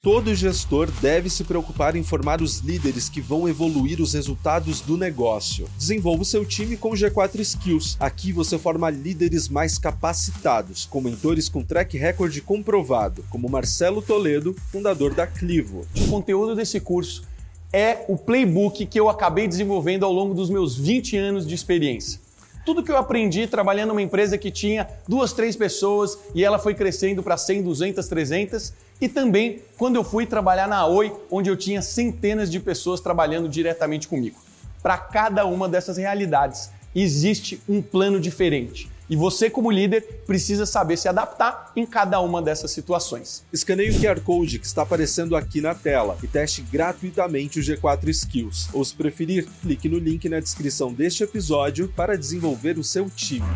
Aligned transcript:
Todo 0.00 0.32
gestor 0.32 0.88
deve 1.02 1.28
se 1.28 1.42
preocupar 1.42 1.96
em 1.96 2.04
formar 2.04 2.40
os 2.40 2.60
líderes 2.60 3.08
que 3.08 3.20
vão 3.20 3.48
evoluir 3.48 4.00
os 4.00 4.14
resultados 4.14 4.80
do 4.80 4.96
negócio. 4.96 5.68
Desenvolva 5.76 6.22
o 6.22 6.24
seu 6.24 6.46
time 6.46 6.76
com 6.76 6.90
G4 6.90 7.40
Skills. 7.40 7.96
Aqui 7.98 8.30
você 8.30 8.56
forma 8.56 8.88
líderes 8.90 9.48
mais 9.48 9.76
capacitados, 9.76 10.86
com 10.86 11.00
mentores 11.00 11.48
com 11.48 11.64
track 11.64 11.98
record 11.98 12.40
comprovado, 12.42 13.24
como 13.28 13.48
Marcelo 13.48 14.00
Toledo, 14.00 14.54
fundador 14.70 15.14
da 15.14 15.26
Clivo. 15.26 15.84
O 15.96 16.06
conteúdo 16.06 16.54
desse 16.54 16.78
curso 16.78 17.24
é 17.72 18.04
o 18.06 18.16
playbook 18.16 18.86
que 18.86 19.00
eu 19.00 19.08
acabei 19.08 19.48
desenvolvendo 19.48 20.04
ao 20.04 20.12
longo 20.12 20.32
dos 20.32 20.48
meus 20.48 20.78
20 20.78 21.16
anos 21.16 21.44
de 21.44 21.56
experiência. 21.56 22.27
Tudo 22.68 22.82
que 22.82 22.92
eu 22.92 22.98
aprendi 22.98 23.46
trabalhando 23.46 23.88
numa 23.88 24.02
empresa 24.02 24.36
que 24.36 24.50
tinha 24.50 24.86
duas, 25.08 25.32
três 25.32 25.56
pessoas 25.56 26.18
e 26.34 26.44
ela 26.44 26.58
foi 26.58 26.74
crescendo 26.74 27.22
para 27.22 27.34
100, 27.34 27.62
200, 27.62 28.06
300 28.06 28.74
e 29.00 29.08
também 29.08 29.62
quando 29.78 29.96
eu 29.96 30.04
fui 30.04 30.26
trabalhar 30.26 30.68
na 30.68 30.84
Oi, 30.84 31.10
onde 31.30 31.48
eu 31.48 31.56
tinha 31.56 31.80
centenas 31.80 32.50
de 32.50 32.60
pessoas 32.60 33.00
trabalhando 33.00 33.48
diretamente 33.48 34.06
comigo. 34.06 34.36
Para 34.82 34.98
cada 34.98 35.46
uma 35.46 35.66
dessas 35.66 35.96
realidades 35.96 36.70
existe 36.94 37.58
um 37.66 37.80
plano 37.80 38.20
diferente. 38.20 38.90
E 39.10 39.16
você, 39.16 39.48
como 39.48 39.70
líder, 39.70 40.02
precisa 40.26 40.66
saber 40.66 40.98
se 40.98 41.08
adaptar 41.08 41.72
em 41.74 41.86
cada 41.86 42.20
uma 42.20 42.42
dessas 42.42 42.70
situações. 42.70 43.42
Escaneie 43.50 43.90
o 43.90 43.98
QR 43.98 44.20
Code 44.20 44.58
que 44.58 44.66
está 44.66 44.82
aparecendo 44.82 45.34
aqui 45.34 45.62
na 45.62 45.74
tela 45.74 46.18
e 46.22 46.26
teste 46.26 46.60
gratuitamente 46.60 47.58
o 47.58 47.62
G4 47.62 48.06
Skills. 48.08 48.68
Ou, 48.74 48.84
se 48.84 48.94
preferir, 48.94 49.48
clique 49.62 49.88
no 49.88 49.98
link 49.98 50.28
na 50.28 50.40
descrição 50.40 50.92
deste 50.92 51.22
episódio 51.22 51.88
para 51.96 52.18
desenvolver 52.18 52.78
o 52.78 52.84
seu 52.84 53.08
time. 53.08 53.46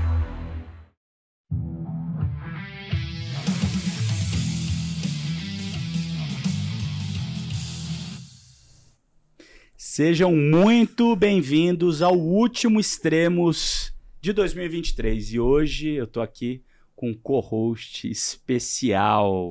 Sejam 9.76 10.34
muito 10.34 11.14
bem-vindos 11.14 12.00
ao 12.00 12.16
último 12.16 12.80
Extremos 12.80 13.91
de 14.22 14.32
2023. 14.32 15.32
E 15.32 15.40
hoje 15.40 15.90
eu 15.90 16.06
tô 16.06 16.20
aqui 16.20 16.62
com 16.94 17.10
um 17.10 17.14
co-host 17.14 18.08
especial. 18.08 19.50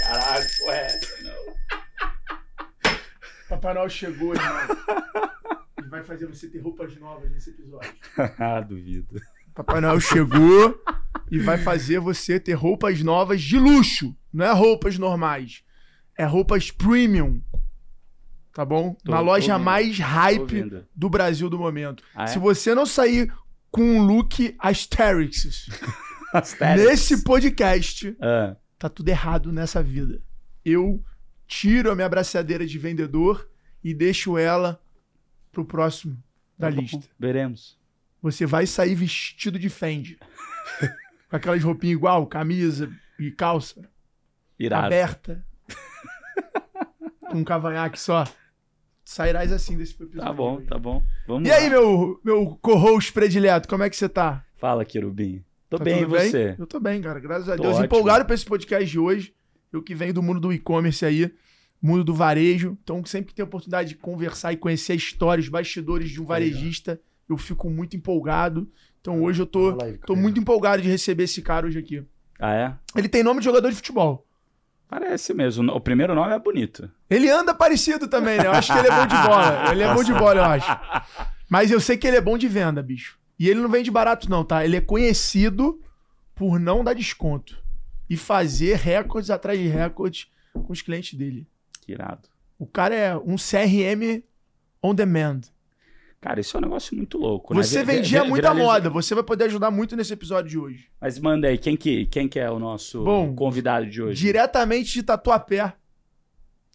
Caralho, 0.00 0.46
ué, 0.66 0.86
não. 1.22 2.96
Papai 3.50 3.74
Noel 3.74 3.90
chegou, 3.90 4.34
irmão. 4.34 4.76
e 5.78 5.88
vai 5.88 6.02
fazer 6.02 6.26
você 6.26 6.48
ter 6.48 6.58
roupas 6.58 6.96
novas 6.96 7.30
nesse 7.30 7.50
episódio. 7.50 7.92
ah, 8.38 8.60
duvido. 8.66 9.20
Papai 9.54 9.82
Noel 9.82 10.00
chegou 10.00 10.82
e 11.30 11.38
vai 11.38 11.58
fazer 11.58 12.00
você 12.00 12.40
ter 12.40 12.54
roupas 12.54 13.02
novas 13.02 13.42
de 13.42 13.58
luxo. 13.58 14.16
Não 14.32 14.46
é 14.46 14.52
roupas 14.52 14.98
normais. 14.98 15.62
É 16.16 16.24
roupas 16.24 16.70
premium 16.70 17.42
tá 18.56 18.64
bom? 18.64 18.96
Tô, 19.04 19.12
Na 19.12 19.20
loja 19.20 19.58
mais 19.58 19.98
hype 19.98 20.86
do 20.94 21.10
Brasil 21.10 21.50
do 21.50 21.58
momento. 21.58 22.02
Ah, 22.14 22.24
é? 22.24 22.26
Se 22.28 22.38
você 22.38 22.74
não 22.74 22.86
sair 22.86 23.30
com 23.76 23.82
um 23.82 24.02
look 24.02 24.56
Asterix, 24.58 25.68
nesse 26.76 27.22
podcast, 27.22 28.16
é. 28.18 28.56
tá 28.78 28.88
tudo 28.88 29.06
errado 29.10 29.52
nessa 29.52 29.82
vida. 29.82 30.22
Eu 30.64 31.04
tiro 31.46 31.90
a 31.90 31.94
minha 31.94 32.08
braçadeira 32.08 32.66
de 32.66 32.78
vendedor 32.78 33.46
e 33.84 33.92
deixo 33.92 34.38
ela 34.38 34.82
pro 35.52 35.62
próximo 35.62 36.16
da 36.58 36.70
tá 36.70 36.80
lista. 36.80 37.06
Veremos. 37.18 37.78
Você 38.22 38.46
vai 38.46 38.66
sair 38.66 38.94
vestido 38.94 39.58
de 39.58 39.68
Fendi. 39.68 40.18
com 41.28 41.36
aquelas 41.36 41.62
roupinhas 41.62 41.98
igual, 41.98 42.26
camisa 42.26 42.90
e 43.18 43.30
calça. 43.30 43.86
Irado. 44.58 44.86
Aberta. 44.86 45.44
com 47.30 47.40
um 47.40 47.44
cavanhaque 47.44 48.00
só 48.00 48.24
sairás 49.06 49.52
assim 49.52 49.76
desse 49.76 49.94
episódio. 49.94 50.20
Tá 50.20 50.32
bom, 50.32 50.60
tá 50.62 50.78
bom. 50.78 51.00
Vamos 51.26 51.48
e 51.48 51.50
lá. 51.50 51.56
aí, 51.56 51.70
meu, 51.70 52.20
meu 52.24 52.58
co-host 52.60 53.12
predileto, 53.12 53.68
como 53.68 53.84
é 53.84 53.88
que 53.88 53.96
você 53.96 54.08
tá? 54.08 54.44
Fala, 54.58 54.84
Querubim. 54.84 55.44
Tô 55.70 55.78
tá 55.78 55.84
bem, 55.84 56.02
e 56.02 56.04
você? 56.04 56.56
Eu 56.58 56.66
tô 56.66 56.80
bem, 56.80 57.00
cara, 57.00 57.20
graças 57.20 57.48
a 57.48 57.56
tô 57.56 57.62
Deus. 57.62 57.74
Ótimo. 57.74 57.86
Empolgado 57.86 58.24
pra 58.24 58.34
esse 58.34 58.44
podcast 58.44 58.90
de 58.90 58.98
hoje. 58.98 59.32
Eu 59.72 59.82
que 59.82 59.94
venho 59.94 60.12
do 60.12 60.22
mundo 60.22 60.40
do 60.40 60.52
e-commerce 60.52 61.04
aí, 61.04 61.32
mundo 61.80 62.02
do 62.02 62.14
varejo. 62.14 62.76
Então, 62.82 63.04
sempre 63.04 63.28
que 63.28 63.34
tem 63.34 63.44
a 63.44 63.46
oportunidade 63.46 63.90
de 63.90 63.94
conversar 63.96 64.52
e 64.52 64.56
conhecer 64.56 64.92
a 64.92 64.96
história, 64.96 65.40
os 65.40 65.48
bastidores 65.48 66.10
de 66.10 66.20
um 66.20 66.24
varejista, 66.24 67.00
eu 67.28 67.36
fico 67.36 67.70
muito 67.70 67.96
empolgado. 67.96 68.68
Então, 69.00 69.22
hoje 69.22 69.40
eu 69.40 69.46
tô, 69.46 69.76
tô 70.04 70.16
muito 70.16 70.40
empolgado 70.40 70.82
de 70.82 70.88
receber 70.88 71.24
esse 71.24 71.42
cara 71.42 71.66
hoje 71.66 71.78
aqui. 71.78 72.02
Ah, 72.40 72.54
é? 72.54 72.98
Ele 72.98 73.08
tem 73.08 73.22
nome 73.22 73.38
de 73.38 73.44
jogador 73.44 73.68
de 73.68 73.76
futebol. 73.76 74.25
Parece 74.88 75.34
mesmo. 75.34 75.72
O 75.72 75.80
primeiro 75.80 76.14
nome 76.14 76.32
é 76.32 76.38
bonito. 76.38 76.90
Ele 77.10 77.28
anda 77.28 77.52
parecido 77.52 78.06
também, 78.06 78.38
né? 78.38 78.46
Eu 78.46 78.52
acho 78.52 78.72
que 78.72 78.78
ele 78.78 78.88
é 78.88 78.90
bom 78.90 79.06
de 79.06 79.16
bola. 79.16 79.72
Ele 79.72 79.82
é 79.82 79.94
bom 79.94 80.04
de 80.04 80.14
bola, 80.14 80.40
eu 80.40 80.44
acho. 80.44 80.80
Mas 81.48 81.70
eu 81.70 81.80
sei 81.80 81.96
que 81.96 82.06
ele 82.06 82.16
é 82.16 82.20
bom 82.20 82.38
de 82.38 82.48
venda, 82.48 82.82
bicho. 82.82 83.18
E 83.38 83.48
ele 83.48 83.60
não 83.60 83.68
vende 83.68 83.90
barato, 83.90 84.30
não, 84.30 84.44
tá? 84.44 84.64
Ele 84.64 84.76
é 84.76 84.80
conhecido 84.80 85.80
por 86.34 86.58
não 86.58 86.84
dar 86.84 86.94
desconto. 86.94 87.56
E 88.08 88.16
fazer 88.16 88.76
recordes 88.76 89.30
atrás 89.30 89.58
de 89.58 89.66
recordes 89.66 90.28
com 90.52 90.72
os 90.72 90.82
clientes 90.82 91.18
dele. 91.18 91.46
Que 91.80 91.92
irado. 91.92 92.28
O 92.58 92.66
cara 92.66 92.94
é 92.94 93.16
um 93.16 93.36
CRM 93.36 94.22
on 94.82 94.94
demand. 94.94 95.40
Cara, 96.20 96.40
isso 96.40 96.56
é 96.56 96.58
um 96.58 96.62
negócio 96.62 96.96
muito 96.96 97.18
louco, 97.18 97.54
né? 97.54 97.62
Você 97.62 97.84
vendia 97.84 98.22
vir, 98.22 98.28
muita 98.28 98.52
moda, 98.52 98.90
você 98.90 99.14
vai 99.14 99.22
poder 99.22 99.44
ajudar 99.44 99.70
muito 99.70 99.94
nesse 99.94 100.12
episódio 100.12 100.50
de 100.50 100.58
hoje. 100.58 100.88
Mas 101.00 101.18
manda 101.18 101.48
aí, 101.48 101.58
quem 101.58 101.76
que, 101.76 102.06
quem 102.06 102.28
que 102.28 102.38
é 102.38 102.50
o 102.50 102.58
nosso 102.58 103.04
Bom, 103.04 103.34
convidado 103.34 103.86
de 103.86 104.02
hoje? 104.02 104.20
Diretamente 104.20 104.92
de 104.94 105.02
Tatuapé. 105.02 105.74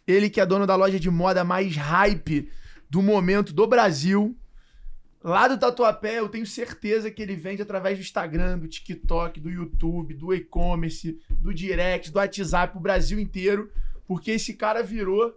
Ele 0.07 0.29
que 0.29 0.40
é 0.40 0.46
dono 0.46 0.66
da 0.66 0.75
loja 0.75 1.00
de 1.00 1.09
moda 1.09 1.44
mais 1.44 1.75
hype 1.75 2.50
do 2.90 3.02
momento 3.02 3.53
do 3.53 3.68
Brasil. 3.68 4.38
Lá 5.24 5.47
do 5.47 5.58
Tatuapé, 5.58 6.19
eu 6.19 6.29
tenho 6.29 6.46
certeza 6.46 7.12
que 7.12 7.22
ele 7.22 7.35
vende 7.35 7.62
através 7.62 7.97
do 7.97 8.02
Instagram, 8.02 8.58
do 8.58 8.68
TikTok, 8.68 9.40
do 9.40 9.50
YouTube, 9.50 10.16
do 10.16 10.34
e-commerce, 10.34 11.19
do 11.29 11.53
direct, 11.53 12.12
do 12.12 12.18
WhatsApp, 12.18 12.75
o 12.75 12.81
Brasil 12.81 13.19
inteiro. 13.19 13.72
Porque 14.08 14.31
esse 14.31 14.56
cara 14.56 14.81
virou 14.81 15.34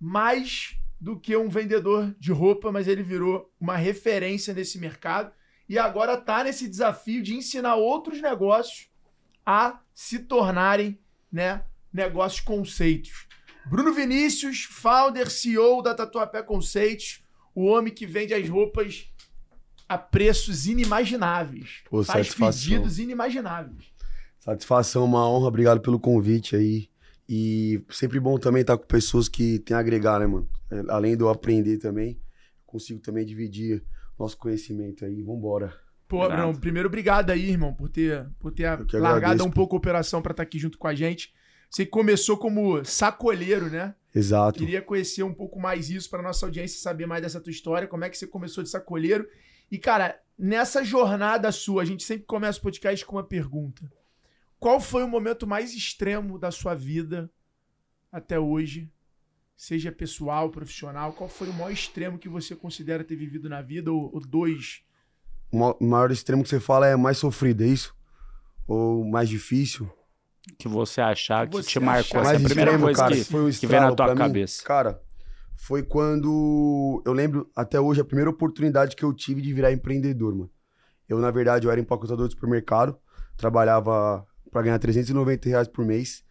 mais 0.00 0.77
do 1.00 1.18
que 1.18 1.36
um 1.36 1.48
vendedor 1.48 2.14
de 2.18 2.32
roupa, 2.32 2.72
mas 2.72 2.88
ele 2.88 3.02
virou 3.02 3.52
uma 3.60 3.76
referência 3.76 4.52
nesse 4.52 4.78
mercado 4.78 5.32
e 5.68 5.78
agora 5.78 6.14
está 6.14 6.42
nesse 6.42 6.68
desafio 6.68 7.22
de 7.22 7.34
ensinar 7.34 7.76
outros 7.76 8.20
negócios 8.20 8.88
a 9.44 9.80
se 9.94 10.20
tornarem 10.20 10.98
né, 11.30 11.62
negócios 11.92 12.40
conceitos. 12.40 13.26
Bruno 13.66 13.92
Vinícius, 13.92 14.64
founder, 14.64 15.30
CEO 15.30 15.82
da 15.82 15.94
Tatuapé 15.94 16.42
Conceitos, 16.42 17.22
o 17.54 17.66
homem 17.66 17.92
que 17.92 18.06
vende 18.06 18.32
as 18.32 18.48
roupas 18.48 19.12
a 19.88 19.96
preços 19.96 20.66
inimagináveis. 20.66 21.82
Pô, 21.88 22.02
faz 22.02 22.28
satisfação. 22.28 22.70
pedidos 22.70 22.98
inimagináveis. 22.98 23.86
Satisfação, 24.40 25.04
uma 25.04 25.28
honra. 25.28 25.48
Obrigado 25.48 25.80
pelo 25.80 25.98
convite 25.98 26.56
aí. 26.56 26.88
E 27.28 27.84
sempre 27.90 28.18
bom 28.18 28.38
também 28.38 28.62
estar 28.62 28.78
com 28.78 28.86
pessoas 28.86 29.28
que 29.28 29.58
têm 29.58 29.76
a 29.76 29.80
agregar, 29.80 30.18
né, 30.18 30.26
mano? 30.26 30.48
É, 30.70 30.82
além 30.88 31.16
de 31.16 31.22
eu 31.22 31.28
aprender 31.28 31.76
também, 31.78 32.18
consigo 32.64 33.00
também 33.00 33.26
dividir 33.26 33.84
nosso 34.18 34.36
conhecimento 34.36 35.04
aí. 35.04 35.22
Vambora. 35.22 35.74
Pô, 36.08 36.26
Bruno, 36.26 36.58
primeiro 36.58 36.88
obrigado 36.88 37.30
aí, 37.30 37.50
irmão, 37.50 37.74
por 37.74 37.90
ter, 37.90 38.26
por 38.38 38.50
ter 38.50 38.64
largado 38.64 39.16
agradeço, 39.16 39.46
um 39.46 39.50
pouco 39.50 39.76
a 39.76 39.78
operação 39.78 40.22
para 40.22 40.30
estar 40.30 40.42
aqui 40.42 40.58
junto 40.58 40.78
com 40.78 40.88
a 40.88 40.94
gente. 40.94 41.34
Você 41.70 41.84
começou 41.84 42.38
como 42.38 42.82
sacolheiro, 42.82 43.68
né? 43.68 43.94
Exato. 44.14 44.58
Queria 44.58 44.80
conhecer 44.80 45.22
um 45.22 45.34
pouco 45.34 45.60
mais 45.60 45.90
isso 45.90 46.08
para 46.08 46.22
nossa 46.22 46.46
audiência 46.46 46.80
saber 46.80 47.06
mais 47.06 47.20
dessa 47.20 47.40
tua 47.40 47.50
história, 47.50 47.86
como 47.86 48.04
é 48.04 48.08
que 48.08 48.16
você 48.16 48.26
começou 48.26 48.64
de 48.64 48.70
sacolheiro. 48.70 49.28
E, 49.70 49.76
cara, 49.76 50.18
nessa 50.38 50.82
jornada 50.82 51.52
sua, 51.52 51.82
a 51.82 51.84
gente 51.84 52.02
sempre 52.02 52.24
começa 52.24 52.58
o 52.58 52.62
podcast 52.62 53.04
com 53.04 53.16
uma 53.16 53.22
pergunta. 53.24 53.92
Qual 54.58 54.80
foi 54.80 55.04
o 55.04 55.08
momento 55.08 55.46
mais 55.46 55.72
extremo 55.74 56.38
da 56.38 56.50
sua 56.50 56.74
vida 56.74 57.30
até 58.10 58.38
hoje? 58.38 58.90
Seja 59.56 59.90
pessoal, 59.90 60.50
profissional, 60.50 61.12
qual 61.12 61.28
foi 61.28 61.48
o 61.48 61.52
maior 61.52 61.70
extremo 61.70 62.18
que 62.18 62.28
você 62.28 62.54
considera 62.54 63.04
ter 63.04 63.16
vivido 63.16 63.48
na 63.48 63.60
vida, 63.60 63.92
ou, 63.92 64.12
ou 64.12 64.20
dois? 64.20 64.82
O 65.50 65.84
maior 65.84 66.10
extremo 66.10 66.42
que 66.42 66.48
você 66.48 66.60
fala 66.60 66.86
é 66.86 66.96
mais 66.96 67.18
sofrido, 67.18 67.64
é 67.64 67.66
isso? 67.66 67.94
Ou 68.66 69.04
mais 69.04 69.28
difícil? 69.28 69.90
Que 70.58 70.68
você 70.68 71.00
achar 71.00 71.48
que, 71.48 71.56
você 71.56 71.68
te 71.68 71.80
marcou. 71.80 72.20
Essa 72.20 72.34
é 72.34 72.36
a 72.36 72.40
primeira 72.40 72.70
extremo, 72.70 72.84
coisa 72.84 73.02
cara, 73.02 73.16
que, 73.16 73.24
foi 73.24 73.52
que 73.52 73.66
vem 73.66 73.80
na 73.80 73.94
tua 73.94 74.14
cabeça. 74.14 74.62
Mim, 74.62 74.66
cara, 74.66 75.02
foi 75.56 75.82
quando 75.82 77.02
eu 77.04 77.12
lembro 77.12 77.50
até 77.54 77.80
hoje 77.80 78.00
a 78.00 78.04
primeira 78.04 78.30
oportunidade 78.30 78.94
que 78.94 79.04
eu 79.04 79.12
tive 79.12 79.40
de 79.40 79.52
virar 79.52 79.72
empreendedor, 79.72 80.34
mano. 80.34 80.50
Eu, 81.08 81.18
na 81.18 81.30
verdade, 81.30 81.66
eu 81.66 81.70
era 81.70 81.80
empacotador 81.80 82.28
de 82.28 82.34
supermercado, 82.34 82.98
trabalhava 83.36 84.27
para 84.50 84.62
ganhar 84.62 84.78
390 84.78 85.48
reais 85.48 85.68
por 85.68 85.84
mês. 85.84 86.22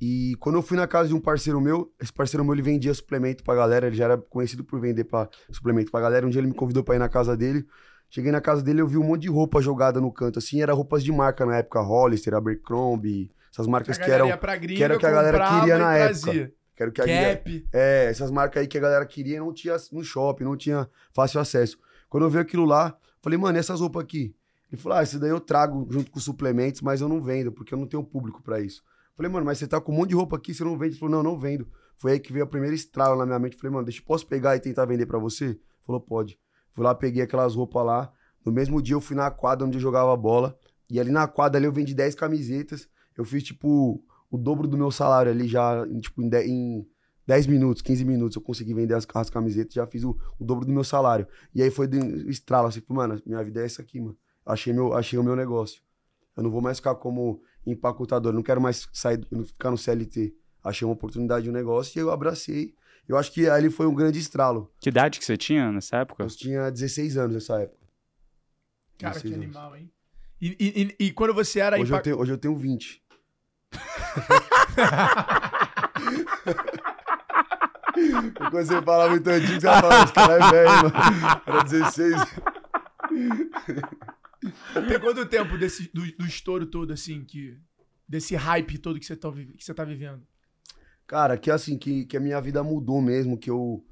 E 0.00 0.34
quando 0.40 0.56
eu 0.56 0.62
fui 0.62 0.76
na 0.76 0.86
casa 0.86 1.08
de 1.08 1.14
um 1.14 1.20
parceiro 1.20 1.60
meu, 1.60 1.92
esse 2.00 2.12
parceiro 2.12 2.44
meu 2.44 2.54
ele 2.54 2.62
vendia 2.62 2.92
suplemento 2.92 3.44
pra 3.44 3.54
galera, 3.54 3.86
ele 3.86 3.94
já 3.96 4.04
era 4.04 4.18
conhecido 4.18 4.64
por 4.64 4.80
vender 4.80 5.04
pra, 5.04 5.28
suplemento 5.50 5.90
pra 5.92 6.00
galera. 6.00 6.26
Um 6.26 6.30
dia 6.30 6.40
ele 6.40 6.48
me 6.48 6.54
convidou 6.54 6.82
pra 6.82 6.96
ir 6.96 6.98
na 6.98 7.08
casa 7.08 7.36
dele. 7.36 7.64
Cheguei 8.10 8.32
na 8.32 8.40
casa 8.40 8.62
dele, 8.62 8.80
eu 8.82 8.86
vi 8.86 8.98
um 8.98 9.04
monte 9.04 9.22
de 9.22 9.28
roupa 9.30 9.62
jogada 9.62 10.00
no 10.00 10.12
canto, 10.12 10.38
assim, 10.38 10.60
era 10.60 10.74
roupas 10.74 11.02
de 11.02 11.10
marca 11.10 11.46
na 11.46 11.56
época, 11.58 11.80
Hollister, 11.80 12.34
Abercrombie, 12.34 13.30
Essas 13.50 13.66
marcas 13.66 13.96
que 13.96 14.10
eram. 14.10 14.26
ia 14.26 14.36
pra 14.36 14.54
gringa, 14.56 14.76
que 14.76 14.84
era 14.84 14.98
que 14.98 15.06
a 15.06 15.10
galera 15.10 15.38
queria 15.60 15.78
na 15.78 15.96
época. 15.96 16.20
trazia. 16.20 16.52
Que 16.76 16.82
a 16.82 16.86
galera- 16.90 17.36
Cap. 17.36 17.68
É, 17.72 18.06
essas 18.10 18.30
marcas 18.30 18.60
aí 18.60 18.66
que 18.66 18.76
a 18.76 18.80
galera 18.80 19.06
queria 19.06 19.38
não 19.40 19.52
tinha 19.52 19.76
no 19.92 20.02
shopping, 20.04 20.44
não 20.44 20.56
tinha 20.56 20.88
fácil 21.14 21.40
acesso. 21.40 21.78
Quando 22.08 22.24
eu 22.24 22.30
vi 22.30 22.38
aquilo 22.38 22.64
lá, 22.66 22.94
falei, 23.22 23.38
mano, 23.38 23.56
essas 23.56 23.80
roupas 23.80 24.02
aqui? 24.02 24.34
Ele 24.72 24.80
falou, 24.80 24.96
ah, 24.96 25.02
esse 25.02 25.18
daí 25.18 25.28
eu 25.28 25.38
trago 25.38 25.86
junto 25.90 26.10
com 26.10 26.18
os 26.18 26.24
suplementos, 26.24 26.80
mas 26.80 27.02
eu 27.02 27.08
não 27.08 27.20
vendo, 27.20 27.52
porque 27.52 27.74
eu 27.74 27.78
não 27.78 27.86
tenho 27.86 28.02
público 28.02 28.42
pra 28.42 28.58
isso. 28.58 28.82
Falei, 29.14 29.30
mano, 29.30 29.44
mas 29.44 29.58
você 29.58 29.68
tá 29.68 29.78
com 29.78 29.92
um 29.92 29.96
monte 29.96 30.08
de 30.08 30.14
roupa 30.14 30.36
aqui, 30.36 30.54
você 30.54 30.64
não 30.64 30.78
vende? 30.78 30.94
Ele 30.94 30.98
falou, 30.98 31.14
não, 31.14 31.22
não 31.22 31.38
vendo. 31.38 31.68
Foi 31.98 32.12
aí 32.12 32.18
que 32.18 32.32
veio 32.32 32.44
a 32.44 32.48
primeira 32.48 32.74
estrala 32.74 33.14
na 33.14 33.26
minha 33.26 33.38
mente. 33.38 33.56
Falei, 33.56 33.70
mano, 33.70 33.84
deixa 33.84 34.00
eu 34.00 34.04
posso 34.06 34.26
pegar 34.26 34.56
e 34.56 34.60
tentar 34.60 34.86
vender 34.86 35.04
pra 35.04 35.18
você? 35.18 35.44
Ele 35.44 35.60
falou, 35.86 36.00
pode. 36.00 36.38
Fui 36.72 36.82
lá, 36.82 36.94
peguei 36.94 37.22
aquelas 37.22 37.54
roupas 37.54 37.84
lá. 37.84 38.12
No 38.44 38.50
mesmo 38.50 38.80
dia 38.80 38.94
eu 38.94 39.00
fui 39.00 39.14
na 39.14 39.30
quadra 39.30 39.66
onde 39.66 39.76
eu 39.76 39.80
jogava 39.80 40.16
bola. 40.16 40.58
E 40.88 40.98
ali 40.98 41.10
na 41.10 41.28
quadra 41.28 41.58
ali 41.58 41.66
eu 41.66 41.72
vendi 41.72 41.94
10 41.94 42.14
camisetas. 42.14 42.88
Eu 43.16 43.26
fiz, 43.26 43.42
tipo, 43.42 44.02
o 44.30 44.38
dobro 44.38 44.66
do 44.66 44.78
meu 44.78 44.90
salário 44.90 45.30
ali 45.30 45.46
já, 45.46 45.86
tipo, 46.00 46.22
em 46.22 46.28
10, 46.30 46.48
em 46.48 46.88
10 47.26 47.46
minutos, 47.46 47.82
15 47.82 48.04
minutos. 48.06 48.36
Eu 48.36 48.42
consegui 48.42 48.72
vender 48.72 48.94
as, 48.94 49.06
as 49.14 49.28
camisetas, 49.28 49.74
já 49.74 49.86
fiz 49.86 50.02
o, 50.02 50.16
o 50.38 50.44
dobro 50.44 50.64
do 50.64 50.72
meu 50.72 50.82
salário. 50.82 51.28
E 51.54 51.62
aí 51.62 51.70
foi 51.70 51.86
de 51.86 51.98
estrala, 52.30 52.68
assim, 52.68 52.82
mano, 52.88 53.20
minha 53.26 53.44
vida 53.44 53.60
é 53.60 53.66
essa 53.66 53.82
aqui, 53.82 54.00
mano. 54.00 54.16
Achei, 54.44 54.72
meu, 54.72 54.94
achei 54.94 55.18
o 55.18 55.22
meu 55.22 55.36
negócio. 55.36 55.80
Eu 56.36 56.42
não 56.42 56.50
vou 56.50 56.60
mais 56.60 56.78
ficar 56.78 56.94
como 56.96 57.42
empacotador, 57.66 58.32
não 58.32 58.42
quero 58.42 58.60
mais 58.60 58.88
sair, 58.92 59.20
ficar 59.46 59.70
no 59.70 59.78
CLT. 59.78 60.34
Achei 60.64 60.86
uma 60.86 60.94
oportunidade 60.94 61.44
de 61.44 61.50
um 61.50 61.52
negócio 61.52 61.98
e 61.98 62.00
eu 62.00 62.10
abracei. 62.10 62.74
Eu 63.08 63.16
acho 63.16 63.32
que 63.32 63.48
ali 63.48 63.68
foi 63.70 63.86
um 63.86 63.94
grande 63.94 64.18
estralo. 64.18 64.72
Que 64.80 64.88
idade 64.88 65.18
que 65.18 65.24
você 65.24 65.36
tinha 65.36 65.70
nessa 65.72 65.96
época? 65.98 66.22
Eu 66.22 66.28
tinha 66.28 66.70
16 66.70 67.16
anos 67.16 67.34
nessa 67.34 67.60
época. 67.60 67.78
Cara, 68.98 69.14
que 69.20 69.28
16 69.28 69.34
anos. 69.34 69.56
animal, 69.56 69.76
hein? 69.76 69.90
E, 70.40 70.56
e- 70.58 70.82
e- 71.00 71.06
e 71.06 71.12
quando 71.12 71.34
você 71.34 71.60
era 71.60 71.78
Hoje 71.80 71.92
eu, 71.92 72.00
tenho, 72.02 72.18
hoje 72.18 72.32
eu 72.32 72.38
tenho 72.38 72.56
20. 72.56 73.02
Quando 78.36 78.52
você 78.66 78.82
fala 78.82 79.08
muito 79.10 79.28
antigo, 79.28 79.60
você 79.60 79.66
fala, 79.68 80.04
esse 80.04 80.12
cara 80.12 80.34
é 80.34 80.50
velho, 80.50 80.70
mano. 80.70 80.92
Era 81.46 81.62
16. 81.64 82.22
Tem 84.88 85.00
quanto 85.00 85.26
tempo 85.26 85.56
desse, 85.56 85.90
do, 85.92 86.00
do 86.16 86.26
estouro 86.26 86.66
todo, 86.66 86.92
assim, 86.92 87.24
que. 87.24 87.58
Desse 88.08 88.34
hype 88.34 88.78
todo 88.78 88.98
que 88.98 89.06
você 89.06 89.16
tá, 89.16 89.32
que 89.32 89.64
você 89.64 89.72
tá 89.72 89.84
vivendo? 89.84 90.22
Cara, 91.06 91.38
que 91.38 91.50
assim, 91.50 91.78
que, 91.78 92.04
que 92.04 92.16
a 92.16 92.20
minha 92.20 92.40
vida 92.40 92.62
mudou 92.62 93.00
mesmo, 93.00 93.38
que 93.38 93.50
eu 93.50 93.84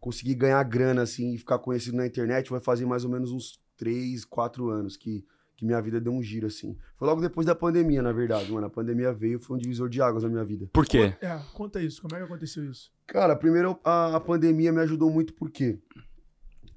consegui 0.00 0.34
ganhar 0.34 0.62
grana, 0.64 1.02
assim, 1.02 1.34
e 1.34 1.38
ficar 1.38 1.58
conhecido 1.58 1.96
na 1.96 2.06
internet, 2.06 2.50
vai 2.50 2.60
fazer 2.60 2.86
mais 2.86 3.04
ou 3.04 3.10
menos 3.10 3.30
uns 3.30 3.60
3, 3.76 4.24
4 4.24 4.70
anos 4.70 4.96
que, 4.96 5.24
que 5.56 5.64
minha 5.64 5.80
vida 5.80 6.00
deu 6.00 6.12
um 6.12 6.22
giro, 6.22 6.46
assim. 6.46 6.76
Foi 6.96 7.06
logo 7.06 7.20
depois 7.20 7.46
da 7.46 7.54
pandemia, 7.54 8.02
na 8.02 8.12
verdade, 8.12 8.50
mano. 8.50 8.66
A 8.66 8.70
pandemia 8.70 9.12
veio, 9.12 9.38
foi 9.38 9.56
um 9.56 9.60
divisor 9.60 9.88
de 9.88 10.00
águas 10.00 10.22
na 10.22 10.28
minha 10.28 10.44
vida. 10.44 10.68
Por 10.72 10.86
quê? 10.86 11.14
É, 11.20 11.38
conta 11.52 11.82
isso. 11.82 12.00
Como 12.02 12.14
é 12.14 12.18
que 12.18 12.24
aconteceu 12.24 12.64
isso? 12.68 12.90
Cara, 13.06 13.36
primeiro 13.36 13.78
a, 13.84 14.16
a 14.16 14.20
pandemia 14.20 14.72
me 14.72 14.80
ajudou 14.80 15.10
muito 15.10 15.34
por 15.34 15.50
quê? 15.50 15.78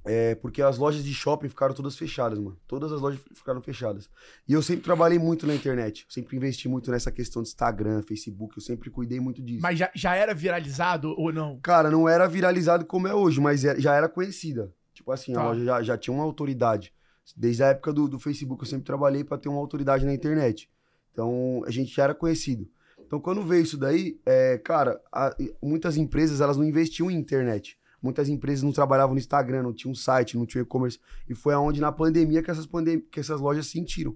É, 0.06 0.36
porque 0.36 0.62
as 0.62 0.78
lojas 0.78 1.04
de 1.04 1.14
shopping 1.14 1.48
ficaram 1.48 1.74
todas 1.74 1.96
fechadas, 1.98 2.38
mano. 2.38 2.58
Todas 2.68 2.92
as 2.92 3.00
lojas 3.00 3.22
ficaram 3.34 3.62
fechadas. 3.62 4.10
E 4.48 4.52
eu 4.52 4.62
sempre 4.62 4.84
trabalhei 4.84 5.18
muito 5.18 5.48
na 5.48 5.56
internet. 5.56 6.06
Sempre 6.10 6.36
investi 6.36 6.68
muito 6.68 6.92
nessa 6.92 7.10
questão 7.12 7.42
de 7.42 7.48
Instagram, 7.48 8.02
Facebook. 8.02 8.58
Eu 8.58 8.62
sempre 8.62 8.90
cuidei 8.90 9.20
muito 9.22 9.42
disso. 9.42 9.62
Mas 9.62 9.80
já, 9.80 9.90
já 9.96 10.14
era 10.16 10.34
viralizado 10.34 11.14
ou 11.18 11.32
não? 11.32 11.58
Cara, 11.62 11.90
não 11.90 12.08
era 12.10 12.28
viralizado 12.28 12.86
como 12.86 13.08
é 13.08 13.14
hoje, 13.16 13.40
mas 13.40 13.62
já 13.62 13.96
era 13.96 14.10
conhecida. 14.10 14.74
Tipo 14.94 15.12
assim, 15.12 15.34
Tá. 15.34 15.42
a 15.42 15.46
loja 15.46 15.64
já, 15.64 15.82
já 15.84 15.98
tinha 15.98 16.14
uma 16.14 16.24
autoridade. 16.26 16.94
Desde 17.38 17.64
a 17.64 17.68
época 17.68 17.94
do, 17.94 18.08
do 18.10 18.20
Facebook, 18.20 18.62
eu 18.62 18.68
sempre 18.68 18.86
trabalhei 18.86 19.24
pra 19.24 19.38
ter 19.38 19.48
uma 19.48 19.60
autoridade 19.60 20.06
na 20.06 20.14
internet. 20.14 20.70
Então, 21.14 21.64
a 21.66 21.72
gente 21.72 21.96
já 21.96 22.04
era 22.04 22.14
conhecido. 22.14 22.68
Então, 23.00 23.20
quando 23.22 23.42
veio 23.44 23.64
isso 23.64 23.78
daí, 23.78 24.20
é, 24.26 24.58
cara, 24.58 25.00
a- 25.12 25.34
muitas 25.62 25.96
empresas 25.96 26.42
elas 26.42 26.58
não 26.58 26.66
investiam 26.66 27.10
em 27.10 27.16
internet. 27.16 27.78
Muitas 28.04 28.28
empresas 28.28 28.64
não 28.64 28.74
trabalhavam 28.74 29.16
no 29.16 29.20
Instagram, 29.20 29.64
não 29.64 29.74
tinha 29.74 29.90
um 29.90 29.96
site, 29.96 30.38
não 30.38 30.46
tinha 30.46 30.62
e-commerce. 30.62 31.00
E 31.28 31.34
foi 31.34 31.54
aonde, 31.54 31.80
na 31.80 31.90
pandemia, 31.90 32.44
que 32.44 32.52
essas, 32.52 32.68
pandem 32.68 33.00
que 33.00 33.22
essas 33.22 33.40
lojas 33.40 33.68
sentiram. 33.68 34.14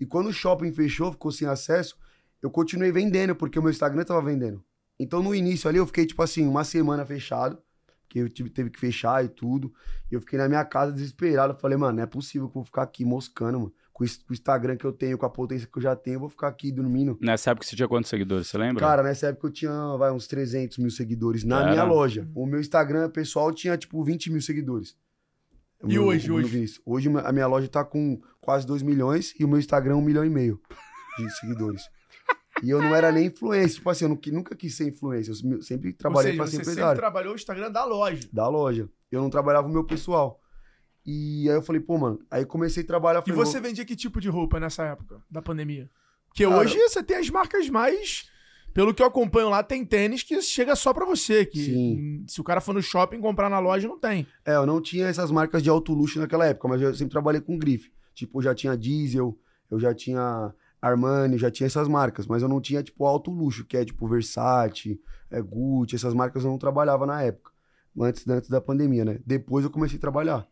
E 0.00 0.04
quando 0.04 0.26
o 0.26 0.32
shopping 0.32 0.72
fechou, 0.72 1.12
ficou 1.12 1.30
sem 1.30 1.46
acesso, 1.46 1.96
eu 2.42 2.50
continuei 2.50 2.90
vendendo, 2.90 3.36
porque 3.36 3.56
o 3.56 3.62
meu 3.62 3.70
Instagram 3.70 4.04
tava 4.04 4.20
vendendo. 4.20 4.64
Então, 4.98 5.22
no 5.22 5.32
início 5.32 5.68
ali, 5.68 5.78
eu 5.78 5.86
fiquei, 5.86 6.04
tipo 6.04 6.20
assim, 6.20 6.48
uma 6.48 6.64
semana 6.64 7.06
fechado, 7.06 7.56
que 8.08 8.18
eu 8.18 8.28
tive, 8.28 8.50
teve 8.50 8.70
que 8.70 8.80
fechar 8.80 9.24
e 9.24 9.28
tudo. 9.28 9.72
E 10.10 10.14
eu 10.14 10.20
fiquei 10.20 10.38
na 10.38 10.48
minha 10.48 10.64
casa 10.64 10.92
desesperado. 10.92 11.54
Falei, 11.60 11.78
mano, 11.78 11.98
não 11.98 12.02
é 12.02 12.06
possível 12.06 12.48
que 12.48 12.52
eu 12.52 12.62
vou 12.62 12.64
ficar 12.64 12.82
aqui 12.82 13.04
moscando, 13.04 13.60
mano. 13.60 13.72
Com 13.98 14.04
o 14.04 14.06
is- 14.06 14.18
com 14.18 14.30
o 14.30 14.32
Instagram 14.32 14.76
que 14.76 14.84
eu 14.84 14.92
tenho, 14.92 15.18
com 15.18 15.26
a 15.26 15.28
potência 15.28 15.66
que 15.66 15.76
eu 15.76 15.82
já 15.82 15.96
tenho, 15.96 16.14
eu 16.14 16.20
vou 16.20 16.28
ficar 16.28 16.46
aqui 16.46 16.70
dormindo. 16.70 17.18
Nessa 17.20 17.50
época 17.50 17.66
você 17.66 17.74
tinha 17.74 17.88
quantos 17.88 18.08
seguidores, 18.08 18.46
você 18.46 18.56
lembra? 18.56 18.78
Cara, 18.78 19.02
nessa 19.02 19.26
época 19.26 19.48
eu 19.48 19.52
tinha, 19.52 19.96
vai, 19.96 20.12
uns 20.12 20.28
300 20.28 20.78
mil 20.78 20.90
seguidores 20.90 21.42
na 21.42 21.62
Era? 21.62 21.70
minha 21.72 21.82
loja. 21.82 22.28
O 22.32 22.46
meu 22.46 22.60
Instagram 22.60 23.10
pessoal 23.10 23.52
tinha, 23.52 23.76
tipo, 23.76 24.00
20 24.04 24.30
mil 24.30 24.40
seguidores. 24.40 24.96
O 25.82 25.86
E 25.86 25.94
meu- 25.94 26.04
hoje, 26.04 26.30
hoje? 26.30 26.48
Vinícius. 26.48 26.80
Hoje 26.86 27.08
a 27.24 27.32
minha 27.32 27.46
loja 27.48 27.66
tá 27.66 27.84
com 27.84 28.20
quase 28.40 28.64
2 28.64 28.82
milhões 28.82 29.34
e 29.38 29.44
o 29.44 29.48
meu 29.48 29.58
Instagram 29.58 29.96
1 29.96 30.00
milhão 30.00 30.24
e 30.24 30.30
meio 30.30 30.60
de 31.18 31.28
seguidores. 31.40 31.82
E 32.62 32.70
eu 32.70 32.80
não 32.80 32.94
era 32.94 33.10
nem 33.10 33.26
influencer. 33.26 33.76
Tipo 33.78 33.90
assim, 33.90 34.04
eu 34.04 34.08
não- 34.10 34.20
nunca 34.32 34.54
quis 34.54 34.76
ser 34.76 34.86
influencer. 34.88 35.34
Eu 35.50 35.60
sempre 35.60 35.92
trabalhei 35.92 36.32
Ou 36.32 36.36
pra 36.38 36.46
seja, 36.46 36.58
ser 36.58 36.64
você 36.64 36.64
sempre 36.66 36.72
empresário 36.82 37.00
trabalhou 37.00 37.32
o 37.32 37.36
Instagram 37.36 37.70
da 37.72 37.84
loja. 37.84 38.28
da 38.32 38.48
loja. 38.48 38.88
Eu 39.10 39.22
não 39.22 39.30
trabalhava 39.30 39.66
o 39.66 39.70
meu 39.70 39.84
pessoal. 39.84 40.40
E 41.10 41.48
aí 41.48 41.56
eu 41.56 41.62
falei, 41.62 41.80
pô, 41.80 41.96
mano, 41.96 42.20
aí 42.30 42.44
comecei 42.44 42.82
a 42.82 42.86
trabalhar. 42.86 43.20
E 43.20 43.22
falei, 43.22 43.36
você 43.36 43.58
vou- 43.58 43.66
vendia 43.66 43.82
que 43.82 43.96
tipo 43.96 44.20
de 44.20 44.28
roupa 44.28 44.60
nessa 44.60 44.82
época 44.84 45.22
da 45.30 45.40
pandemia? 45.40 45.88
Porque 46.26 46.44
Cara, 46.44 46.58
hoje 46.58 46.76
você 46.78 47.02
tem 47.02 47.16
as 47.16 47.30
marcas 47.30 47.70
mais. 47.70 48.28
Pelo 48.74 48.92
que 48.92 49.02
eu 49.02 49.06
acompanho 49.06 49.48
lá, 49.48 49.62
tem 49.62 49.86
tênis 49.86 50.22
que 50.22 50.38
chega 50.42 50.76
só 50.76 50.92
pra 50.92 51.06
você. 51.06 51.46
Que 51.46 51.64
Sim. 51.64 52.24
se 52.28 52.38
o 52.42 52.44
cara 52.44 52.60
for 52.60 52.74
no 52.74 52.82
shopping 52.82 53.20
comprar 53.22 53.48
na 53.48 53.58
loja, 53.58 53.88
não 53.88 53.98
tem. 53.98 54.26
É, 54.44 54.54
eu 54.56 54.66
não 54.66 54.82
tinha 54.82 55.06
essas 55.06 55.30
marcas 55.30 55.62
de 55.62 55.70
alto 55.70 55.94
luxo 55.94 56.18
naquela 56.20 56.44
época, 56.44 56.68
mas 56.68 56.82
eu 56.82 56.94
sempre 56.94 57.12
trabalhei 57.12 57.40
com 57.40 57.56
grife. 57.58 57.90
Tipo, 58.14 58.38
eu 58.38 58.42
já 58.42 58.54
tinha 58.54 58.76
Diesel, 58.76 59.34
eu 59.70 59.80
já 59.80 59.94
tinha 59.94 60.52
Armani, 60.82 61.38
já 61.38 61.50
tinha 61.50 61.66
essas 61.66 61.88
marcas, 61.88 62.26
mas 62.26 62.42
eu 62.42 62.48
não 62.50 62.60
tinha, 62.60 62.82
tipo, 62.82 63.06
alto 63.06 63.30
luxo, 63.30 63.64
que 63.64 63.78
é, 63.78 63.84
tipo, 63.84 64.06
Versace, 64.06 65.00
é, 65.30 65.40
Gucci, 65.40 65.96
essas 65.96 66.12
marcas 66.12 66.44
eu 66.44 66.50
não 66.50 66.58
trabalhava 66.58 67.06
na 67.06 67.22
época. 67.22 67.50
Antes, 67.98 68.28
antes 68.28 68.50
da 68.50 68.60
pandemia, 68.60 69.04
né? 69.06 69.18
Depois 69.24 69.64
eu 69.64 69.70
comecei 69.70 69.96
a 69.96 70.00
trabalhar. 70.00 70.46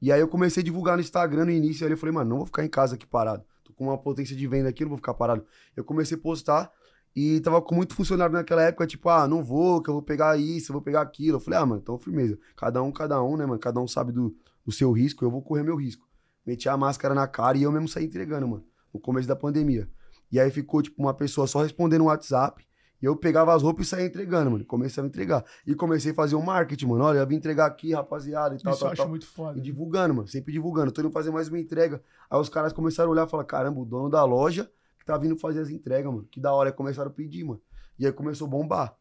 E 0.00 0.12
aí 0.12 0.20
eu 0.20 0.28
comecei 0.28 0.62
a 0.62 0.64
divulgar 0.64 0.96
no 0.96 1.00
Instagram 1.00 1.46
no 1.46 1.50
início, 1.50 1.86
aí 1.86 1.92
eu 1.92 1.96
falei, 1.96 2.14
mano, 2.14 2.30
não 2.30 2.36
vou 2.38 2.46
ficar 2.46 2.64
em 2.64 2.68
casa 2.68 2.94
aqui 2.94 3.06
parado. 3.06 3.44
Tô 3.64 3.72
com 3.72 3.84
uma 3.84 3.98
potência 3.98 4.36
de 4.36 4.46
venda 4.46 4.68
aqui, 4.68 4.84
não 4.84 4.90
vou 4.90 4.98
ficar 4.98 5.14
parado. 5.14 5.44
Eu 5.76 5.84
comecei 5.84 6.16
a 6.16 6.20
postar 6.20 6.70
e 7.14 7.40
tava 7.40 7.60
com 7.60 7.74
muito 7.74 7.94
funcionário 7.94 8.32
naquela 8.32 8.62
época, 8.62 8.86
tipo, 8.86 9.08
ah, 9.08 9.26
não 9.26 9.42
vou, 9.42 9.82
que 9.82 9.90
eu 9.90 9.94
vou 9.94 10.02
pegar 10.02 10.38
isso, 10.38 10.70
eu 10.70 10.74
vou 10.74 10.82
pegar 10.82 11.00
aquilo. 11.00 11.36
Eu 11.36 11.40
falei, 11.40 11.58
ah, 11.58 11.66
mano, 11.66 11.80
então 11.82 11.98
firmeza. 11.98 12.38
Cada 12.56 12.82
um, 12.82 12.92
cada 12.92 13.22
um, 13.22 13.36
né, 13.36 13.44
mano? 13.44 13.58
Cada 13.58 13.80
um 13.80 13.88
sabe 13.88 14.12
do, 14.12 14.36
do 14.64 14.70
seu 14.70 14.92
risco, 14.92 15.24
eu 15.24 15.30
vou 15.30 15.42
correr 15.42 15.62
meu 15.62 15.76
risco. 15.76 16.06
Meti 16.46 16.68
a 16.68 16.76
máscara 16.76 17.14
na 17.14 17.26
cara 17.26 17.58
e 17.58 17.64
eu 17.64 17.72
mesmo 17.72 17.88
saí 17.88 18.04
entregando, 18.04 18.46
mano, 18.46 18.64
no 18.94 19.00
começo 19.00 19.26
da 19.26 19.34
pandemia. 19.34 19.88
E 20.30 20.38
aí 20.38 20.50
ficou, 20.50 20.82
tipo, 20.82 21.02
uma 21.02 21.14
pessoa 21.14 21.46
só 21.46 21.62
respondendo 21.62 22.00
no 22.00 22.06
WhatsApp. 22.06 22.67
E 23.00 23.06
eu 23.06 23.16
pegava 23.16 23.54
as 23.54 23.62
roupas 23.62 23.86
e 23.86 23.90
saía 23.90 24.06
entregando, 24.06 24.50
mano. 24.50 24.64
Comecei 24.64 25.02
a 25.02 25.06
entregar. 25.06 25.44
E 25.66 25.74
comecei 25.74 26.10
a 26.12 26.14
fazer 26.14 26.34
um 26.34 26.42
marketing, 26.42 26.86
mano. 26.86 27.04
Olha, 27.04 27.18
eu 27.18 27.26
vim 27.26 27.36
entregar 27.36 27.66
aqui, 27.66 27.92
rapaziada, 27.92 28.56
e 28.56 28.58
tal, 28.58 28.72
Isso 28.72 28.82
eu 28.82 28.86
tal, 28.86 28.92
acho 28.92 29.02
tal. 29.02 29.08
muito 29.08 29.26
foda. 29.26 29.58
E 29.58 29.62
divulgando, 29.62 30.14
mano. 30.14 30.28
Sempre 30.28 30.52
divulgando. 30.52 30.90
Tô 30.90 31.00
indo 31.00 31.10
fazer 31.10 31.30
mais 31.30 31.48
uma 31.48 31.58
entrega. 31.58 32.02
Aí 32.28 32.40
os 32.40 32.48
caras 32.48 32.72
começaram 32.72 33.10
a 33.10 33.12
olhar 33.12 33.26
e 33.26 33.30
falar: 33.30 33.44
caramba, 33.44 33.80
o 33.80 33.84
dono 33.84 34.10
da 34.10 34.24
loja 34.24 34.70
que 34.98 35.04
tá 35.04 35.16
vindo 35.16 35.36
fazer 35.36 35.60
as 35.60 35.70
entregas, 35.70 36.12
mano. 36.12 36.26
Que 36.30 36.40
da 36.40 36.52
hora. 36.52 36.70
Aí 36.70 36.74
começaram 36.74 37.10
a 37.10 37.14
pedir, 37.14 37.44
mano. 37.44 37.60
E 37.98 38.04
aí 38.06 38.12
começou 38.12 38.46
a 38.46 38.50
bombar. 38.50 38.96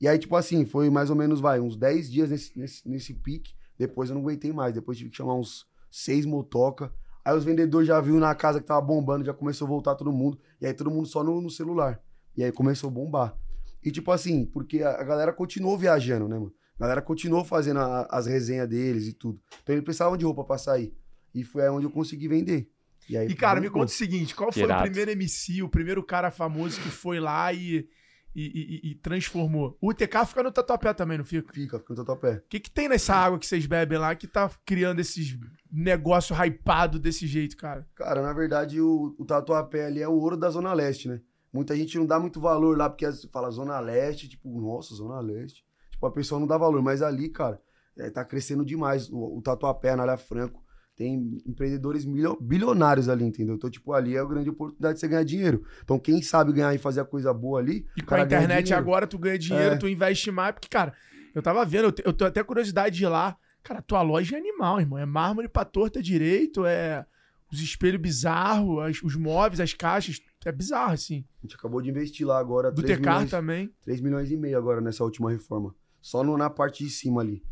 E 0.00 0.06
aí, 0.08 0.18
tipo 0.18 0.36
assim, 0.36 0.66
foi 0.66 0.90
mais 0.90 1.08
ou 1.08 1.16
menos, 1.16 1.40
vai, 1.40 1.58
uns 1.58 1.76
10 1.76 2.10
dias 2.10 2.30
nesse, 2.30 2.58
nesse, 2.58 2.88
nesse 2.88 3.14
pique. 3.14 3.54
Depois 3.78 4.10
eu 4.10 4.14
não 4.14 4.22
aguentei 4.22 4.52
mais. 4.52 4.74
Depois 4.74 4.98
tive 4.98 5.10
que 5.10 5.16
chamar 5.16 5.34
uns 5.34 5.66
seis 5.90 6.26
motoca. 6.26 6.92
Aí 7.24 7.36
os 7.36 7.44
vendedores 7.44 7.88
já 7.88 8.00
viram 8.00 8.18
na 8.18 8.34
casa 8.34 8.60
que 8.60 8.66
tava 8.66 8.80
bombando, 8.80 9.24
já 9.24 9.32
começou 9.32 9.66
a 9.66 9.68
voltar 9.68 9.94
todo 9.94 10.12
mundo. 10.12 10.38
E 10.60 10.66
aí 10.66 10.74
todo 10.74 10.90
mundo 10.90 11.06
só 11.06 11.24
no, 11.24 11.40
no 11.40 11.50
celular. 11.50 12.00
E 12.36 12.44
aí 12.44 12.52
começou 12.52 12.88
a 12.88 12.92
bombar. 12.92 13.36
E 13.82 13.90
tipo 13.90 14.10
assim, 14.10 14.44
porque 14.46 14.82
a, 14.82 15.02
galera 15.04 15.32
continuou 15.32 15.78
viajando, 15.78 16.28
né, 16.28 16.36
mano? 16.38 16.52
A 16.78 16.82
galera 16.82 17.00
continuou 17.02 17.44
fazendo 17.44 17.80
a- 17.80 18.06
as 18.10 18.26
resenhas 18.26 18.68
deles 18.68 19.06
e 19.06 19.12
tudo. 19.12 19.40
Então 19.62 19.74
eles 19.74 19.84
precisavam 19.84 20.16
de 20.16 20.24
roupa 20.24 20.44
pra 20.44 20.58
sair. 20.58 20.94
E 21.34 21.44
foi 21.44 21.62
aí 21.62 21.68
onde 21.68 21.86
eu 21.86 21.90
consegui 21.90 22.28
vender. 22.28 22.68
E, 23.08 23.16
aí, 23.16 23.28
E, 23.28 23.34
cara, 23.34 23.60
me 23.60 23.70
conta 23.70 23.86
o 23.86 23.94
seguinte: 23.94 24.34
qual 24.34 24.50
foi 24.52 24.62
o 24.80 24.82
primeiro 24.82 25.10
MC, 25.12 25.62
o 25.62 25.68
primeiro 25.68 26.02
cara 26.02 26.30
famoso 26.30 26.80
que 26.80 26.88
foi 26.90 27.20
lá 27.20 27.52
e, 27.52 27.88
e, 28.34 28.80
e- 28.84 28.90
e 28.90 28.94
transformou? 28.96 29.78
O 29.80 29.90
UTK 29.90 30.26
fica 30.26 30.42
no 30.42 30.50
Tatuapé 30.52 30.92
também, 30.92 31.16
não 31.18 31.24
fica? 31.24 31.52
Fica, 31.52 31.78
fica 31.78 31.94
no 31.94 32.04
tatuapé. 32.04 32.38
O 32.38 32.48
que, 32.48 32.58
que 32.60 32.70
tem 32.70 32.88
nessa 32.88 33.14
água 33.14 33.38
que 33.38 33.46
vocês 33.46 33.64
bebem 33.64 33.96
lá 33.98 34.14
que 34.14 34.26
tá 34.26 34.50
criando 34.66 34.98
esses 35.00 35.38
negócio 35.72 36.34
hypado 36.36 36.98
desse 36.98 37.26
jeito, 37.26 37.56
cara? 37.56 37.86
Cara, 37.94 38.20
na 38.22 38.32
verdade, 38.32 38.80
o, 38.80 39.14
o 39.18 39.24
tatuapé 39.24 39.86
ali 39.86 40.02
é 40.02 40.08
o 40.08 40.12
ouro 40.14 40.36
da 40.36 40.50
Zona 40.50 40.72
Leste, 40.72 41.08
né? 41.08 41.20
Muita 41.56 41.74
gente 41.76 41.98
não 41.98 42.06
dá 42.06 42.20
muito 42.20 42.40
valor 42.40 42.76
lá, 42.76 42.88
porque 42.88 43.06
fala 43.32 43.50
Zona 43.50 43.80
Leste, 43.80 44.28
tipo, 44.28 44.48
nossa, 44.60 44.94
Zona 44.94 45.18
Leste. 45.20 45.64
Tipo, 45.90 46.06
a 46.06 46.10
pessoa 46.10 46.38
não 46.38 46.46
dá 46.46 46.56
valor, 46.58 46.82
mas 46.82 47.00
ali, 47.02 47.28
cara, 47.30 47.60
é, 47.98 48.10
tá 48.10 48.24
crescendo 48.24 48.64
demais. 48.64 49.08
O, 49.10 49.38
o 49.38 49.42
tatuapé, 49.42 49.90
a 49.90 49.94
Anália 49.94 50.16
Franco, 50.18 50.62
tem 50.94 51.38
empreendedores 51.46 52.04
milio- 52.04 52.38
bilionários 52.40 53.08
ali, 53.08 53.24
entendeu? 53.24 53.54
Então, 53.54 53.68
tipo, 53.70 53.92
ali 53.92 54.16
é 54.16 54.18
a 54.20 54.24
grande 54.24 54.50
oportunidade 54.50 54.94
de 54.94 55.00
você 55.00 55.08
ganhar 55.08 55.24
dinheiro. 55.24 55.62
Então, 55.82 55.98
quem 55.98 56.20
sabe 56.22 56.52
ganhar 56.52 56.74
e 56.74 56.78
fazer 56.78 57.00
a 57.00 57.04
coisa 57.04 57.32
boa 57.34 57.58
ali. 57.58 57.86
E 57.96 58.02
com 58.02 58.14
a 58.14 58.20
internet 58.20 58.72
agora, 58.74 59.06
tu 59.06 59.18
ganha 59.18 59.38
dinheiro, 59.38 59.74
É. 59.74 59.78
tu 59.78 59.88
investe 59.88 60.30
mais. 60.30 60.52
Porque, 60.52 60.68
cara, 60.68 60.92
eu 61.34 61.42
tava 61.42 61.64
vendo, 61.64 61.84
eu, 61.86 61.94
eu 62.04 62.12
tenho 62.12 62.28
até 62.28 62.42
curiosidade 62.42 62.96
de 62.96 63.04
ir 63.04 63.08
lá. 63.08 63.36
Cara, 63.62 63.82
tua 63.82 64.00
loja 64.02 64.36
é 64.36 64.38
animal, 64.38 64.80
irmão. 64.80 64.98
É 64.98 65.04
mármore 65.04 65.48
pra 65.48 65.64
torta 65.64 66.02
direito, 66.02 66.64
é 66.64 67.04
os 67.52 67.60
espelhos 67.60 68.00
bizarros, 68.00 69.00
os 69.02 69.16
móveis, 69.16 69.60
as 69.60 69.72
caixas. 69.74 70.20
É 70.48 70.52
bizarro, 70.52 70.92
assim. 70.92 71.24
A 71.42 71.46
gente 71.46 71.56
acabou 71.56 71.82
de 71.82 71.90
investir 71.90 72.24
lá 72.26 72.38
agora 72.38 72.70
Do 72.70 72.80
3 72.82 72.98
Tecar 72.98 73.14
milhões, 73.14 73.30
também. 73.30 73.74
3 73.82 74.00
milhões 74.00 74.30
e 74.30 74.36
meio 74.36 74.56
agora 74.56 74.80
nessa 74.80 75.02
última 75.02 75.30
reforma. 75.30 75.74
Só 76.00 76.22
no- 76.22 76.36
na 76.38 76.48
parte 76.48 76.84
de 76.84 76.90
cima 76.90 77.20
ali. 77.20 77.42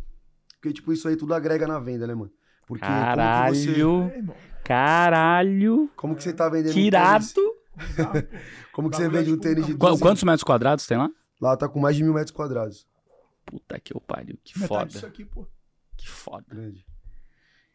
Porque, 0.61 0.73
tipo, 0.73 0.93
isso 0.93 1.09
aí 1.09 1.17
tudo 1.17 1.35
agrega 1.35 1.67
na 1.67 1.81
venda, 1.81 2.07
né, 2.07 2.15
mano? 2.15 2.31
Porque 2.67 2.85
como 2.87 2.95
que 2.95 3.01
você, 3.01 3.75
Caralho. 3.75 4.03
É. 4.05 4.63
Caralho. 4.63 5.91
como 5.97 6.15
que 6.15 6.23
você 6.23 6.33
tá 6.33 6.49
vendendo 6.49 6.73
Que 6.73 6.81
um. 7.41 7.55
Como 8.73 8.89
que 8.89 8.97
você 8.97 9.09
vende 9.09 9.33
um 9.33 9.39
tênis 9.39 9.67
de 9.67 9.73
Qu- 9.75 9.79
12 9.79 10.01
Quantos 10.01 10.23
metros 10.23 10.45
quadrados 10.45 10.87
tem 10.87 10.97
lá? 10.97 11.11
Lá 11.41 11.57
tá 11.57 11.69
com 11.69 11.81
mais 11.81 11.97
de 11.97 12.05
mil 12.05 12.15
metros 12.15 12.31
quadrados. 12.31 12.87
Puta 13.45 13.79
que 13.81 13.95
eu 13.95 14.01
pariu. 14.01 14.39
Que 14.45 14.59
Metade 14.59 14.69
foda. 14.69 14.87
disso 14.87 15.07
aqui, 15.07 15.25
pô. 15.25 15.45
Que 15.97 16.09
foda. 16.09 16.45
Grande. 16.49 16.87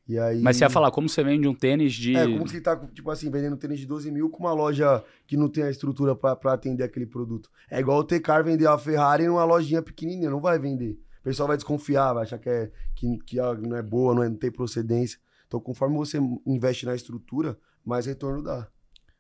E 0.10 0.18
aí... 0.18 0.42
Mas 0.42 0.58
você 0.58 0.64
ia 0.64 0.70
falar 0.72 0.90
como 0.90 1.08
você 1.08 1.24
vende 1.24 1.48
um 1.48 1.54
tênis 1.54 1.94
de. 1.94 2.16
É, 2.16 2.26
como 2.26 2.44
que 2.44 2.50
você 2.50 2.60
tá, 2.60 2.76
tipo 2.76 3.12
assim, 3.12 3.30
vendendo 3.30 3.56
tênis 3.56 3.80
de 3.80 3.86
12 3.86 4.12
mil 4.12 4.28
com 4.28 4.40
uma 4.40 4.54
loja 4.54 5.04
que 5.28 5.38
não 5.38 5.48
tem 5.48 5.64
a 5.64 5.70
estrutura 5.70 6.16
pra, 6.16 6.36
pra 6.36 6.54
atender 6.54 6.84
aquele 6.84 7.06
produto. 7.06 7.48
É 7.70 7.80
igual 7.80 8.00
o 8.00 8.04
Tecar 8.04 8.44
vender 8.44 8.66
a 8.68 8.76
Ferrari 8.76 9.28
numa 9.28 9.44
lojinha 9.46 9.84
pequenininha, 9.84 10.32
não 10.32 10.42
vai 10.42 10.58
vender. 10.58 11.00
O 11.20 11.24
pessoal 11.24 11.48
vai 11.48 11.58
desconfiar, 11.58 12.14
vai 12.14 12.24
achar 12.24 12.40
que, 12.40 12.50
é, 12.50 12.72
que, 12.96 13.20
que 13.20 13.36
não 13.38 13.78
é 13.78 13.84
boa, 13.84 14.16
não, 14.16 14.24
é, 14.24 14.30
não 14.30 14.36
tem 14.36 14.52
procedência. 14.52 15.20
Então, 15.46 15.60
conforme 15.60 15.96
você 15.96 16.18
investe 16.44 16.88
na 16.88 16.96
estrutura, 16.96 17.56
mais 17.86 18.08
retorno 18.08 18.42
dá. 18.42 18.68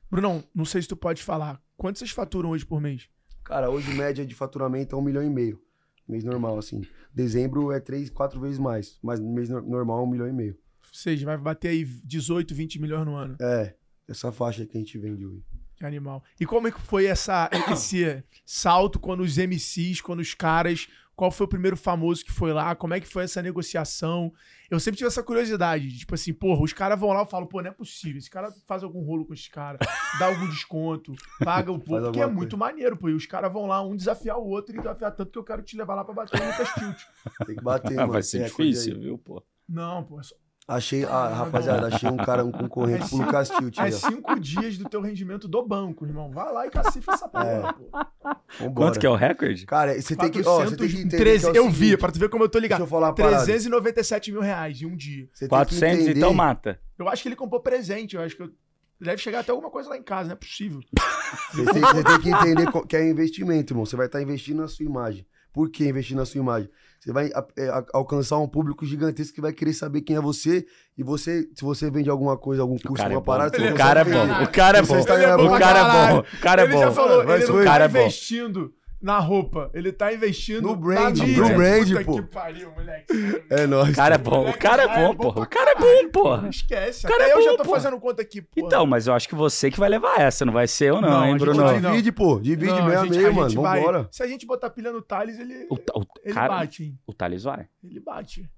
Brunão, 0.10 0.43
não 0.55 0.65
sei 0.65 0.81
se 0.81 0.88
tu 0.88 0.96
pode 0.96 1.22
falar. 1.22 1.62
Quanto 1.77 2.00
vocês 2.00 2.10
faturam 2.10 2.50
hoje 2.50 2.65
por 2.65 2.81
mês? 2.81 3.08
Cara, 3.43 3.69
hoje 3.69 3.93
média 3.93 4.25
de 4.25 4.34
faturamento 4.34 4.96
é 4.96 4.98
um 4.98 5.03
milhão 5.03 5.24
e 5.24 5.29
meio. 5.29 5.62
Mês 6.08 6.24
normal, 6.24 6.58
assim. 6.58 6.81
Dezembro 7.13 7.72
é 7.72 7.79
três, 7.79 8.10
quatro 8.10 8.39
vezes 8.39 8.58
mais. 8.58 8.98
Mas 9.03 9.19
no 9.19 9.31
mês 9.31 9.50
no- 9.50 9.62
normal 9.62 10.00
é 10.00 10.03
um 10.03 10.10
milhão 10.10 10.27
e 10.27 10.34
meio. 10.34 10.58
Ou 10.89 10.96
seja, 10.96 11.25
vai 11.25 11.38
bater 11.38 11.69
aí 11.69 11.84
18, 11.86 12.53
20 12.53 12.79
milhões 12.81 13.05
no 13.05 13.15
ano. 13.15 13.38
É, 13.41 13.75
essa 14.08 14.31
faixa 14.31 14.65
que 14.65 14.77
a 14.77 14.79
gente 14.79 14.98
vende 14.98 15.25
hoje. 15.25 15.43
Que 15.75 15.86
animal. 15.86 16.24
E 16.39 16.46
como 16.46 16.67
é 16.67 16.72
que 16.72 16.81
foi 16.81 17.05
essa, 17.05 17.50
esse 17.72 18.24
salto 18.46 19.00
quando 19.00 19.22
os 19.22 19.38
MCs, 19.38 20.01
quando 20.01 20.19
os 20.19 20.34
caras. 20.34 20.88
Qual 21.15 21.29
foi 21.31 21.46
o 21.46 21.50
primeiro 21.50 21.75
famoso 21.75 22.24
que 22.24 22.31
foi 22.31 22.53
lá? 22.53 22.74
Como 22.75 22.93
é 22.93 23.00
que 23.01 23.05
foi 23.08 23.25
essa 23.25 23.41
negociação? 23.41 24.31
Eu 24.72 24.79
sempre 24.79 25.00
tive 25.00 25.10
essa 25.10 25.22
curiosidade. 25.22 25.89
de, 25.89 26.00
Tipo 26.00 26.15
assim, 26.15 26.31
porra, 26.31 26.62
os 26.63 26.72
caras 26.72 26.98
vão 26.98 27.10
lá 27.12 27.24
e 27.24 27.25
falam, 27.29 27.46
pô, 27.46 27.62
não 27.62 27.69
é 27.69 27.74
possível. 27.74 28.17
Esse 28.19 28.29
cara 28.29 28.50
faz 28.65 28.84
algum 28.86 29.03
rolo 29.03 29.25
com 29.25 29.34
esses 29.34 29.50
caras, 29.50 29.79
dá 30.17 30.27
algum 30.27 30.48
desconto, 30.48 31.13
paga 31.43 31.74
um 31.74 31.79
pouco, 31.79 32.13
que 32.13 32.19
é 32.19 32.24
alguma 32.24 32.39
muito 32.39 32.58
maneiro, 32.58 32.96
pô. 32.96 33.10
E 33.10 33.13
os 33.13 33.25
caras 33.25 33.51
vão 33.51 33.65
lá, 33.65 33.86
um 33.86 33.98
desafiar 33.98 34.38
o 34.38 34.48
outro 34.48 34.74
e 34.74 34.77
desafiar 34.77 35.12
tanto 35.12 35.29
que 35.29 35.38
eu 35.38 35.43
quero 35.43 35.62
te 35.62 35.75
levar 35.75 35.96
lá 35.96 36.05
pra 36.05 36.13
bater 36.13 36.39
no 36.39 36.46
Lucas 36.51 36.69
Tilt. 36.74 36.98
Tem 37.46 37.55
que 37.58 37.63
bater, 37.63 37.91
Ah, 38.00 38.01
mano. 38.01 38.13
vai 38.13 38.24
ser 38.24 38.46
difícil, 38.46 38.98
viu, 38.98 39.17
pô? 39.17 39.43
Não, 39.67 40.05
pô. 40.05 40.22
é 40.22 40.24
só- 40.24 40.36
Achei, 40.69 41.03
ah, 41.03 41.27
rapaziada, 41.29 41.88
achei 41.88 42.07
um 42.09 42.15
cara, 42.17 42.45
um 42.45 42.51
concorrente 42.51 43.03
É 43.05 43.07
pro 43.07 43.17
Lucas 43.17 43.49
Tilt. 43.49 43.77
É 43.79 43.89
cinco 43.91 44.39
dias 44.39 44.77
do 44.77 44.88
teu 44.88 45.01
rendimento 45.01 45.47
do 45.47 45.65
banco, 45.65 46.05
irmão. 46.05 46.29
Vai 46.31 46.53
lá 46.53 46.67
e 46.67 46.69
cacifa 46.69 47.13
essa 47.13 47.27
porra, 47.27 47.45
É. 47.45 47.61
pô. 47.73 47.89
Vambora. 48.59 48.73
Quanto 48.75 48.99
que 48.99 49.05
é 49.05 49.09
o 49.09 49.15
recorde? 49.15 49.65
Cara, 49.65 49.99
você 49.99 50.15
tem 50.15 50.29
que, 50.29 50.41
ó, 50.47 50.63
você 50.63 50.75
tem 50.77 50.88
que 50.88 50.99
entender. 51.01 51.39
que 51.39 51.45
é 51.47 51.49
o 51.51 51.55
eu 51.55 51.69
vi, 51.69 51.97
pra 51.97 52.11
tu 52.11 52.19
ver 52.19 52.29
como 52.29 52.43
eu 52.43 52.49
tô 52.49 52.59
ligado. 52.59 52.79
Deixa 52.79 52.88
eu 52.88 52.89
falar 52.89 53.07
uma 53.07 53.15
parada. 53.15 53.43
397 53.45 54.31
mil 54.31 54.41
reais 54.41 54.81
em 54.81 54.85
um 54.85 54.95
dia. 54.95 55.27
Você 55.33 55.47
tem 55.47 55.47
que 55.47 55.49
400, 55.49 55.99
entender- 56.01 56.17
então 56.19 56.33
mata. 56.33 56.79
Eu 56.97 57.09
acho 57.09 57.23
que 57.23 57.29
ele 57.29 57.35
comprou 57.35 57.59
presente. 57.61 58.15
Eu 58.15 58.21
acho 58.21 58.35
que 58.35 58.43
eu- 58.43 58.51
deve 59.01 59.17
chegar 59.17 59.39
até 59.39 59.51
alguma 59.51 59.71
coisa 59.71 59.89
lá 59.89 59.97
em 59.97 60.03
casa, 60.03 60.27
não 60.29 60.33
é 60.33 60.35
possível. 60.35 60.81
Você 61.53 61.73
tem, 61.73 61.81
você 61.81 62.03
tem 62.03 62.19
que 62.21 62.29
entender 62.29 62.67
que 62.88 62.95
é 62.95 63.07
investimento, 63.09 63.73
irmão. 63.73 63.85
Você 63.85 63.95
vai 63.95 64.07
estar 64.07 64.19
investindo 64.21 64.57
na 64.61 64.67
sua 64.67 64.83
imagem. 64.85 65.25
Por 65.53 65.69
que 65.69 65.88
investir 65.88 66.15
na 66.15 66.25
sua 66.25 66.39
imagem? 66.39 66.69
Você 66.99 67.13
vai 67.13 67.27
a- 67.33 67.45
é, 67.57 67.69
a- 67.69 67.85
alcançar 67.93 68.37
um 68.39 68.47
público 68.47 68.85
gigantesco 68.85 69.33
que 69.33 69.41
vai 69.41 69.53
querer 69.53 69.73
saber 69.73 70.01
quem 70.01 70.15
é 70.17 70.21
você. 70.21 70.65
E 70.97 71.03
você, 71.03 71.47
se 71.55 71.63
você 71.63 71.89
vende 71.89 72.09
alguma 72.09 72.37
coisa, 72.37 72.61
algum 72.61 72.75
curso, 72.77 72.95
cara 72.95 73.13
é 73.13 73.15
alguma 73.15 73.21
bom. 73.21 73.25
parada, 73.25 73.57
você 73.57 73.71
O 73.71 73.75
cara 73.75 73.99
é 74.01 74.03
bom. 74.03 74.43
O 74.43 74.47
cara 74.51 74.77
é 74.77 74.81
bom. 74.81 74.97
está 74.97 75.15
Ele 75.15 75.23
é 75.25 75.37
bom 75.37 75.45
O 75.55 75.59
cara 75.59 75.79
é 75.79 75.83
bom. 76.13 76.19
O 76.19 76.39
cara 76.41 76.61
é 76.61 76.67
bom. 76.67 76.79
Vai, 77.25 77.37
ele 77.37 77.45
não 77.47 77.53
foi. 77.53 77.63
tá 77.63 77.71
cara 77.71 77.85
é 77.85 77.87
bom. 77.87 77.99
investindo 77.99 78.73
na 79.01 79.19
roupa. 79.19 79.69
Ele 79.73 79.91
tá 79.91 80.13
investindo 80.13 80.61
No 80.63 80.69
na 80.71 80.75
brand, 80.75 81.17
mídia. 81.19 81.37
no 81.41 81.55
brand, 81.55 81.87
Puta 81.89 82.03
pô. 82.05 82.13
que 82.15 82.21
pariu, 82.23 82.71
moleque. 82.71 83.13
É 83.49 83.65
nóis. 83.65 83.89
O 83.89 83.95
cara 83.95 84.15
é 84.15 84.17
bom. 84.17 84.49
O 84.49 84.57
cara 84.57 84.85
já 84.85 84.93
é 84.99 85.07
bom, 85.07 85.15
porra. 85.15 85.33
pra 85.33 85.43
O 85.43 85.47
cara 85.47 85.71
é 85.71 85.75
bom, 85.75 86.09
porra. 86.11 86.49
Esquece. 86.49 87.05
O 87.05 87.09
cara 87.09 87.23
Até 87.23 87.31
é 87.31 87.35
eu 87.37 87.41
já 87.43 87.51
bom, 87.51 87.57
tô 87.57 87.63
porra. 87.63 87.75
fazendo 87.79 87.99
conta 87.99 88.21
aqui, 88.21 88.41
porra. 88.41 88.67
Então, 88.67 88.85
mas 88.85 89.07
eu 89.07 89.13
acho 89.13 89.27
que 89.29 89.35
você 89.35 89.71
que 89.71 89.79
vai 89.79 89.89
levar 89.89 90.19
essa, 90.19 90.45
não 90.45 90.53
vai 90.53 90.67
ser 90.67 90.89
eu 90.91 91.01
não, 91.01 91.09
Não, 91.09 91.25
hein, 91.25 91.37
Bruno? 91.37 91.79
Divide, 91.81 92.11
pô. 92.11 92.39
Divide 92.39 92.71
Não, 92.73 93.05
gente- 93.05 93.15
meio, 93.17 93.29
a 93.29 93.31
mano. 93.33 93.61
vai- 93.61 93.79
Vambora. 93.79 94.07
Se 94.11 94.21
a 94.23 94.27
gente 94.27 94.45
botar 94.45 94.69
pilha 94.69 94.91
no 94.91 95.01
Thales, 95.01 95.39
ele, 95.39 95.65
O, 95.69 95.75
o, 95.75 96.05
ele 96.23 96.33
cara, 96.33 96.49
bate, 96.59 96.83
hein? 96.83 96.99
o 97.07 97.13
Thales 97.13 97.43
vai. 97.43 97.67
Ele 97.83 97.99
bate. 97.99 98.49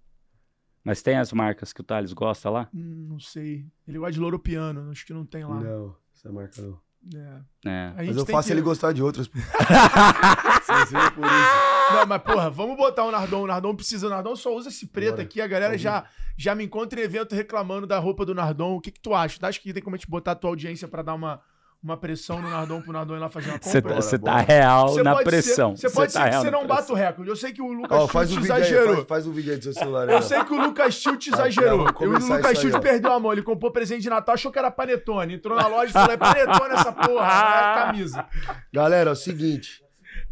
Mas 0.84 1.02
tem 1.04 1.16
as 1.18 1.32
marcas 1.32 1.72
que 1.72 1.82
o 1.82 1.84
Thales 1.84 2.12
gosta 2.12 2.50
lá? 2.50 2.68
Hum, 2.74 3.06
não 3.10 3.20
sei. 3.20 3.66
Ele 3.88 4.00
gosta 4.00 4.14
de 4.14 4.20
louro 4.20 4.40
piano, 4.40 4.90
acho 4.92 5.06
que 5.06 5.14
não 5.14 5.26
tem 5.26 5.46
lá. 5.46 5.60
Não, 5.60 5.96
essa 6.16 6.32
marca 6.32 6.60
não. 6.62 6.80
É. 7.16 7.70
É. 7.70 7.94
Mas 7.98 8.16
eu 8.18 8.26
faço 8.26 8.48
que- 8.48 8.54
ele 8.54 8.62
gostar 8.62 8.92
de 8.94 9.02
outras. 9.02 9.28
Você 9.28 10.86
viu 10.90 11.12
por 11.14 11.26
isso. 11.26 11.94
Não, 11.94 12.06
mas 12.08 12.22
porra, 12.22 12.50
vamos 12.50 12.78
botar 12.78 13.04
o 13.04 13.12
Nardon. 13.12 13.42
O 13.44 13.48
Nardon 13.48 13.76
precisa. 13.76 14.08
O 14.08 14.10
Nardon 14.10 14.36
só 14.36 14.56
usa 14.56 14.70
esse 14.70 14.88
preto 14.88 15.12
Bora. 15.12 15.24
aqui. 15.24 15.42
A 15.42 15.48
galera 15.48 15.72
Vamos. 15.72 15.82
já, 15.82 16.06
já 16.38 16.56
me 16.56 16.64
encontra 16.64 17.00
em 17.00 17.04
evento 17.04 17.36
reclamando 17.36 17.86
da 17.88 17.98
roupa 18.00 18.26
do 18.26 18.34
Nardon. 18.36 18.76
O 18.76 18.82
que, 18.82 18.92
que 18.92 19.00
tu 19.00 19.14
acha? 19.14 19.40
Tu 19.40 19.46
acha 19.46 19.60
que 19.60 19.74
tem 19.74 19.82
como 19.84 19.96
a 19.96 19.98
gente 20.00 20.10
botar 20.10 20.32
a 20.32 20.36
tua 20.36 20.50
audiência 20.52 20.88
pra 20.88 21.02
dar 21.02 21.16
uma, 21.16 21.42
uma 21.84 21.98
pressão 21.98 22.40
no 22.42 22.50
Nardon 22.50 22.82
pro 22.82 22.94
Nardon 22.94 23.16
ir 23.16 23.20
lá 23.20 23.30
fazer 23.30 23.50
uma 23.50 23.60
compra? 23.60 23.82
tá, 23.82 23.96
você 23.96 24.20
tá 24.20 24.32
bora. 24.32 24.44
real 24.44 24.88
Você 24.90 25.04
na 25.04 25.16
pressão. 25.24 25.76
Você 25.76 25.90
pode 25.90 26.14
tá 26.14 26.20
ser 26.20 26.26
que 26.26 26.30
real 26.30 26.44
você 26.44 26.52
não 26.52 26.68
bata 26.68 26.94
o 26.94 26.96
recorde. 26.96 27.30
Eu 27.30 27.36
sei 27.36 27.52
que 27.52 27.62
o 27.62 27.72
Lucas 27.72 28.00
Ó, 28.00 28.08
faz 28.08 28.30
o 28.30 28.34
Schultz 28.36 28.48
vídeo 28.48 28.56
aí, 28.56 28.62
exagerou. 28.62 28.96
faz, 28.96 29.08
faz 29.08 29.28
o 29.28 29.32
vídeo 29.32 29.52
aí 29.52 29.58
do 29.58 29.64
seu 29.64 29.74
celular 29.74 30.10
aí. 30.10 30.16
Eu 30.16 30.22
sei 30.22 30.44
que 30.44 30.54
o 30.54 30.62
Lucas 30.62 31.02
Tá, 31.04 31.12
exagerou. 31.30 31.88
E 32.02 32.06
o 32.06 32.20
Lucas 32.20 32.66
ó. 32.74 32.80
perdeu 32.80 33.12
a 33.12 33.20
mão. 33.20 33.32
Ele 33.34 33.42
comprou 33.42 33.72
presente 33.72 34.02
de 34.04 34.10
Natal, 34.10 34.36
achou 34.36 34.52
que 34.52 34.60
era 34.60 34.70
panetone. 34.70 35.36
Entrou 35.36 35.58
na 35.58 35.68
loja 35.68 35.90
e 35.90 35.94
falou: 35.94 36.12
é 36.12 36.18
panetone 36.18 36.74
essa 36.74 36.92
porra, 36.92 37.28
não 37.28 37.72
é 37.72 37.86
camisa. 37.86 38.26
Galera, 38.72 39.10
é 39.10 39.14
o 39.14 39.16
seguinte. 39.16 39.84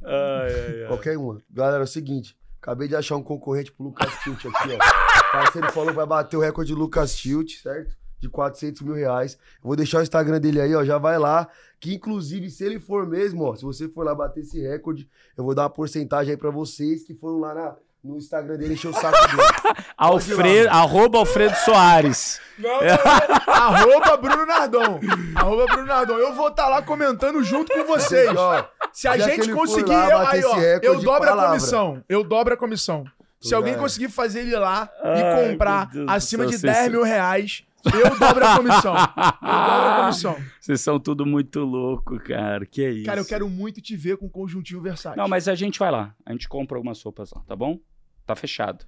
Ai, 0.04 0.14
ai, 0.14 0.82
ai. 0.82 0.88
Qualquer 0.88 1.18
uma. 1.18 1.42
Galera, 1.50 1.82
é 1.82 1.84
o 1.84 1.88
seguinte. 1.88 2.38
Acabei 2.62 2.88
de 2.88 2.96
achar 2.96 3.16
um 3.16 3.24
concorrente 3.24 3.72
pro 3.72 3.86
Lucas 3.86 4.12
Tilt 4.24 4.46
aqui, 4.46 4.70
ó. 4.74 5.30
O 5.30 5.32
parceiro 5.32 5.72
falou 5.72 5.90
que 5.90 5.96
vai 5.96 6.06
bater 6.06 6.36
o 6.38 6.42
recorde 6.42 6.74
de 6.74 6.78
Lucas 6.78 7.16
Tilt, 7.16 7.62
certo? 7.62 7.96
De 8.20 8.28
400 8.30 8.82
mil 8.82 8.94
reais. 8.96 9.34
Eu 9.64 9.68
vou 9.68 9.76
deixar 9.76 10.00
o 10.00 10.04
Instagram 10.04 10.40
dele 10.40 10.60
aí, 10.62 10.76
ó. 10.76 10.84
Já 10.84 10.98
vai 10.98 11.18
lá. 11.18 11.48
Que 11.80 11.94
inclusive, 11.96 12.50
se 12.50 12.64
ele 12.66 12.80
for 12.80 13.08
mesmo, 13.08 13.44
ó. 13.46 13.56
Se 13.56 13.64
você 13.64 13.88
for 13.88 14.04
lá 14.06 14.14
bater 14.14 14.42
esse 14.42 14.60
recorde, 14.62 15.08
eu 15.38 15.44
vou 15.44 15.56
dar 15.56 15.64
uma 15.64 15.70
porcentagem 15.70 16.32
aí 16.32 16.38
pra 16.38 16.50
vocês 16.52 17.04
que 17.04 17.14
foram 17.14 17.40
lá 17.40 17.54
na- 17.54 17.76
no 18.04 18.18
Instagram 18.18 18.58
dele 18.58 18.74
encher 18.74 18.90
o 18.90 18.94
saco 18.94 19.18
dele. 19.28 19.42
Alfredo, 19.98 20.70
arroba 20.70 21.18
Alfredo 21.20 21.56
Soares. 21.58 22.40
Não, 22.58 22.70
não, 22.70 22.80
não. 23.48 23.54
Arroba 23.54 24.18
Bruno 24.18 24.46
Nardon. 24.46 25.00
Arroba 25.36 25.66
Bruno 25.66 25.86
Nardon. 25.86 26.18
Eu 26.18 26.34
vou 26.34 26.48
estar 26.50 26.68
lá 26.70 26.82
comentando 26.82 27.42
junto 27.44 27.72
com 27.74 27.84
vocês. 27.86 28.30
Ó, 28.36 28.66
Se 28.94 29.08
a 29.08 29.18
gente 29.18 29.52
conseguir, 29.54 29.92
lá 29.92 30.10
eu, 30.10 30.18
aí, 30.28 30.44
ó, 30.46 30.60
eu 30.82 31.00
dobro 31.02 31.30
a 31.30 31.48
comissão. 31.48 32.04
Eu 32.08 32.24
dobro 32.24 32.54
a 32.54 32.58
comissão. 32.58 33.06
Se 33.42 33.56
alguém 33.56 33.78
conseguir 33.78 34.10
fazer 34.10 34.42
ele 34.42 34.56
lá 34.58 34.90
Ai, 35.02 35.20
e 35.48 35.50
comprar 35.52 35.90
Deus 35.90 36.06
acima 36.10 36.46
de 36.46 36.52
vocês 36.58 36.62
10 36.62 36.78
são- 36.78 36.90
mil 36.92 37.04
reais, 37.04 37.64
eu 37.96 38.20
dobro 38.20 38.46
a 38.46 38.58
comissão. 38.58 38.96
Eu 38.96 39.06
dobro 39.06 39.90
a 39.90 40.00
comissão. 40.02 40.36
Vocês 40.60 40.82
são 40.82 41.00
tudo 41.00 41.26
muito 41.26 41.62
louco, 41.62 42.20
cara. 42.20 42.66
Que 42.66 42.84
é 42.84 42.92
isso? 42.92 43.06
Cara, 43.06 43.20
eu 43.20 43.26
quero 43.26 43.50
muito 43.50 43.82
te 43.82 43.96
ver 43.96 44.18
com 44.18 44.26
o 44.26 44.30
conjuntinho 44.30 44.82
versátil. 44.82 45.22
Não, 45.22 45.28
mas 45.28 45.48
a 45.48 45.56
gente 45.56 45.80
vai 45.80 45.92
lá. 45.92 46.16
A 46.26 46.32
gente 46.32 46.48
compra 46.48 46.78
algumas 46.78 47.02
roupas 47.02 47.32
lá, 47.32 47.42
tá 47.42 47.56
bom? 47.56 47.80
Tá 48.26 48.36
fechado. 48.36 48.86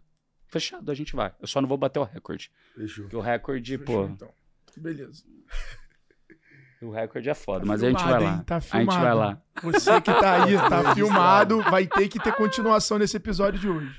Fechado, 0.48 0.91
a 0.91 0.93
gente 0.93 1.15
vai. 1.15 1.34
Eu 1.39 1.48
só 1.48 1.62
não 1.62 1.67
vou 1.67 1.77
bater 1.77 2.00
o 2.00 2.03
recorde. 2.03 2.51
Fechou. 2.75 3.05
Porque 3.05 3.15
o 3.15 3.22
recorde, 3.22 3.77
Fechou, 3.77 4.08
pô, 4.08 4.13
então. 4.13 4.29
Beleza. 4.77 5.24
O 6.85 6.89
recorde 6.91 7.29
é 7.29 7.33
foda, 7.33 7.59
Tá 7.61 7.65
mas 7.65 7.83
a 7.83 7.89
gente 7.89 7.97
filmado, 8.00 8.19
vai 8.19 8.23
lá. 8.31 8.38
hein? 8.38 8.43
Tá 8.45 8.55
a 8.55 8.59
gente 8.59 8.71
filmado. 8.71 9.01
vai 9.01 9.13
lá. 9.13 9.41
Você 9.63 10.01
que 10.01 10.13
tá 10.13 10.43
aí, 10.43 10.53
tá 10.57 10.93
filmado, 10.95 11.61
vai 11.63 11.85
ter 11.88 12.07
que 12.07 12.19
ter 12.19 12.33
continuação 12.35 12.97
nesse 12.97 13.17
episódio 13.17 13.59
de 13.59 13.69
hoje. 13.69 13.95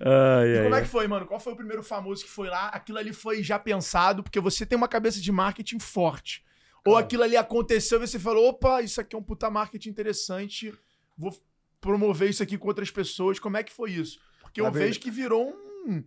Ai, 0.00 0.48
E 0.48 0.56
ai, 0.58 0.62
como 0.64 0.74
é 0.76 0.80
que 0.82 0.88
foi, 0.88 1.06
mano? 1.08 1.26
Qual 1.26 1.38
foi 1.40 1.52
o 1.52 1.56
primeiro 1.56 1.82
famoso 1.82 2.24
que 2.24 2.30
foi 2.30 2.48
lá? 2.48 2.68
Aquilo 2.68 2.98
ali 2.98 3.12
foi 3.12 3.42
já 3.42 3.58
pensado, 3.58 4.22
porque 4.22 4.40
você 4.40 4.64
tem 4.64 4.76
uma 4.76 4.88
cabeça 4.88 5.20
de 5.20 5.30
marketing 5.32 5.78
forte. 5.78 6.42
Ou 6.84 6.96
aquilo 6.96 7.22
ali 7.22 7.36
aconteceu 7.36 8.02
e 8.02 8.06
você 8.06 8.18
falou: 8.18 8.48
opa, 8.48 8.82
isso 8.82 9.00
aqui 9.00 9.14
é 9.14 9.18
um 9.18 9.22
puta 9.22 9.48
marketing 9.50 9.90
interessante, 9.90 10.74
vou 11.16 11.32
promover 11.80 12.30
isso 12.30 12.42
aqui 12.42 12.56
com 12.58 12.66
outras 12.68 12.90
pessoas. 12.90 13.38
Como 13.38 13.56
é 13.56 13.62
que 13.62 13.72
foi 13.72 13.92
isso? 13.92 14.18
Porque 14.40 14.60
eu 14.60 14.70
vejo 14.70 14.98
que 15.00 15.10
virou 15.10 15.50
um. 15.86 16.02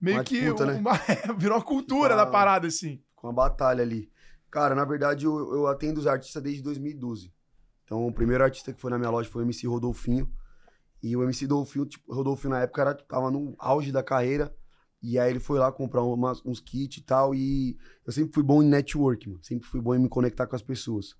Meio 0.00 0.16
Uma 0.18 0.24
que. 0.24 0.40
disputa, 0.40 0.66
né? 0.66 0.82
virou 1.36 1.56
uma 1.58 1.64
cultura 1.64 2.16
da 2.16 2.26
parada, 2.26 2.66
assim. 2.66 3.02
com 3.14 3.28
a 3.28 3.32
batalha 3.32 3.82
ali. 3.82 4.10
Cara, 4.50 4.74
na 4.74 4.84
verdade, 4.84 5.26
eu, 5.26 5.54
eu 5.54 5.66
atendo 5.66 6.00
os 6.00 6.06
artistas 6.06 6.42
desde 6.42 6.62
2012. 6.62 7.32
Então, 7.84 8.06
o 8.06 8.12
primeiro 8.12 8.42
artista 8.44 8.72
que 8.72 8.80
foi 8.80 8.90
na 8.90 8.98
minha 8.98 9.10
loja 9.10 9.28
foi 9.28 9.42
o 9.42 9.46
MC 9.46 9.66
Rodolfinho. 9.66 10.28
E 11.02 11.16
o 11.16 11.22
MC 11.22 11.44
Rodolfinho, 11.44 11.86
tipo, 11.86 12.12
Rodolfinho 12.12 12.50
na 12.50 12.60
época 12.60 12.80
era, 12.82 12.94
tava 12.94 13.30
no 13.30 13.54
auge 13.58 13.90
da 13.92 14.02
carreira. 14.02 14.54
E 15.02 15.18
aí 15.18 15.30
ele 15.30 15.40
foi 15.40 15.58
lá 15.58 15.72
comprar 15.72 16.02
umas- 16.02 16.44
uns 16.44 16.60
kits 16.60 16.98
e 16.98 17.02
tal. 17.02 17.34
E 17.34 17.76
eu 18.06 18.12
sempre 18.12 18.32
fui 18.34 18.42
bom 18.42 18.62
em 18.62 18.66
network, 18.66 19.28
mano. 19.28 19.40
Sempre 19.42 19.66
fui 19.66 19.80
bom 19.80 19.94
em 19.94 19.98
me 19.98 20.08
conectar 20.08 20.46
com 20.46 20.54
as 20.56 20.62
pessoas. 20.62 21.14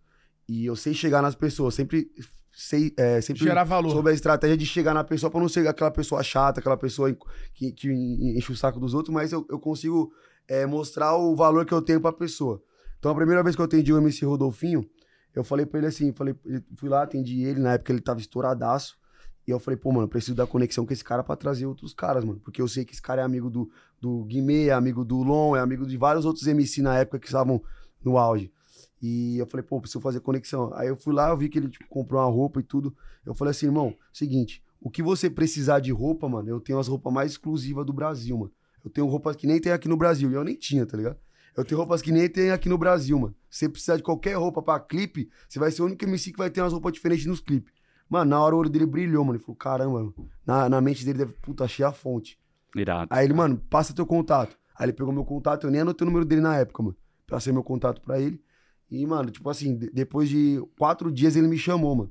E 0.48 0.66
eu 0.66 0.76
sei 0.76 0.92
chegar 0.92 1.22
nas 1.22 1.34
pessoas, 1.34 1.74
sempre 1.74 2.10
sei. 2.52 2.92
É, 2.96 3.20
sempre 3.20 3.42
Gerar 3.44 3.64
valor. 3.64 3.90
sobre 3.90 4.10
a 4.10 4.14
estratégia 4.14 4.56
de 4.56 4.66
chegar 4.66 4.92
na 4.92 5.02
pessoa 5.04 5.30
pra 5.30 5.40
não 5.40 5.48
ser 5.48 5.66
aquela 5.66 5.90
pessoa 5.90 6.22
chata, 6.22 6.60
aquela 6.60 6.76
pessoa 6.76 7.16
que, 7.54 7.72
que 7.72 7.88
enche 7.90 8.52
o 8.52 8.56
saco 8.56 8.78
dos 8.80 8.92
outros, 8.92 9.14
mas 9.14 9.32
eu, 9.32 9.46
eu 9.48 9.58
consigo 9.58 10.12
é, 10.46 10.66
mostrar 10.66 11.16
o 11.16 11.34
valor 11.34 11.64
que 11.64 11.72
eu 11.72 11.80
tenho 11.80 12.00
pra 12.00 12.12
pessoa. 12.12 12.62
Então 13.00 13.10
a 13.10 13.14
primeira 13.14 13.42
vez 13.42 13.56
que 13.56 13.62
eu 13.62 13.64
atendi 13.64 13.92
o 13.92 13.96
MC 13.96 14.24
Rodolfinho, 14.26 14.88
eu 15.34 15.42
falei 15.42 15.64
pra 15.64 15.78
ele 15.78 15.86
assim, 15.86 16.12
falei, 16.12 16.34
fui 16.76 16.88
lá, 16.88 17.02
atendi 17.02 17.42
ele, 17.42 17.58
na 17.58 17.72
época 17.72 17.92
ele 17.92 18.00
tava 18.00 18.20
estouradaço. 18.20 19.00
E 19.46 19.50
eu 19.50 19.58
falei, 19.58 19.76
pô, 19.76 19.90
mano, 19.90 20.06
preciso 20.06 20.34
da 20.34 20.46
conexão 20.46 20.84
com 20.84 20.92
esse 20.92 21.02
cara 21.02 21.24
pra 21.24 21.34
trazer 21.34 21.64
outros 21.66 21.94
caras, 21.94 22.24
mano. 22.24 22.38
Porque 22.40 22.60
eu 22.60 22.68
sei 22.68 22.84
que 22.84 22.92
esse 22.92 23.00
cara 23.00 23.22
é 23.22 23.24
amigo 23.24 23.48
do, 23.48 23.70
do 23.98 24.22
Guimê, 24.24 24.66
é 24.66 24.72
amigo 24.72 25.02
do 25.02 25.22
Lon, 25.22 25.56
é 25.56 25.60
amigo 25.60 25.86
de 25.86 25.96
vários 25.96 26.26
outros 26.26 26.46
MC 26.46 26.82
na 26.82 26.98
época 26.98 27.18
que 27.18 27.26
estavam 27.26 27.60
no 28.04 28.18
auge. 28.18 28.52
E 29.00 29.38
eu 29.38 29.46
falei, 29.46 29.64
pô, 29.64 29.80
preciso 29.80 30.00
fazer 30.00 30.20
conexão. 30.20 30.70
Aí 30.74 30.88
eu 30.88 30.96
fui 30.96 31.14
lá, 31.14 31.30
eu 31.30 31.36
vi 31.38 31.48
que 31.48 31.58
ele 31.58 31.68
tipo, 31.68 31.88
comprou 31.88 32.20
uma 32.20 32.30
roupa 32.30 32.60
e 32.60 32.62
tudo. 32.62 32.94
Eu 33.24 33.34
falei 33.34 33.50
assim, 33.50 33.66
irmão, 33.66 33.96
seguinte, 34.12 34.62
o 34.78 34.90
que 34.90 35.02
você 35.02 35.30
precisar 35.30 35.80
de 35.80 35.90
roupa, 35.90 36.28
mano, 36.28 36.48
eu 36.50 36.60
tenho 36.60 36.78
as 36.78 36.86
roupas 36.86 37.12
mais 37.12 37.32
exclusivas 37.32 37.86
do 37.86 37.94
Brasil, 37.94 38.36
mano. 38.36 38.52
Eu 38.84 38.90
tenho 38.90 39.06
roupas 39.06 39.36
que 39.36 39.46
nem 39.46 39.58
tem 39.58 39.72
aqui 39.72 39.88
no 39.88 39.96
Brasil. 39.96 40.30
E 40.30 40.34
eu 40.34 40.44
nem 40.44 40.54
tinha, 40.54 40.84
tá 40.84 40.96
ligado? 40.96 41.16
Eu 41.60 41.64
tenho 41.64 41.78
roupas 41.78 42.00
que 42.02 42.10
nem 42.12 42.28
tem 42.28 42.50
aqui 42.50 42.68
no 42.68 42.78
Brasil, 42.78 43.18
mano. 43.18 43.34
Se 43.48 43.60
você 43.60 43.68
precisar 43.68 43.96
de 43.96 44.02
qualquer 44.02 44.34
roupa 44.36 44.62
pra 44.62 44.80
clipe, 44.80 45.28
você 45.48 45.58
vai 45.58 45.70
ser 45.70 45.82
o 45.82 45.86
único 45.86 46.04
MC 46.04 46.32
que 46.32 46.38
vai 46.38 46.50
ter 46.50 46.60
umas 46.60 46.72
roupas 46.72 46.92
diferentes 46.92 47.26
nos 47.26 47.40
clipes. 47.40 47.72
Mano, 48.08 48.30
na 48.30 48.40
hora 48.42 48.54
o 48.54 48.58
olho 48.58 48.70
dele 48.70 48.86
brilhou, 48.86 49.24
mano. 49.24 49.36
Ele 49.36 49.44
falou, 49.44 49.56
caramba, 49.56 49.92
mano. 50.02 50.14
Na, 50.46 50.68
na 50.68 50.80
mente 50.80 51.04
dele 51.04 51.18
deve, 51.18 51.32
puta, 51.34 51.64
achei 51.64 51.84
a 51.84 51.92
fonte. 51.92 52.38
Irado. 52.74 53.08
Aí 53.12 53.24
ele, 53.24 53.34
mano, 53.34 53.56
passa 53.70 53.94
teu 53.94 54.04
contato. 54.06 54.56
Aí 54.76 54.86
ele 54.86 54.92
pegou 54.92 55.12
meu 55.12 55.24
contato, 55.24 55.66
eu 55.66 55.70
nem 55.70 55.80
anotei 55.82 56.04
o 56.06 56.10
número 56.10 56.24
dele 56.24 56.40
na 56.40 56.56
época, 56.56 56.82
mano. 56.82 56.96
Passei 57.26 57.52
meu 57.52 57.62
contato 57.62 58.00
pra 58.00 58.18
ele. 58.20 58.42
E, 58.90 59.06
mano, 59.06 59.30
tipo 59.30 59.48
assim, 59.48 59.76
de- 59.76 59.90
depois 59.90 60.28
de 60.28 60.60
quatro 60.78 61.12
dias 61.12 61.36
ele 61.36 61.46
me 61.46 61.58
chamou, 61.58 61.94
mano. 61.94 62.10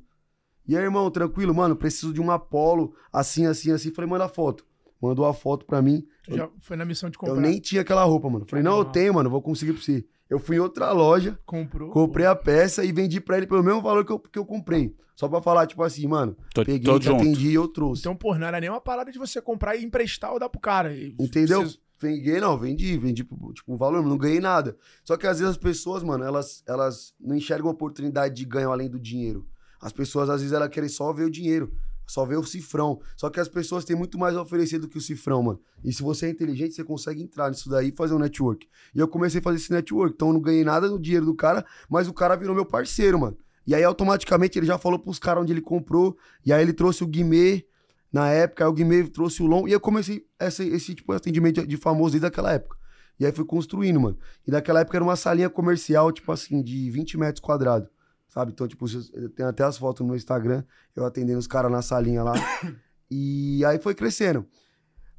E 0.68 0.77
aí, 0.77 0.84
irmão, 0.84 1.10
tranquilo, 1.10 1.53
mano, 1.53 1.75
preciso 1.75 2.13
de 2.13 2.22
um 2.22 2.29
Apollo, 2.29 2.94
assim, 3.12 3.46
assim, 3.48 3.72
assim. 3.72 3.91
Falei, 3.91 4.10
manda 4.10 4.29
foto. 4.29 4.65
Mandou 5.01 5.25
a 5.25 5.34
foto 5.34 5.65
pra 5.65 5.82
mim. 5.82 6.06
Tu 6.24 6.36
já 6.36 6.50
foi 6.60 6.75
na 6.77 6.86
missão 6.86 7.10
de 7.10 7.18
comprar. 7.18 7.36
Eu 7.36 7.41
nem 7.41 7.60
tinha 7.60 7.82
aquela 7.82 8.03
roupa, 8.03 8.29
mano. 8.29 8.46
Falei, 8.48 8.63
não, 8.63 8.77
eu 8.79 8.84
Não. 8.84 8.91
tenho, 8.91 9.13
mano, 9.13 9.29
vou 9.29 9.41
conseguir 9.41 9.74
pra 9.74 9.82
você. 9.82 10.06
Eu 10.29 10.38
fui 10.39 10.58
em 10.58 10.60
outra 10.60 10.91
loja, 10.91 11.39
Comprou. 11.46 11.89
comprei 11.89 12.25
a 12.25 12.36
peça 12.36 12.84
e 12.84 12.91
vendi 12.91 13.20
pra 13.20 13.38
ele 13.38 13.48
pelo 13.48 13.63
mesmo 13.63 13.82
valor 13.82 14.06
que 14.06 14.12
eu, 14.12 14.20
que 14.20 14.38
eu 14.38 14.46
comprei. 14.46 14.96
Só 15.15 15.27
pra 15.27 15.41
falar, 15.41 15.65
tipo 15.68 15.82
assim, 15.84 16.06
mano, 16.08 16.38
Tô, 16.53 16.63
peguei, 16.63 16.79
tô 16.82 17.00
te 17.00 17.10
atendi 17.10 17.50
e 17.50 17.53
eu 17.56 17.68
trouxe. 17.68 18.01
Então, 18.01 18.15
pô, 18.15 18.36
não 18.38 18.48
era 18.48 18.60
nem 18.60 18.70
uma 18.70 18.79
parada 18.79 19.12
de 19.12 19.18
você 19.18 19.41
comprar 19.41 19.75
e 19.75 19.84
emprestar 19.84 20.32
ou 20.32 20.39
dar 20.39 20.48
pro 20.50 20.62
cara. 20.62 20.96
Entendeu? 21.20 21.63
você- 21.65 21.77
Vendi, 22.01 22.39
não, 22.39 22.58
vendi, 22.58 22.98
vendi, 22.98 23.25
tipo, 23.25 23.51
o 23.68 23.75
valor, 23.75 24.01
não 24.01 24.18
ganhei 24.18 24.39
nada. 24.39 24.77
Só 25.03 25.18
que 25.18 25.27
às 25.27 25.39
vezes 25.39 25.51
as 25.51 25.58
pessoas, 25.58 26.01
mano, 26.01 26.24
elas, 26.24 26.63
elas 26.65 27.13
não 27.20 27.36
enxergam 27.36 27.68
a 27.68 27.74
oportunidade 27.74 28.36
de 28.36 28.46
ganhar 28.46 28.70
além 28.70 28.89
do 28.89 28.98
dinheiro. 28.98 29.46
As 29.82 29.91
pessoas, 29.91 30.29
às 30.29 30.39
vezes, 30.39 30.53
elas 30.56 30.70
querem 30.70 30.88
só 30.88 31.12
ver 31.12 31.25
o 31.25 31.29
dinheiro, 31.29 31.74
só 32.10 32.25
ver 32.25 32.38
o 32.38 32.44
cifrão. 32.44 33.00
Só 33.16 33.30
que 33.30 33.39
as 33.39 33.48
pessoas 33.48 33.86
têm 33.86 33.96
muito 33.96 34.18
mais 34.18 34.36
a 34.36 34.42
oferecer 34.42 34.80
do 34.80 34.88
que 34.88 34.98
o 34.98 35.01
cifrão, 35.01 35.44
mano. 35.44 35.60
E 35.84 35.94
se 35.94 36.01
você 36.01 36.25
é 36.25 36.30
inteligente, 36.30 36.74
você 36.74 36.84
consegue 36.84 37.22
entrar 37.22 37.50
nisso 37.50 37.70
daí 37.70 37.89
e 37.89 37.96
fazer 37.96 38.16
um 38.16 38.20
network. 38.20 38.68
E 38.96 39.00
eu 39.00 39.08
comecei 39.08 39.39
a 39.39 39.44
fazer 39.44 39.58
esse 39.58 39.72
network, 39.72 40.16
então 40.16 40.30
eu 40.30 40.34
não 40.34 40.42
ganhei 40.42 40.63
nada 40.63 40.89
no 40.89 41.00
dinheiro 41.00 41.25
do 41.25 41.36
cara, 41.36 41.63
mas 41.88 42.08
o 42.08 42.13
cara 42.13 42.36
virou 42.36 42.56
meu 42.56 42.66
parceiro, 42.66 43.20
mano. 43.20 43.38
E 43.68 43.75
aí, 43.75 43.84
automaticamente, 43.84 44.58
ele 44.58 44.66
já 44.66 44.80
falou 44.80 44.98
pros 44.98 45.20
caras 45.20 45.44
onde 45.44 45.54
ele 45.54 45.62
comprou, 45.62 46.18
e 46.44 46.51
aí 46.51 46.62
ele 46.62 46.74
trouxe 46.74 47.04
o 47.04 47.08
Guimê, 47.08 47.63
na 48.12 48.28
época, 48.30 48.63
aí 48.63 48.70
o 48.70 48.74
Guimê 48.74 49.04
trouxe 49.08 49.44
o 49.44 49.46
Long, 49.46 49.68
e 49.68 49.72
eu 49.72 49.80
comecei 49.80 50.25
esse, 50.39 50.96
tipo 50.96 51.13
de 51.13 51.18
atendimento 51.18 51.68
de 51.68 51.78
famoso 51.78 52.13
desde 52.13 52.25
aquela 52.25 52.51
época. 52.51 52.75
E 53.20 53.25
aí 53.25 53.32
fui 53.32 53.46
construindo, 53.46 54.00
mano. 54.00 54.18
E 54.48 54.51
naquela 54.51 54.80
época 54.80 54.98
era 54.98 55.04
uma 55.04 55.16
salinha 55.16 55.50
comercial, 55.50 56.12
tipo 56.12 56.32
assim, 56.32 56.63
de 56.63 56.89
20 56.89 57.18
metros 57.18 57.42
quadrados. 57.42 57.88
Sabe? 58.29 58.51
Então, 58.51 58.67
tipo, 58.67 58.86
tenho 59.31 59.50
até 59.50 59.63
as 59.63 59.77
fotos 59.77 60.01
no 60.01 60.07
meu 60.07 60.15
Instagram, 60.15 60.63
eu 60.95 61.03
atendendo 61.03 61.39
os 61.39 61.48
caras 61.48 61.71
na 61.71 61.81
salinha 61.81 62.24
lá. 62.24 62.33
e 63.09 63.65
aí 63.65 63.79
foi 63.79 63.93
crescendo. 63.95 64.45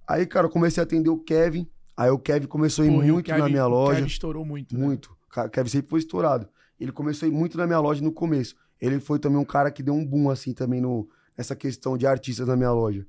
Aí, 0.09 0.27
cara, 0.27 0.47
eu 0.47 0.51
comecei 0.51 0.81
a 0.81 0.85
atender 0.85 1.11
o 1.11 1.19
Kevin. 1.19 1.69
Aí 1.97 2.09
o 2.11 2.19
Kevin 2.19 2.47
começou 2.47 2.85
a 2.85 2.87
ir 2.87 2.91
Pô, 2.91 2.99
o 3.01 3.03
muito 3.03 3.27
Kevin- 3.27 3.41
na 3.41 3.49
minha 3.49 3.67
o 3.67 3.69
loja. 3.69 3.97
Kevin 3.97 4.07
estourou 4.07 4.45
muito. 4.45 4.77
né? 4.79 4.85
Muito. 4.85 5.17
Ca- 5.31 5.49
Kevin 5.49 5.69
sempre 5.69 5.91
foi 5.91 5.99
estourado. 5.99 6.49
Ele 6.79 6.93
começou 6.93 7.27
a 7.27 7.29
ir 7.29 7.33
muito 7.35 7.59
na 7.59 7.67
minha 7.67 7.79
loja 7.81 8.03
no 8.03 8.13
começo. 8.13 8.55
Ele 8.81 8.99
foi 8.99 9.19
também 9.19 9.39
um 9.39 9.45
cara 9.45 9.71
que 9.71 9.83
deu 9.83 9.93
um 9.95 10.05
boom, 10.07 10.31
assim, 10.31 10.55
também 10.55 10.81
no, 10.81 11.09
nessa 11.37 11.55
questão 11.55 11.99
de 11.99 12.07
artistas 12.07 12.49
na 12.49 12.57
minha 12.57 12.73
loja. 12.73 13.07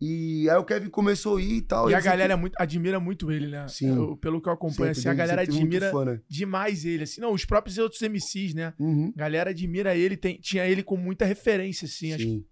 E 0.00 0.48
aí 0.48 0.56
o 0.56 0.64
Kevin 0.64 0.88
começou 0.90 1.38
a 1.38 1.42
ir 1.42 1.54
e 1.54 1.62
tal. 1.62 1.90
E 1.90 1.94
a 1.94 2.00
galera 2.00 2.32
é 2.32 2.36
muito, 2.36 2.54
admira 2.56 3.00
muito 3.00 3.32
ele, 3.32 3.48
né? 3.48 3.66
Sim. 3.66 3.88
Eu- 3.96 4.16
pelo 4.16 4.40
que 4.40 4.48
eu 4.48 4.52
acompanho, 4.52 4.94
sempre- 4.94 5.00
assim, 5.00 5.08
a 5.08 5.14
galera 5.14 5.42
admira 5.42 5.90
fã, 5.90 6.04
né? 6.04 6.20
demais 6.28 6.84
ele. 6.84 7.02
Assim, 7.02 7.20
não, 7.20 7.32
os 7.32 7.44
próprios 7.44 7.78
outros 7.78 8.00
MCs, 8.02 8.54
né? 8.54 8.72
Uhum. 8.78 9.12
A 9.16 9.18
galera 9.18 9.50
admira 9.50 9.96
ele, 9.96 10.16
tem, 10.16 10.38
tinha 10.40 10.64
ele 10.66 10.84
com 10.84 10.96
muita 10.96 11.24
referência, 11.24 11.86
assim. 11.86 12.12
Acho 12.12 12.22
Sim. 12.22 12.44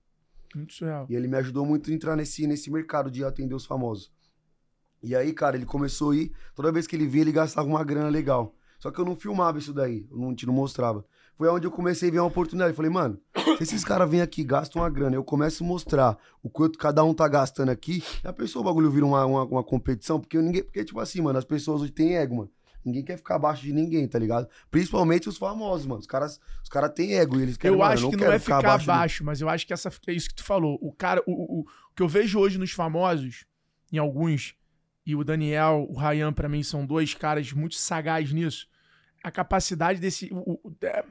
muito 0.57 0.73
surreal. 0.75 1.07
E 1.09 1.15
ele 1.15 1.29
me 1.29 1.37
ajudou 1.37 1.65
muito 1.65 1.89
a 1.89 1.95
entrar 1.95 2.17
nesse, 2.17 2.47
nesse 2.49 2.69
mercado 2.69 3.11
de 3.13 3.23
atender 3.25 3.55
os 3.55 3.65
famosos. 3.65 4.11
E 5.01 5.15
aí, 5.15 5.33
cara, 5.33 5.57
ele 5.57 5.67
começou 5.67 6.11
a 6.11 6.17
ir. 6.17 6.33
Toda 6.53 6.73
vez 6.73 6.85
que 6.87 6.97
ele 6.97 7.07
via, 7.07 7.21
ele 7.21 7.31
gastava 7.31 7.69
uma 7.69 7.85
grana 7.85 8.09
legal. 8.09 8.57
Só 8.81 8.91
que 8.91 8.99
eu 8.99 9.05
não 9.05 9.15
filmava 9.15 9.57
isso 9.59 9.73
daí. 9.73 10.05
Eu 10.11 10.19
não, 10.19 10.35
te 10.35 10.47
não 10.47 10.53
mostrava. 10.53 11.05
Foi 11.37 11.49
onde 11.49 11.67
eu 11.67 11.71
comecei 11.71 12.09
a 12.09 12.13
ver 12.13 12.19
uma 12.21 12.27
oportunidade. 12.29 12.71
Eu 12.71 12.77
falei, 12.77 12.91
mano, 12.91 13.21
se 13.59 13.63
esses 13.63 13.85
caras 13.85 14.09
vêm 14.11 14.23
aqui 14.23 14.43
gastam 14.43 14.81
uma 14.83 14.89
grana, 14.91 15.17
eu 15.17 15.23
começo 15.25 15.63
a 15.63 15.67
mostrar 15.67 16.17
o 16.43 16.49
quanto 16.49 16.79
cada 16.79 17.05
um 17.05 17.13
tá 17.13 17.29
gastando 17.29 17.69
aqui, 17.71 18.03
já 18.23 18.33
pensou 18.33 18.63
o 18.63 18.65
bagulho 18.65 18.91
vira 18.91 19.05
uma, 19.05 19.25
uma, 19.27 19.45
uma 19.45 19.63
competição? 19.65 20.19
Porque 20.19 20.39
ninguém. 20.39 20.63
Porque, 20.65 20.85
tipo 20.85 20.99
assim, 20.99 21.21
mano, 21.21 21.39
as 21.39 21.45
pessoas 21.45 21.83
hoje 21.83 21.93
têm 21.93 22.17
ego, 22.17 22.37
mano. 22.37 22.51
Ninguém 22.85 23.03
quer 23.05 23.17
ficar 23.17 23.35
abaixo 23.35 23.63
de 23.63 23.73
ninguém, 23.73 24.07
tá 24.07 24.17
ligado? 24.19 24.49
Principalmente 24.71 25.29
os 25.29 25.37
famosos, 25.37 25.87
mano. 25.87 26.01
Os 26.01 26.07
caras, 26.07 26.41
os 26.63 26.69
caras 26.69 26.93
têm 26.95 27.17
ego 27.19 27.37
e 27.39 27.43
eles 27.43 27.57
querem 27.57 27.75
eu 27.75 27.81
mano, 27.81 27.93
acho 27.93 28.09
que 28.11 28.17
não 28.17 28.31
é 28.33 28.39
ficar 28.39 28.59
abaixo, 28.59 28.91
abaixo 28.91 29.25
mas 29.25 29.41
eu 29.41 29.49
acho 29.49 29.67
que 29.67 29.73
essa 29.73 29.91
é 30.07 30.13
isso 30.13 30.29
que 30.29 30.37
tu 30.37 30.45
falou. 30.45 30.79
O 30.81 30.93
cara, 30.93 31.21
o, 31.27 31.33
o, 31.33 31.61
o 31.63 31.67
que 31.97 32.03
eu 32.03 32.09
vejo 32.09 32.39
hoje 32.39 32.57
nos 32.59 32.71
famosos, 32.71 33.45
em 33.93 33.99
alguns, 33.99 34.55
e 35.05 35.17
o 35.17 35.25
Daniel, 35.25 35.87
o 35.91 35.99
Ryan, 35.99 36.33
pra 36.33 36.49
mim, 36.49 36.63
são 36.63 36.87
dois 36.87 37.13
caras 37.13 37.53
muito 37.53 37.75
sagazes 37.75 38.33
nisso. 38.33 38.69
A 39.25 39.33
capacidade 39.33 39.99
desse. 40.01 40.29
o- 40.33 40.53
o- 40.63 40.77
é, 40.83 41.05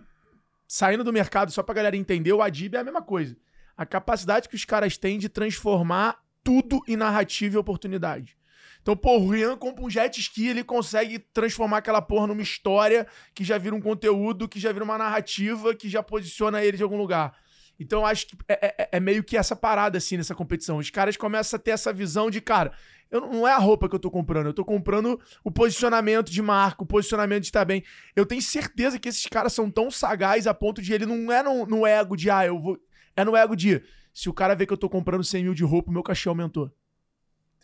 saindo 0.67 1.03
do 1.03 1.13
mercado, 1.13 1.51
só 1.51 1.63
pra 1.63 1.75
galera 1.75 1.97
entender, 1.97 2.33
o 2.33 2.41
Adib 2.41 2.75
é 2.75 2.79
a 2.79 2.83
mesma 2.83 3.01
coisa. 3.01 3.35
A 3.77 3.85
capacidade 3.85 4.47
que 4.47 4.55
os 4.55 4.65
caras 4.65 4.97
têm 4.97 5.19
de 5.19 5.29
transformar 5.29 6.19
tudo 6.43 6.81
em 6.87 6.95
narrativa 6.95 7.55
e 7.55 7.57
oportunidade. 7.57 8.37
Então, 8.81 8.95
pô, 8.95 9.17
o 9.17 9.29
Rian 9.29 9.57
compra 9.57 9.83
um 9.83 9.89
jet 9.89 10.19
ski, 10.19 10.47
ele 10.47 10.63
consegue 10.63 11.17
transformar 11.17 11.77
aquela 11.77 12.03
porra 12.03 12.27
numa 12.27 12.43
história 12.43 13.07
que 13.33 13.43
já 13.43 13.57
vira 13.57 13.75
um 13.75 13.81
conteúdo, 13.81 14.47
que 14.47 14.59
já 14.59 14.71
vira 14.71 14.85
uma 14.85 14.97
narrativa, 14.97 15.73
que 15.73 15.89
já 15.89 16.03
posiciona 16.03 16.63
ele 16.63 16.77
de 16.77 16.83
algum 16.83 16.95
lugar. 16.95 17.35
Então, 17.79 18.05
acho 18.05 18.27
que 18.27 18.37
é, 18.47 18.75
é- 18.83 18.89
é 18.93 18.99
meio 18.99 19.23
que 19.23 19.35
essa 19.37 19.55
parada, 19.55 19.97
assim, 19.97 20.17
nessa 20.17 20.33
competição. 20.35 20.77
Os 20.77 20.89
caras 20.89 21.17
começam 21.17 21.57
a 21.57 21.59
ter 21.59 21.71
essa 21.71 21.91
visão 21.91 22.29
de, 22.29 22.39
cara, 22.41 22.71
eu 23.11 23.21
não 23.21 23.47
é 23.47 23.51
a 23.51 23.57
roupa 23.57 23.87
que 23.87 23.95
eu 23.95 23.99
tô 23.99 24.09
comprando, 24.09 24.47
eu 24.47 24.53
tô 24.53 24.65
comprando 24.65 25.19
o 25.43 25.51
posicionamento 25.51 26.31
de 26.31 26.41
marca, 26.41 26.83
o 26.83 26.85
posicionamento 26.85 27.41
de 27.41 27.47
estar 27.47 27.65
bem. 27.65 27.83
Eu 28.15 28.25
tenho 28.25 28.41
certeza 28.41 28.97
que 28.99 29.09
esses 29.09 29.25
caras 29.27 29.53
são 29.53 29.69
tão 29.69 29.91
sagazes 29.91 30.47
a 30.47 30.53
ponto 30.53 30.81
de 30.81 30.93
ele 30.93 31.05
não 31.05 31.31
é 31.31 31.43
no, 31.43 31.65
no 31.65 31.85
ego 31.85 32.15
de, 32.15 32.29
ah, 32.29 32.45
eu 32.45 32.59
vou. 32.59 32.77
É 33.15 33.23
no 33.23 33.35
ego 33.35 33.55
de, 33.55 33.81
se 34.13 34.29
o 34.29 34.33
cara 34.33 34.55
vê 34.55 34.65
que 34.65 34.73
eu 34.73 34.77
tô 34.77 34.89
comprando 34.89 35.23
100 35.23 35.43
mil 35.43 35.53
de 35.53 35.63
roupa, 35.63 35.89
o 35.89 35.93
meu 35.93 36.03
cachê 36.03 36.27
aumentou. 36.29 36.71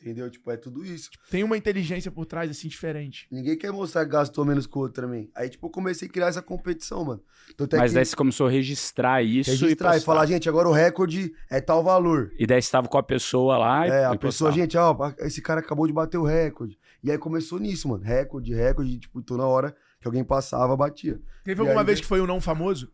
Entendeu? 0.01 0.29
Tipo, 0.31 0.49
é 0.49 0.57
tudo 0.57 0.83
isso. 0.83 1.11
Tem 1.29 1.43
uma 1.43 1.55
inteligência 1.55 2.09
por 2.09 2.25
trás, 2.25 2.49
assim, 2.49 2.67
diferente. 2.67 3.27
Ninguém 3.31 3.55
quer 3.55 3.71
mostrar 3.71 4.03
que 4.03 4.11
gastou 4.11 4.43
menos 4.43 4.65
que 4.65 4.75
o 4.75 4.81
outro 4.81 4.99
também. 4.99 5.29
Aí, 5.35 5.47
tipo, 5.47 5.67
eu 5.67 5.69
comecei 5.69 6.07
a 6.07 6.11
criar 6.11 6.27
essa 6.27 6.41
competição, 6.41 7.05
mano. 7.05 7.21
Então, 7.53 7.65
até 7.65 7.77
Mas 7.77 7.91
que 7.91 7.95
daí 7.95 8.05
você 8.05 8.15
começou 8.15 8.47
a 8.47 8.49
registrar 8.49 9.21
isso 9.21 9.51
registrar 9.51 9.95
e, 9.95 9.99
e, 9.99 10.01
falar, 10.01 10.25
gente, 10.25 10.49
agora 10.49 10.67
o 10.67 10.71
recorde 10.71 11.31
é 11.49 11.61
tal 11.61 11.83
valor. 11.83 12.31
E 12.39 12.47
daí 12.47 12.59
você 12.59 12.71
tava 12.71 12.87
com 12.87 12.97
a 12.97 13.03
pessoa 13.03 13.57
lá 13.59 13.87
e 13.87 13.91
É, 13.91 14.05
a 14.05 14.13
e 14.13 14.17
pessoa, 14.17 14.51
gente, 14.51 14.75
ó, 14.75 14.95
esse 15.19 15.41
cara 15.41 15.59
acabou 15.59 15.85
de 15.85 15.93
bater 15.93 16.17
o 16.17 16.23
recorde. 16.23 16.79
E 17.03 17.11
aí 17.11 17.17
começou 17.19 17.59
nisso, 17.59 17.87
mano. 17.87 18.03
Recorde, 18.03 18.53
recorde, 18.55 18.97
tipo, 18.97 19.21
toda 19.21 19.45
hora 19.45 19.75
que 19.99 20.07
alguém 20.07 20.23
passava, 20.23 20.75
batia. 20.75 21.21
Teve 21.43 21.61
E 21.61 21.63
alguma 21.63 21.81
aí, 21.81 21.85
vez 21.85 22.01
que 22.01 22.07
foi 22.07 22.19
um 22.21 22.27
não 22.27 22.41
famoso? 22.41 22.91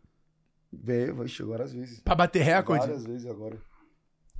Veio, 0.70 1.14
vai 1.14 1.26
chegar 1.26 1.62
às 1.62 1.72
vezes. 1.72 2.00
Pra 2.00 2.14
bater 2.14 2.42
recorde? 2.42 2.86
Várias 2.86 3.06
vezes 3.06 3.26
agora. 3.26 3.58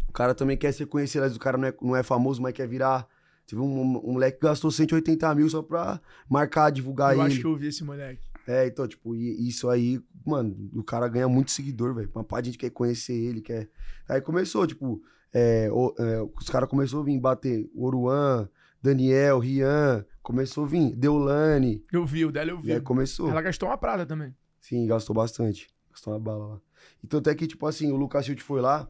O 0.09 0.13
cara 0.13 0.35
também 0.35 0.57
quer 0.57 0.73
ser 0.73 0.87
conhecido, 0.87 1.23
vezes 1.23 1.37
o 1.37 1.41
cara 1.41 1.57
não 1.59 1.69
é, 1.69 1.75
não 1.83 1.97
é 1.97 2.03
famoso, 2.03 2.41
mas 2.43 2.53
quer 2.55 2.67
virar. 2.67 3.07
Teve 3.47 3.63
um, 3.63 3.67
um, 3.81 4.09
um 4.11 4.13
moleque 4.13 4.39
que 4.39 4.47
gastou 4.47 4.71
180 4.71 5.35
mil 5.35 5.49
só 5.49 5.63
pra 5.63 6.01
marcar, 6.29 6.71
divulgar 6.71 7.15
eu 7.15 7.21
ele. 7.23 7.27
acho 7.33 7.41
que 7.41 7.47
eu 7.47 7.57
vi 7.57 7.69
esse 7.69 7.83
moleque. 7.85 8.21
É, 8.47 8.67
então, 8.67 8.87
tipo, 8.89 9.15
e- 9.15 9.47
isso 9.49 9.69
aí, 9.69 10.01
mano, 10.27 10.57
o 10.75 10.83
cara 10.83 11.07
ganha 11.09 11.29
muito 11.29 11.51
seguidor, 11.51 11.95
velho. 11.95 12.11
Uma 12.15 12.25
parte 12.25 12.45
de 12.45 12.51
gente 12.53 12.59
quer 12.59 12.71
conhecer 12.71 13.13
ele, 13.15 13.41
quer. 13.41 13.69
Aí 14.09 14.21
começou, 14.21 14.67
tipo, 14.67 15.03
é, 15.33 15.69
o- 15.71 15.95
é, 15.99 16.23
os 16.23 16.49
caras 16.49 16.69
começaram 16.69 17.03
a 17.03 17.05
vir 17.05 17.19
bater 17.21 17.71
Oruan, 17.75 18.49
Daniel, 18.83 19.39
Rian, 19.39 20.05
começou 20.23 20.65
a 20.65 20.67
vir, 20.67 20.95
Deulane. 20.95 21.85
Eu 21.93 22.07
vi, 22.07 22.25
o 22.25 22.33
dela 22.33 22.51
eu 22.51 22.59
E 22.59 22.63
vi. 22.63 22.73
aí 22.73 22.81
começou. 22.81 23.29
Ela 23.31 23.43
gastou 23.43 23.69
uma 23.69 23.77
prada 23.79 24.07
também. 24.07 24.35
Sim, 24.61 24.87
gastou 24.87 25.15
bastante. 25.15 25.69
Gastou 25.91 26.13
uma 26.15 26.21
bala 26.21 26.47
lá. 26.55 26.61
Então 27.05 27.19
até 27.21 27.35
que, 27.35 27.47
tipo 27.47 27.67
assim, 27.67 27.91
o 27.93 27.97
Lucas 27.97 28.25
Schilt 28.25 28.41
foi 28.41 28.61
lá 28.61 28.89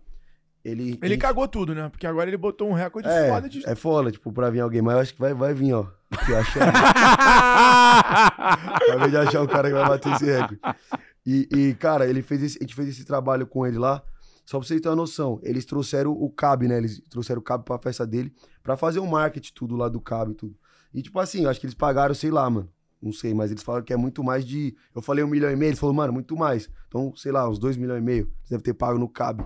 ele. 0.64 0.98
Ele 1.02 1.16
cagou 1.16 1.46
tudo, 1.48 1.74
né? 1.74 1.88
Porque 1.88 2.06
agora 2.06 2.28
ele 2.28 2.36
botou 2.36 2.68
um 2.68 2.72
recorde 2.72 3.08
É, 3.08 3.28
foda 3.28 3.48
de. 3.48 3.68
é 3.68 3.74
foda, 3.74 4.10
tipo, 4.10 4.32
pra 4.32 4.50
vir 4.50 4.60
alguém, 4.60 4.82
mas 4.82 4.94
eu 4.94 5.00
acho 5.00 5.14
que 5.14 5.20
vai, 5.20 5.34
vai 5.34 5.54
vir, 5.54 5.72
ó. 5.72 5.86
Que 6.24 6.34
acha, 6.34 6.60
vai 8.88 8.98
vir 9.00 9.10
de 9.10 9.16
achar 9.16 9.42
o 9.42 9.48
cara 9.48 9.68
que 9.68 9.74
vai 9.74 9.88
bater 9.88 10.12
esse 10.14 10.24
recorde. 10.24 10.60
E, 11.26 11.48
e, 11.52 11.74
cara, 11.74 12.06
ele 12.06 12.22
fez 12.22 12.42
esse, 12.42 12.58
a 12.58 12.62
gente 12.62 12.74
fez 12.74 12.88
esse 12.88 13.04
trabalho 13.04 13.46
com 13.46 13.66
ele 13.66 13.78
lá, 13.78 14.02
só 14.46 14.58
pra 14.58 14.66
vocês 14.66 14.80
terem 14.80 14.90
uma 14.96 15.02
noção. 15.02 15.38
Eles 15.42 15.64
trouxeram 15.66 16.10
o 16.12 16.30
Cab, 16.30 16.66
né? 16.66 16.78
Eles 16.78 17.02
trouxeram 17.10 17.40
o 17.40 17.44
Cab 17.44 17.64
pra 17.64 17.78
festa 17.78 18.06
dele, 18.06 18.32
pra 18.62 18.76
fazer 18.76 18.98
o 18.98 19.06
marketing, 19.06 19.52
tudo 19.54 19.76
lá 19.76 19.88
do 19.88 20.00
Cab 20.00 20.30
e 20.30 20.34
tudo. 20.34 20.56
E, 20.94 21.02
tipo 21.02 21.18
assim, 21.20 21.44
eu 21.44 21.50
acho 21.50 21.60
que 21.60 21.66
eles 21.66 21.74
pagaram, 21.74 22.14
sei 22.14 22.30
lá, 22.30 22.48
mano. 22.48 22.68
Não 23.00 23.12
sei, 23.12 23.32
mas 23.32 23.50
eles 23.50 23.62
falaram 23.62 23.84
que 23.84 23.92
é 23.92 23.96
muito 23.96 24.24
mais 24.24 24.44
de. 24.44 24.74
Eu 24.94 25.00
falei 25.02 25.22
um 25.22 25.28
milhão 25.28 25.50
e 25.50 25.54
meio, 25.56 25.68
eles 25.68 25.78
falaram, 25.78 25.96
mano, 25.96 26.12
muito 26.14 26.34
mais. 26.34 26.68
Então, 26.88 27.12
sei 27.14 27.30
lá, 27.30 27.48
uns 27.48 27.58
dois 27.58 27.76
milhões 27.76 28.00
e 28.00 28.04
meio. 28.04 28.24
Eles 28.40 28.48
devem 28.50 28.64
ter 28.64 28.74
pago 28.74 28.98
no 28.98 29.08
Cab. 29.08 29.44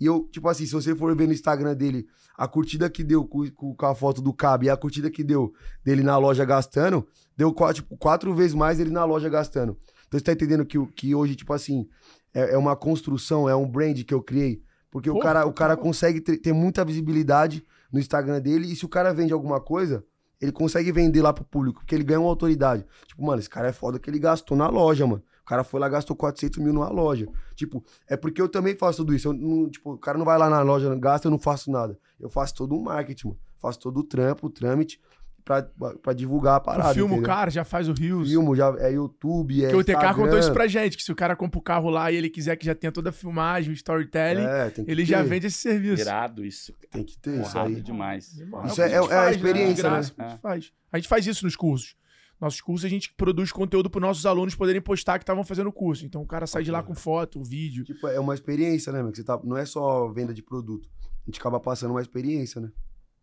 E 0.00 0.06
eu, 0.06 0.28
tipo 0.30 0.48
assim, 0.48 0.64
se 0.64 0.72
você 0.72 0.94
for 0.94 1.14
ver 1.16 1.26
no 1.26 1.32
Instagram 1.32 1.74
dele, 1.74 2.06
a 2.36 2.46
curtida 2.46 2.88
que 2.88 3.02
deu 3.02 3.24
com, 3.24 3.50
com- 3.50 3.86
a 3.86 3.94
foto 3.94 4.22
do 4.22 4.32
Cab 4.32 4.64
e 4.64 4.70
a 4.70 4.76
curtida 4.76 5.10
que 5.10 5.24
deu 5.24 5.52
dele 5.84 6.02
na 6.02 6.16
loja 6.16 6.44
gastando, 6.44 7.06
deu 7.36 7.54
tipo, 7.72 7.96
quatro 7.96 8.34
vezes 8.34 8.54
mais 8.54 8.78
ele 8.78 8.90
na 8.90 9.04
loja 9.04 9.28
gastando. 9.28 9.76
Então 10.06 10.18
você 10.18 10.24
tá 10.24 10.32
entendendo 10.32 10.64
que, 10.64 10.78
que 10.92 11.14
hoje, 11.14 11.34
tipo 11.34 11.52
assim, 11.52 11.88
é, 12.32 12.54
é 12.54 12.56
uma 12.58 12.76
construção, 12.76 13.48
é 13.48 13.54
um 13.56 13.68
brand 13.68 14.02
que 14.04 14.14
eu 14.14 14.22
criei. 14.22 14.62
Porque 14.90 15.10
o 15.10 15.18
cara, 15.18 15.46
o 15.46 15.52
cara 15.52 15.76
consegue 15.76 16.20
ter, 16.20 16.38
ter 16.38 16.52
muita 16.52 16.84
visibilidade 16.84 17.64
no 17.92 17.98
Instagram 17.98 18.40
dele 18.40 18.70
e 18.72 18.76
se 18.76 18.84
o 18.84 18.88
cara 18.88 19.12
vende 19.12 19.32
alguma 19.32 19.60
coisa, 19.60 20.04
ele 20.40 20.52
consegue 20.52 20.92
vender 20.92 21.20
lá 21.20 21.32
pro 21.32 21.44
público, 21.44 21.80
porque 21.80 21.94
ele 21.94 22.04
ganha 22.04 22.20
uma 22.20 22.28
autoridade. 22.30 22.86
Tipo, 23.06 23.24
mano, 23.24 23.40
esse 23.40 23.50
cara 23.50 23.68
é 23.68 23.72
foda 23.72 23.98
que 23.98 24.08
ele 24.08 24.18
gastou 24.18 24.56
na 24.56 24.68
loja, 24.68 25.06
mano. 25.06 25.22
O 25.48 25.54
cara 25.56 25.64
foi 25.64 25.80
lá 25.80 25.86
e 25.86 25.90
gastou 25.90 26.14
400 26.14 26.58
mil 26.62 26.74
numa 26.74 26.90
loja. 26.90 27.26
Tipo, 27.54 27.82
é 28.06 28.18
porque 28.18 28.38
eu 28.38 28.50
também 28.50 28.76
faço 28.76 28.98
tudo 28.98 29.14
isso. 29.14 29.28
Eu 29.28 29.32
não- 29.32 29.70
tipo, 29.70 29.94
o 29.94 29.96
cara 29.98 30.18
não 30.18 30.24
vai 30.26 30.36
lá 30.36 30.50
na 30.50 30.60
loja, 30.60 30.94
gasta, 30.94 31.26
eu 31.26 31.30
não 31.30 31.38
faço 31.38 31.70
nada. 31.70 31.98
Eu 32.20 32.28
faço 32.28 32.54
todo 32.54 32.76
o 32.76 32.84
marketing, 32.84 33.28
mano. 33.28 33.38
Faço 33.58 33.78
todo 33.80 34.00
o 34.00 34.02
trampo, 34.04 34.48
o 34.48 34.50
trâmite 34.50 35.00
pra, 35.42 35.62
pra 36.02 36.12
divulgar 36.12 36.56
a 36.56 36.60
parada. 36.60 36.92
Filma 36.92 37.16
o 37.16 37.22
cara, 37.22 37.50
já 37.50 37.64
faz 37.64 37.88
o 37.88 37.94
Rios. 37.94 38.28
Filmo, 38.28 38.54
já 38.54 38.76
é 38.78 38.92
YouTube, 38.92 39.64
é 39.64 39.70
Porque 39.70 39.90
o 39.90 39.96
TK 39.96 40.14
contou 40.14 40.38
isso 40.38 40.52
pra 40.52 40.66
gente, 40.66 40.98
que 40.98 41.02
se 41.02 41.10
o 41.10 41.16
cara 41.16 41.34
compra 41.34 41.58
o 41.58 41.62
carro 41.62 41.88
lá 41.88 42.12
e 42.12 42.16
ele 42.16 42.28
quiser 42.28 42.54
que 42.56 42.66
já 42.66 42.74
tenha 42.74 42.92
toda 42.92 43.08
a 43.08 43.12
filmagem, 43.12 43.70
o 43.70 43.74
storytelling, 43.74 44.44
É, 44.44 44.70
ele 44.86 45.02
ter, 45.02 45.06
já 45.06 45.22
vende 45.22 45.46
esse 45.46 45.56
serviço. 45.56 46.02
Irado 46.02 46.44
isso. 46.44 46.74
Tem 46.90 47.02
que 47.02 47.16
ter 47.16 47.40
isso 47.40 47.52
Porrada 47.52 47.68
aí. 47.70 47.80
demais. 47.80 48.26
Isso 48.34 48.74
que 48.74 48.82
é- 48.82 48.84
a 48.84 48.88
gente 48.88 48.94
é 48.94 48.98
a 48.98 49.08
faz, 49.08 49.36
experiência, 49.36 49.90
né? 49.90 49.96
A 49.96 50.02
gente 50.02 50.40
faz. 50.42 50.72
A 50.92 50.98
gente 50.98 51.08
faz 51.08 51.26
isso 51.26 51.44
nos 51.46 51.56
cursos. 51.56 51.96
Nossos 52.40 52.60
cursos 52.60 52.84
a 52.84 52.88
gente 52.88 53.12
produz 53.14 53.50
conteúdo 53.50 53.90
para 53.90 54.00
nossos 54.00 54.24
alunos 54.24 54.54
poderem 54.54 54.80
postar 54.80 55.18
que 55.18 55.24
estavam 55.24 55.42
fazendo 55.42 55.68
o 55.68 55.72
curso. 55.72 56.06
Então 56.06 56.22
o 56.22 56.26
cara 56.26 56.46
sai 56.46 56.62
de 56.62 56.70
lá 56.70 56.82
com 56.82 56.94
foto, 56.94 57.42
vídeo. 57.42 57.84
Tipo, 57.84 58.06
é 58.06 58.20
uma 58.20 58.34
experiência, 58.34 58.92
né, 58.92 59.02
meu? 59.02 59.10
Que 59.10 59.18
você 59.18 59.24
tá, 59.24 59.40
não 59.42 59.56
é 59.56 59.66
só 59.66 60.08
venda 60.08 60.32
de 60.32 60.42
produto. 60.42 60.88
A 61.04 61.30
gente 61.30 61.40
acaba 61.40 61.58
passando 61.58 61.90
uma 61.90 62.00
experiência, 62.00 62.60
né? 62.60 62.70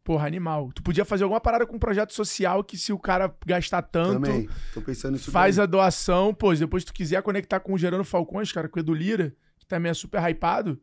Porra, 0.03 0.27
animal. 0.27 0.69
Tu 0.71 0.83
podia 0.83 1.03
fazer 1.03 1.23
alguma 1.23 1.41
parada 1.41 1.65
com 1.65 1.77
um 1.77 1.79
projeto 1.79 2.13
social 2.13 2.63
que 2.63 2.77
se 2.77 2.93
o 2.93 2.99
cara 2.99 3.33
gastar 3.45 3.81
tanto, 3.81 4.21
Também. 4.21 4.49
Tô 4.73 4.81
pensando 4.81 5.13
nisso 5.13 5.31
faz 5.31 5.55
daí. 5.55 5.63
a 5.63 5.65
doação. 5.65 6.33
Pô, 6.33 6.53
depois 6.53 6.83
se 6.83 6.87
tu 6.87 6.93
quiser 6.93 7.23
conectar 7.23 7.59
com 7.59 7.73
o 7.73 7.77
Gerando 7.77 8.03
Falcões, 8.03 8.51
cara, 8.51 8.69
com 8.69 8.77
o 8.77 8.81
Edu 8.81 8.93
Lira, 8.93 9.35
que 9.57 9.65
também 9.65 9.89
é 9.89 9.93
super 9.93 10.21
hypado, 10.29 10.79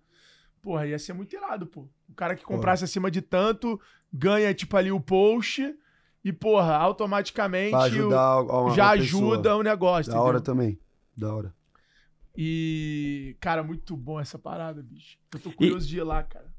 porra, 0.61 0.87
ia 0.87 0.99
ser 0.99 1.13
muito 1.13 1.37
irado, 1.37 1.67
pô. 1.67 1.89
O 2.09 2.15
cara 2.15 2.35
que 2.35 2.45
comprasse 2.45 2.83
acima 2.83 3.11
de 3.11 3.23
tanto, 3.23 3.81
ganha, 4.13 4.53
tipo, 4.53 4.77
ali 4.77 4.91
o 4.91 5.01
post 5.01 5.73
e, 6.25 6.33
porra, 6.33 6.77
automaticamente 6.77 7.75
o- 7.75 7.79
ajudar 7.79 8.41
uma, 8.43 8.75
já 8.75 8.91
ajuda 8.91 9.57
o 9.57 9.63
negócio, 9.63 10.11
Da 10.13 10.19
entendeu? 10.19 10.29
hora 10.29 10.41
também. 10.41 10.79
Da 11.17 11.35
hora. 11.35 11.55
E, 12.37 13.37
cara, 13.41 13.63
muito 13.63 13.97
bom 13.97 14.19
essa 14.19 14.39
parada, 14.39 14.83
bicho. 14.83 15.19
Eu 15.33 15.39
tô 15.41 15.53
curioso 15.53 15.87
de 15.87 15.99
ir 15.99 16.03
lá, 16.03 16.23
cara. 16.23 16.53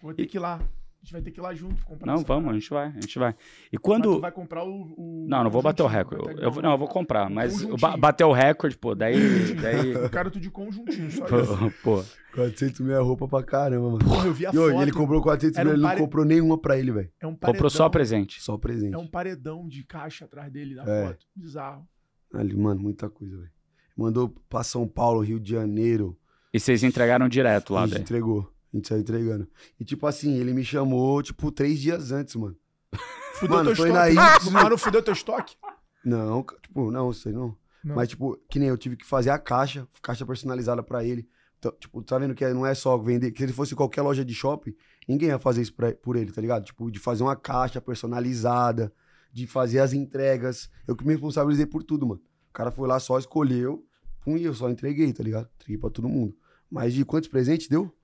Vou 0.00 0.14
ter 0.14 0.22
E- 0.22 0.26
que 0.26 0.36
ir 0.36 0.40
lá. 0.40 0.60
A 1.06 1.08
gente 1.08 1.12
vai 1.12 1.22
ter 1.22 1.30
que 1.30 1.38
ir 1.38 1.42
lá 1.42 1.54
junto 1.54 1.84
comprar 1.84 2.04
Não, 2.04 2.16
vamos, 2.24 2.28
a 2.30 2.46
parada. 2.46 2.58
gente 2.58 2.70
vai, 2.70 2.86
a 2.88 3.00
gente 3.00 3.16
vai. 3.16 3.30
E 3.30 3.34
Mas 3.34 3.70
tu 3.70 3.80
quando. 3.80 4.20
vai 4.20 4.32
comprar 4.32 4.64
o. 4.64 4.92
o- 4.98 5.26
Não, 5.28 5.44
não 5.44 5.50
vou 5.52 5.62
bater 5.62 5.84
o 5.84 5.86
recorde. 5.86 6.42
Eu, 6.42 6.50
eu 6.52 6.60
não, 6.62 6.72
eu 6.72 6.78
vou 6.78 6.88
comprar, 6.88 7.30
mas 7.30 7.62
ba- 7.80 7.96
bater 7.96 8.24
o 8.24 8.32
recorde, 8.32 8.76
pô, 8.76 8.92
daí. 8.92 9.14
daí 9.54 9.92
Eu 9.92 10.10
quero 10.10 10.32
tu 10.32 10.40
de 10.40 10.50
conjuntinho, 10.50 11.08
só 11.12 11.24
isso. 11.26 11.72
pô, 11.84 11.98
pô, 12.02 12.04
400 12.34 12.80
mil 12.80 12.92
é 12.96 12.98
roupa 13.00 13.28
pra 13.28 13.40
caramba, 13.44 13.86
mano. 13.92 13.98
Porra, 14.04 14.26
eu 14.26 14.32
vi 14.32 14.46
a 14.46 14.50
E, 14.50 14.52
foto. 14.52 14.72
e 14.72 14.82
ele 14.82 14.90
comprou 14.92 15.22
400 15.22 15.56
Era 15.56 15.64
mil, 15.66 15.72
um 15.74 15.76
ele 15.76 15.82
não 15.84 15.88
pare- 15.90 16.00
comprou 16.00 16.24
nenhuma 16.24 16.58
pra 16.58 16.76
ele, 16.76 16.90
velho. 16.90 17.12
É 17.20 17.26
um 17.28 17.36
paredão, 17.36 17.52
comprou 17.54 17.70
só 17.70 17.88
presente. 17.88 18.42
Só 18.42 18.58
presente. 18.58 18.92
É 18.94 18.98
um 18.98 19.06
paredão 19.06 19.68
de 19.68 19.84
caixa 19.84 20.24
atrás 20.24 20.50
dele 20.50 20.74
na 20.74 20.82
É. 20.90 21.06
foto. 21.06 21.24
Bizarro. 21.36 21.86
Ali, 22.34 22.56
mano, 22.56 22.80
muita 22.80 23.08
coisa, 23.08 23.36
velho. 23.36 23.50
Mandou 23.96 24.28
pra 24.48 24.64
São 24.64 24.88
Paulo, 24.88 25.20
Rio 25.20 25.38
de 25.38 25.52
Janeiro. 25.52 26.18
E 26.52 26.58
vocês 26.58 26.82
entregaram 26.82 27.28
direto 27.28 27.72
lá, 27.74 27.84
a 27.84 27.86
daí. 27.86 28.00
entregou. 28.00 28.52
A 28.76 28.78
gente 28.78 28.88
saiu 28.88 29.00
entregando. 29.00 29.48
E, 29.80 29.84
tipo 29.84 30.06
assim, 30.06 30.34
ele 30.36 30.52
me 30.52 30.62
chamou, 30.64 31.22
tipo, 31.22 31.50
três 31.50 31.80
dias 31.80 32.12
antes, 32.12 32.34
mano. 32.36 32.56
Fudeu 33.40 33.56
Mano, 33.56 33.74
teu 33.74 33.76
tô 33.76 33.86
indo 33.86 33.96
estoque. 33.98 34.18
aí. 34.46 34.52
Mas 34.52 34.70
não 34.70 34.78
fudeu 34.78 35.02
teu 35.02 35.12
estoque? 35.12 35.56
Não, 36.04 36.44
tipo, 36.62 36.90
não, 36.90 37.12
sei 37.12 37.32
não. 37.32 37.56
Não. 37.84 37.96
Mas, 37.96 38.08
tipo, 38.08 38.36
que 38.50 38.58
nem 38.58 38.68
eu 38.68 38.76
tive 38.78 38.96
que 38.96 39.04
fazer 39.06 39.30
a 39.30 39.38
caixa, 39.38 39.86
caixa 40.02 40.24
personalizada 40.26 40.82
pra 40.82 41.04
ele. 41.04 41.28
Então, 41.58 41.72
tipo, 41.80 42.02
tá 42.02 42.18
vendo 42.18 42.34
que 42.34 42.46
não 42.52 42.66
é 42.66 42.74
só 42.74 42.96
vender. 42.98 43.32
Se 43.36 43.42
ele 43.42 43.52
fosse 43.52 43.74
qualquer 43.74 44.02
loja 44.02 44.24
de 44.24 44.34
shopping, 44.34 44.74
ninguém 45.08 45.28
ia 45.28 45.38
fazer 45.38 45.62
isso 45.62 45.74
pra- 45.74 45.92
por 45.94 46.16
ele, 46.16 46.30
tá 46.32 46.40
ligado? 46.40 46.64
Tipo, 46.64 46.90
de 46.90 46.98
fazer 46.98 47.22
uma 47.22 47.34
caixa 47.36 47.80
personalizada, 47.80 48.92
de 49.32 49.46
fazer 49.46 49.78
as 49.80 49.92
entregas. 49.92 50.70
Eu 50.86 50.94
que 50.96 51.04
me 51.04 51.12
responsabilizei 51.12 51.66
por 51.66 51.82
tudo, 51.82 52.06
mano. 52.06 52.20
O 52.50 52.52
cara 52.52 52.70
foi 52.70 52.88
lá, 52.88 52.98
só 52.98 53.18
escolheu, 53.18 53.84
pum, 54.24 54.36
e 54.36 54.44
eu 54.44 54.54
só 54.54 54.68
entreguei, 54.70 55.12
tá 55.12 55.22
ligado? 55.22 55.48
Entreguei 55.56 55.78
pra 55.78 55.90
todo 55.90 56.08
mundo. 56.08 56.34
Mas 56.70 56.92
de 56.94 57.04
quantos 57.04 57.28
presentes 57.28 57.68
deu? 57.68 57.94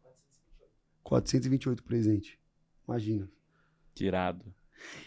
428 1.03 1.83
presentes. 1.83 2.37
Imagina. 2.87 3.29
Tirado. 3.95 4.45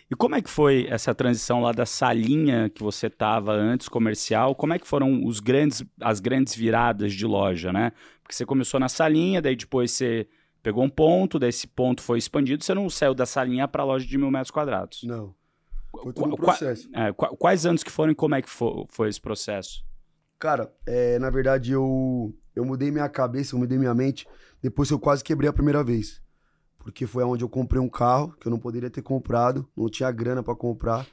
E 0.09 0.15
como 0.15 0.35
é 0.35 0.41
que 0.41 0.49
foi 0.49 0.87
essa 0.89 1.13
transição 1.13 1.59
lá 1.61 1.71
da 1.73 1.85
salinha 1.85 2.69
que 2.69 2.81
você 2.81 3.09
tava 3.09 3.51
antes 3.53 3.89
comercial? 3.89 4.55
Como 4.55 4.73
é 4.73 4.79
que 4.79 4.87
foram 4.87 5.25
os 5.25 5.39
grandes, 5.41 5.83
as 5.99 6.19
grandes 6.21 6.55
viradas 6.55 7.13
de 7.13 7.25
loja, 7.25 7.73
né? 7.73 7.91
Porque 8.23 8.33
você 8.33 8.45
começou 8.45 8.79
na 8.79 8.87
salinha, 8.87 9.41
daí 9.41 9.55
depois 9.55 9.91
você 9.91 10.27
pegou 10.63 10.83
um 10.83 10.89
ponto, 10.89 11.37
daí 11.37 11.49
esse 11.49 11.67
ponto 11.67 12.01
foi 12.01 12.17
expandido, 12.17 12.63
você 12.63 12.73
não 12.73 12.89
saiu 12.89 13.13
da 13.13 13.25
salinha 13.25 13.67
para 13.67 13.83
loja 13.83 14.05
de 14.05 14.17
mil 14.17 14.31
metros 14.31 14.49
quadrados. 14.51 15.03
Não. 15.03 15.35
Foi 15.91 16.13
Qua- 16.13 16.23
tudo 16.23 16.33
um 16.33 16.37
qua- 16.37 16.45
processo. 16.55 16.89
É, 16.93 17.11
qua- 17.11 17.35
quais 17.35 17.65
anos 17.65 17.83
que 17.83 17.91
foram 17.91 18.11
e 18.13 18.15
como 18.15 18.35
é 18.35 18.41
que 18.41 18.49
fo- 18.49 18.87
foi 18.89 19.09
esse 19.09 19.19
processo? 19.19 19.83
Cara, 20.39 20.73
é, 20.85 21.19
na 21.19 21.29
verdade 21.29 21.71
eu, 21.73 22.33
eu 22.55 22.63
mudei 22.65 22.91
minha 22.91 23.07
cabeça, 23.09 23.55
eu 23.55 23.59
mudei 23.59 23.77
minha 23.77 23.93
mente 23.93 24.27
depois 24.61 24.87
que 24.87 24.93
eu 24.93 24.99
quase 24.99 25.23
quebrei 25.23 25.49
a 25.49 25.53
primeira 25.53 25.83
vez. 25.83 26.21
Porque 26.79 27.07
foi 27.07 27.23
onde 27.23 27.43
eu 27.43 27.49
comprei 27.49 27.81
um 27.81 27.89
carro 27.89 28.33
que 28.39 28.47
eu 28.47 28.51
não 28.51 28.59
poderia 28.59 28.89
ter 28.89 29.01
comprado, 29.01 29.67
não 29.75 29.89
tinha 29.89 30.11
grana 30.11 30.43
pra 30.43 30.55
comprar. 30.55 31.05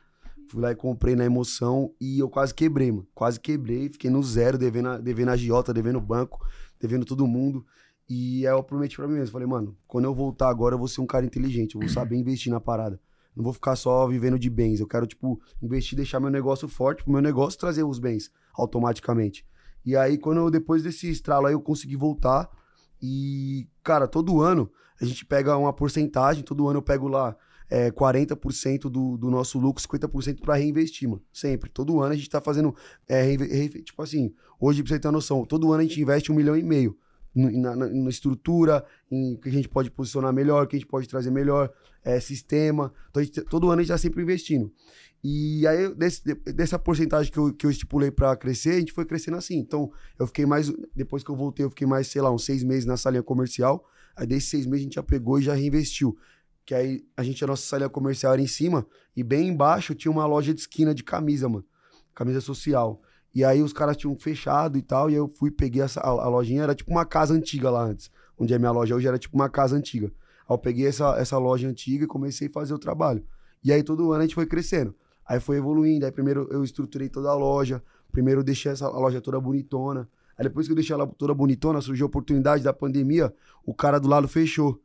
Fui 0.48 0.60
lá 0.60 0.70
e 0.70 0.74
comprei 0.76 1.16
na 1.16 1.24
emoção 1.24 1.94
e 1.98 2.18
eu 2.18 2.28
quase 2.28 2.52
quebrei, 2.52 2.90
mano. 2.92 3.06
Quase 3.14 3.40
quebrei, 3.40 3.88
fiquei 3.88 4.10
no 4.10 4.22
zero, 4.22 4.58
devendo, 4.58 4.88
a- 4.90 4.98
devendo 4.98 5.30
a 5.30 5.36
Giota, 5.36 5.72
devendo 5.72 5.96
o 5.96 6.00
banco, 6.00 6.46
devendo 6.78 7.06
todo 7.06 7.26
mundo. 7.26 7.64
E 8.08 8.46
aí 8.46 8.52
eu 8.52 8.62
prometi 8.62 8.96
pra 8.96 9.08
mim 9.08 9.14
mesmo, 9.14 9.32
falei, 9.32 9.46
mano, 9.46 9.74
quando 9.86 10.04
eu 10.04 10.14
voltar 10.14 10.50
agora 10.50 10.74
eu 10.74 10.78
vou 10.78 10.88
ser 10.88 11.00
um 11.00 11.06
cara 11.06 11.24
inteligente, 11.24 11.74
eu 11.74 11.80
vou 11.80 11.88
saber 11.88 12.16
investir 12.16 12.52
na 12.52 12.60
parada. 12.60 13.00
Não 13.34 13.42
vou 13.42 13.54
ficar 13.54 13.74
só 13.76 14.06
vivendo 14.06 14.38
de 14.38 14.50
bens, 14.50 14.78
eu 14.80 14.86
quero, 14.86 15.06
tipo, 15.06 15.40
investir, 15.62 15.96
deixar 15.96 16.20
meu 16.20 16.28
negócio 16.28 16.68
forte, 16.68 17.02
pro 17.02 17.12
meu 17.12 17.22
negócio 17.22 17.58
trazer 17.58 17.82
os 17.82 17.98
bens 17.98 18.30
automaticamente. 18.52 19.46
E 19.84 19.96
aí, 19.96 20.16
quando 20.18 20.38
eu, 20.38 20.50
depois 20.50 20.82
desse 20.82 21.10
estralo 21.10 21.46
aí, 21.46 21.54
eu 21.54 21.60
consegui 21.60 21.96
voltar. 21.96 22.48
E, 23.00 23.66
cara, 23.82 24.06
todo 24.06 24.40
ano 24.40 24.70
a 25.00 25.04
gente 25.04 25.24
pega 25.26 25.56
uma 25.56 25.72
porcentagem, 25.72 26.44
todo 26.44 26.68
ano 26.68 26.78
eu 26.78 26.82
pego 26.82 27.08
lá 27.08 27.36
é, 27.68 27.90
40% 27.90 28.82
do, 28.82 29.16
do 29.16 29.30
nosso 29.30 29.58
lucro, 29.58 29.82
50% 29.82 30.40
pra 30.42 30.54
reinvestir, 30.54 31.08
mano. 31.08 31.22
Sempre. 31.32 31.70
Todo 31.70 32.00
ano 32.00 32.12
a 32.12 32.16
gente 32.16 32.30
tá 32.30 32.40
fazendo. 32.40 32.74
é, 33.08 33.36
tipo 33.82 34.00
assim, 34.02 34.32
hoje, 34.60 34.82
pra 34.82 34.90
você 34.94 35.00
ter 35.00 35.08
uma 35.08 35.12
noção, 35.12 35.44
todo 35.44 35.72
ano 35.72 35.80
a 35.80 35.82
gente 35.86 36.00
investe 36.00 36.30
um 36.30 36.34
milhão 36.34 36.56
e 36.56 36.62
meio. 36.62 36.96
Na, 37.34 37.74
na- 37.74 37.88
na 37.88 38.10
estrutura, 38.10 38.84
em 39.10 39.36
que 39.36 39.48
a 39.48 39.52
gente 39.52 39.66
pode 39.66 39.90
posicionar 39.90 40.34
melhor, 40.34 40.66
que 40.66 40.76
a 40.76 40.78
gente 40.78 40.86
pode 40.88 41.08
trazer 41.08 41.30
melhor, 41.30 41.72
é, 42.04 42.20
sistema. 42.20 42.92
Então, 43.10 43.22
gente- 43.24 43.40
todo 43.44 43.70
ano 43.70 43.80
a 43.80 43.82
gente 43.82 43.88
tá 43.88 43.96
sempre 43.96 44.22
investindo. 44.22 44.70
E 45.24 45.64
aí, 45.68 45.94
desse- 45.94 46.24
de- 46.24 46.52
dessa 46.52 46.78
porcentagem 46.78 47.30
que 47.30 47.38
eu, 47.38 47.52
que 47.54 47.64
eu 47.64 47.70
estipulei 47.70 48.10
pra 48.10 48.34
crescer, 48.36 48.70
a 48.70 48.78
gente 48.80 48.92
foi 48.92 49.04
crescendo 49.04 49.36
assim. 49.36 49.56
Então, 49.56 49.92
eu 50.18 50.26
fiquei 50.26 50.44
mais. 50.44 50.72
Depois 50.94 51.22
que 51.22 51.30
eu 51.30 51.36
voltei, 51.36 51.64
eu 51.64 51.70
fiquei 51.70 51.86
mais, 51.86 52.08
sei 52.08 52.20
lá, 52.20 52.30
uns 52.30 52.44
seis 52.44 52.64
meses 52.64 52.84
na 52.84 52.96
salinha 52.96 53.22
comercial. 53.22 53.84
Aí, 54.16 54.26
desses 54.26 54.48
seis 54.50 54.66
meses, 54.66 54.80
a 54.80 54.84
gente 54.84 54.94
já 54.94 55.02
pegou 55.02 55.38
e 55.38 55.42
já 55.42 55.54
reinvestiu. 55.54 56.16
Que 56.66 56.74
aí, 56.74 57.04
a 57.16 57.22
gente, 57.22 57.42
a 57.44 57.46
nossa 57.46 57.62
salinha 57.64 57.88
comercial 57.88 58.32
era 58.32 58.42
em 58.42 58.46
cima, 58.46 58.86
e 59.16 59.22
bem 59.22 59.48
embaixo 59.48 59.94
tinha 59.94 60.10
uma 60.10 60.26
loja 60.26 60.52
de 60.52 60.60
esquina 60.60 60.92
de 60.94 61.04
camisa, 61.04 61.48
mano. 61.48 61.64
Camisa 62.14 62.40
social. 62.40 63.00
E 63.34 63.44
aí, 63.44 63.62
os 63.62 63.72
caras 63.72 63.96
tinham 63.96 64.16
fechado 64.18 64.76
e 64.76 64.82
tal, 64.82 65.08
e 65.08 65.14
eu 65.14 65.28
fui, 65.28 65.50
peguei 65.50 65.82
essa, 65.82 66.00
a, 66.00 66.08
a 66.08 66.28
lojinha, 66.28 66.64
era 66.64 66.74
tipo 66.74 66.90
uma 66.90 67.04
casa 67.06 67.32
antiga 67.32 67.70
lá 67.70 67.84
antes. 67.84 68.10
Onde 68.36 68.52
é 68.54 68.58
minha 68.58 68.72
loja 68.72 68.94
hoje, 68.96 69.06
era 69.06 69.18
tipo 69.18 69.36
uma 69.36 69.48
casa 69.48 69.76
antiga. 69.76 70.08
Aí, 70.48 70.54
eu 70.54 70.58
peguei 70.58 70.86
essa, 70.86 71.16
essa 71.16 71.38
loja 71.38 71.68
antiga 71.68 72.04
e 72.04 72.08
comecei 72.08 72.48
a 72.48 72.50
fazer 72.50 72.74
o 72.74 72.78
trabalho. 72.78 73.24
E 73.64 73.72
aí, 73.72 73.82
todo 73.84 74.10
ano 74.12 74.20
a 74.20 74.26
gente 74.26 74.34
foi 74.34 74.46
crescendo. 74.46 74.94
Aí 75.26 75.40
foi 75.40 75.56
evoluindo. 75.56 76.04
Aí 76.04 76.12
primeiro 76.12 76.48
eu 76.50 76.64
estruturei 76.64 77.08
toda 77.08 77.30
a 77.30 77.34
loja. 77.34 77.82
Primeiro 78.10 78.40
eu 78.40 78.44
deixei 78.44 78.72
essa 78.72 78.86
a 78.86 78.98
loja 78.98 79.20
toda 79.20 79.40
bonitona. 79.40 80.08
Aí 80.36 80.44
depois 80.44 80.66
que 80.66 80.72
eu 80.72 80.76
deixei 80.76 80.94
ela 80.94 81.06
toda 81.06 81.34
bonitona, 81.34 81.80
surgiu 81.80 82.06
a 82.06 82.08
oportunidade 82.08 82.62
da 82.62 82.72
pandemia, 82.72 83.32
o 83.64 83.74
cara 83.74 83.98
do 83.98 84.08
lado 84.08 84.26
fechou. 84.26 84.80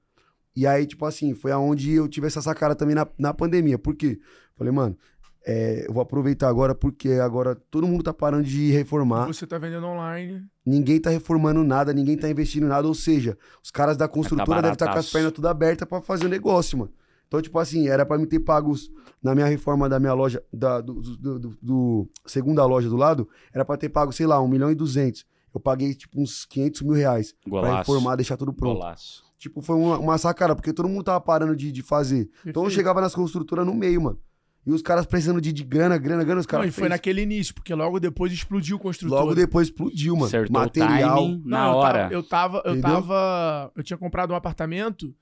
E 0.55 0.65
aí, 0.65 0.85
tipo 0.85 1.05
assim, 1.05 1.35
foi 1.35 1.51
aonde 1.51 1.93
eu 1.93 2.07
tive 2.07 2.27
essa 2.27 2.41
sacada 2.41 2.75
também 2.75 2.95
na, 2.95 3.07
na 3.17 3.33
pandemia. 3.33 3.77
Por 3.77 3.95
quê? 3.95 4.19
Falei, 4.55 4.73
mano, 4.73 4.97
é, 5.45 5.85
eu 5.87 5.93
vou 5.93 6.01
aproveitar 6.01 6.49
agora 6.49 6.75
porque 6.75 7.11
agora 7.13 7.55
todo 7.55 7.87
mundo 7.87 8.03
tá 8.03 8.13
parando 8.13 8.43
de 8.43 8.71
reformar. 8.71 9.27
Você 9.27 9.45
tá 9.45 9.57
vendendo 9.57 9.85
online. 9.85 10.43
Ninguém 10.65 10.99
tá 10.99 11.09
reformando 11.09 11.63
nada, 11.63 11.93
ninguém 11.93 12.17
tá 12.17 12.29
investindo 12.29 12.65
em 12.65 12.69
nada. 12.69 12.87
Ou 12.87 12.95
seja, 12.95 13.37
os 13.63 13.71
caras 13.71 13.95
da 13.95 14.07
construtora 14.07 14.61
devem 14.61 14.73
estar 14.73 14.91
com 14.91 14.99
as 14.99 15.11
pernas 15.11 15.31
tudo 15.31 15.47
abertas 15.47 15.87
pra 15.87 16.01
fazer 16.01 16.25
o 16.25 16.29
negócio, 16.29 16.77
mano. 16.77 16.91
Então, 17.27 17.41
tipo 17.41 17.59
assim, 17.59 17.87
era 17.87 18.05
pra 18.05 18.17
me 18.17 18.25
ter 18.25 18.39
pagos 18.39 18.89
na 19.21 19.35
minha 19.35 19.47
reforma 19.47 19.89
da 19.89 19.99
minha 19.99 20.13
loja, 20.13 20.41
da, 20.51 20.79
do, 20.81 20.93
do- 21.01 21.39
do- 21.39 21.57
do- 21.61 22.09
segunda 22.25 22.65
loja 22.65 22.87
do 22.89 22.95
lado, 22.95 23.27
era 23.53 23.65
pra 23.65 23.75
ter 23.77 23.89
pago, 23.89 24.11
sei 24.13 24.25
lá, 24.25 24.39
1 24.41 24.47
milhão 24.47 24.71
e 24.71 24.75
200. 24.75 25.25
Eu 25.53 25.59
paguei, 25.59 25.93
tipo, 25.93 26.21
uns 26.21 26.45
500 26.45 26.81
mil 26.83 26.93
reais 26.93 27.33
pra 27.43 27.49
Golaço. 27.49 27.77
reformar, 27.91 28.15
deixar 28.15 28.37
tudo 28.37 28.53
pronto. 28.53 28.75
Golaço. 28.77 29.23
Tipo, 29.37 29.61
foi 29.61 29.75
uma, 29.75 29.97
uma 29.99 30.17
sacada, 30.17 30.55
porque 30.55 30.71
todo 30.73 30.87
mundo 30.89 31.03
tava 31.03 31.19
parando 31.21 31.55
de, 31.55 31.71
de 31.71 31.81
fazer. 31.81 32.29
Então 32.45 32.63
eu 32.63 32.69
chegava 32.69 33.01
nas 33.01 33.13
construtoras 33.13 33.65
no 33.65 33.73
meio, 33.73 34.01
mano. 34.01 34.19
E 34.65 34.71
os 34.71 34.81
caras 34.81 35.05
precisando 35.05 35.39
de, 35.39 35.53
de 35.53 35.63
grana, 35.63 35.97
grana, 35.97 36.23
grana, 36.25 36.41
os 36.41 36.45
Não, 36.45 36.51
caras. 36.51 36.67
e 36.67 36.71
foi 36.71 36.81
fez. 36.83 36.89
naquele 36.89 37.21
início, 37.21 37.53
porque 37.53 37.73
logo 37.73 37.99
depois 38.01 38.31
explodiu 38.33 38.75
o 38.75 38.79
construtor. 38.79 39.17
Logo 39.19 39.33
depois 39.33 39.67
explodiu, 39.69 40.13
mano. 40.15 40.25
Acertou 40.25 40.59
Material. 40.59 41.13
o 41.17 41.27
timing 41.27 41.43
na 41.45 41.57
Não, 41.65 41.71
eu 41.71 41.77
hora. 41.77 41.99
tava- 41.99 42.13
Eu 42.13 42.23
tava, 42.23 42.61
eu 42.65 42.81
tava. 42.81 43.71
Eu 43.75 43.83
tinha 43.83 43.97
comprado 43.97 44.31
um 44.31 44.35
apartamento. 44.35 45.15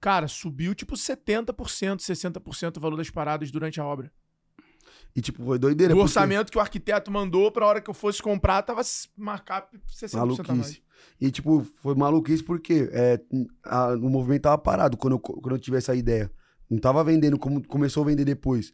Cara, 0.00 0.26
subiu 0.28 0.74
tipo 0.74 0.94
70%, 0.96 2.00
60% 2.00 2.76
o 2.76 2.80
valor 2.80 2.96
das 2.96 3.10
paradas 3.10 3.50
durante 3.50 3.80
a 3.80 3.84
obra. 3.84 4.10
E, 5.14 5.20
tipo, 5.20 5.44
foi 5.44 5.58
doideira. 5.58 5.92
Do 5.92 5.96
porque- 5.98 6.04
orçamento 6.08 6.50
que 6.52 6.58
o 6.58 6.60
arquiteto 6.60 7.10
mandou 7.10 7.50
pra 7.50 7.66
hora 7.66 7.80
que 7.80 7.90
eu 7.90 7.94
fosse 7.94 8.22
comprar, 8.22 8.62
tava 8.62 8.80
marcado 9.16 9.66
60% 9.88 10.14
a 10.14 10.16
mais. 10.26 10.48
Maluquice. 10.48 10.82
E, 11.20 11.30
tipo, 11.30 11.66
foi 11.82 11.94
maluquice 11.94 12.42
porque 12.44 12.88
é, 12.92 13.20
a- 13.64 13.94
o 13.94 14.08
movimento 14.08 14.42
tava 14.42 14.58
parado 14.58 14.96
quando 14.96 15.14
eu, 15.14 15.18
quando 15.18 15.54
eu 15.54 15.58
tive 15.58 15.76
essa 15.78 15.94
ideia. 15.94 16.30
Não 16.70 16.78
tava 16.78 17.02
vendendo 17.02 17.38
como 17.38 17.66
começou 17.66 18.02
a 18.04 18.06
vender 18.06 18.24
depois. 18.24 18.72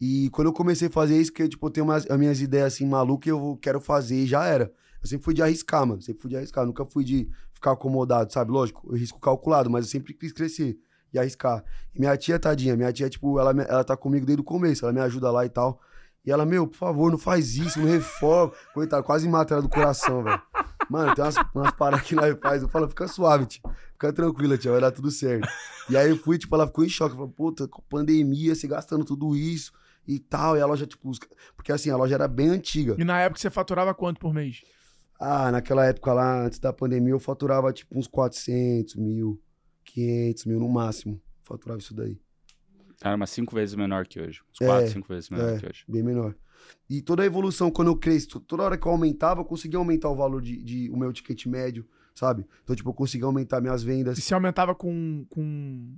E 0.00 0.30
quando 0.30 0.48
eu 0.48 0.52
comecei 0.52 0.88
a 0.88 0.90
fazer 0.90 1.20
isso, 1.20 1.32
que 1.32 1.46
tipo, 1.48 1.66
eu 1.66 1.70
tenho 1.70 1.86
umas, 1.86 2.08
as 2.10 2.18
minhas 2.18 2.40
ideias 2.40 2.72
assim 2.74 2.86
malucas, 2.86 3.28
eu 3.28 3.58
quero 3.60 3.80
fazer 3.80 4.16
e 4.16 4.26
já 4.26 4.44
era. 4.46 4.72
Eu 5.02 5.08
sempre 5.08 5.24
fui 5.24 5.34
de 5.34 5.42
arriscar, 5.42 5.86
mano. 5.86 6.00
Sempre 6.00 6.22
fui 6.22 6.30
de 6.30 6.36
arriscar. 6.36 6.64
Nunca 6.64 6.84
fui 6.86 7.04
de 7.04 7.28
ficar 7.64 7.72
acomodado, 7.72 8.30
sabe? 8.30 8.52
Lógico, 8.52 8.94
risco 8.94 9.18
calculado, 9.18 9.70
mas 9.70 9.86
eu 9.86 9.90
sempre 9.90 10.12
quis 10.12 10.32
crescer 10.32 10.76
e 11.12 11.18
arriscar. 11.18 11.64
E 11.94 11.98
minha 11.98 12.14
tia, 12.16 12.38
tadinha, 12.38 12.76
minha 12.76 12.92
tia, 12.92 13.08
tipo, 13.08 13.40
ela, 13.40 13.50
ela 13.62 13.82
tá 13.82 13.96
comigo 13.96 14.26
desde 14.26 14.42
o 14.42 14.44
começo, 14.44 14.84
ela 14.84 14.92
me 14.92 15.00
ajuda 15.00 15.30
lá 15.30 15.46
e 15.46 15.48
tal. 15.48 15.80
E 16.26 16.30
ela, 16.30 16.44
meu, 16.44 16.66
por 16.66 16.76
favor, 16.76 17.10
não 17.10 17.18
faz 17.18 17.56
isso, 17.56 17.80
não 17.80 17.86
reforma. 17.86 18.52
Coitado, 18.74 19.02
quase 19.02 19.28
mata 19.28 19.54
ela 19.54 19.62
do 19.62 19.68
coração, 19.68 20.22
velho. 20.22 20.40
Mano, 20.90 21.14
tem 21.14 21.24
umas, 21.24 21.36
umas 21.54 21.70
paradas 21.72 22.06
que 22.06 22.14
nós 22.14 22.36
faz. 22.40 22.62
Eu 22.62 22.68
falo, 22.68 22.88
fica 22.88 23.08
suave, 23.08 23.46
tia. 23.46 23.62
Fica 23.92 24.12
tranquila, 24.12 24.56
tia, 24.58 24.70
vai 24.70 24.80
dar 24.80 24.90
tudo 24.90 25.10
certo. 25.10 25.48
E 25.88 25.96
aí 25.96 26.10
eu 26.10 26.16
fui, 26.16 26.38
tipo, 26.38 26.54
ela 26.54 26.66
ficou 26.66 26.84
em 26.84 26.88
choque. 26.88 27.14
Falou, 27.14 27.28
puta, 27.28 27.68
pandemia, 27.88 28.54
você 28.54 28.66
gastando 28.66 29.04
tudo 29.04 29.36
isso 29.36 29.72
e 30.06 30.18
tal. 30.18 30.56
E 30.56 30.60
a 30.62 30.66
loja, 30.66 30.86
tipo, 30.86 31.10
porque 31.56 31.72
assim, 31.72 31.90
a 31.90 31.96
loja 31.96 32.14
era 32.14 32.28
bem 32.28 32.48
antiga. 32.48 32.96
E 32.98 33.04
na 33.04 33.20
época 33.20 33.40
você 33.40 33.50
faturava 33.50 33.94
quanto 33.94 34.18
por 34.18 34.32
mês? 34.32 34.62
Ah, 35.18 35.50
naquela 35.52 35.86
época 35.86 36.12
lá, 36.12 36.44
antes 36.44 36.58
da 36.58 36.72
pandemia, 36.72 37.12
eu 37.12 37.20
faturava 37.20 37.72
tipo 37.72 37.98
uns 37.98 38.06
400 38.06 38.96
mil, 38.96 39.40
500 39.84 40.44
mil 40.46 40.60
no 40.60 40.68
máximo. 40.68 41.20
Faturava 41.42 41.80
isso 41.80 41.94
daí. 41.94 42.18
Era 43.02 43.16
umas 43.16 43.30
cinco 43.30 43.54
vezes 43.54 43.74
menor 43.74 44.06
que 44.06 44.20
hoje. 44.20 44.40
Uns 44.50 44.60
É, 44.60 44.66
quatro, 44.66 44.90
cinco 44.90 45.08
vezes 45.08 45.30
menor 45.30 45.54
é. 45.54 45.58
que 45.58 45.66
hoje. 45.66 45.84
Bem 45.88 46.02
menor. 46.02 46.34
E 46.88 47.02
toda 47.02 47.22
a 47.22 47.26
evolução, 47.26 47.70
quando 47.70 47.88
eu 47.88 47.96
cresço, 47.96 48.40
toda 48.40 48.62
hora 48.62 48.78
que 48.78 48.86
eu 48.86 48.92
aumentava, 48.92 49.40
eu 49.40 49.44
conseguia 49.44 49.78
aumentar 49.78 50.08
o 50.08 50.16
valor 50.16 50.40
de, 50.40 50.62
de- 50.62 50.90
o 50.90 50.96
meu 50.96 51.12
ticket 51.12 51.44
médio, 51.46 51.86
sabe? 52.14 52.46
Então, 52.62 52.74
tipo, 52.74 52.88
eu 52.88 52.94
conseguia 52.94 53.26
aumentar 53.26 53.60
minhas 53.60 53.82
vendas. 53.82 54.16
E 54.18 54.22
você 54.22 54.32
aumentava 54.32 54.74
com, 54.74 55.26
com, 55.28 55.94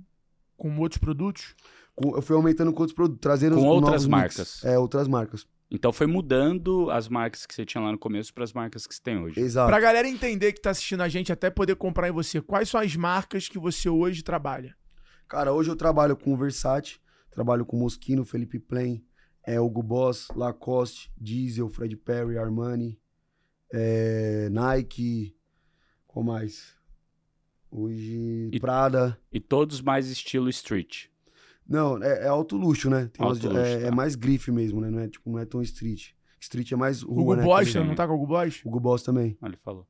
com 0.57 0.77
outros 0.79 0.97
produtos? 0.97 1.55
Com- 1.95 2.15
eu 2.15 2.21
fui 2.21 2.35
aumentando 2.35 2.73
com 2.73 2.81
outros 2.81 2.95
produtos, 2.95 3.21
trazendo 3.21 3.55
Com 3.55 3.61
os 3.61 3.67
outras 3.67 4.05
novos 4.05 4.05
mix. 4.07 4.11
marcas. 4.37 4.63
É, 4.65 4.77
outras 4.77 5.07
marcas. 5.07 5.47
Então 5.69 5.91
foi 5.91 6.07
mudando 6.07 6.89
as 6.91 7.09
marcas 7.09 7.45
que 7.45 7.53
você 7.53 7.65
tinha 7.65 7.83
lá 7.83 7.91
no 7.91 7.97
começo 7.97 8.33
para 8.33 8.43
as 8.45 8.53
marcas 8.53 8.87
que 8.87 8.95
você 8.95 9.01
tem 9.01 9.17
hoje. 9.19 9.39
Exato. 9.39 9.67
Pra 9.69 9.79
galera 9.81 10.07
entender 10.07 10.53
que 10.53 10.61
tá 10.61 10.69
assistindo 10.69 11.01
a 11.01 11.09
gente, 11.09 11.31
até 11.31 11.49
poder 11.49 11.75
comprar 11.75 12.07
em 12.07 12.11
você, 12.11 12.41
quais 12.41 12.69
são 12.69 12.79
as 12.79 12.95
marcas 12.95 13.49
que 13.49 13.59
você 13.59 13.89
hoje 13.89 14.23
trabalha? 14.23 14.75
Cara, 15.27 15.51
hoje 15.51 15.69
eu 15.69 15.75
trabalho 15.75 16.15
com 16.15 16.33
o 16.33 16.37
Versace, 16.37 16.99
trabalho 17.29 17.65
com 17.65 17.75
Moschino, 17.77 18.23
Felipe 18.23 18.59
Plain, 18.59 19.03
é, 19.45 19.59
Hugo 19.59 19.83
Boss, 19.83 20.29
Lacoste, 20.35 21.11
Diesel, 21.17 21.67
Fred 21.69 21.97
Perry, 21.97 22.37
Armani, 22.37 22.97
é, 23.73 24.47
Nike, 24.49 25.35
qual 26.07 26.23
mais? 26.23 26.75
Hoje, 27.69 28.49
E- 28.53 28.59
Prada. 28.61 29.19
E 29.33 29.41
todos 29.41 29.81
mais 29.81 30.07
estilo 30.09 30.47
street. 30.49 31.07
Não, 31.67 32.01
é, 32.01 32.25
é 32.25 32.27
alto 32.27 32.55
luxo, 32.55 32.89
né? 32.89 33.09
Tem 33.11 33.25
umas- 33.25 33.37
Alto 33.37 33.47
luxo, 33.49 33.59
é, 33.65 33.81
tá. 33.81 33.87
é 33.87 33.91
mais 33.91 34.15
grife 34.15 34.51
mesmo, 34.51 34.79
né? 34.81 34.89
Não 34.89 34.99
é, 34.99 35.07
tipo, 35.07 35.29
não 35.29 35.39
é 35.39 35.45
tão 35.45 35.61
street. 35.61 36.11
Street 36.39 36.71
é 36.71 36.75
mais 36.75 37.01
rua, 37.01 37.21
Hugo 37.21 37.35
né? 37.35 37.43
Boss, 37.43 37.73
não 37.75 37.95
tá 37.95 38.07
com 38.07 38.13
o 38.13 38.15
Hugo 38.15 38.27
Boss? 38.27 38.61
Hugo 38.63 38.79
Boss 38.79 39.03
também, 39.03 39.37
Ah, 39.41 39.47
Ele 39.47 39.57
falou. 39.57 39.85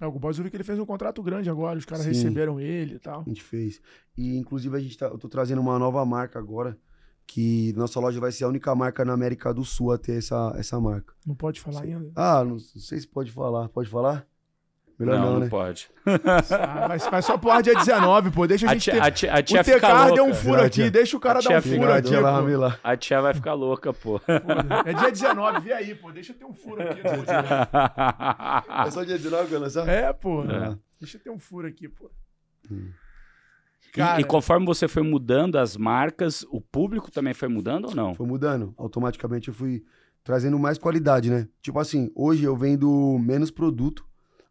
É, 0.00 0.06
o 0.06 0.10
Hugo 0.10 0.18
Boss 0.20 0.38
eu 0.38 0.44
vi 0.44 0.50
que 0.50 0.56
ele 0.56 0.62
fez 0.64 0.78
um 0.78 0.86
contrato 0.86 1.20
grande 1.22 1.50
agora, 1.50 1.78
os 1.78 1.84
caras 1.84 2.04
Sim. 2.04 2.10
receberam 2.10 2.60
ele 2.60 2.94
e 2.94 2.98
tal. 3.00 3.22
a 3.22 3.24
gente 3.28 3.42
fez. 3.42 3.80
E, 4.16 4.36
inclusive, 4.36 4.76
a 4.76 4.80
gente 4.80 4.96
tá, 4.96 5.06
eu 5.06 5.18
tô 5.18 5.28
trazendo 5.28 5.60
uma 5.60 5.78
nova 5.78 6.04
marca 6.04 6.38
agora, 6.38 6.78
que 7.26 7.72
nossa 7.76 7.98
loja 7.98 8.20
vai 8.20 8.30
ser 8.30 8.44
a 8.44 8.48
única 8.48 8.72
marca 8.74 9.04
na 9.04 9.12
América 9.12 9.52
do 9.52 9.64
Sul 9.64 9.90
a 9.92 9.98
ter 9.98 10.18
essa, 10.18 10.52
essa 10.56 10.78
marca. 10.80 11.12
Não 11.26 11.34
pode 11.34 11.60
falar 11.60 11.82
ainda? 11.82 12.12
Ah, 12.14 12.44
não 12.44 12.58
sei 12.58 13.00
se 13.00 13.08
pode 13.08 13.32
falar. 13.32 13.68
Pode 13.70 13.88
falar? 13.88 14.26
Melhor 14.98 15.16
não, 15.18 15.24
não, 15.26 15.32
não 15.34 15.40
né? 15.40 15.48
pode. 15.48 15.88
Ah, 16.04 16.88
vai, 16.88 16.98
vai 16.98 17.22
só 17.22 17.40
ar 17.50 17.62
dia 17.62 17.74
19, 17.74 18.30
pô. 18.32 18.46
Deixa 18.48 18.66
a 18.66 18.70
A 18.70 18.74
gente 18.74 18.82
tia, 18.84 18.92
ter... 18.94 19.00
a 19.00 19.10
tia, 19.10 19.32
a 19.32 19.42
tia 19.42 19.60
o 19.60 19.64
fica 19.64 19.76
Tecar 19.80 20.12
deu 20.12 20.24
um 20.24 20.26
louca. 20.28 20.42
furo 20.42 20.62
aqui, 20.62 20.90
deixa 20.90 21.16
o 21.16 21.20
cara 21.20 21.40
dar 21.40 21.58
um 21.58 21.62
furo 21.62 21.92
aqui, 21.92 22.08
tia, 22.08 22.20
lá, 22.20 22.40
pô. 22.40 22.46
vem 22.46 22.56
lá. 22.56 22.78
A 22.82 22.96
tia 22.96 23.20
vai 23.20 23.32
ficar 23.34 23.54
louca, 23.54 23.92
pô. 23.92 24.20
É 24.84 24.92
dia 24.92 25.10
19, 25.12 25.60
vê 25.60 25.72
aí, 25.72 25.94
pô. 25.94 26.10
Deixa 26.10 26.32
eu 26.32 26.36
ter 26.36 26.44
um 26.44 26.52
furo 26.54 26.82
aqui. 26.82 27.00
É 28.86 28.90
só 28.90 29.04
dia 29.04 29.16
19 29.16 29.44
que 29.44 29.50
vai 29.52 29.60
lançar? 29.60 29.88
É, 29.88 30.12
pô. 30.12 30.42
É. 30.44 30.76
Deixa 31.00 31.16
eu 31.16 31.20
ter 31.22 31.30
um 31.30 31.38
furo 31.38 31.68
aqui, 31.68 31.88
pô. 31.88 32.10
Hum. 32.70 32.90
E- 33.96 34.20
e, 34.20 34.24
conforme 34.24 34.66
você 34.66 34.86
foi 34.86 35.02
mudando 35.02 35.56
as 35.58 35.76
marcas, 35.76 36.44
o 36.50 36.60
público 36.60 37.10
também 37.10 37.34
foi 37.34 37.48
mudando 37.48 37.86
ou 37.86 37.94
não? 37.94 38.14
Foi 38.14 38.26
mudando. 38.26 38.74
Automaticamente 38.76 39.48
eu 39.48 39.54
fui 39.54 39.82
trazendo 40.22 40.58
mais 40.58 40.76
qualidade, 40.76 41.30
né? 41.30 41.48
Tipo 41.62 41.78
assim, 41.78 42.10
hoje 42.14 42.44
eu 42.44 42.54
vendo 42.56 43.18
menos 43.18 43.50
produto, 43.50 44.04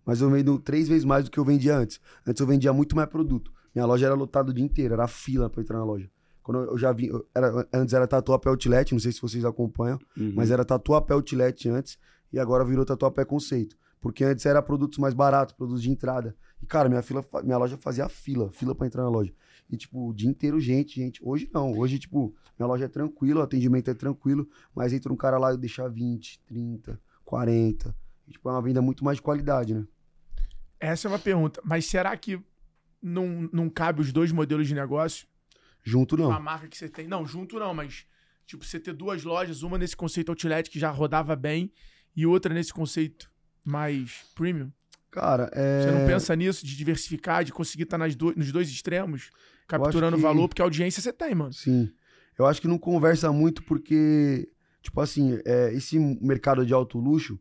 mas 0.07 0.21
eu 0.21 0.29
vendo 0.31 0.57
três 0.57 0.87
vezes 0.87 1.03
mais 1.05 1.25
do 1.25 1.29
que 1.29 1.37
eu 1.37 1.45
vendia 1.45 1.77
antes. 1.77 1.99
Antes 2.25 2.39
eu 2.41 2.47
vendia 2.47 2.73
muito 2.73 2.95
mais 2.95 3.07
produto. 3.09 3.51
Minha 3.75 3.85
loja 3.85 4.07
era 4.07 4.15
lotada 4.15 4.49
o 4.49 4.53
dia 4.53 4.63
inteiro, 4.65 4.95
era 4.95 5.07
fila 5.07 5.49
pra 5.49 5.61
entrar 5.61 5.77
na 5.77 5.83
loja. 5.83 6.09
Quando 6.41 6.61
eu 6.61 6.77
já 6.77 6.91
vi, 6.93 7.07
eu- 7.07 7.27
era, 7.35 7.67
antes 7.73 7.93
era 7.93 8.07
Tatuapé 8.07 8.49
Outlet, 8.49 8.93
não 8.93 8.99
sei 8.99 9.11
se 9.11 9.21
vocês 9.21 9.43
acompanham, 9.43 9.99
Uhum. 10.17 10.31
mas 10.33 10.49
era 10.49 10.63
Tatuapé 10.63 11.13
Outlet 11.13 11.67
antes 11.69 11.97
e 12.31 12.39
agora 12.39 12.63
virou 12.63 12.85
Tatuapé 12.85 13.25
Conceito. 13.25 13.75
Porque 13.99 14.23
antes 14.23 14.45
era 14.45 14.61
produtos 14.61 14.97
mais 14.97 15.13
baratos, 15.13 15.53
produtos 15.53 15.81
de 15.83 15.89
entrada. 15.91 16.35
E, 16.61 16.65
cara, 16.65 16.87
minha, 16.87 17.01
fila, 17.01 17.23
minha 17.43 17.57
loja 17.57 17.77
fazia 17.77 18.07
fila, 18.07 18.49
fila 18.51 18.73
pra 18.73 18.87
entrar 18.87 19.03
na 19.03 19.09
loja. 19.09 19.33
E, 19.69 19.75
tipo, 19.75 20.07
o 20.09 20.13
dia 20.13 20.29
inteiro, 20.29 20.59
gente, 20.59 20.95
gente. 20.95 21.19
Hoje 21.23 21.49
não. 21.53 21.77
Hoje, 21.77 21.99
tipo, 21.99 22.33
minha 22.57 22.65
loja 22.67 22.85
é 22.85 22.87
tranquila, 22.87 23.41
o 23.41 23.43
atendimento 23.43 23.89
é 23.89 23.93
tranquilo, 23.93 24.47
mas 24.73 24.93
entra 24.93 25.11
um 25.11 25.15
cara 25.17 25.37
lá 25.37 25.53
e 25.53 25.57
deixa 25.57 25.89
20, 25.89 26.39
30, 26.45 26.97
40. 27.25 27.93
E, 28.27 28.31
tipo, 28.31 28.47
é 28.47 28.51
uma 28.53 28.61
venda 28.61 28.81
muito 28.81 29.03
mais 29.03 29.17
de 29.17 29.21
qualidade, 29.21 29.73
né? 29.73 29.85
Essa 30.79 31.07
é 31.07 31.09
uma 31.09 31.19
pergunta. 31.19 31.61
Mas 31.63 31.85
será 31.85 32.15
que 32.15 32.39
não, 33.01 33.49
não 33.51 33.69
cabe 33.69 34.01
os 34.01 34.11
dois 34.11 34.31
modelos 34.31 34.67
de 34.67 34.73
negócio? 34.75 35.27
Junto 35.83 36.17
não. 36.17 36.31
A 36.31 36.39
marca 36.39 36.67
que 36.67 36.77
você 36.77 36.89
tem. 36.89 37.07
Não, 37.07 37.25
junto 37.25 37.57
não, 37.59 37.73
mas. 37.73 38.05
Tipo, 38.45 38.63
você 38.63 38.79
ter 38.79 38.93
duas 38.93 39.23
lojas, 39.23 39.61
uma 39.61 39.77
nesse 39.77 39.95
conceito 39.95 40.29
outlet 40.29 40.69
que 40.69 40.79
já 40.79 40.89
rodava 40.89 41.35
bem 41.35 41.71
e 42.15 42.25
outra 42.25 42.53
nesse 42.53 42.73
conceito 42.73 43.29
mais 43.65 44.25
premium. 44.35 44.71
Cara, 45.11 45.49
é. 45.53 45.83
Você 45.83 45.91
não 45.91 46.05
pensa 46.07 46.35
nisso, 46.35 46.65
de 46.65 46.75
diversificar, 46.77 47.43
de 47.43 47.51
conseguir 47.51 47.83
estar 47.83 47.97
nas 47.97 48.15
do- 48.15 48.33
nos 48.35 48.51
dois 48.51 48.69
extremos, 48.69 49.29
capturando 49.67 50.15
que- 50.15 50.21
valor, 50.21 50.47
porque 50.47 50.61
a 50.61 50.65
audiência 50.65 51.01
você 51.01 51.11
tem, 51.11 51.33
mano. 51.35 51.51
Sim. 51.53 51.91
Eu 52.37 52.45
acho 52.45 52.61
que 52.61 52.67
não 52.67 52.77
conversa 52.77 53.31
muito 53.33 53.63
porque, 53.63 54.47
tipo 54.81 55.01
assim, 55.01 55.39
é, 55.45 55.73
esse 55.73 55.97
mercado 56.21 56.65
de 56.65 56.73
alto 56.73 56.99
luxo 56.99 57.39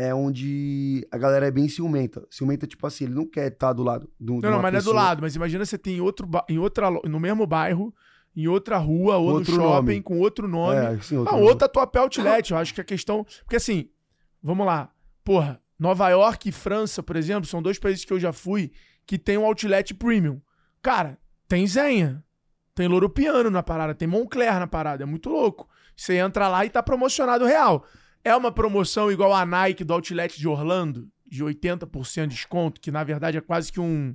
é 0.00 0.14
onde 0.14 1.04
a 1.10 1.18
galera 1.18 1.48
é 1.48 1.50
bem 1.50 1.68
ciumenta. 1.68 2.24
Ciumenta, 2.30 2.68
tipo 2.68 2.86
assim, 2.86 3.04
ele 3.06 3.14
não 3.14 3.26
quer 3.26 3.48
estar 3.50 3.72
do 3.72 3.82
lado 3.82 4.08
do 4.18 4.34
Não, 4.34 4.50
não, 4.52 4.62
mas 4.62 4.72
não 4.72 4.78
é 4.78 4.82
do 4.82 4.92
lado. 4.92 5.20
Mas 5.22 5.34
imagina 5.34 5.64
você 5.66 5.76
tem 5.76 5.96
em 5.96 6.00
outro, 6.00 6.28
em 6.48 6.56
outra, 6.56 6.88
no 6.88 7.18
mesmo 7.18 7.44
bairro, 7.44 7.92
em 8.36 8.46
outra 8.46 8.76
rua, 8.78 9.16
ou 9.16 9.30
Outro 9.30 9.56
no 9.56 9.60
shopping, 9.60 9.86
nome. 9.94 10.02
com 10.02 10.20
outro 10.20 10.46
nome. 10.46 10.76
É, 10.76 10.86
assim, 10.90 11.16
Ah, 11.16 11.18
outro 11.20 11.36
outra 11.38 11.68
Tatuapé 11.68 11.98
Outlet, 11.98 12.52
eu 12.52 12.56
acho 12.56 12.72
que 12.72 12.80
a 12.80 12.84
questão... 12.84 13.26
Porque 13.42 13.56
assim, 13.56 13.90
vamos 14.40 14.64
lá. 14.64 14.88
Porra, 15.24 15.60
Nova 15.76 16.08
York 16.10 16.48
e 16.48 16.52
França, 16.52 17.02
por 17.02 17.16
exemplo, 17.16 17.48
são 17.48 17.60
dois 17.60 17.76
países 17.80 18.04
que 18.04 18.12
eu 18.12 18.20
já 18.20 18.32
fui 18.32 18.70
que 19.04 19.18
tem 19.18 19.36
um 19.36 19.44
outlet 19.44 19.94
premium. 19.94 20.40
Cara, 20.80 21.18
tem 21.48 21.66
Zenha, 21.66 22.22
tem 22.72 22.86
Louro 22.86 23.10
Piano 23.10 23.50
na 23.50 23.64
parada, 23.64 23.96
tem 23.96 24.06
Moncler 24.06 24.60
na 24.60 24.66
parada, 24.68 25.02
é 25.02 25.06
muito 25.06 25.28
louco. 25.28 25.68
Você 25.96 26.14
entra 26.18 26.46
lá 26.46 26.64
e 26.64 26.70
tá 26.70 26.84
promocionado 26.84 27.44
real. 27.44 27.84
É 28.24 28.34
uma 28.34 28.52
promoção 28.52 29.10
igual 29.10 29.32
a 29.32 29.44
Nike 29.46 29.84
do 29.84 29.94
Outlet 29.94 30.38
de 30.38 30.48
Orlando, 30.48 31.08
de 31.26 31.44
80% 31.44 32.22
de 32.22 32.34
desconto, 32.34 32.80
que 32.80 32.90
na 32.90 33.04
verdade 33.04 33.38
é 33.38 33.40
quase 33.40 33.72
que 33.72 33.80
um. 33.80 34.14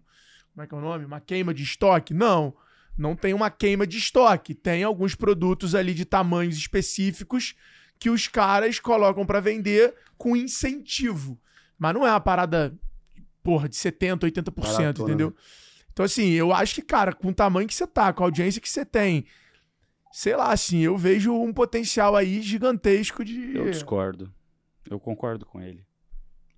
Como 0.54 0.64
é 0.64 0.68
que 0.68 0.74
é 0.74 0.78
o 0.78 0.82
nome? 0.82 1.06
Uma 1.06 1.20
queima 1.20 1.54
de 1.54 1.64
estoque? 1.64 2.14
Não. 2.14 2.54
Não 2.98 3.16
tem 3.16 3.34
uma 3.34 3.50
queima 3.50 3.88
de 3.88 3.98
estoque. 3.98 4.54
Tem 4.54 4.84
alguns 4.84 5.16
produtos 5.16 5.74
ali 5.74 5.94
de 5.94 6.06
tamanhos 6.06 6.56
específicos 6.56 7.56
que 8.00 8.10
os 8.10 8.28
caras 8.28 8.80
colocam 8.80 9.26
pra 9.26 9.40
vender 9.40 9.96
com 10.18 10.36
incentivo. 10.36 11.40
Mas 11.78 11.94
não 11.94 12.06
é 12.06 12.12
uma 12.12 12.20
parada, 12.20 12.78
porra, 13.42 13.68
de 13.68 13.76
70%, 13.76 14.20
80%, 14.20 14.58
Maratona, 14.58 15.10
entendeu? 15.10 15.30
né? 15.30 15.36
Então, 15.92 16.06
assim, 16.06 16.30
eu 16.32 16.52
acho 16.52 16.76
que, 16.76 16.82
cara, 16.82 17.14
com 17.14 17.30
o 17.30 17.34
tamanho 17.34 17.68
que 17.68 17.74
você 17.74 17.86
tá, 17.86 18.12
com 18.12 18.24
a 18.24 18.28
audiência 18.28 18.62
que 18.62 18.70
você 18.70 18.84
tem, 18.84 19.26
sei 20.16 20.36
lá, 20.36 20.52
assim, 20.54 20.80
eu 20.80 20.96
vejo 20.96 21.34
um 21.34 21.52
potencial 21.52 22.16
aí 22.16 22.40
gigantesco 22.42 23.26
de. 23.26 23.56
Eu 23.58 23.66
discordo. 23.70 24.32
Eu 24.90 25.00
concordo 25.00 25.46
com 25.46 25.60
ele. 25.60 25.84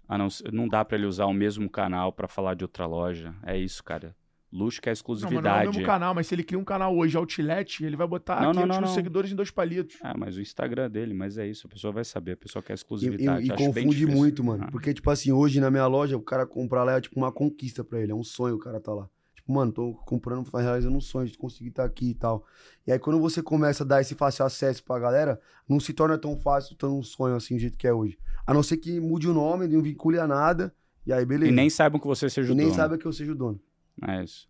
Ah, 0.08 0.18
não, 0.18 0.28
não 0.52 0.68
dá 0.68 0.84
pra 0.84 0.98
ele 0.98 1.08
usar 1.08 1.26
o 1.26 1.34
mesmo 1.34 1.70
canal 1.70 2.12
pra 2.12 2.28
falar 2.28 2.54
de 2.54 2.64
outra 2.64 2.86
loja. 2.86 3.34
É 3.44 3.58
isso, 3.58 3.84
cara. 3.84 4.16
Luxo 4.52 4.80
quer 4.82 4.92
Não, 4.92 4.92
mas 4.92 4.92
não 4.92 4.92
é 4.92 4.92
o 4.92 4.94
exclusividade. 4.94 5.68
mesmo 5.70 5.86
canal, 5.86 6.14
mas 6.16 6.28
se 6.28 6.36
ele 6.36 6.44
cria 6.44 6.58
um 6.60 6.64
canal 6.64 6.96
hoje 6.96 7.18
outlet, 7.18 7.84
ele 7.84 7.96
vai 7.96 8.08
botar 8.08 8.36
Não, 8.42 8.54
não, 8.54 8.62
500 8.62 8.68
não, 8.68 8.76
mil 8.78 8.88
não. 8.88 8.94
seguidores 8.96 9.32
em 9.32 9.36
dois 9.36 9.52
palitos. 9.52 9.98
Ah, 10.02 10.14
mas 10.18 10.38
o 10.38 10.42
Instagram 10.42 10.90
dele, 10.90 11.14
mas 11.14 11.38
é 11.38 11.46
isso, 11.48 11.68
a 11.68 11.70
pessoa 11.70 11.92
vai 11.92 12.06
saber, 12.06 12.34
a 12.34 12.38
pessoa 12.38 12.62
quer 12.64 12.74
E, 12.74 12.76
exclusividade. 12.76 13.44
e- 13.44 13.48
e 13.48 13.52
Acho 13.52 13.72
bem 13.74 13.84
confunde 13.86 14.06
muito, 14.08 14.44
mano. 14.44 14.64
Ah. 14.68 14.72
Porque, 14.72 14.94
tipo 14.94 15.10
assim, 15.10 15.32
hoje 15.32 15.60
na 15.60 15.70
minha 15.70 15.88
loja, 15.88 16.16
o 16.16 16.22
cara 16.22 16.46
comprar 16.46 16.84
lá 16.86 16.94
é 16.98 17.02
tipo 17.02 17.20
uma 17.20 17.32
conquista 17.34 17.84
pra 17.84 18.00
ele. 18.00 18.12
É 18.12 18.16
um 18.16 18.24
sonho 18.24 18.56
o 18.56 18.60
cara 18.60 18.80
tá 18.80 18.94
lá. 18.94 19.10
Tipo, 19.46 19.54
mano, 19.54 19.72
tô 19.72 19.94
comprando, 20.06 20.50
realizando 20.52 20.98
um 20.98 21.02
sonho 21.02 21.28
de 21.28 21.38
conseguir 21.38 21.70
estar 21.70 21.84
aqui 21.86 22.10
e 22.10 22.16
tal. 22.16 22.44
E 22.88 22.92
aí, 22.92 22.98
quando 22.98 23.20
você 23.20 23.44
começa 23.44 23.84
a 23.84 23.86
dar 23.88 24.02
esse 24.02 24.16
fácil 24.16 24.44
acesso 24.44 24.84
pra 24.84 24.98
galera, 24.98 25.40
não 25.70 25.80
se 25.80 25.94
torna 25.94 26.18
tão 26.18 26.36
fácil, 26.36 26.76
tão 26.76 26.98
um 26.98 27.04
sonho 27.04 27.36
assim, 27.36 27.56
do 27.56 27.60
jeito 27.62 27.78
que 27.78 27.88
é 27.88 27.94
hoje. 27.94 28.18
A 28.48 28.54
não 28.54 28.64
ser 28.64 28.78
que 28.78 29.00
mude 29.00 29.30
o 29.30 29.34
nome, 29.34 29.68
não 29.68 29.84
vincule 29.84 30.18
a 30.20 30.26
nada. 30.28 30.74
E 31.06 31.14
aí, 31.14 31.24
beleza. 31.24 31.52
E 31.52 31.56
nem 31.56 31.70
saibam 31.70 32.00
que 32.00 32.08
você 32.08 32.28
seja 32.28 32.50
E 32.50 32.52
o 32.54 32.56
nem 32.56 32.66
dono. 32.66 32.76
saiba 32.76 32.98
que 32.98 33.06
eu 33.06 33.14
seja 33.14 33.32
o 33.34 33.36
dono. 33.36 33.62
É 34.02 34.24
isso. 34.24 34.50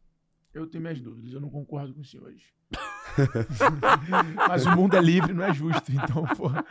Eu 0.53 0.65
tenho 0.65 0.81
minhas 0.81 1.01
dúvidas, 1.01 1.33
eu 1.33 1.41
não 1.41 1.49
concordo 1.49 1.93
com 1.93 1.99
os 1.99 2.09
senhores. 2.09 2.43
mas 4.47 4.65
o 4.65 4.71
mundo 4.71 4.95
é 4.95 5.01
livre, 5.01 5.33
não 5.33 5.43
é 5.43 5.53
justo, 5.53 5.91
então, 5.91 6.23
porra. 6.37 6.65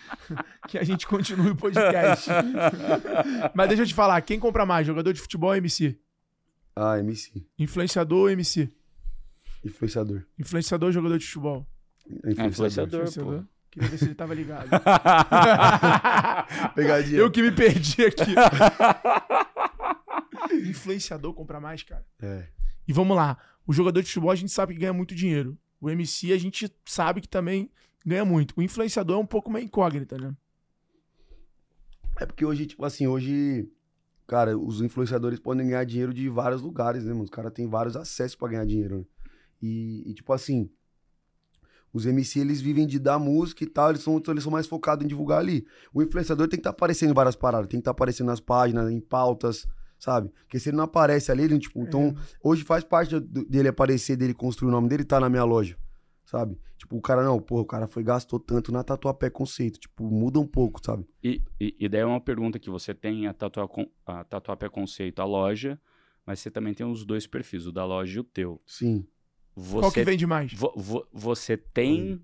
que 0.68 0.76
a 0.76 0.84
gente 0.84 1.06
continue 1.06 1.50
o 1.50 1.56
podcast. 1.56 2.28
mas 3.54 3.68
deixa 3.68 3.82
eu 3.82 3.86
te 3.86 3.94
falar, 3.94 4.20
quem 4.20 4.38
compra 4.38 4.66
mais, 4.66 4.86
jogador 4.86 5.12
de 5.12 5.20
futebol 5.20 5.50
ou 5.50 5.56
MC? 5.56 5.98
Ah, 6.76 6.98
MC. 6.98 7.44
Influenciador 7.58 8.18
ou 8.18 8.30
MC? 8.30 8.70
Influenciador. 9.64 10.22
Influenciador 10.38 10.88
ou 10.88 10.92
jogador 10.92 11.18
de 11.18 11.26
futebol? 11.26 11.66
É 12.24 12.46
influenciador, 12.46 13.12
pô. 13.12 13.44
Queria 13.70 13.88
ver 13.88 13.98
se 13.98 14.04
ele 14.04 14.14
tava 14.14 14.34
ligado. 14.34 14.68
Pegadinha. 16.74 17.18
eu 17.18 17.30
que 17.30 17.42
me 17.42 17.50
perdi 17.50 18.04
aqui. 18.04 18.34
Influenciador 20.68 21.34
compra 21.34 21.58
mais, 21.58 21.82
cara. 21.82 22.06
É. 22.22 22.46
E 22.86 22.92
vamos 22.92 23.16
lá. 23.16 23.36
O 23.66 23.72
jogador 23.72 24.00
de 24.00 24.06
futebol 24.06 24.30
a 24.30 24.36
gente 24.36 24.52
sabe 24.52 24.74
que 24.74 24.80
ganha 24.80 24.92
muito 24.92 25.14
dinheiro. 25.14 25.58
O 25.80 25.90
MC 25.90 26.32
a 26.32 26.38
gente 26.38 26.70
sabe 26.84 27.20
que 27.20 27.28
também 27.28 27.70
ganha 28.04 28.24
muito. 28.24 28.54
O 28.56 28.62
influenciador 28.62 29.16
é 29.16 29.20
um 29.20 29.26
pouco 29.26 29.50
uma 29.50 29.60
incógnita, 29.60 30.16
né? 30.18 30.34
É 32.20 32.26
porque 32.26 32.44
hoje, 32.44 32.66
tipo 32.66 32.84
assim, 32.84 33.06
hoje, 33.06 33.68
cara, 34.26 34.56
os 34.56 34.80
influenciadores 34.80 35.38
podem 35.38 35.66
ganhar 35.66 35.84
dinheiro 35.84 36.12
de 36.12 36.28
vários 36.28 36.62
lugares, 36.62 37.04
né, 37.04 37.12
mano? 37.12 37.24
Os 37.24 37.30
caras 37.30 37.52
têm 37.52 37.68
vários 37.68 37.96
acessos 37.96 38.36
pra 38.36 38.48
ganhar 38.48 38.66
dinheiro, 38.66 38.98
né? 38.98 39.04
E, 39.60 40.10
e, 40.10 40.14
tipo 40.14 40.32
assim, 40.32 40.68
os 41.92 42.04
MC, 42.06 42.40
eles 42.40 42.60
vivem 42.60 42.86
de 42.86 42.98
dar 42.98 43.18
música 43.18 43.62
e 43.64 43.66
tal, 43.66 43.90
eles 43.90 44.02
são, 44.02 44.20
eles 44.28 44.42
são 44.42 44.52
mais 44.52 44.66
focados 44.66 45.04
em 45.04 45.08
divulgar 45.08 45.38
ali. 45.38 45.66
O 45.92 46.02
influenciador 46.02 46.48
tem 46.48 46.58
que 46.58 46.60
estar 46.60 46.70
aparecendo 46.70 47.10
em 47.10 47.14
várias 47.14 47.36
paradas, 47.36 47.68
tem 47.68 47.78
que 47.78 47.82
estar 47.82 47.92
aparecendo 47.92 48.26
nas 48.26 48.40
páginas, 48.40 48.90
em 48.90 49.00
pautas, 49.00 49.66
sabe? 49.98 50.30
Porque 50.40 50.58
se 50.58 50.70
ele 50.70 50.76
não 50.76 50.84
aparece 50.84 51.30
ali, 51.30 51.44
ele, 51.44 51.58
tipo, 51.58 51.80
então, 51.82 52.14
hoje 52.42 52.64
faz 52.64 52.82
parte 52.82 53.18
dele 53.20 53.68
aparecer, 53.68 54.16
dele 54.16 54.34
construir 54.34 54.68
o 54.68 54.72
nome 54.72 54.88
dele, 54.88 55.04
tá 55.04 55.20
na 55.20 55.28
minha 55.28 55.44
loja, 55.44 55.76
sabe? 56.24 56.58
Tipo, 56.78 56.96
o 56.96 57.00
cara, 57.00 57.22
não, 57.24 57.40
pô, 57.40 57.60
o 57.60 57.64
cara 57.64 57.86
foi, 57.86 58.02
gastou 58.02 58.38
tanto 58.40 58.70
na 58.72 58.82
Tatuapé 58.82 59.30
Conceito, 59.30 59.78
tipo, 59.78 60.04
muda 60.04 60.38
um 60.40 60.46
pouco, 60.46 60.80
sabe? 60.84 61.06
E, 61.22 61.42
e, 61.60 61.74
e 61.80 61.88
daí 61.88 62.00
é 62.00 62.06
uma 62.06 62.20
pergunta 62.20 62.58
que 62.58 62.68
você 62.70 62.92
tem 62.94 63.26
a, 63.26 63.32
tatua, 63.32 63.68
a 64.06 64.24
Tatuapé 64.24 64.68
Conceito, 64.68 65.20
a 65.20 65.24
loja, 65.24 65.80
mas 66.26 66.40
você 66.40 66.50
também 66.50 66.74
tem 66.74 66.86
os 66.86 67.04
dois 67.04 67.26
perfis, 67.26 67.66
o 67.66 67.72
da 67.72 67.84
loja 67.84 68.16
e 68.16 68.20
o 68.20 68.24
teu. 68.24 68.60
Sim. 68.66 69.06
Você, 69.56 69.80
Qual 69.80 69.92
que 69.92 70.02
vende 70.04 70.26
mais? 70.26 70.52
vo- 70.52 70.72
vo- 70.76 71.06
você 71.12 71.56
tem 71.56 72.20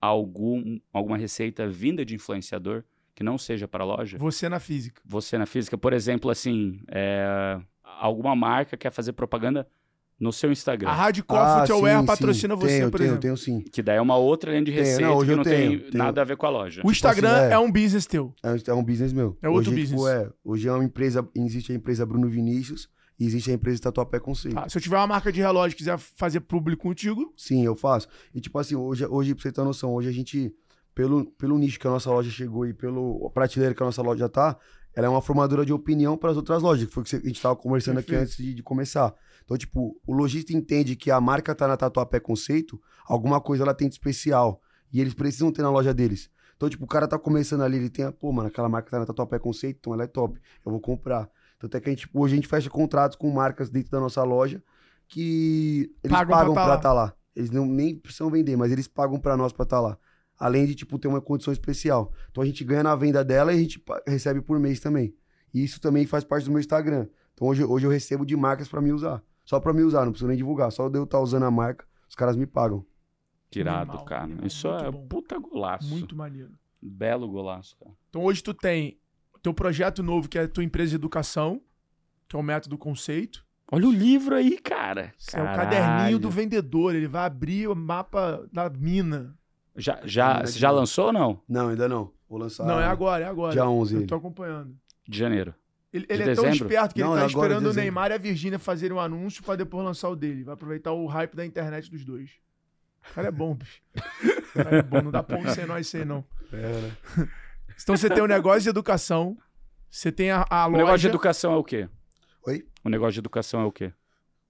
algum, 0.00 0.78
alguma 0.92 1.16
receita 1.16 1.68
vinda 1.68 2.04
de 2.04 2.14
influenciador 2.14 2.84
que 3.14 3.22
não 3.22 3.38
seja 3.38 3.68
para 3.68 3.84
a 3.84 3.86
loja? 3.86 4.18
Você 4.18 4.48
na 4.48 4.58
física. 4.58 5.00
Você 5.04 5.38
na 5.38 5.46
física, 5.46 5.78
por 5.78 5.92
exemplo, 5.92 6.30
assim, 6.30 6.80
é, 6.88 7.60
alguma 7.84 8.34
marca 8.34 8.76
quer 8.76 8.90
fazer 8.90 9.12
propaganda 9.12 9.68
no 10.18 10.32
seu 10.32 10.52
Instagram. 10.52 10.88
A 10.88 10.94
Hardcore 10.94 11.66
Footwear 11.66 12.00
sim, 12.00 12.06
patrocina 12.06 12.54
sim. 12.54 12.60
você, 12.60 12.78
tenho, 12.78 12.90
por 12.90 12.98
tenho, 12.98 13.06
exemplo. 13.08 13.20
tenho 13.22 13.36
sim. 13.36 13.60
Que 13.60 13.82
daí 13.82 13.96
é 13.96 14.00
uma 14.00 14.16
outra 14.16 14.50
linha 14.52 14.62
de 14.64 14.70
Tenho, 14.70 14.84
receita 14.84 15.02
não, 15.08 15.16
hoje 15.16 15.26
que 15.26 15.32
eu 15.32 15.36
não 15.36 15.44
tenho, 15.44 15.80
tem 15.80 15.90
tenho. 15.90 16.04
nada 16.04 16.20
a 16.20 16.24
ver 16.24 16.36
com 16.36 16.46
a 16.46 16.50
loja. 16.50 16.80
O 16.84 16.90
Instagram 16.92 17.30
assim, 17.30 17.46
é. 17.46 17.52
é 17.54 17.58
um 17.58 17.72
business 17.72 18.06
teu. 18.06 18.32
É, 18.42 18.50
um- 18.52 18.56
é 18.68 18.74
um 18.74 18.84
business 18.84 19.12
meu. 19.12 19.36
É 19.42 19.48
outro 19.48 19.72
hoje, 19.72 19.80
business. 19.80 20.00
Tipo, 20.00 20.08
é, 20.08 20.30
hoje 20.44 20.68
é 20.68 20.72
uma 20.72 20.84
empresa, 20.84 21.28
existe 21.34 21.72
a 21.72 21.74
empresa 21.74 22.06
Bruno 22.06 22.28
Vinícius 22.28 22.88
e 23.18 23.26
existe 23.26 23.50
a 23.50 23.54
empresa 23.54 23.80
Tatuapé 23.82 24.20
Conceito. 24.20 24.54
Tá, 24.54 24.68
se 24.68 24.78
eu 24.78 24.82
tiver 24.82 24.96
uma 24.96 25.06
marca 25.08 25.32
de 25.32 25.40
relógio 25.40 25.74
e 25.74 25.78
quiser 25.78 25.98
fazer 25.98 26.40
público 26.40 26.82
contigo, 26.82 27.32
Sim, 27.36 27.64
eu 27.64 27.74
faço. 27.74 28.06
E 28.34 28.40
tipo 28.40 28.58
assim, 28.58 28.76
hoje, 28.76 29.04
hoje 29.06 29.34
pra 29.34 29.42
você 29.42 29.50
ter 29.52 29.62
noção, 29.64 29.92
hoje 29.92 30.08
a 30.08 30.12
gente, 30.12 30.54
pelo, 30.94 31.24
pelo 31.32 31.58
nicho 31.58 31.80
que 31.80 31.86
a 31.86 31.90
nossa 31.90 32.10
loja 32.10 32.30
chegou 32.30 32.64
e 32.66 32.72
pelo 32.72 33.28
prateleira 33.34 33.74
que 33.74 33.82
a 33.82 33.86
nossa 33.86 34.02
loja 34.02 34.28
tá, 34.28 34.56
ela 34.94 35.06
é 35.06 35.10
uma 35.10 35.22
formadora 35.22 35.64
de 35.64 35.72
opinião 35.72 36.16
para 36.16 36.30
as 36.30 36.36
outras 36.36 36.62
lojas, 36.62 36.86
que 36.86 36.92
foi 36.92 37.02
o 37.02 37.06
que 37.06 37.16
a 37.16 37.18
gente 37.20 37.40
tava 37.40 37.56
conversando 37.56 37.98
aqui 37.98 38.14
antes 38.14 38.36
de, 38.36 38.54
de 38.54 38.62
começar. 38.62 39.14
Então, 39.52 39.58
tipo, 39.58 40.00
o 40.06 40.14
lojista 40.14 40.54
entende 40.54 40.96
que 40.96 41.10
a 41.10 41.20
marca 41.20 41.54
tá 41.54 41.68
na 41.68 41.76
Tatuapé 41.76 42.18
Conceito, 42.18 42.80
alguma 43.04 43.38
coisa 43.38 43.62
ela 43.62 43.74
tem 43.74 43.86
de 43.86 43.94
especial. 43.94 44.62
E 44.90 44.98
eles 44.98 45.12
precisam 45.12 45.52
ter 45.52 45.60
na 45.60 45.68
loja 45.70 45.92
deles. 45.92 46.30
Então, 46.56 46.70
tipo, 46.70 46.86
o 46.86 46.88
cara 46.88 47.06
tá 47.06 47.18
começando 47.18 47.60
ali, 47.60 47.76
ele 47.76 47.90
tem, 47.90 48.06
a, 48.06 48.12
pô, 48.12 48.32
mano, 48.32 48.48
aquela 48.48 48.66
marca 48.66 48.90
tá 48.90 48.98
na 48.98 49.04
Tatuapé 49.04 49.38
Conceito, 49.38 49.76
então 49.78 49.92
ela 49.92 50.04
é 50.04 50.06
top. 50.06 50.40
Eu 50.64 50.72
vou 50.72 50.80
comprar. 50.80 51.28
Tanto 51.58 51.76
é 51.76 51.80
que 51.80 51.90
a 51.90 51.92
gente, 51.92 52.08
hoje 52.14 52.32
a 52.32 52.36
gente 52.36 52.48
fecha 52.48 52.70
contratos 52.70 53.14
com 53.14 53.30
marcas 53.30 53.68
dentro 53.68 53.90
da 53.90 54.00
nossa 54.00 54.22
loja 54.22 54.62
que 55.06 55.94
eles 56.02 56.16
Pagam 56.16 56.34
pagam, 56.34 56.54
pra 56.54 56.62
tá 56.62 56.64
pra 56.64 56.72
lá. 56.72 56.76
estar 56.78 56.92
lá. 56.94 57.14
Eles 57.36 57.50
não 57.50 57.66
nem 57.66 57.94
precisam 57.94 58.30
vender, 58.30 58.56
mas 58.56 58.72
eles 58.72 58.88
pagam 58.88 59.20
pra 59.20 59.36
nós 59.36 59.52
pra 59.52 59.64
estar 59.64 59.80
lá. 59.82 59.98
Além 60.38 60.64
de, 60.64 60.74
tipo, 60.74 60.98
ter 60.98 61.08
uma 61.08 61.20
condição 61.20 61.52
especial. 61.52 62.10
Então 62.30 62.42
a 62.42 62.46
gente 62.46 62.64
ganha 62.64 62.82
na 62.82 62.96
venda 62.96 63.22
dela 63.22 63.52
e 63.52 63.56
a 63.56 63.60
gente 63.60 63.84
recebe 64.06 64.40
por 64.40 64.58
mês 64.58 64.80
também. 64.80 65.14
E 65.52 65.62
isso 65.62 65.78
também 65.78 66.06
faz 66.06 66.24
parte 66.24 66.44
do 66.44 66.50
meu 66.50 66.60
Instagram. 66.60 67.06
Então 67.34 67.46
hoje, 67.48 67.62
hoje 67.62 67.86
eu 67.86 67.90
recebo 67.90 68.24
de 68.24 68.34
marcas 68.34 68.66
pra 68.66 68.80
me 68.80 68.94
usar. 68.94 69.22
Só 69.44 69.58
pra 69.60 69.72
me 69.72 69.82
usar, 69.82 70.04
não 70.04 70.12
preciso 70.12 70.28
nem 70.28 70.36
divulgar. 70.36 70.70
Só 70.72 70.88
de 70.88 70.98
eu 70.98 71.04
estar 71.04 71.20
usando 71.20 71.44
a 71.44 71.50
marca, 71.50 71.84
os 72.08 72.14
caras 72.14 72.36
me 72.36 72.46
pagam. 72.46 72.84
Tirado, 73.50 73.90
Animal, 73.90 74.04
cara. 74.06 74.24
animal, 74.24 74.46
Isso 74.46 74.68
muito 74.68 74.84
é 74.84 74.90
bom. 74.90 75.06
puta 75.06 75.38
golaço. 75.38 75.88
muito 75.88 76.16
maneiro. 76.16 76.52
Belo 76.80 77.28
golaço, 77.28 77.76
cara. 77.78 77.92
Então 78.08 78.24
hoje 78.24 78.42
tu 78.42 78.54
tem 78.54 78.98
o 79.34 79.38
teu 79.38 79.52
projeto 79.52 80.02
novo, 80.02 80.28
que 80.28 80.38
é 80.38 80.42
a 80.42 80.48
tua 80.48 80.64
empresa 80.64 80.90
de 80.90 80.96
educação, 80.96 81.60
que 82.28 82.34
é 82.34 82.38
o 82.38 82.42
método 82.42 82.78
conceito. 82.78 83.44
Olha 83.70 83.86
o 83.88 83.92
livro 83.92 84.34
aí, 84.34 84.58
cara. 84.58 85.12
Isso 85.18 85.36
é 85.36 85.42
o 85.42 85.56
caderninho 85.56 86.18
do 86.18 86.28
vendedor. 86.30 86.94
Ele 86.94 87.06
vai 87.08 87.24
abrir 87.26 87.68
o 87.68 87.74
mapa 87.74 88.46
da 88.52 88.68
mina. 88.68 89.34
Já, 89.76 90.00
já, 90.04 90.40
você 90.44 90.58
já 90.58 90.70
lançou 90.70 91.06
ou 91.06 91.12
não? 91.12 91.40
Não, 91.48 91.68
ainda 91.68 91.88
não. 91.88 92.10
Vou 92.28 92.38
lançar. 92.38 92.66
Não, 92.66 92.78
é 92.80 92.86
agora, 92.86 93.24
é 93.24 93.28
agora. 93.28 93.52
Dia 93.52 93.66
11 93.66 93.94
Eu 93.96 94.06
tô 94.06 94.14
acompanhando. 94.14 94.76
De 95.08 95.18
janeiro. 95.18 95.54
Ele, 95.92 96.06
De 96.06 96.12
ele 96.12 96.22
é 96.22 96.34
tão 96.34 96.44
dezembro? 96.44 96.66
esperto 96.66 96.94
que 96.94 97.00
Não, 97.00 97.10
ele 97.12 97.18
tá 97.18 97.24
é 97.24 97.26
esperando 97.28 97.66
o. 97.70 97.72
Neymar 97.74 98.10
e 98.10 98.14
a 98.14 98.18
Virgínia 98.18 98.58
fazerem 98.58 98.96
um 98.96 99.00
anúncio 99.00 99.42
pra 99.42 99.56
depois 99.56 99.84
lançar 99.84 100.08
o 100.08 100.16
dele. 100.16 100.42
Vai 100.44 100.54
aproveitar 100.54 100.92
o 100.92 101.06
hype 101.06 101.34
da 101.36 101.44
internet 101.44 101.90
dos 101.90 102.04
dois. 102.04 102.30
O 103.10 103.14
cara 103.14 103.28
é 103.28 103.30
bom, 103.32 103.54
bicho. 103.54 103.82
O 103.94 104.52
cara 104.64 104.76
é 104.78 104.82
bom. 104.82 105.02
Não 105.02 105.10
dá 105.10 105.22
ponto 105.22 105.50
sem 105.50 105.66
nós 105.66 105.86
sem, 105.88 106.04
não. 106.04 106.24
É, 106.52 106.56
né? 106.56 106.92
Então 107.82 107.96
você 107.96 108.08
tem 108.08 108.22
o 108.22 108.26
negócio 108.28 108.60
de 108.62 108.68
educação, 108.68 109.36
você 109.90 110.12
tem 110.12 110.30
a, 110.30 110.46
a 110.48 110.66
O 110.66 110.70
loja 110.70 110.78
negócio 110.84 110.98
de 111.00 111.06
educação 111.08 111.52
é 111.52 111.56
o 111.56 111.64
quê? 111.64 111.88
Oi? 112.46 112.66
O 112.84 112.88
negócio 112.88 113.14
de 113.14 113.18
educação 113.18 113.60
é 113.60 113.64
o 113.64 113.72
quê? 113.72 113.92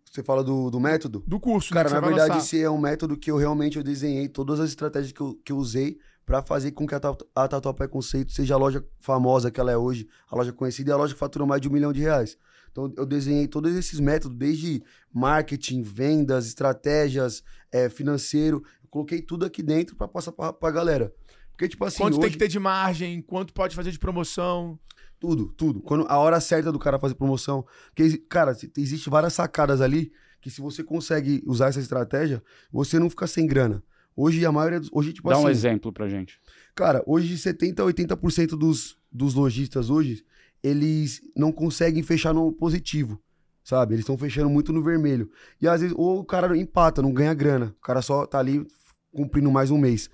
Você 0.05 0.23
fala 0.23 0.45
do, 0.45 0.71
do 0.71 0.79
método? 0.79 1.25
do 1.27 1.41
curso, 1.41 1.73
Cara, 1.73 1.89
né, 1.89 1.95
na 1.95 2.01
verdade, 2.07 2.29
lançar. 2.33 2.45
esse 2.45 2.63
é 2.63 2.69
um 2.69 2.77
método 2.79 3.17
que 3.17 3.31
eu 3.31 3.39
realmente 3.39 3.79
eu 3.79 3.83
desenhei, 3.83 4.29
todas 4.29 4.61
as 4.61 4.69
estratégias 4.69 5.13
que 5.13 5.21
eu, 5.21 5.35
que 5.43 5.53
eu 5.53 5.57
usei 5.57 5.99
pra 6.25 6.43
fazer 6.43 6.73
com 6.73 6.87
que 6.87 6.95
a, 6.95 7.01
a 7.35 7.49
Tatuapé 7.49 7.87
Conceito 7.89 8.33
seja 8.33 8.55
a 8.55 8.59
loja 8.59 8.85
famosa 9.01 9.51
que 9.51 9.61
ela 9.61 9.73
é 9.73 9.77
hoje, 9.77 10.09
a 10.31 10.37
loja 10.37 10.53
conhecida 10.53 10.91
e 10.91 10.93
a 10.93 10.97
loja 10.97 11.15
que 11.15 11.21
fatura 11.21 11.45
mais 11.47 11.61
de 11.61 11.69
um 11.69 11.73
milhão 11.73 11.93
de 11.93 12.01
reais. 12.01 12.39
Então, 12.71 12.93
eu 12.97 13.05
desenhei 13.05 13.47
todos 13.47 13.75
esses 13.75 14.01
métodos, 14.01 14.37
desde 14.37 14.83
marketing, 15.13 15.83
vendas, 15.83 16.47
estratégias, 16.47 17.43
é, 17.71 17.89
financeiro. 17.91 18.65
Eu 18.83 18.89
coloquei 18.89 19.21
tudo 19.21 19.45
aqui 19.45 19.63
dentro 19.63 19.95
pra 19.95 20.09
passar 20.09 20.33
pra, 20.33 20.53
pra 20.53 20.71
galera. 20.71 21.15
Porque, 21.51 21.69
tipo 21.69 21.85
assim, 21.85 21.99
Quanto 21.99 22.15
hoje, 22.15 22.23
tem 22.23 22.31
que 22.31 22.39
ter 22.39 22.49
de 22.49 22.59
margem, 22.59 23.21
quanto 23.21 23.53
pode 23.53 23.77
fazer 23.77 23.91
de 23.91 23.99
promoção. 23.99 24.79
tudo, 25.21 25.53
tudo. 25.53 25.81
Quando 25.83 26.07
a 26.09 26.19
hora 26.19 26.41
certa 26.41 26.73
do 26.73 26.79
cara 26.79 26.99
fazer 26.99 27.15
promoção. 27.15 27.65
Porque, 27.95 28.17
cara, 28.17 28.57
existe 28.77 29.11
várias 29.11 29.35
sacadas 29.35 29.83
ali 29.83 30.11
que 30.41 30.51
se 30.51 30.61
você 30.61 30.83
consegue 30.83 31.43
usar 31.47 31.69
essa 31.69 31.79
estratégia, 31.79 32.43
você 32.73 32.99
não 32.99 33.09
fica 33.09 33.27
sem 33.27 33.47
grana. 33.47 33.83
Hoje 34.17 34.45
a 34.45 34.53
maioria 34.53 34.81
dos. 34.81 34.91
Hoje, 34.93 35.13
tipo 35.13 35.29
Dá 35.29 35.37
assim. 35.37 35.45
um 35.45 35.49
exemplo 35.49 35.93
pra 35.93 36.09
gente. 36.09 36.39
Cara, 36.75 37.03
hoje 37.07 37.37
70, 37.37 37.83
80% 37.83 38.49
dos, 38.51 38.97
dos 39.11 39.35
lojistas 39.35 39.91
hoje, 39.91 40.25
eles 40.63 41.21
não 41.37 41.53
conseguem 41.53 42.03
fechar 42.03 42.33
no 42.33 42.53
positivo, 42.53 43.21
sabe? 43.65 43.95
Eles 43.95 44.03
estão 44.03 44.17
fechando 44.17 44.49
muito 44.49 44.73
no 44.73 44.83
vermelho. 44.83 45.31
E 45.61 45.69
às 45.69 45.81
vezes, 45.81 45.95
ou 45.99 46.21
o 46.21 46.25
cara 46.25 46.57
empata, 46.57 47.03
não 47.03 47.13
ganha 47.13 47.35
grana. 47.35 47.75
O 47.79 47.83
cara 47.83 48.01
só 48.01 48.27
tá 48.27 48.39
ali 48.39 48.67
cumprindo 49.13 49.51
mais 49.51 49.71
um 49.71 49.79
mês. 49.79 50.09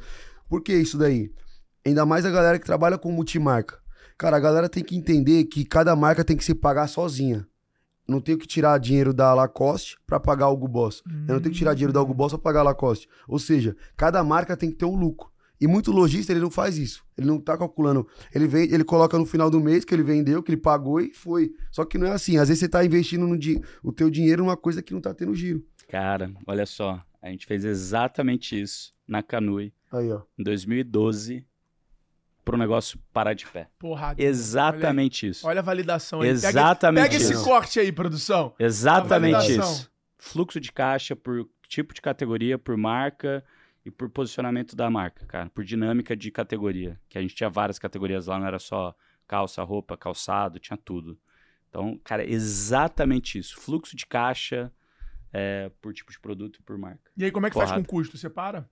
Por 0.49 0.63
que 0.63 0.75
isso 0.75 0.99
daí? 0.99 1.31
Ainda 1.85 2.05
mais 2.05 2.25
a 2.25 2.31
galera 2.31 2.59
que 2.59 2.67
trabalha 2.67 2.99
com 2.99 3.13
multimarca. 3.13 3.79
Cara, 4.17 4.37
a 4.37 4.41
galera 4.41 4.69
tem 4.69 4.83
que 4.83 4.97
entender 4.97 5.45
que 5.45 5.65
cada 5.65 5.95
marca 5.95 6.25
tem 6.25 6.37
que 6.37 6.45
se 6.45 6.55
pagar 6.55 6.89
sozinha. 6.89 7.47
Não 8.09 8.21
tenho 8.21 8.39
que 8.39 8.47
tirar 8.47 8.79
dinheiro 8.79 9.13
da 9.13 9.35
Lacoste 9.35 9.99
pra 10.07 10.19
pagar 10.19 10.49
o 10.49 10.55
Hugo 10.55 10.67
Boss. 10.67 11.03
Eu 11.07 11.35
não 11.35 11.41
tenho 11.41 11.53
que 11.53 11.59
tirar 11.59 11.75
dinheiro 11.75 11.93
da 11.93 12.01
Hugo 12.01 12.15
Boss 12.15 12.33
pra 12.33 12.39
pagar 12.41 12.61
a 12.61 12.63
Lacoste. 12.65 13.07
Ou 13.29 13.39
seja, 13.39 13.77
cada 13.97 14.25
marca 14.25 14.57
tem 14.57 14.71
que 14.71 14.77
ter 14.77 14.87
um 14.87 14.97
lucro. 14.97 15.31
E 15.61 15.67
muito 15.67 15.91
lojista, 15.91 16.33
ele 16.33 16.41
não 16.41 16.51
faz 16.51 16.79
isso. 16.79 17.05
Ele 17.19 17.27
não 17.27 17.39
tá 17.41 17.59
calculando. 17.59 18.07
Ele 18.35 18.47
vem, 18.47 18.73
ele 18.73 18.85
coloca 18.85 19.19
no 19.19 19.27
final 19.27 19.51
do 19.51 19.61
mês 19.61 19.85
que 19.85 19.93
ele 19.95 20.05
vendeu, 20.05 20.43
que 20.43 20.51
ele 20.53 20.57
pagou 20.61 21.01
e 21.01 21.13
foi. 21.13 21.53
Só 21.71 21.85
que 21.85 21.99
não 21.99 22.07
é 22.07 22.13
assim. 22.13 22.39
Às 22.39 22.49
vezes 22.49 22.61
você 22.61 22.69
tá 22.69 22.85
investindo 22.85 23.27
no 23.27 23.37
di- 23.37 23.61
o 23.83 23.93
teu 23.93 24.09
dinheiro 24.09 24.43
numa 24.45 24.57
coisa 24.57 24.81
que 24.83 24.95
não 24.95 25.01
tá 25.01 25.13
tendo 25.13 25.35
giro. 25.35 25.63
Cara, 25.89 26.33
olha 26.47 26.65
só. 26.65 27.03
A 27.21 27.29
gente 27.29 27.45
fez 27.45 27.65
exatamente 27.65 28.59
isso 28.59 28.95
na 29.07 29.23
Canui 29.23 29.73
Aí, 29.91 30.11
ó. 30.13 30.23
em 30.39 30.45
2012 30.45 31.45
pro 32.51 32.59
negócio 32.59 32.99
parar 33.13 33.35
de 33.35 33.47
pé. 33.47 33.69
Porrada. 33.79 34.23
Exatamente 34.23 35.29
isso. 35.29 35.47
Olha 35.47 35.61
a 35.61 35.63
validação 35.63 36.21
aí. 36.21 36.29
Pega- 36.35 36.49
Exatamente 36.49 37.03
Pega, 37.05 37.17
esse 37.17 37.33
isso. 37.33 37.45
corte 37.45 37.79
aí, 37.81 37.93
produção. 37.93 38.55
Exatamente 38.59 39.53
isso. 39.57 39.91
Fluxo 40.19 40.61
de 40.61 40.73
caixa 40.73 41.15
por 41.15 41.49
tipo 41.69 41.93
de 41.95 42.01
categoria, 42.01 42.59
por 42.59 42.77
marca 42.77 43.45
e 43.85 43.91
por 43.91 44.09
posicionamento 44.11 44.75
da 44.75 44.91
marca, 44.91 45.25
cara. 45.27 45.51
Por 45.51 45.65
dinâmica 45.65 46.17
de 46.17 46.31
categoria. 46.31 46.99
Que 47.09 47.19
a 47.19 47.21
gente 47.21 47.35
tinha 47.35 47.49
várias 47.51 47.79
categorias 47.79 48.27
lá, 48.27 48.39
não 48.39 48.47
era 48.47 48.59
só 48.59 48.95
calça, 49.27 49.63
roupa, 49.63 49.97
calçado, 49.97 50.59
tinha 50.59 50.77
tudo. 50.77 51.19
Então, 51.69 52.01
cara, 52.03 52.25
exatamente 52.29 53.39
isso. 53.39 53.61
Fluxo 53.61 53.95
de 53.95 54.07
caixa 54.07 54.73
é, 55.33 55.71
por 55.83 55.93
tipo 55.93 56.11
de 56.11 56.19
produto 56.19 56.57
e 56.61 56.63
por 56.63 56.79
marca. 56.79 57.11
E 57.17 57.25
aí, 57.25 57.31
como 57.31 57.47
é 57.47 57.51
que 57.51 57.55
faz 57.57 57.69
Porrada. 57.71 57.87
com 57.87 57.89
custo? 57.97 58.17
Separa? 58.17 58.69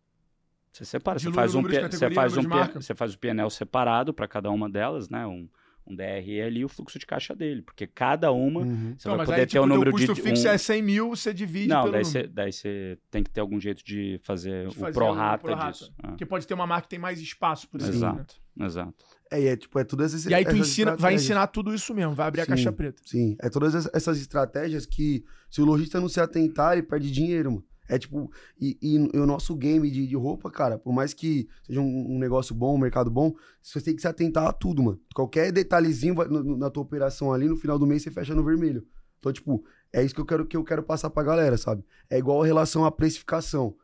Você 0.77 0.85
separa, 0.85 1.19
você 1.19 1.33
faz, 1.33 1.55
o 1.55 1.59
um, 1.59 1.63
você, 1.63 2.11
faz 2.11 2.37
um, 2.37 2.81
você 2.81 2.95
faz 2.95 3.15
o 3.15 3.19
PNL 3.19 3.51
separado 3.51 4.13
para 4.13 4.29
cada 4.29 4.51
uma 4.51 4.69
delas, 4.69 5.09
né? 5.09 5.27
Um, 5.27 5.49
um 5.87 5.95
DRE 5.95 6.43
ali 6.43 6.61
e 6.61 6.65
o 6.65 6.69
fluxo 6.69 6.99
de 6.99 7.07
caixa 7.07 7.35
dele. 7.35 7.63
Porque 7.63 7.87
cada 7.87 8.31
uma 8.33 8.61
Uhum. 8.61 8.95
você 8.99 9.09
Não, 9.09 9.17
vai 9.17 9.19
mas 9.19 9.27
poder 9.27 9.41
aí, 9.41 9.47
ter 9.47 9.51
tipo, 9.53 9.61
o 9.65 9.67
teu 9.67 9.75
número 9.75 9.91
custo 9.93 10.15
de. 10.15 10.21
fixo 10.21 10.47
um- 10.47 10.51
é 10.51 10.59
100 10.59 10.83
mil, 10.83 11.09
você 11.11 11.33
divide 11.33 11.69
Não, 11.69 11.83
pelo 11.83 11.93
daí 11.93 12.03
número. 12.03 12.21
você, 12.25 12.27
daí 12.27 12.53
você 12.53 12.99
tem 13.11 13.23
que 13.23 13.31
ter 13.31 13.41
algum 13.41 13.59
jeito 13.59 13.83
de 13.85 14.21
fazer 14.23 14.65
De 14.69 14.77
o 14.77 14.81
fazer 14.81 14.93
prorata 14.93 15.43
prorata. 15.45 15.71
disso. 15.73 15.95
Ah, 16.03 16.09
Porque 16.09 16.27
pode 16.27 16.47
ter 16.47 16.53
uma 16.55 16.67
marca 16.67 16.83
que 16.83 16.89
tem 16.91 16.99
mais 16.99 17.21
espaço, 17.21 17.69
por 17.69 17.81
exemplo. 17.81 18.01
né? 18.01 18.07
Exato, 18.09 18.35
exato. 18.61 19.05
É, 19.31 19.41
e 19.41 19.47
é 19.47 19.57
tipo, 19.57 19.79
é 19.79 19.85
tudo 19.85 20.05
essas 20.05 20.27
E 20.27 20.35
aí 20.35 20.45
tu 20.45 20.49
essas 20.51 20.61
ensina, 20.69 20.95
vai 20.97 21.15
ensinar 21.15 21.47
tudo 21.47 21.73
isso 21.75 21.95
mesmo, 21.95 22.15
vai 22.15 22.27
abrir 22.29 22.41
a 22.43 22.45
Sim. 22.45 22.51
caixa 22.51 22.73
preta. 22.73 23.01
Sim, 23.05 23.37
é 23.41 23.49
todas 23.49 23.75
ess- 23.75 23.91
essas 23.95 24.21
estratégias 24.21 24.85
que, 24.87 25.25
se 25.51 25.63
o 25.63 25.65
lojista 25.65 26.01
não 26.01 26.09
se 26.09 26.21
atentar, 26.21 26.75
ele 26.75 26.83
perde 26.83 27.11
dinheiro, 27.11 27.51
mano. 27.53 27.65
É 27.89 27.99
tipo, 27.99 28.31
e, 28.61 28.77
e 28.83 28.99
o 29.19 29.27
nosso 29.27 29.55
game 29.55 29.91
de, 29.91 30.07
de 30.07 30.17
roupa, 30.17 30.51
cara, 30.51 30.79
por 30.79 30.93
mais 30.93 31.15
que 31.15 31.49
seja 31.63 31.81
um, 31.81 32.15
um 32.15 32.19
negócio 32.19 32.55
bom, 32.55 32.75
um 32.75 32.79
mercado 32.79 33.11
bom, 33.11 33.35
você 33.63 33.81
tem 33.81 33.95
que 33.95 34.03
se 34.03 34.09
atentar 34.09 34.47
a 34.47 34.53
tudo, 34.53 34.83
mano. 34.83 35.01
Qualquer 35.15 35.53
detalhezinho 35.53 36.15
vai- 36.15 36.27
no- 36.29 36.57
na 36.57 36.69
tua 36.71 36.83
operação 36.83 37.33
ali, 37.33 37.47
no 37.49 37.57
final 37.57 37.79
do 37.79 37.87
mês 37.87 38.03
você 38.03 38.11
fecha 38.11 38.35
no 38.35 38.45
vermelho. 38.45 38.85
Então, 39.19 39.33
tipo, 39.33 39.65
é 39.93 40.03
isso 40.05 40.15
que 40.15 40.21
eu 40.21 40.27
quero 40.27 40.47
que 40.47 40.57
eu 40.57 40.65
quero 40.65 40.83
passar 40.83 41.11
pra 41.11 41.23
galera, 41.23 41.57
sabe? 41.57 41.85
É 42.11 42.19
igual 42.19 42.43
a 42.43 42.47
relação 42.47 42.85
à 42.85 42.91
precificação. 42.93 43.75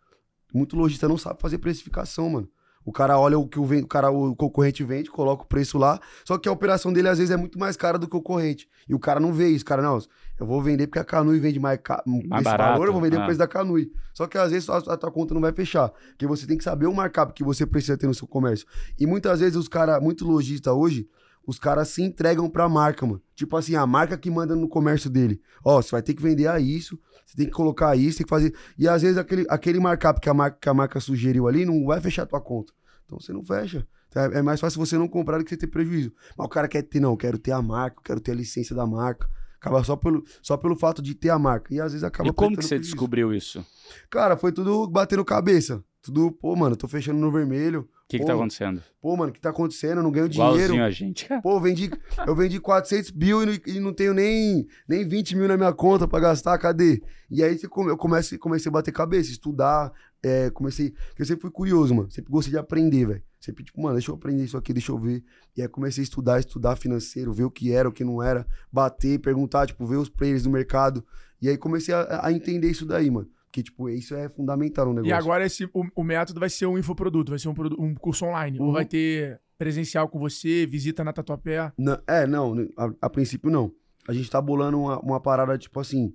Muito 0.53 0.77
lojista 0.77 1.09
não 1.09 1.17
sabe 1.17 1.41
fazer 1.41 1.59
precificação, 1.59 2.29
mano. 2.29 2.49
O 2.85 2.93
cara 2.93 3.19
olha 3.19 3.39
o 3.39 3.47
que 3.47 3.59
o, 3.59 3.65
o, 3.65 3.87
cara, 3.87 4.11
o 4.11 4.35
concorrente 4.35 4.83
vende, 4.83 5.11
coloca 5.11 5.45
o 5.45 5.47
preço 5.47 5.79
lá, 5.79 6.01
só 6.25 6.37
que 6.37 6.49
a 6.49 6.53
operação 6.53 6.93
dele 6.93 7.09
às 7.09 7.19
vezes 7.19 7.31
é 7.31 7.37
muito 7.37 7.59
mais 7.59 7.77
cara 7.77 7.99
do 7.99 8.09
que 8.09 8.17
o 8.17 8.21
concorrente. 8.21 8.69
E 8.89 8.95
o 8.95 8.99
cara 8.99 9.21
não 9.21 9.33
vê 9.33 9.49
isso. 9.49 9.63
O 9.63 9.67
cara, 9.67 9.81
não, 9.81 9.99
eu 10.39 10.47
vou 10.47 10.61
vender 10.61 10.87
porque 10.87 10.99
a 10.99 11.05
Canui 11.05 11.39
vende 11.39 11.61
mais, 11.61 11.79
ca... 11.83 12.03
desse 12.05 12.43
barato, 12.43 12.73
valor, 12.73 12.87
eu 12.89 12.93
vou 12.93 13.01
vender 13.01 13.17
o 13.17 13.21
ah. 13.21 13.25
preço 13.25 13.39
da 13.39 13.47
Canui. 13.47 13.93
Só 14.13 14.27
que 14.27 14.37
às 14.37 14.51
vezes 14.51 14.69
a, 14.69 14.79
a 14.79 14.97
tua 14.97 15.11
conta 15.11 15.33
não 15.35 15.41
vai 15.41 15.53
fechar. 15.53 15.91
Porque 16.09 16.27
você 16.27 16.47
tem 16.47 16.59
que 16.59 16.65
saber 16.65 16.87
o 16.87 16.95
markup 16.95 17.33
que 17.33 17.45
você 17.45 17.65
precisa 17.65 17.97
ter 17.97 18.07
no 18.07 18.15
seu 18.15 18.27
comércio. 18.27 18.67
E 18.99 19.07
muitas 19.07 19.41
vezes 19.41 19.57
os 19.57 19.69
caras, 19.69 20.03
muito 20.03 20.27
lojista 20.27 20.73
hoje, 20.73 21.09
os 21.47 21.59
caras 21.59 21.89
se 21.89 22.03
entregam 22.03 22.49
pra 22.49 22.69
marca, 22.69 23.05
mano. 23.07 23.21
Tipo 23.35 23.57
assim, 23.57 23.75
a 23.75 23.87
marca 23.87 24.17
que 24.17 24.31
manda 24.31 24.55
no 24.55 24.69
comércio 24.69 25.11
dele. 25.11 25.41
Ó, 25.65 25.81
você 25.83 25.91
vai 25.91 26.03
ter 26.03 26.15
que 26.15 26.23
vender 26.23 26.47
a 26.47 26.61
isso, 26.61 26.99
você 27.27 27.37
tem 27.37 27.47
que 27.47 27.53
colocar 27.53 27.97
isso, 27.97 28.19
tem 28.19 28.25
que 28.25 28.31
fazer. 28.31 28.55
E 28.79 28.89
às 28.89 29.03
vezes 29.03 29.17
aquele, 29.19 29.45
aquele 29.49 29.81
markup 29.81 30.21
que 30.21 30.29
a 30.29 30.35
marca, 30.35 30.59
que 30.61 30.69
a 30.69 30.75
marca 30.75 31.01
sugeriu 31.01 31.49
ali 31.49 31.65
não 31.65 31.85
vai 31.85 32.01
fechar 32.01 32.23
a 32.23 32.27
tua 32.27 32.41
conta. 32.41 32.73
Então 33.07 33.19
você 33.21 33.33
não 33.33 33.45
fecha. 33.45 33.87
É 34.15 34.39
é 34.39 34.43
mais 34.43 34.61
fácil 34.61 34.79
você 34.79 34.97
não 34.99 35.09
comprar 35.09 35.39
do 35.39 35.45
que 35.45 35.51
você 35.51 35.57
ter 35.57 35.67
prejuízo. 35.67 36.13
Mas 36.37 36.45
o 36.47 36.49
cara 36.51 36.69
quer 36.69 36.83
ter, 36.83 37.01
não, 37.01 37.17
quero 37.17 37.39
ter 37.39 37.53
a 37.53 37.63
marca, 37.63 38.01
quero 38.05 38.21
ter 38.21 38.33
a 38.33 38.35
licença 38.35 38.75
da 38.75 38.87
marca. 38.87 39.29
Acaba 39.59 39.83
só 39.85 39.95
pelo, 39.97 40.25
só 40.43 40.57
pelo 40.57 40.77
fato 40.77 41.01
de 41.01 41.15
ter 41.15 41.31
a 41.31 41.39
marca. 41.39 41.73
E 41.73 41.81
às 41.81 41.93
vezes 41.93 42.03
acaba 42.05 42.29
E 42.29 42.33
como 42.33 42.57
que 42.57 42.63
você 42.63 42.71
prejuízo. 42.71 42.91
descobriu 42.91 43.33
isso? 43.33 43.65
Cara, 44.11 44.37
foi 44.37 44.53
tudo 44.53 44.87
batendo 44.89 45.25
cabeça. 45.25 45.83
Tudo, 46.03 46.33
pô, 46.33 46.55
mano, 46.57 46.75
tô 46.77 46.89
fechando 46.89 47.21
no 47.21 47.31
vermelho. 47.31 47.89
O 48.17 48.19
que, 48.19 48.19
que 48.19 48.27
tá 48.27 48.35
acontecendo? 48.35 48.83
Pô, 49.01 49.17
mano, 49.17 49.31
o 49.31 49.33
que 49.33 49.41
tá 49.41 49.51
acontecendo? 49.51 49.99
Eu 49.99 50.03
não 50.03 50.11
ganho 50.11 50.29
dinheiro. 50.29 50.75
Igualzinho 50.75 50.85
a 50.85 50.91
gente. 50.91 51.29
Pô, 51.43 51.53
eu 51.53 51.61
vendi, 51.61 51.91
eu 52.27 52.35
vendi 52.35 52.61
400 52.61 53.13
mil 53.13 53.43
e 53.43 53.47
não, 53.47 53.59
e 53.67 53.81
não 53.81 53.93
tenho 53.93 54.13
nem, 54.15 54.67
nem 54.89 55.07
20 55.07 55.37
mil 55.37 55.49
na 55.49 55.57
minha 55.57 55.73
conta 55.73 56.07
pra 56.07 56.21
gastar, 56.21 56.59
cadê? 56.59 57.03
E 57.31 57.43
aí 57.43 57.59
eu 57.63 57.97
comecei, 57.97 58.37
comecei 58.37 58.69
a 58.69 58.73
bater 58.73 58.93
cabeça, 58.93 59.31
estudar, 59.31 59.91
é, 60.23 60.51
comecei... 60.51 60.91
Porque 60.91 61.23
eu 61.23 61.27
sempre 61.27 61.43
fui 61.43 61.51
curioso, 61.51 61.95
mano, 61.95 62.11
sempre 62.11 62.31
gostei 62.31 62.53
de 62.53 62.59
aprender, 62.59 63.07
velho. 63.07 63.23
Sempre, 63.41 63.65
tipo, 63.65 63.83
mano, 63.83 63.95
deixa 63.95 64.11
eu 64.11 64.15
aprender 64.15 64.45
isso 64.45 64.57
aqui, 64.57 64.73
deixa 64.73 64.93
eu 64.93 64.99
ver. 64.99 65.25
E 65.57 65.63
aí 65.63 65.69
comecei 65.69 66.03
a 66.03 66.05
estudar, 66.05 66.39
estudar 66.39 66.77
financeiro, 66.77 67.33
ver 67.33 67.45
o 67.45 67.51
que 67.51 67.73
era, 67.73 67.89
o 67.89 67.93
que 67.93 68.05
não 68.05 68.23
era, 68.23 68.47
bater, 68.71 69.19
perguntar, 69.19 69.67
tipo, 69.67 69.85
ver 69.85 69.97
os 69.97 70.09
players 70.09 70.45
do 70.45 70.51
mercado. 70.51 71.05
E 71.41 71.49
aí 71.49 71.59
comecei 71.59 71.93
a, 71.93 72.21
a 72.27 72.33
entender 72.33 72.71
isso 72.71 72.87
daí, 72.87 73.11
mano. 73.11 73.29
Porque, 73.53 73.63
tipo, 73.65 73.87
isso 73.91 74.15
é 74.15 74.31
fundamental 74.31 74.87
no 74.87 74.95
negócio. 74.95 75.11
E 75.11 75.13
agora 75.13 75.45
esse, 75.45 75.67
o, 75.75 75.85
o 75.95 76.03
método 76.03 76.41
vai 76.41 76.49
ser 76.49 76.65
um 76.65 76.79
infoproduto, 76.79 77.33
vai 77.33 77.39
ser 77.39 77.49
um, 77.49 77.55
um 77.79 77.95
curso 77.95 78.25
online. 78.25 78.59
Ou 78.59 78.69
Uhum. 78.69 78.73
vai 78.73 78.87
ter 78.87 79.39
presencial 79.59 80.09
com 80.09 80.19
você, 80.19 80.65
visita 80.67 81.05
na 81.05 81.13
Tatuapé. 81.13 81.71
Não, 81.77 82.01
é, 82.07 82.27
não, 82.27 82.55
a, 82.79 82.91
a 83.03 83.11
princípio 83.11 83.51
não. 83.51 83.71
A 84.09 84.15
gente 84.15 84.31
tá 84.31 84.41
bolando 84.41 84.81
uma, 84.81 84.99
uma 85.01 85.21
parada, 85.21 85.59
tipo 85.59 85.79
assim, 85.79 86.15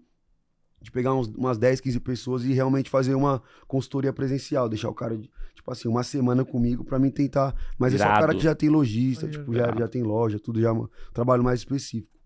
de 0.82 0.90
pegar 0.90 1.14
uns- 1.14 1.28
umas 1.28 1.60
10, 1.60 1.80
15 1.80 2.00
pessoas 2.00 2.44
e 2.44 2.54
realmente 2.54 2.90
fazer 2.90 3.14
uma 3.14 3.40
consultoria 3.68 4.12
presencial, 4.12 4.68
deixar 4.68 4.90
o 4.90 4.94
cara, 4.96 5.16
tipo 5.54 5.72
assim, 5.72 5.88
uma 5.88 6.02
semana 6.04 6.44
comigo 6.44 6.84
pra 6.84 6.98
mim 6.98 7.12
tentar. 7.12 7.56
Mas 7.78 7.94
é 7.94 8.00
só 8.00 8.04
o 8.06 8.08
cara 8.08 8.24
Irado. 8.24 8.38
que 8.40 8.44
já 8.46 8.56
tem 8.56 8.68
lojista, 8.70 9.28
tipo, 9.30 9.54
já, 9.54 9.66
irado. 9.66 9.80
já 9.80 9.88
tem 9.88 10.02
loja, 10.02 10.40
tudo 10.40 10.60
já, 10.60 10.74
um 10.74 10.88
trabalho 11.14 11.44
mais 11.44 11.60
específico. 11.60 12.18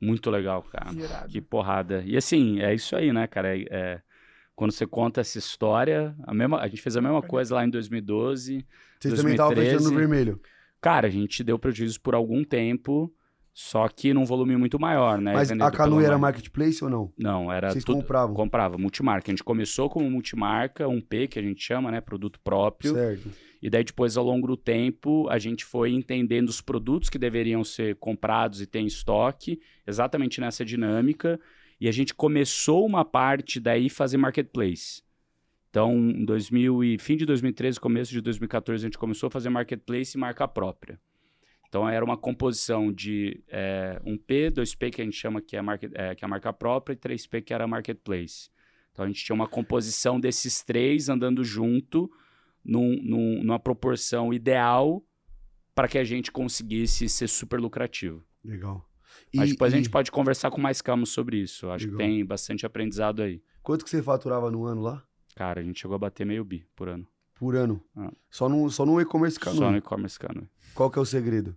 Muito 0.00 0.28
legal, 0.30 0.64
cara. 0.64 0.92
Irado. 0.92 1.28
Que 1.28 1.40
porrada. 1.40 2.02
E 2.04 2.16
assim, 2.16 2.58
é 2.60 2.74
isso 2.74 2.96
aí, 2.96 3.12
né, 3.12 3.28
cara? 3.28 3.56
É, 3.56 3.64
é, 3.70 4.00
quando 4.54 4.72
você 4.72 4.86
conta 4.86 5.20
essa 5.20 5.38
história, 5.38 6.14
a, 6.24 6.34
mesma, 6.34 6.60
a 6.60 6.68
gente 6.68 6.82
fez 6.82 6.96
a 6.96 7.00
mesma 7.00 7.22
coisa 7.22 7.54
lá 7.54 7.64
em 7.64 7.70
2012. 7.70 8.66
Vocês 9.00 9.14
também 9.14 9.32
estavam 9.32 9.54
fechando 9.54 9.84
no 9.84 9.90
2013. 9.90 9.94
vermelho. 9.94 10.40
Cara, 10.80 11.06
a 11.06 11.10
gente 11.10 11.44
deu 11.44 11.58
prejuízo 11.58 12.00
por 12.00 12.14
algum 12.14 12.42
tempo, 12.42 13.12
só 13.54 13.86
que 13.88 14.12
num 14.12 14.24
volume 14.24 14.56
muito 14.56 14.80
maior, 14.80 15.20
né? 15.20 15.32
Mas 15.32 15.48
Vendido 15.50 15.64
a 15.64 15.70
pelo 15.70 16.00
era 16.00 16.18
marketplace 16.18 16.82
ou 16.82 16.90
não? 16.90 17.12
Não, 17.18 17.52
era 17.52 17.70
Vocês 17.70 17.84
tudo... 17.84 18.00
compravam? 18.00 18.34
Comprava, 18.34 18.78
multimarca. 18.78 19.30
A 19.30 19.32
gente 19.32 19.44
começou 19.44 19.88
como 19.88 20.10
multimarca, 20.10 20.88
um 20.88 21.00
P 21.00 21.28
que 21.28 21.38
a 21.38 21.42
gente 21.42 21.62
chama, 21.62 21.90
né? 21.90 22.00
Produto 22.00 22.40
próprio. 22.40 22.94
Certo. 22.94 23.30
E 23.62 23.70
daí, 23.70 23.84
depois, 23.84 24.16
ao 24.16 24.24
longo 24.24 24.46
do 24.46 24.56
tempo, 24.56 25.28
a 25.28 25.38
gente 25.38 25.64
foi 25.64 25.92
entendendo 25.92 26.48
os 26.48 26.60
produtos 26.60 27.08
que 27.08 27.18
deveriam 27.18 27.62
ser 27.62 27.94
comprados 27.96 28.60
e 28.60 28.66
ter 28.66 28.80
em 28.80 28.86
estoque, 28.86 29.60
exatamente 29.86 30.40
nessa 30.40 30.64
dinâmica. 30.64 31.38
E 31.82 31.88
a 31.88 31.90
gente 31.90 32.14
começou 32.14 32.86
uma 32.86 33.04
parte 33.04 33.58
daí 33.58 33.88
fazer 33.90 34.16
marketplace. 34.16 35.02
Então, 35.68 35.92
em 35.96 36.24
2000 36.24 36.84
e 36.84 36.96
fim 36.96 37.16
de 37.16 37.26
2013, 37.26 37.80
começo 37.80 38.12
de 38.12 38.20
2014, 38.20 38.84
a 38.84 38.86
gente 38.86 38.96
começou 38.96 39.26
a 39.26 39.30
fazer 39.30 39.48
marketplace 39.50 40.16
e 40.16 40.20
marca 40.20 40.46
própria. 40.46 41.00
Então, 41.66 41.88
era 41.88 42.04
uma 42.04 42.16
composição 42.16 42.92
de 42.92 43.42
eh, 43.48 44.00
um 44.06 44.16
P, 44.16 44.52
2P, 44.52 44.90
que 44.92 45.02
a 45.02 45.04
gente 45.04 45.16
chama 45.16 45.40
que 45.42 45.56
é, 45.56 45.60
market, 45.62 45.90
eh, 45.92 46.14
que 46.14 46.24
é 46.24 46.26
a 46.26 46.28
marca 46.28 46.52
própria, 46.52 46.94
e 46.94 46.96
3P, 46.96 47.42
que 47.42 47.52
era 47.52 47.66
marketplace. 47.66 48.48
Então, 48.92 49.04
a 49.04 49.08
gente 49.08 49.24
tinha 49.24 49.34
uma 49.34 49.48
composição 49.48 50.20
desses 50.20 50.62
três 50.62 51.08
andando 51.08 51.42
junto, 51.42 52.08
num- 52.64 53.02
num- 53.02 53.42
numa 53.42 53.58
proporção 53.58 54.32
ideal 54.32 55.04
para 55.74 55.88
que 55.88 55.98
a 55.98 56.04
gente 56.04 56.30
conseguisse 56.30 57.08
ser 57.08 57.26
super 57.26 57.58
lucrativo. 57.58 58.22
Legal. 58.44 58.88
Mas 59.34 59.50
depois 59.50 59.72
a 59.72 59.76
e 59.76 59.78
gente 59.80 59.90
pode 59.90 60.10
conversar 60.10 60.50
com 60.50 60.60
mais 60.60 60.80
calma 60.82 61.06
sobre 61.06 61.38
isso. 61.38 61.70
Acho 61.70 61.86
Legal. 61.86 61.98
que 61.98 62.04
tem 62.04 62.24
bastante 62.24 62.66
aprendizado 62.66 63.22
aí. 63.22 63.42
Quanto 63.62 63.84
que 63.84 63.90
você 63.90 64.02
faturava 64.02 64.50
no 64.50 64.64
ano 64.66 64.82
lá? 64.82 65.02
Cara, 65.34 65.60
a 65.60 65.62
gente 65.62 65.80
chegou 65.80 65.94
a 65.94 65.98
bater 65.98 66.26
meio 66.26 66.44
bi 66.44 66.66
por 66.76 66.88
ano. 66.88 67.06
Por 67.34 67.56
ano. 67.56 67.82
Ah. 67.96 68.12
Só 68.30 68.48
no, 68.48 68.70
só 68.70 68.84
no 68.84 69.00
e-commerce 69.00 69.38
Canu. 69.40 69.56
Só 69.56 69.70
no 69.70 69.76
e-commerce 69.76 70.18
Canoe. 70.18 70.46
Qual 70.74 70.90
que 70.90 70.98
é 70.98 71.02
o 71.02 71.04
segredo? 71.06 71.56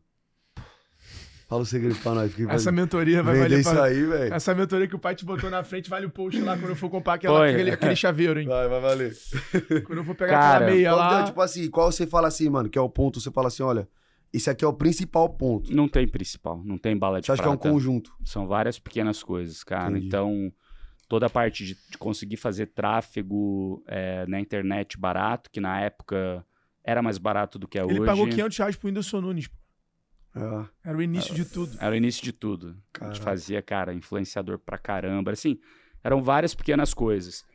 Fala 1.47 1.61
o 1.61 1.65
segredo 1.65 1.95
pra 2.01 2.13
nós. 2.15 2.33
que 2.33 2.41
Essa 2.49 2.71
vai 2.71 2.81
mentoria 2.81 3.21
vai 3.21 3.35
vender 3.35 3.49
valer 3.49 3.59
isso 3.59 3.69
pra... 3.71 3.83
aí, 3.83 4.03
velho. 4.03 4.33
Essa 4.33 4.55
mentoria 4.55 4.87
que 4.87 4.95
o 4.95 4.99
pai 4.99 5.13
te 5.13 5.23
botou 5.23 5.47
na 5.49 5.63
frente 5.63 5.89
vale 5.89 6.07
o 6.07 6.09
post 6.09 6.41
lá 6.41 6.57
quando 6.57 6.69
eu 6.71 6.75
for 6.75 6.89
comprar 6.89 7.13
aquela, 7.13 7.37
Foi. 7.37 7.51
aquele, 7.51 7.71
aquele 7.71 7.95
chaveiro, 7.95 8.39
hein? 8.39 8.47
Vai, 8.47 8.67
vai 8.67 8.81
valer. 8.81 9.15
Quando 9.85 9.99
eu 9.99 10.03
for 10.03 10.15
pegar 10.15 10.31
Cara, 10.31 10.55
aquela 10.55 10.71
meia 10.71 10.89
Qual, 10.89 10.97
lá. 10.99 11.23
tipo 11.23 11.41
assim, 11.41 11.69
qual 11.69 11.91
você 11.91 12.07
fala 12.07 12.27
assim, 12.29 12.49
mano, 12.49 12.67
que 12.67 12.79
é 12.79 12.81
o 12.81 12.89
ponto, 12.89 13.21
você 13.21 13.29
fala 13.29 13.49
assim, 13.49 13.61
olha, 13.61 13.87
esse 14.35 14.49
aqui 14.49 14.63
é 14.65 14.67
o 14.67 14.73
principal 14.73 15.29
ponto. 15.29 15.73
Não 15.73 15.87
tem 15.87 16.07
principal, 16.07 16.61
não 16.63 16.77
tem 16.77 16.97
bala 16.97 17.19
de 17.19 17.25
Você 17.27 17.31
acha 17.33 17.41
que 17.41 17.47
é 17.47 17.51
um 17.51 17.57
prata. 17.57 17.69
conjunto? 17.73 18.13
São 18.23 18.47
várias 18.47 18.77
pequenas 18.79 19.21
coisas, 19.23 19.63
cara. 19.63 19.91
Entendi. 19.91 20.07
Então, 20.07 20.51
toda 21.07 21.25
a 21.27 21.29
parte 21.29 21.65
de, 21.65 21.75
de 21.89 21.97
conseguir 21.97 22.37
fazer 22.37 22.67
tráfego 22.67 23.83
é, 23.87 24.25
na 24.27 24.39
internet 24.39 24.97
barato, 24.97 25.49
que 25.51 25.59
na 25.61 25.79
época 25.81 26.45
era 26.83 27.01
mais 27.01 27.17
barato 27.17 27.57
do 27.57 27.67
que 27.67 27.79
é 27.79 27.83
Ele 27.83 27.93
hoje. 27.99 28.05
pagou 28.05 28.27
500 28.27 28.57
reais 28.57 28.75
pro 28.75 28.87
Whindersson 28.87 29.21
Nunes. 29.21 29.47
pô. 29.47 29.55
É. 30.37 30.89
Era 30.89 30.97
o 30.97 31.01
início 31.01 31.33
de 31.33 31.45
tudo. 31.45 31.77
Era 31.79 31.93
o 31.93 31.95
início 31.95 32.21
de 32.23 32.33
tudo. 32.33 32.75
A 32.93 32.99
Caraca. 32.99 33.13
gente 33.15 33.23
fazia, 33.23 33.61
cara, 33.61 33.93
influenciador 33.93 34.59
pra 34.59 34.77
caramba. 34.77 35.31
Assim, 35.31 35.57
eram 36.03 36.21
várias 36.21 36.53
pequenas 36.53 36.93
coisas. 36.93 37.45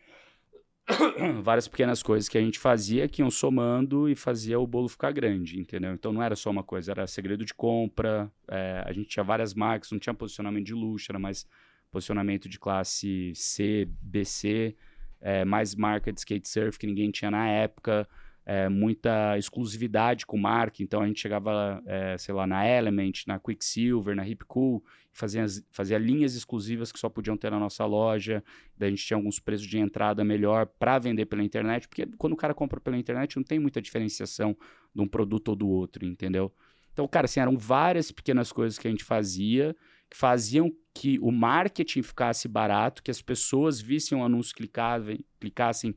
várias 1.43 1.69
pequenas 1.69 2.03
coisas 2.03 2.29
que 2.29 2.39
a 2.39 2.41
gente 2.41 2.59
fazia 2.59 3.09
que 3.09 3.23
iam 3.23 3.31
somando 3.31 4.09
e 4.09 4.15
fazia 4.15 4.59
o 4.59 4.67
bolo 4.67 4.89
ficar 4.89 5.13
grande, 5.13 5.59
entendeu? 5.59 5.93
Então 5.95 6.13
não 6.13 6.23
era 6.23 6.37
só 6.37 6.51
uma 6.51 6.63
coisa, 6.63 6.93
era 6.93 7.07
segredo 7.07 7.45
de 7.45 7.55
compra, 7.55 8.31
é, 8.49 8.83
a 8.87 8.93
gente 8.93 9.09
tinha 9.09 9.25
várias 9.25 9.55
marcas, 9.55 9.91
não 9.91 9.99
tinha 9.99 10.15
posicionamento 10.15 10.67
de 10.67 10.75
luxo, 10.75 11.11
era 11.11 11.19
mais 11.19 11.47
posicionamento 11.91 12.49
de 12.49 12.59
classe 12.59 13.33
C, 13.35 13.89
BC, 14.01 14.77
é, 15.21 15.45
mais 15.45 15.75
marca 15.75 16.13
de 16.13 16.21
skate 16.21 16.49
surf 16.49 16.79
que 16.79 16.87
ninguém 16.87 17.11
tinha 17.11 17.31
na 17.31 17.49
época, 17.49 18.09
é, 18.47 18.69
muita 18.69 19.37
exclusividade 19.39 20.25
com 20.25 20.37
marca, 20.37 20.83
então 20.83 21.03
a 21.03 21.07
gente 21.07 21.21
chegava, 21.21 21.83
sei 22.19 22.35
lá, 22.35 22.47
na 22.47 22.67
Element, 22.67 23.25
na 23.27 23.39
Quicksilver, 23.39 24.17
na 24.17 24.27
Hip 24.27 24.45
Cool, 24.47 24.83
fazia, 25.13 25.45
fazia 25.71 25.99
linhas 25.99 26.35
exclusivas 26.35 26.93
que 26.93 26.99
só 26.99 27.09
podiam 27.09 27.37
ter 27.37 27.51
na 27.51 27.59
nossa 27.59 27.85
loja, 27.85 28.43
daí 28.77 28.89
a 28.89 28.91
gente 28.91 29.05
tinha 29.05 29.17
alguns 29.17 29.39
preços 29.39 29.67
de 29.67 29.79
entrada 29.79 30.25
melhor 30.25 30.67
para 30.67 30.99
vender 30.99 31.27
pela 31.27 31.43
internet, 31.43 31.89
porque 31.89 32.07
quando 32.19 32.33
o 32.33 32.37
cara 32.37 32.55
compra 32.55 32.81
pela 32.81 32.97
internet 32.97 33.37
não 33.37 33.43
tem 33.43 33.59
muita 33.59 33.81
diferenciação 33.81 34.57
de 34.95 35.03
um 35.03 35.09
produto 35.09 35.49
ou 35.49 35.57
do 35.57 35.69
outro, 35.69 36.05
entendeu? 36.05 36.53
Então, 36.93 37.07
cara, 37.07 37.27
assim, 37.27 37.41
eram 37.41 37.57
várias 37.57 38.11
pequenas 38.11 38.53
coisas 38.53 38.79
que 38.79 38.89
a 38.89 38.91
gente 38.91 39.05
fazia 39.05 39.77
que 40.11 40.17
faziam 40.17 40.73
que 40.93 41.21
o 41.21 41.31
marketing 41.31 42.03
ficasse 42.03 42.49
barato, 42.49 43.01
que 43.01 43.13
as 43.13 43.23
pessoas 43.23 43.81
vissem 43.81 44.19
o 44.19 44.25
anúncio, 44.25 44.55
clicassem, 44.57 45.25
clicassem 45.39 45.95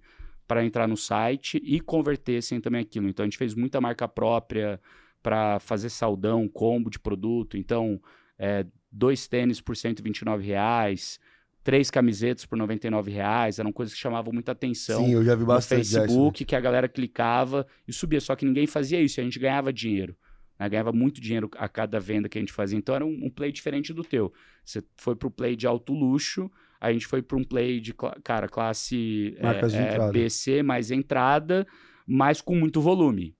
para 0.47 0.63
entrar 0.63 0.87
no 0.87 0.95
site 0.95 1.59
e 1.63 1.79
convertessem 1.79 2.61
também 2.61 2.81
aquilo. 2.81 3.09
Então, 3.09 3.23
a 3.23 3.25
gente 3.25 3.39
fez 3.39 3.55
muita 3.55 3.81
marca 3.81 4.07
própria 4.07 4.79
para 5.21 5.59
fazer 5.59 5.89
saldão, 5.89 6.47
combo 6.47 6.91
de 6.91 6.99
produto. 6.99 7.57
Então, 7.57 7.99
é, 8.43 8.65
dois 8.91 9.25
tênis 9.25 9.61
por 9.61 9.77
129 9.77 10.45
reais, 10.45 11.17
três 11.63 11.89
camisetas 11.89 12.45
por 12.45 12.57
99 12.57 13.09
reais, 13.09 13.57
eram 13.57 13.71
coisas 13.71 13.95
que 13.95 13.99
chamavam 14.01 14.33
muita 14.33 14.51
atenção 14.51 15.05
Sim, 15.05 15.13
eu 15.13 15.23
já 15.23 15.33
vi 15.33 15.41
no 15.41 15.47
bastante 15.47 15.93
né? 15.93 16.01
Facebook, 16.01 16.43
que 16.43 16.53
a 16.53 16.59
galera 16.59 16.89
clicava 16.89 17.65
e 17.87 17.93
subia. 17.93 18.19
Só 18.19 18.35
que 18.35 18.45
ninguém 18.45 18.67
fazia 18.67 18.99
isso, 19.01 19.17
e 19.17 19.21
a 19.21 19.23
gente 19.23 19.39
ganhava 19.39 19.71
dinheiro. 19.71 20.13
né? 20.59 20.67
Ganhava 20.67 20.91
muito 20.91 21.21
dinheiro 21.21 21.49
a 21.57 21.69
cada 21.69 22.01
venda 22.01 22.27
que 22.27 22.37
a 22.37 22.41
gente 22.41 22.51
fazia. 22.51 22.77
Então 22.77 22.93
era 22.93 23.05
um, 23.05 23.17
um 23.23 23.29
play 23.29 23.49
diferente 23.49 23.93
do 23.93 24.03
teu. 24.03 24.33
Você 24.65 24.83
foi 24.97 25.15
pro 25.15 25.31
play 25.31 25.55
de 25.55 25.65
alto 25.65 25.93
luxo, 25.93 26.51
a 26.81 26.91
gente 26.91 27.07
foi 27.07 27.21
para 27.21 27.37
um 27.37 27.45
play 27.45 27.79
de, 27.79 27.93
cara, 28.25 28.49
classe 28.49 29.35
é, 29.37 29.43
Marcas 29.43 29.73
é. 29.73 30.11
BC, 30.11 30.63
mais 30.63 30.91
entrada, 30.91 31.65
mas 32.05 32.41
com 32.41 32.57
muito 32.57 32.81
volume. 32.81 33.37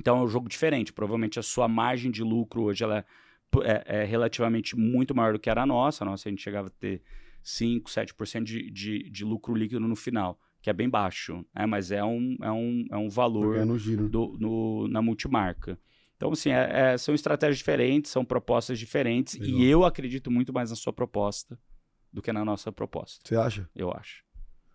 Então 0.00 0.20
é 0.20 0.22
um 0.22 0.28
jogo 0.28 0.48
diferente. 0.48 0.94
Provavelmente 0.94 1.38
a 1.38 1.42
sua 1.42 1.68
margem 1.68 2.10
de 2.10 2.22
lucro 2.22 2.62
hoje 2.62 2.82
ela 2.82 2.98
é, 3.00 3.04
é- 3.62 3.82
é 3.86 4.04
relativamente 4.04 4.76
muito 4.76 5.14
maior 5.14 5.32
do 5.34 5.38
que 5.38 5.50
era 5.50 5.62
a 5.62 5.66
nossa. 5.66 6.02
A 6.02 6.06
nossa 6.06 6.28
a 6.28 6.30
gente 6.30 6.42
chegava 6.42 6.68
a 6.68 6.70
ter 6.70 7.02
5, 7.42 7.90
7% 7.90 8.44
de, 8.44 8.70
de, 8.70 9.10
de 9.10 9.24
lucro 9.24 9.54
líquido 9.54 9.80
no 9.80 9.94
final, 9.94 10.38
que 10.62 10.70
é 10.70 10.72
bem 10.72 10.88
baixo, 10.88 11.44
né? 11.54 11.66
mas 11.66 11.90
é 11.90 12.02
um, 12.02 12.36
é 12.42 12.50
um, 12.50 12.86
é 12.90 12.96
um 12.96 13.08
valor 13.10 13.56
É 13.56 13.64
no 13.64 13.78
giro. 13.78 14.08
do, 14.08 14.36
no- 14.40 14.88
na 14.88 15.02
multimarca. 15.02 15.78
Então, 16.16 16.32
assim, 16.32 16.50
é- 16.50 16.92
é- 16.94 16.98
são 16.98 17.14
estratégias 17.14 17.58
diferentes, 17.58 18.10
são 18.10 18.24
propostas 18.24 18.78
diferentes, 18.78 19.38
Legal. 19.38 19.58
e 19.60 19.66
eu 19.68 19.84
acredito 19.84 20.30
muito 20.30 20.52
mais 20.52 20.70
na 20.70 20.76
sua 20.76 20.92
proposta 20.92 21.58
do 22.12 22.22
que 22.22 22.32
na 22.32 22.44
nossa 22.44 22.70
proposta, 22.72 23.20
Você 23.28 23.36
acha? 23.36 23.68
eu 23.74 23.90
acho. 23.92 24.22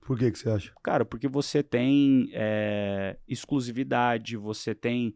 Por 0.02 0.18
que, 0.18 0.30
que 0.32 0.38
você 0.40 0.50
acha? 0.50 0.74
Cara, 0.84 1.06
porque 1.06 1.28
você 1.28 1.64
tem 1.64 2.30
é, 2.34 3.18
exclusividade, 3.28 4.36
você 4.38 4.74
tem 4.76 5.16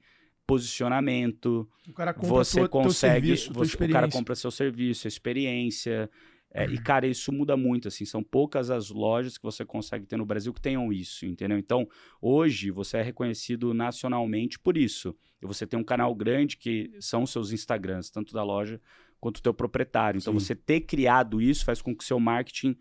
posicionamento, 0.53 1.67
O 1.87 1.93
cara 1.93 2.13
compra 2.13 2.27
você 2.29 2.59
tua- 2.59 2.69
teu 2.69 2.81
consegue, 2.81 3.27
serviço, 3.27 3.53
tua 3.53 3.65
você- 3.65 3.75
o 3.83 3.89
cara 3.89 4.09
compra 4.09 4.35
seu 4.35 4.51
serviço, 4.51 5.07
experiência. 5.07 6.09
é, 6.55 6.67
Uhum. 6.67 6.73
e, 6.73 6.77
cara, 6.77 7.07
isso 7.07 7.31
muda 7.31 7.57
muito, 7.57 7.87
assim, 7.87 8.05
são 8.05 8.21
poucas 8.23 8.69
as 8.69 8.91
lojas 8.91 9.39
que 9.39 9.43
você 9.43 9.65
consegue 9.65 10.05
ter 10.05 10.17
no 10.17 10.25
Brasil 10.25 10.53
que 10.53 10.61
tenham 10.61 10.93
isso, 10.93 11.25
entendeu? 11.25 11.57
Então, 11.57 11.87
hoje, 12.21 12.69
você 12.69 12.97
é 12.97 13.01
reconhecido 13.01 13.73
nacionalmente 13.73 14.59
por 14.59 14.77
isso. 14.77 15.15
E 15.41 15.47
você 15.47 15.65
tem 15.65 15.79
um 15.79 15.83
canal 15.83 16.13
grande 16.13 16.55
que 16.57 16.91
são 16.99 17.23
os 17.23 17.31
seus 17.31 17.51
Instagrams, 17.51 18.11
tanto 18.11 18.35
da 18.35 18.43
loja 18.43 18.79
quanto 19.19 19.39
do 19.39 19.41
teu 19.41 19.51
proprietário. 19.53 20.19
Então, 20.19 20.31
Sim. 20.33 20.39
você 20.45 20.53
ter 20.55 20.81
criado 20.81 21.41
isso 21.41 21.65
faz 21.65 21.81
com 21.81 21.95
que 21.95 22.03
o 22.03 22.05
seu 22.07 22.19
marketing 22.19 22.77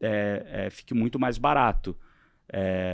é, 0.00 0.64
é, 0.66 0.70
fique 0.70 0.92
muito 0.92 1.16
mais 1.16 1.38
barato, 1.38 1.96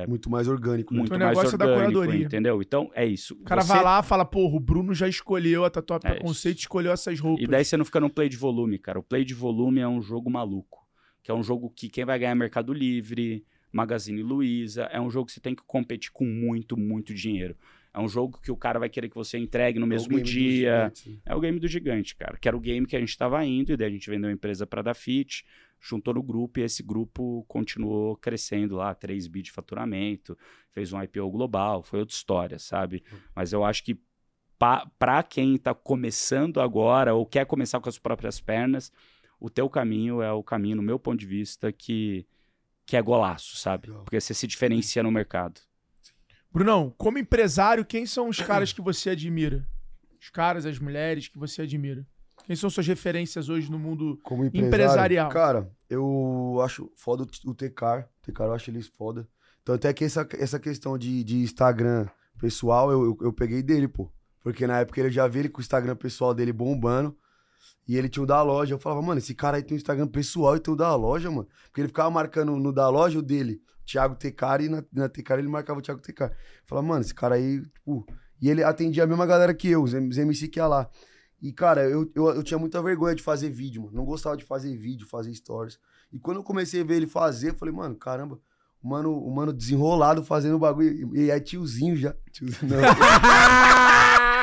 Muito 0.07 0.31
mais 0.31 0.49
orgânico. 0.49 0.95
né? 0.95 1.01
muito 1.01 1.19
mais 1.19 1.39
é 1.55 1.57
da 1.57 1.67
orgânico, 1.67 1.93
curadoria. 1.93 2.27
entendeu? 2.27 2.63
Então, 2.63 2.91
é 2.95 3.05
isso. 3.05 3.35
O 3.35 3.45
cara 3.45 3.63
Você 3.63 3.69
vai 3.69 3.83
lá 3.83 4.01
e 4.01 4.03
fala, 4.03 4.25
porra, 4.25 4.57
o 4.57 4.61
Bruno 4.61 4.95
já 4.95 5.09
escolheu 5.09 5.65
a 5.65 5.71
Tatuapé 5.71 6.11
É 6.11 6.15
isso. 6.15 6.23
Conceito, 6.23 6.59
escolheu 6.59 6.93
essas 6.93 7.19
roupas. 7.19 7.45
E 7.45 7.47
daí 7.47 7.65
você 7.65 7.77
não 7.77 7.85
fica 7.85 8.01
num 8.01 8.09
play 8.09 8.29
de 8.29 8.37
volume, 8.37 8.79
cara. 8.79 8.99
O 8.99 9.03
play 9.03 9.25
de 9.25 9.35
volume 9.35 9.81
é 9.81 9.89
um 9.89 10.01
jogo 10.01 10.31
maluco. 10.31 10.87
Que 11.23 11.31
é 11.31 11.35
um 11.35 11.43
jogo 11.43 11.71
que 11.71 11.89
quem 11.89 12.05
vai 12.05 12.19
ganhar 12.19 12.33
é 12.33 12.35
Mercado 12.35 12.73
Livre, 12.73 13.45
Magazine 13.73 14.23
Luiza. 14.23 14.85
É 14.85 15.01
um 15.01 15.11
jogo 15.11 15.27
que 15.27 15.33
você 15.33 15.41
tem 15.41 15.55
que 15.55 15.63
competir 15.67 16.11
com 16.13 16.25
muito, 16.25 16.77
muito 16.77 17.13
dinheiro. 17.13 17.57
É 17.93 17.99
um 17.99 18.09
jogo 18.09 18.41
que 18.41 18.53
o 18.53 18.57
cara 18.57 18.79
vai 18.79 18.89
querer 18.89 19.09
que 19.09 19.15
você 19.15 19.37
entregue 19.37 19.79
no 19.79 19.87
É 19.87 19.89
mesmo 19.89 20.19
dos 20.19 20.31
dia. 20.31 20.93
né? 21.07 21.19
É 21.27 21.35
o 21.35 21.41
game 21.41 21.59
do 21.59 21.67
gigante, 21.67 22.15
cara. 22.15 22.39
Que 22.39 22.47
era 22.47 22.57
o 22.57 22.61
game 22.61 22.87
que 22.87 22.97
a 22.97 23.01
gente 23.01 23.09
estava 23.09 23.45
indo, 23.45 23.73
e 23.73 23.77
daí 23.77 23.89
a 23.89 23.91
gente 23.91 24.09
vendeu 24.09 24.31
a 24.31 24.33
empresa 24.33 24.67
para 24.67 24.83
dar 24.83 24.95
fit, 24.95 25.45
juntou 25.81 26.15
no 26.15 26.23
grupo, 26.23 26.61
e 26.61 26.63
esse 26.63 26.83
grupo 26.83 27.45
continuou 27.49 28.17
crescendo 28.17 28.77
lá, 28.77 28.95
3 28.95 29.27
bi 29.27 29.43
de 29.43 29.51
faturamento, 29.51 30.39
fez 30.71 30.93
um 30.93 31.03
IPO 31.03 31.29
global, 31.31 31.83
foi 31.83 32.01
outra 32.01 32.15
história, 32.15 32.59
sabe? 32.59 33.03
Mas 33.35 33.53
eu 33.53 33.65
acho 33.65 33.83
que 33.83 33.99
para 34.99 35.23
quem 35.23 35.55
está 35.55 35.75
começando 35.75 36.61
agora 36.61 37.15
ou 37.15 37.25
quer 37.25 37.47
começar 37.47 37.81
com 37.81 37.89
as 37.89 37.99
próprias 37.99 38.41
pernas, 38.41 38.93
o 39.41 39.49
teu 39.49 39.71
caminho 39.71 40.21
é 40.21 40.31
o 40.31 40.43
caminho, 40.43 40.77
no 40.77 40.83
meu 40.83 40.99
ponto 40.99 41.19
de 41.19 41.27
vista, 41.27 41.73
que, 41.73 42.27
que 42.85 42.95
é 42.95 43.01
golaço, 43.01 43.57
sabe? 43.57 43.89
Porque 44.05 44.21
você 44.21 44.35
se 44.35 44.47
diferencia 44.47 45.03
no 45.03 45.11
mercado. 45.11 45.61
Brunão, 46.53 46.93
como 46.99 47.19
empresário, 47.19 47.85
quem 47.85 48.07
são 48.07 48.29
os 48.29 48.41
caras 48.41 48.73
que 48.75 48.81
você 48.81 49.11
admira? 49.11 49.67
Os 50.21 50.29
caras, 50.31 50.67
as 50.67 50.79
mulheres 50.79 51.29
que 51.29 51.39
você 51.39 51.63
admira? 51.63 52.07
Quem 52.45 52.57
são 52.57 52.69
suas 52.69 52.87
referências 52.87 53.49
hoje 53.49 53.71
no 53.71 53.79
mundo? 53.79 54.19
Como 54.23 54.45
empresário, 54.45 54.69
Empresarial. 54.69 55.29
Cara, 55.31 55.71
eu 55.89 56.61
acho 56.65 56.91
foda 56.97 57.23
o 57.23 57.55
TK. 57.55 57.83
O 57.83 58.33
TK 58.33 58.41
eu 58.41 58.53
acho 58.53 58.71
eles 58.71 58.89
foda. 58.89 59.29
Tanto 59.65 59.87
é 59.87 59.93
que 59.93 60.05
essa, 60.05 60.27
essa 60.39 60.59
questão 60.59 60.99
de, 60.99 61.23
de 61.23 61.37
Instagram 61.39 62.09
pessoal, 62.39 62.91
eu, 62.91 63.05
eu, 63.05 63.19
eu 63.23 63.33
peguei 63.33 63.63
dele, 63.63 63.87
pô. 63.87 64.11
Porque 64.43 64.67
na 64.67 64.81
época 64.81 65.01
ele 65.01 65.11
já 65.11 65.29
vi 65.29 65.41
ele 65.41 65.49
com 65.49 65.59
o 65.59 65.61
Instagram 65.61 65.95
pessoal 65.97 66.35
dele 66.35 66.53
bombando. 66.53 67.17
E 67.87 67.97
ele 67.97 68.09
tinha 68.09 68.23
o 68.23 68.27
da 68.27 68.43
loja. 68.43 68.75
Eu 68.75 68.79
falava, 68.79 69.03
mano, 69.03 69.19
esse 69.19 69.35
cara 69.35 69.57
aí 69.57 69.63
tem 69.63 69.77
o 69.77 69.79
Instagram 69.79 70.09
pessoal 70.09 70.57
e 70.57 70.61
tem 70.61 70.73
o 70.73 70.77
da 70.77 70.95
loja, 70.95 71.31
mano. 71.31 71.49
Porque 71.65 71.81
ele 71.83 71.89
ficava 71.89 72.11
marcando 72.11 72.57
no 72.57 72.73
da 72.73 72.89
loja 72.89 73.19
o 73.19 73.23
dele, 73.23 73.61
Thiago 73.91 74.15
TK, 74.15 74.43
e 74.65 74.69
na, 74.69 74.85
na 74.93 75.09
TK 75.09 75.33
ele 75.33 75.49
marcava 75.49 75.79
o 75.79 75.83
Thiago. 75.83 76.01
Eu 76.07 76.31
falava, 76.67 76.87
mano, 76.87 77.01
esse 77.01 77.15
cara 77.15 77.35
aí, 77.35 77.61
tipo. 77.61 78.07
E 78.41 78.49
ele 78.49 78.63
atendia 78.63 79.05
a 79.05 79.07
mesma 79.07 79.27
galera 79.27 79.53
que 79.53 79.69
eu, 79.69 79.83
os 79.83 79.93
MC 79.93 80.49
que 80.49 80.59
ia 80.59 80.67
lá. 80.67 80.89
E, 81.43 81.53
cara, 81.53 81.89
eu, 81.89 82.11
eu, 82.15 82.27
eu 82.29 82.43
tinha 82.43 82.59
muita 82.59 82.83
vergonha 82.83 83.15
de 83.15 83.23
fazer 83.23 83.51
vídeo, 83.51 83.83
mano. 83.83 83.97
Não 83.97 84.05
gostava 84.05 84.37
de 84.37 84.45
fazer 84.45 84.75
vídeo, 84.77 85.07
fazer 85.07 85.35
stories. 85.35 85.79
E 86.13 86.19
quando 86.19 86.39
eu 86.39 86.43
comecei 86.43 86.81
a 86.81 86.85
ver 86.85 86.97
ele 86.97 87.07
fazer, 87.07 87.51
eu 87.51 87.55
falei, 87.55 87.75
mano, 87.75 87.95
caramba, 87.97 88.39
o 88.83 88.89
mano, 88.89 89.15
o 89.15 89.35
mano 89.35 89.53
desenrolado 89.53 90.25
fazendo 90.25 90.57
o 90.57 90.59
bagulho. 90.59 91.15
E, 91.15 91.27
e 91.27 91.31
é 91.31 91.39
tiozinho 91.41 91.97
já. 91.97 92.15
Tiozinho, 92.33 92.73
não. 92.73 92.81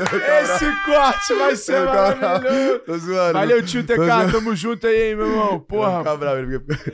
Esse 0.00 0.84
corte 0.84 1.34
vai 1.34 1.56
ser 1.56 1.84
maravilhoso. 1.84 2.78
Tô 2.80 2.98
zoando. 2.98 3.32
Valeu, 3.34 3.64
tio 3.64 3.84
TK. 3.84 4.32
Tamo 4.32 4.54
junto 4.54 4.86
aí, 4.86 5.10
hein, 5.10 5.16
meu 5.16 5.26
irmão. 5.26 5.60
Porra. 5.60 5.90
Porra. 5.90 5.98
Fica 5.98 6.16
bravo, 6.16 6.38
ele 6.38 6.58
fica... 6.58 6.92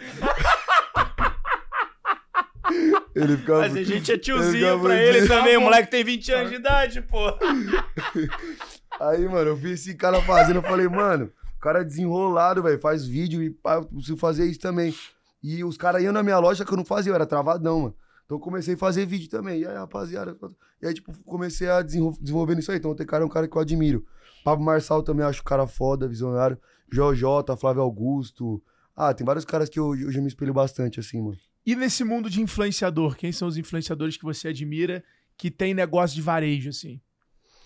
ele 3.19 3.37
fica... 3.37 3.59
Mas 3.59 3.75
a 3.77 3.83
gente 3.83 4.11
é 4.11 4.15
Ele 4.15 4.23
tiozinho 4.23 4.53
fica 4.67 4.79
pra 4.79 5.03
ele 5.03 5.27
também, 5.29 5.57
o 5.57 5.61
moleque 5.61 5.91
tem 5.91 6.05
20 6.05 6.33
anos 6.33 6.51
de 6.51 6.57
idade, 6.57 7.03
pô. 7.03 7.19
Aí, 9.01 9.29
mano, 9.29 9.51
eu 9.51 9.57
vi 9.57 9.73
esse 9.73 9.95
cara 9.95 10.21
fazendo, 10.23 10.57
eu 10.57 10.63
falei, 10.63 10.89
mano, 10.89 11.31
o 11.57 11.61
cara 11.61 11.81
é 11.81 11.85
desenrolado, 11.85 12.63
velho, 12.63 12.79
faz 12.79 13.07
vídeo 13.07 13.43
e 13.43 13.51
pá, 13.51 13.83
preciso 13.83 14.17
fazer 14.17 14.47
isso 14.47 14.61
também. 14.61 14.95
E 15.43 15.63
os 15.63 15.77
caras 15.77 16.03
iam 16.03 16.13
na 16.13 16.23
minha 16.23 16.39
loja 16.39 16.65
que 16.65 16.73
eu 16.73 16.77
não 16.77 16.85
fazia, 16.85 17.11
eu 17.11 17.15
era 17.15 17.27
travadão, 17.27 17.81
mano. 17.81 17.95
Então 18.25 18.37
eu 18.37 18.41
comecei 18.41 18.75
a 18.75 18.79
fazer 18.79 19.07
vídeo 19.07 19.29
também. 19.29 19.61
E 19.61 19.67
aí, 19.67 19.75
rapaziada, 19.75 20.37
e 20.83 20.87
aí, 20.87 20.95
tipo, 20.95 21.13
comecei 21.25 21.69
a 21.69 21.83
desenvol- 21.83 22.17
desenvolver 22.21 22.59
isso 22.59 22.73
aí. 22.73 22.79
Então 22.79 22.91
o 22.91 23.07
cara 23.07 23.23
é 23.23 23.27
um 23.27 23.31
cara 23.31 23.47
que 23.47 23.57
eu 23.57 23.61
admiro. 23.63 24.05
Pablo 24.45 24.65
Marçal 24.65 25.03
também 25.03 25.25
acho 25.25 25.41
o 25.43 25.45
cara 25.45 25.67
foda, 25.67 26.09
visionário. 26.09 26.59
Jota, 26.91 27.57
Flávio 27.57 27.83
Augusto. 27.83 28.63
Ah, 28.97 29.13
tem 29.13 29.25
vários 29.25 29.45
caras 29.45 29.69
que 29.69 29.79
eu, 29.79 29.95
eu 29.95 30.11
já 30.11 30.21
me 30.21 30.29
espelho 30.29 30.55
bastante, 30.55 30.99
assim, 30.99 31.21
mano. 31.21 31.37
E 31.67 31.75
nesse 31.75 32.05
mundo 32.05 32.31
de 32.31 32.41
influenciador, 32.41 33.17
quem 33.17 33.33
são 33.33 33.49
os 33.49 33.57
influenciadores 33.57 34.17
que 34.17 34.23
você 34.25 34.49
admira 34.49 35.03
que 35.37 35.51
tem 35.51 35.75
negócio 35.75 36.15
de 36.15 36.23
varejo, 36.23 36.71
assim? 36.71 37.01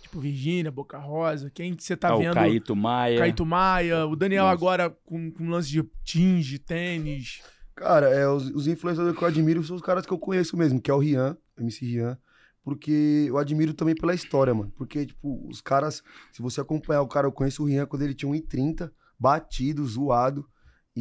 Tipo 0.03 0.19
Virgínia, 0.21 0.71
Boca 0.73 0.99
Rosa, 0.99 1.51
quem 1.51 1.75
que 1.75 1.85
você 1.85 1.97
tá 1.97 2.09
Ah, 2.13 2.17
vendo? 2.17 2.33
o 2.33 2.35
Caíto 2.35 2.75
Maia. 2.75 3.19
Caíto 3.19 3.45
Maia, 3.47 4.07
o 4.07 4.17
Daniel 4.17 4.45
Nossa. 4.45 4.55
agora 4.55 4.91
com, 5.05 5.31
com 5.31 5.49
lance 5.51 5.69
de 5.69 5.85
tinge, 6.03 6.59
tênis. 6.59 7.43
Cara, 7.77 8.09
é, 8.09 8.27
os, 8.29 8.49
os 8.51 8.67
influenciadores 8.67 9.17
que 9.17 9.23
eu 9.23 9.29
admiro 9.29 9.63
são 9.63 9.77
os 9.77 9.83
caras 9.83 10.05
que 10.07 10.13
eu 10.13 10.19
conheço 10.19 10.57
mesmo, 10.57 10.81
que 10.81 10.91
é 10.91 10.95
o 10.95 10.99
Rian, 10.99 11.37
MC 11.59 11.85
Rian. 11.85 12.19
Porque 12.63 13.27
eu 13.29 13.39
admiro 13.39 13.73
também 13.73 13.95
pela 13.95 14.15
história, 14.15 14.53
mano. 14.53 14.73
Porque, 14.77 15.07
tipo, 15.07 15.47
os 15.49 15.61
caras, 15.63 16.03
se 16.33 16.43
você 16.43 16.61
acompanhar 16.61 17.01
o 17.03 17.09
cara, 17.09 17.27
eu 17.27 17.33
conheço 17.33 17.63
o 17.63 17.67
Rian 17.67 17.87
quando 17.87 18.03
ele 18.03 18.15
tinha 18.15 18.31
1,30, 18.31 18.91
batido, 19.19 19.87
zoado. 19.87 20.47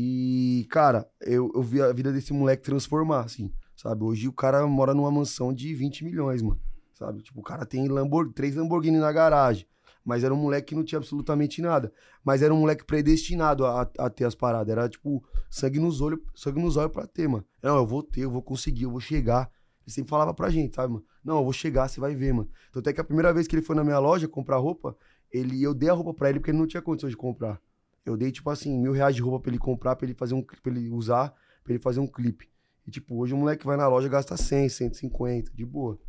E, 0.02 0.66
cara, 0.70 1.06
eu, 1.20 1.52
eu 1.54 1.62
vi 1.62 1.82
a 1.82 1.92
vida 1.92 2.10
desse 2.14 2.32
moleque 2.32 2.64
transformar, 2.64 3.26
assim, 3.26 3.52
sabe? 3.76 4.02
Hoje 4.06 4.30
o 4.30 4.32
cara 4.32 4.66
mora 4.66 4.94
numa 4.94 5.12
mansão 5.12 5.54
de 5.54 5.74
20 5.74 6.06
milhões, 6.06 6.42
mano, 6.42 6.58
sabe? 6.94 7.22
Tipo, 7.22 7.42
o 7.42 7.44
cara 7.44 7.66
tem 7.66 7.86
Lambor 7.90 8.32
três 8.32 8.56
Lamborghini 8.56 8.98
na 8.98 9.12
garagem. 9.12 9.68
Mas 10.06 10.24
era 10.24 10.34
um 10.34 10.38
moleque 10.38 10.68
que 10.70 10.76
não 10.76 10.86
tinha 10.86 11.00
absolutamente 11.00 11.62
nada. 11.62 11.92
Mas 12.24 12.42
era 12.42 12.54
um 12.54 12.62
moleque 12.62 12.86
predestinado 12.86 13.66
a, 13.66 13.82
a 14.00 14.10
ter 14.10 14.24
as 14.24 14.34
paradas. 14.34 14.72
Era, 14.72 14.88
tipo, 14.88 15.22
sangue 15.50 15.80
nos 15.80 16.00
olhos, 16.00 16.22
sangue 16.34 16.62
nos 16.62 16.78
olhos 16.78 16.94
pra 16.94 17.06
ter, 17.06 17.28
mano. 17.28 17.44
Não, 17.62 17.76
eu 17.76 17.86
vou 17.86 18.02
ter, 18.02 18.22
eu 18.22 18.32
vou 18.32 18.42
conseguir, 18.42 18.84
eu 18.84 18.92
vou 18.92 19.02
chegar. 19.02 19.52
Ele 19.86 19.94
sempre 19.94 20.10
falava 20.10 20.34
pra 20.34 20.50
gente, 20.50 20.78
sabe, 20.78 20.94
mano? 20.94 21.06
Não, 21.26 21.40
eu 21.40 21.44
vou 21.44 21.52
chegar, 21.52 21.90
você 21.90 22.00
vai 22.00 22.16
ver, 22.16 22.34
mano. 22.34 22.50
Então 22.70 22.80
até 22.80 22.94
que 22.94 23.02
a 23.02 23.04
primeira 23.04 23.34
vez 23.34 23.48
que 23.48 23.56
ele 23.56 23.62
foi 23.62 23.76
na 23.76 23.84
minha 23.84 24.00
loja 24.00 24.30
comprar 24.30 24.56
roupa, 24.56 24.96
ele, 25.30 25.62
eu 25.62 25.74
dei 25.74 25.90
a 25.90 25.94
roupa 25.94 26.14
pra 26.14 26.30
ele 26.30 26.40
porque 26.40 26.52
ele 26.52 26.58
não 26.58 26.68
tinha 26.68 26.82
condições 26.82 27.12
de 27.12 27.18
comprar. 27.18 27.62
Eu 28.06 28.18
dei, 28.18 28.32
tipo 28.32 28.50
assim, 28.50 28.78
mil 28.78 28.92
reais 28.92 29.16
de 29.16 29.22
roupa 29.22 29.40
pra 29.40 29.52
ele 29.52 29.60
comprar, 29.60 29.96
pra 29.96 30.06
ele 30.06 30.14
fazer 30.14 30.34
um 30.34 30.42
pra 30.42 30.72
ele 30.72 30.90
usar, 30.90 31.34
pra 31.64 31.74
ele 31.74 31.82
fazer 31.82 32.00
um 32.00 32.08
clipe. 32.08 32.50
E, 32.88 32.92
tipo, 32.92 33.16
hoje 33.18 33.34
o 33.34 33.38
moleque 33.38 33.66
vai 33.66 33.78
na 33.78 33.88
loja 33.88 34.08
e 34.08 34.10
gasta 34.10 34.36
100, 34.36 34.70
150, 34.70 35.52
de 35.54 35.66
boa. 35.66 36.00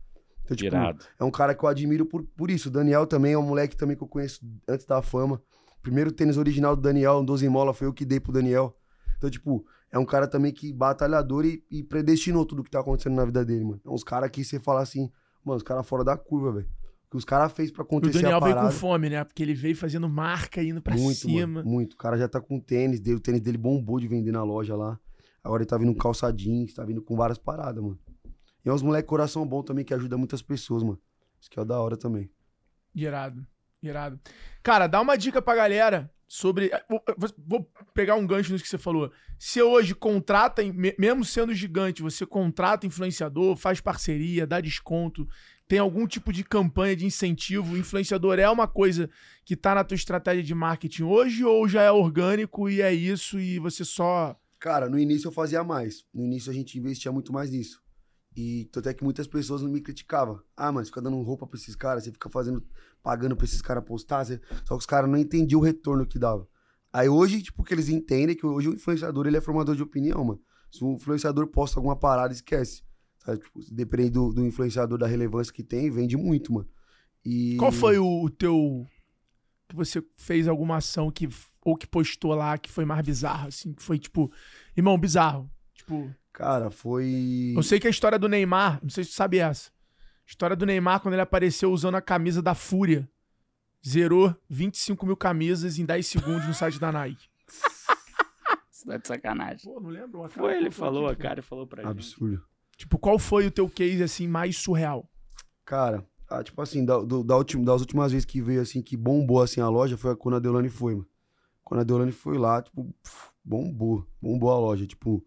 Então, 0.45 0.57
tipo, 0.57 0.75
Irado. 0.75 1.05
é 1.19 1.25
um 1.25 1.31
cara 1.31 1.55
que 1.55 1.63
eu 1.63 1.69
admiro 1.69 2.07
por, 2.07 2.25
por 2.37 2.51
isso. 2.51 2.69
O 2.69 2.73
Daniel 2.73 3.07
também 3.07 3.35
é 3.35 3.39
um 3.39 3.43
moleque 3.43 3.77
também 3.77 3.97
que 3.97 4.03
eu 4.03 4.09
conheço 4.09 4.41
antes 4.67 4.87
da 4.87 5.03
fama. 5.03 5.43
Primeiro 5.83 6.11
tênis 6.11 6.37
original 6.37 6.75
do 6.75 6.83
Daniel, 6.83 7.19
um 7.19 7.25
12 7.25 7.49
mola, 7.49 7.73
foi 7.73 7.87
eu 7.87 7.93
que 7.93 8.05
dei 8.05 8.19
pro 8.19 8.33
Daniel. 8.33 8.77
Então, 9.17 9.31
tipo, 9.31 9.65
é 9.93 9.99
um 9.99 10.05
cara 10.05 10.27
também 10.27 10.53
que 10.53 10.73
batalhador 10.73 11.45
e, 11.45 11.65
e 11.71 11.83
predestinou 11.83 12.47
tudo 12.47 12.65
que 12.65 12.71
tá 12.71 12.81
acontecendo 12.81 13.15
na 13.15 13.25
vida 13.25 13.45
dele, 13.45 13.65
mano. 13.65 13.81
É 13.85 13.91
uns 13.91 14.05
caras 14.05 14.31
que 14.31 14.45
você 14.45 14.59
fala 14.59 14.81
assim, 14.81 15.11
mano, 15.45 15.57
os 15.57 15.63
caras 15.63 15.87
fora 15.87 16.03
da 16.03 16.17
curva, 16.17 16.53
velho. 16.53 16.69
O 17.11 17.13
que 17.13 17.17
os 17.17 17.25
caras 17.25 17.51
fez 17.53 17.73
pra 17.73 17.83
O 17.83 17.85
acontecer 17.85 18.23
Daniel 18.23 18.37
a 18.37 18.41
veio 18.41 18.55
parada. 18.55 18.73
com 18.73 18.79
fome, 18.79 19.11
né? 19.11 19.25
Porque 19.25 19.43
ele 19.43 19.53
veio 19.53 19.75
fazendo 19.75 20.09
marca, 20.09 20.63
indo 20.63 20.81
pra 20.81 20.95
muito, 20.97 21.19
cima. 21.19 21.45
mano, 21.47 21.69
muito. 21.69 21.95
O 21.95 21.97
cara 21.97 22.17
já 22.17 22.29
tá 22.29 22.41
com 22.41 22.61
tênis 22.61 23.01
dele, 23.01 23.17
o 23.17 23.21
tênis 23.21 23.41
dele 23.41 23.59
bombou 23.59 23.99
de 23.99 24.07
vender 24.07 24.31
na 24.31 24.45
loja 24.45 24.77
lá. 24.77 24.97
Agora 25.43 25.63
ele 25.63 25.69
tá 25.69 25.77
vindo 25.77 25.93
com 25.93 25.99
calça 25.99 26.31
jeans, 26.33 26.73
tá 26.73 26.85
vindo 26.85 27.03
com 27.03 27.17
várias 27.17 27.37
paradas, 27.39 27.83
mano. 27.83 27.99
E 28.65 28.69
é 28.69 28.73
uns 28.73 28.83
moleque 28.83 29.09
coração 29.09 29.45
bom 29.45 29.61
também 29.63 29.85
que 29.85 29.93
ajuda 29.93 30.17
muitas 30.17 30.41
pessoas, 30.41 30.83
mano. 30.85 31.01
Isso 31.41 31.51
que 31.51 31.59
é 31.59 31.65
da 31.65 31.81
hora 31.81 31.97
também. 31.97 32.31
Irado, 32.95 33.45
irado. 33.83 34.21
Cara, 34.63 34.87
dá 34.87 35.01
uma 35.01 35.17
dica 35.17 35.41
pra 35.43 35.57
galera 35.57 36.11
sobre. 36.29 36.67
eh, 36.73 36.85
Vou, 36.89 37.03
vou 37.39 37.71
pegar 37.95 38.15
um 38.17 38.27
gancho 38.27 38.53
nisso 38.53 38.63
que 38.63 38.71
você 38.71 38.79
falou. 38.79 39.11
Você 39.39 39.63
hoje 39.63 39.95
contrata, 39.95 40.63
me- 40.63 40.95
mesmo 40.99 41.25
sendo 41.25 41.53
gigante, 41.55 42.03
você 42.03 42.27
contrata 42.27 42.87
influenciador, 42.87 43.57
faz 43.57 43.81
parceria, 43.81 44.47
dá 44.47 44.61
desconto, 44.61 45.27
tem 45.71 45.79
algum 45.79 46.05
tipo 46.05 46.33
de 46.33 46.43
campanha 46.43 46.97
de 46.97 47.07
incentivo? 47.07 47.75
O 47.75 47.79
influenciador 47.79 48.41
é 48.41 48.51
uma 48.51 48.67
coisa 48.67 49.09
que 49.45 49.55
tá 49.55 49.73
na 49.73 49.85
tua 49.85 49.95
estratégia 49.95 50.43
de 50.43 50.53
marketing 50.53 51.05
hoje 51.05 51.45
ou 51.45 51.69
já 51.69 51.83
é 51.83 51.93
orgânico 51.93 52.69
e 52.69 52.83
é 52.83 52.93
isso 52.93 53.39
e 53.39 53.61
você 53.61 53.85
só. 53.85 54.37
Cara, 54.59 54.89
no 54.91 54.99
início 54.99 55.29
eu 55.29 55.33
fazia 55.33 55.63
mais. 55.63 56.05
No 56.13 56.25
início 56.25 56.51
a 56.51 56.55
gente 56.55 56.77
investia 56.77 57.13
muito 57.13 57.33
mais 57.33 57.53
nisso. 57.53 57.81
E 58.37 58.69
tanto 58.73 58.89
é 58.89 58.95
que 58.95 59.05
muitas 59.05 59.29
pessoas 59.29 59.63
me 59.63 59.81
criticavam. 59.81 60.41
Ah, 60.57 60.73
você 60.73 60.87
fica 60.87 61.01
dando 61.01 61.23
roupa 61.23 61.47
pra 61.47 61.57
esses 61.57 61.77
caras, 61.77 62.03
você 62.03 62.11
fica 62.11 62.29
fazendo, 62.29 62.61
pagando 63.01 63.37
pra 63.37 63.45
esses 63.45 63.63
caras 63.63 63.85
postar. 63.85 64.25
você- 64.25 64.41
Só 64.65 64.75
que 64.75 64.81
os 64.81 64.87
caras 64.87 65.09
não 65.09 65.17
entendiam 65.19 65.61
o 65.61 65.65
retorno 65.65 66.05
que 66.05 66.19
dava. 66.19 66.49
Aí 66.93 67.09
hoje, 67.09 67.41
tipo, 67.43 67.63
que 67.63 67.73
eles 67.73 67.89
entendem 67.89 68.35
que 68.35 68.45
hoje 68.45 68.69
o 68.69 68.75
influenciador, 68.75 69.25
ele 69.29 69.37
é 69.37 69.41
formador 69.41 69.77
de 69.77 69.83
opinião, 69.85 70.25
mano. 70.25 70.41
Se 70.69 70.83
o 70.83 70.95
influenciador 70.95 71.47
posta 71.47 71.79
alguma 71.79 71.95
parada, 71.95 72.33
esquece. 72.35 72.83
Sabe? 73.25 73.39
Tipo, 73.39 73.61
depende 73.71 74.11
do, 74.11 74.33
do 74.33 74.47
influenciador, 74.47 74.99
da 74.99 75.07
relevância 75.07 75.53
que 75.53 75.63
tem, 75.63 75.91
vende 75.91 76.17
muito, 76.17 76.53
mano. 76.53 76.69
E... 77.25 77.57
Qual 77.59 77.71
foi 77.71 77.99
o, 77.99 78.25
o 78.25 78.31
teu. 78.31 78.87
que 79.69 79.77
você 79.77 80.03
fez 80.17 80.49
alguma 80.49 80.77
ação 80.77 81.11
que. 81.11 81.29
ou 81.63 81.77
que 81.77 81.87
postou 81.87 82.35
lá 82.35 82.57
que 82.57 82.71
foi 82.71 82.85
mais 82.85 83.03
bizarro, 83.03 83.49
assim? 83.49 83.73
Que 83.73 83.83
foi 83.83 83.99
tipo. 83.99 84.33
Irmão, 84.77 84.99
bizarro. 84.99 85.51
Tipo. 85.75 86.11
Cara, 86.33 86.71
foi... 86.71 87.53
Eu 87.57 87.63
sei 87.63 87.81
que 87.81 87.89
a 87.89 87.91
história 87.91 88.19
do 88.19 88.29
Neymar, 88.29 88.79
não 88.83 88.89
sei 88.89 89.05
se 89.05 89.11
tu 89.11 89.15
sabe 89.15 89.39
essa. 89.39 89.71
História 90.25 90.55
do 90.55 90.65
Neymar 90.65 91.01
quando 91.01 91.15
ele 91.15 91.23
apareceu 91.23 91.73
usando 91.73 91.97
a 91.97 92.01
camisa 92.01 92.41
da 92.41 92.55
Fúria. 92.55 93.07
Zerou 93.87 94.35
25 94.49 95.05
mil 95.05 95.17
camisas 95.17 95.79
em 95.79 95.85
10 95.85 96.07
segundos 96.07 96.47
no 96.47 96.55
site 96.55 96.79
da 96.79 96.93
Nike. 96.93 97.29
Isso 98.71 98.87
tá 98.87 98.97
de 98.97 99.09
sacanagem. 99.09 99.65
Pô, 99.65 99.81
não 99.81 99.91
lembro. 99.91 100.27
Foi, 100.31 100.57
ele 100.57 100.71
falou, 100.71 101.09
a 101.09 101.17
cara 101.17 101.43
falou 101.43 101.67
pra 101.67 101.83
gente. 101.83 101.91
Absurdo. 101.91 102.43
Tipo, 102.81 102.99
qual 102.99 103.19
foi 103.19 103.47
o 103.47 103.51
teu 103.51 103.69
case, 103.69 104.03
assim, 104.03 104.27
mais 104.27 104.57
surreal? 104.57 105.07
Cara, 105.67 106.03
ah, 106.31 106.43
tipo 106.43 106.63
assim, 106.63 106.83
da, 106.83 106.97
do- 106.99 107.23
da 107.23 107.37
das 107.39 107.81
últimas 107.83 108.11
vezes 108.11 108.25
que 108.25 108.41
veio, 108.41 108.63
assim, 108.63 108.81
que 108.81 108.97
bombou, 108.97 109.43
assim, 109.43 109.61
a 109.61 109.69
loja, 109.69 109.99
foi 109.99 110.17
quando 110.17 110.37
a 110.37 110.39
Deolane 110.39 110.71
foi, 110.71 110.95
mano. 110.95 111.07
Quando 111.63 111.81
a 111.81 111.85
Deolane 111.85 112.11
foi 112.11 112.39
lá, 112.39 112.63
tipo, 112.63 112.89
bombou. 113.45 114.07
Bombou 114.21 114.51
a 114.51 114.59
loja, 114.59 114.87
tipo... 114.87 115.23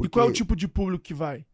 E 0.00 0.08
qual 0.08 0.26
é 0.26 0.28
o 0.28 0.32
tipo 0.32 0.54
de 0.54 0.68
público 0.68 1.02
que 1.02 1.12
vai? 1.12 1.44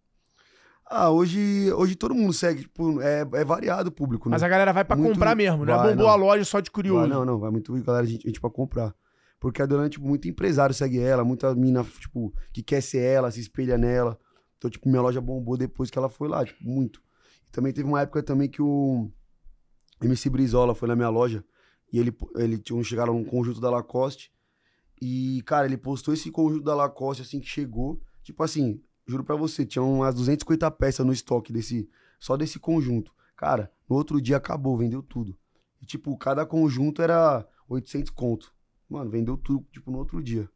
Ah, 0.84 1.10
hoje, 1.10 1.72
hoje 1.72 1.96
todo 1.96 2.14
mundo 2.14 2.32
segue, 2.34 2.62
tipo, 2.62 3.00
é, 3.00 3.20
é 3.32 3.44
variado 3.44 3.88
o 3.88 3.92
público, 3.92 4.28
né? 4.28 4.34
Mas 4.34 4.42
a 4.42 4.48
galera 4.48 4.72
vai 4.74 4.84
pra 4.84 4.96
Muito- 4.96 5.14
comprar 5.14 5.34
mesmo, 5.34 5.64
né? 5.64 5.74
vai, 5.74 5.90
Bombou 5.92 6.06
não. 6.08 6.12
a 6.12 6.16
loja 6.16 6.44
só 6.44 6.60
de 6.60 6.70
curioso. 6.70 7.00
Vai, 7.00 7.08
não, 7.08 7.24
não, 7.24 7.38
vai 7.38 7.50
muito 7.50 7.72
galera, 7.82 8.06
gente, 8.06 8.26
gente 8.26 8.38
pra 8.38 8.50
comprar. 8.50 8.94
Porque 9.40 9.62
a 9.62 9.66
Deolane, 9.66 9.88
tipo, 9.88 10.06
muito 10.06 10.28
empresário 10.28 10.74
segue 10.74 10.98
ela, 11.00 11.24
muita 11.24 11.54
mina, 11.54 11.82
tipo, 11.98 12.34
que 12.52 12.62
quer 12.62 12.82
ser 12.82 12.98
ela, 12.98 13.30
se 13.30 13.40
espelha 13.40 13.78
nela. 13.78 14.18
Então, 14.58 14.70
tipo, 14.70 14.88
minha 14.88 15.00
loja 15.00 15.20
bombou 15.20 15.56
depois 15.56 15.88
que 15.88 15.98
ela 15.98 16.08
foi 16.08 16.28
lá, 16.28 16.44
tipo, 16.44 16.62
muito. 16.62 17.00
E 17.48 17.50
também 17.50 17.72
teve 17.72 17.88
uma 17.88 18.02
época 18.02 18.22
também 18.22 18.48
que 18.48 18.60
o 18.60 19.10
MC 20.02 20.28
Brizola 20.28 20.74
foi 20.74 20.88
na 20.88 20.96
minha 20.96 21.08
loja 21.08 21.44
e 21.92 21.98
ele, 21.98 22.14
ele 22.36 22.58
tinha 22.58 22.82
chegaram 22.84 23.16
um 23.16 23.24
conjunto 23.24 23.60
da 23.60 23.70
Lacoste 23.70 24.32
e, 25.00 25.42
cara, 25.46 25.66
ele 25.66 25.76
postou 25.76 26.12
esse 26.12 26.30
conjunto 26.30 26.64
da 26.64 26.74
Lacoste 26.74 27.22
assim 27.22 27.40
que 27.40 27.46
chegou. 27.46 28.00
Tipo 28.22 28.42
assim, 28.42 28.82
juro 29.06 29.24
pra 29.24 29.36
você, 29.36 29.64
tinha 29.64 29.82
umas 29.82 30.14
250 30.14 30.70
peças 30.72 31.06
no 31.06 31.12
estoque 31.12 31.52
desse, 31.52 31.88
só 32.18 32.36
desse 32.36 32.58
conjunto. 32.58 33.12
Cara, 33.36 33.72
no 33.88 33.96
outro 33.96 34.20
dia 34.20 34.36
acabou, 34.36 34.76
vendeu 34.76 35.02
tudo. 35.02 35.38
E, 35.80 35.86
tipo, 35.86 36.16
cada 36.16 36.44
conjunto 36.44 37.00
era 37.00 37.46
800 37.68 38.10
conto. 38.10 38.52
Mano, 38.88 39.10
vendeu 39.10 39.36
tudo, 39.36 39.64
tipo, 39.70 39.90
no 39.90 39.98
outro 39.98 40.22
dia. 40.22 40.50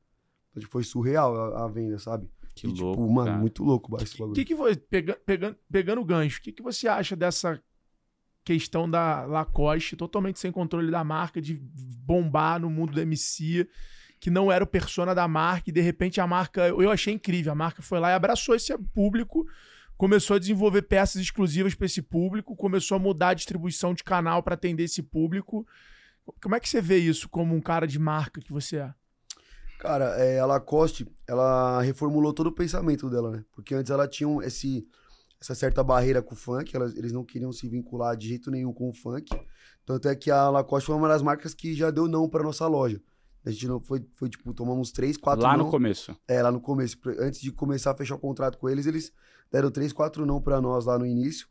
Então, 0.51 0.61
tipo, 0.61 0.73
foi 0.73 0.83
surreal 0.83 1.37
a, 1.37 1.65
a 1.65 1.69
venda, 1.69 1.99
sabe? 1.99 2.29
Que 2.55 2.67
e, 2.67 2.71
louco, 2.71 3.03
tipo, 3.03 3.13
mano, 3.13 3.27
cara. 3.29 3.39
muito 3.39 3.65
louco 3.65 3.89
O 3.89 3.97
bagulho. 3.97 4.33
que, 4.35 4.45
que 4.45 4.55
você, 4.55 4.77
pega, 4.77 5.15
pegando, 5.25 5.57
pegando 5.71 6.01
o 6.01 6.05
gancho, 6.05 6.39
o 6.39 6.43
que, 6.43 6.53
que 6.53 6.63
você 6.63 6.87
acha 6.87 7.17
dessa 7.17 7.63
questão 8.45 8.91
da 8.91 9.25
Lacoste, 9.25 9.97
totalmente 9.97 10.39
sem 10.39 10.51
controle 10.51 10.91
da 10.91 11.05
marca, 11.05 11.41
de 11.41 11.55
bombar 12.05 12.61
no 12.61 12.69
mundo 12.69 12.93
do 12.93 13.01
MC, 13.01 13.69
que 14.21 14.31
não 14.31 14.51
era 14.51 14.65
o 14.65 14.67
persona 14.67 15.15
da 15.15 15.27
marca, 15.27 15.71
e 15.71 15.73
de 15.73 15.81
repente 15.81 16.21
a 16.21 16.27
marca, 16.27 16.69
eu 16.69 16.91
achei 16.91 17.15
incrível, 17.15 17.53
a 17.53 17.57
marca 17.57 17.83
foi 17.83 17.99
lá 17.99 18.11
e 18.11 18.15
abraçou 18.15 18.55
esse 18.55 18.77
público, 18.95 19.47
começou 19.97 20.37
a 20.37 20.39
desenvolver 20.39 20.83
peças 20.83 21.23
exclusivas 21.23 21.75
para 21.75 21.87
esse 21.87 22.03
público, 22.03 22.57
começou 22.57 22.97
a 22.97 22.99
mudar 22.99 23.31
a 23.31 23.35
distribuição 23.35 23.95
de 23.95 24.03
canal 24.03 24.43
para 24.43 24.55
atender 24.55 24.85
esse 24.85 25.03
público. 25.03 25.67
Como 26.41 26.55
é 26.55 26.61
que 26.61 26.69
você 26.69 26.81
vê 26.81 26.99
isso 26.99 27.29
como 27.29 27.55
um 27.55 27.61
cara 27.61 27.87
de 27.87 27.99
marca 27.99 28.41
que 28.41 28.53
você 28.53 28.79
é? 28.79 28.95
Cara, 29.83 30.05
é, 30.17 30.39
a 30.39 30.47
Lacoste, 30.47 31.05
ela 31.27 31.83
reformulou 31.83 32.33
todo 32.33 32.47
o 32.47 32.53
pensamento 32.53 33.11
dela, 33.11 33.33
né? 33.33 33.45
Porque 33.53 33.75
antes 33.75 33.91
ela 33.91 34.07
tinha 34.07 34.29
um- 34.29 34.41
esse, 34.41 34.87
essa 35.41 35.57
certa 35.57 35.83
barreira 35.83 36.23
com 36.23 36.35
o 36.35 36.39
funk, 36.39 36.75
elas- 36.77 36.95
eles 36.97 37.11
não 37.11 37.25
queriam 37.25 37.51
se 37.53 37.69
vincular 37.69 38.17
de 38.17 38.29
jeito 38.29 38.49
nenhum 38.49 38.73
com 38.73 38.89
o 38.89 38.93
funk. 38.95 39.29
Tanto 39.85 40.07
é 40.09 40.15
que 40.15 40.31
a 40.31 40.49
Lacoste 40.51 40.87
foi 40.87 40.95
uma 40.95 41.09
das 41.09 41.21
marcas 41.21 41.53
que 41.53 41.75
já 41.75 41.91
deu 41.91 42.07
não 42.07 42.29
pra 42.29 42.45
nossa 42.45 42.65
loja. 42.69 43.03
A 43.45 43.51
gente 43.51 43.67
não 43.67 43.81
foi, 43.81 44.07
foi 44.15 44.29
tipo, 44.29 44.55
tomamos 44.55 44.93
três, 44.93 45.17
quatro 45.17 45.43
Lá 45.43 45.57
não. 45.57 45.65
no 45.65 45.71
começo. 45.73 46.17
É, 46.29 46.41
lá 46.41 46.53
no 46.53 46.61
começo. 46.61 46.97
Antes 47.19 47.41
de 47.41 47.51
começar 47.51 47.91
a 47.91 47.97
fechar 47.97 48.15
o 48.15 48.19
contrato 48.21 48.59
com 48.59 48.69
eles, 48.69 48.87
eles 48.87 49.13
deram 49.51 49.69
três, 49.69 49.93
quatro 49.93 50.25
não 50.25 50.41
pra 50.41 50.61
nós 50.61 50.85
lá 50.85 50.97
no 50.97 51.05
início. 51.05 51.49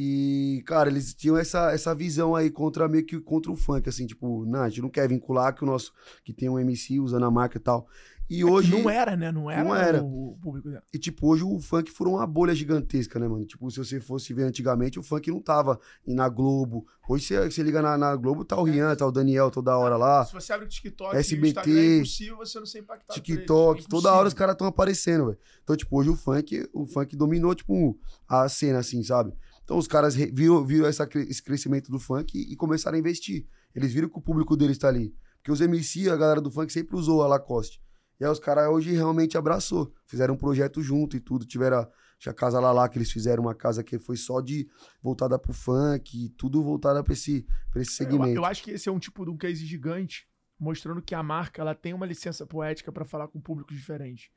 E, 0.00 0.62
cara, 0.64 0.88
eles 0.88 1.12
tinham 1.12 1.36
essa, 1.36 1.72
essa 1.72 1.92
visão 1.92 2.36
aí 2.36 2.50
contra 2.50 2.86
meio 2.86 3.04
que 3.04 3.18
contra 3.18 3.50
o 3.50 3.56
funk, 3.56 3.88
assim, 3.88 4.06
tipo, 4.06 4.46
não, 4.46 4.60
a 4.60 4.68
gente 4.68 4.80
não 4.80 4.88
quer 4.88 5.08
vincular 5.08 5.52
que 5.52 5.64
o 5.64 5.66
nosso, 5.66 5.92
que 6.24 6.32
tem 6.32 6.48
um 6.48 6.56
MC 6.56 7.00
usando 7.00 7.24
a 7.24 7.30
marca 7.32 7.58
e 7.58 7.60
tal. 7.60 7.84
E 8.30 8.44
hoje. 8.44 8.70
Não 8.70 8.88
era, 8.88 9.16
né? 9.16 9.32
Não 9.32 9.50
era, 9.50 9.64
Não 9.64 9.74
era. 9.74 10.04
o 10.04 10.38
público 10.40 10.68
dela. 10.68 10.84
E, 10.92 10.98
tipo, 11.00 11.26
hoje 11.26 11.42
o 11.42 11.58
funk 11.58 11.90
foi 11.90 12.06
uma 12.06 12.24
bolha 12.28 12.54
gigantesca, 12.54 13.18
né, 13.18 13.26
mano? 13.26 13.44
Tipo, 13.44 13.68
se 13.72 13.78
você 13.78 13.98
fosse 14.00 14.32
ver 14.32 14.44
antigamente, 14.44 15.00
o 15.00 15.02
funk 15.02 15.32
não 15.32 15.40
tava 15.40 15.80
na 16.06 16.28
Globo. 16.28 16.86
Hoje 17.08 17.24
você, 17.24 17.50
você 17.50 17.62
liga 17.64 17.82
na, 17.82 17.98
na 17.98 18.14
Globo, 18.14 18.44
tá 18.44 18.56
o 18.56 18.62
Rian, 18.62 18.94
tá 18.94 19.04
o 19.04 19.10
Daniel 19.10 19.50
toda 19.50 19.76
hora 19.76 19.96
lá. 19.96 20.24
Se 20.24 20.32
você 20.32 20.52
abre 20.52 20.66
o 20.66 20.68
TikTok 20.68 21.16
SBT, 21.16 21.42
o 21.42 21.48
Instagram, 21.48 21.80
é 21.80 21.96
impossível 21.96 22.36
você 22.36 22.58
não 22.60 22.66
ser 22.66 22.78
impactado 22.78 23.20
TikTok. 23.20 23.80
É 23.80 23.88
toda 23.88 24.12
hora 24.12 24.28
os 24.28 24.34
caras 24.34 24.52
estão 24.52 24.68
aparecendo, 24.68 25.26
velho. 25.26 25.38
Então, 25.64 25.74
tipo, 25.74 25.98
hoje 25.98 26.10
o 26.10 26.14
funk, 26.14 26.68
o 26.72 26.86
funk 26.86 27.16
dominou, 27.16 27.52
tipo, 27.52 27.98
a 28.28 28.48
cena, 28.48 28.78
assim, 28.78 29.02
sabe? 29.02 29.32
Então 29.68 29.76
os 29.76 29.86
caras 29.86 30.14
viram, 30.14 30.64
viram 30.64 30.86
essa 30.86 31.06
esse 31.16 31.42
crescimento 31.42 31.90
do 31.90 31.98
funk 32.00 32.38
e, 32.38 32.54
e 32.54 32.56
começaram 32.56 32.96
a 32.96 32.98
investir. 32.98 33.46
Eles 33.74 33.92
viram 33.92 34.08
que 34.08 34.16
o 34.16 34.22
público 34.22 34.56
deles 34.56 34.78
tá 34.78 34.88
ali. 34.88 35.14
Porque 35.36 35.52
os 35.52 35.60
MC, 35.60 36.08
a 36.08 36.16
galera 36.16 36.40
do 36.40 36.50
funk 36.50 36.72
sempre 36.72 36.96
usou 36.96 37.22
a 37.22 37.26
Lacoste. 37.26 37.78
E 38.18 38.24
aí 38.24 38.30
os 38.30 38.38
caras 38.38 38.66
hoje 38.70 38.92
realmente 38.92 39.36
abraçou. 39.36 39.92
Fizeram 40.06 40.32
um 40.32 40.36
projeto 40.38 40.80
junto 40.82 41.18
e 41.18 41.20
tudo. 41.20 41.44
Tiveram 41.44 41.80
a, 41.80 41.88
a 42.30 42.32
casa 42.32 42.58
lá, 42.58 42.72
lá 42.72 42.88
que 42.88 42.96
eles 42.96 43.12
fizeram 43.12 43.42
uma 43.42 43.54
casa 43.54 43.84
que 43.84 43.98
foi 43.98 44.16
só 44.16 44.40
de 44.40 44.66
voltada 45.02 45.38
pro 45.38 45.52
funk, 45.52 46.16
e 46.24 46.30
tudo 46.30 46.62
voltada 46.62 47.04
pra 47.04 47.12
esse, 47.12 47.46
pra 47.70 47.82
esse 47.82 47.90
Eu, 48.02 48.06
segmento. 48.10 48.36
eu 48.40 48.46
acho 48.46 48.62
que 48.62 48.70
esse 48.70 48.88
é 48.88 48.92
um 48.92 48.98
tipo 48.98 49.22
de 49.22 49.30
um 49.30 49.36
case 49.36 49.66
gigante, 49.66 50.26
mostrando 50.58 51.02
que 51.02 51.14
a 51.14 51.22
marca 51.22 51.60
ela 51.60 51.74
tem 51.74 51.92
uma 51.92 52.06
licença 52.06 52.46
poética 52.46 52.90
para 52.90 53.04
falar 53.04 53.28
com 53.28 53.38
públicos 53.38 53.76
diferentes. 53.76 54.30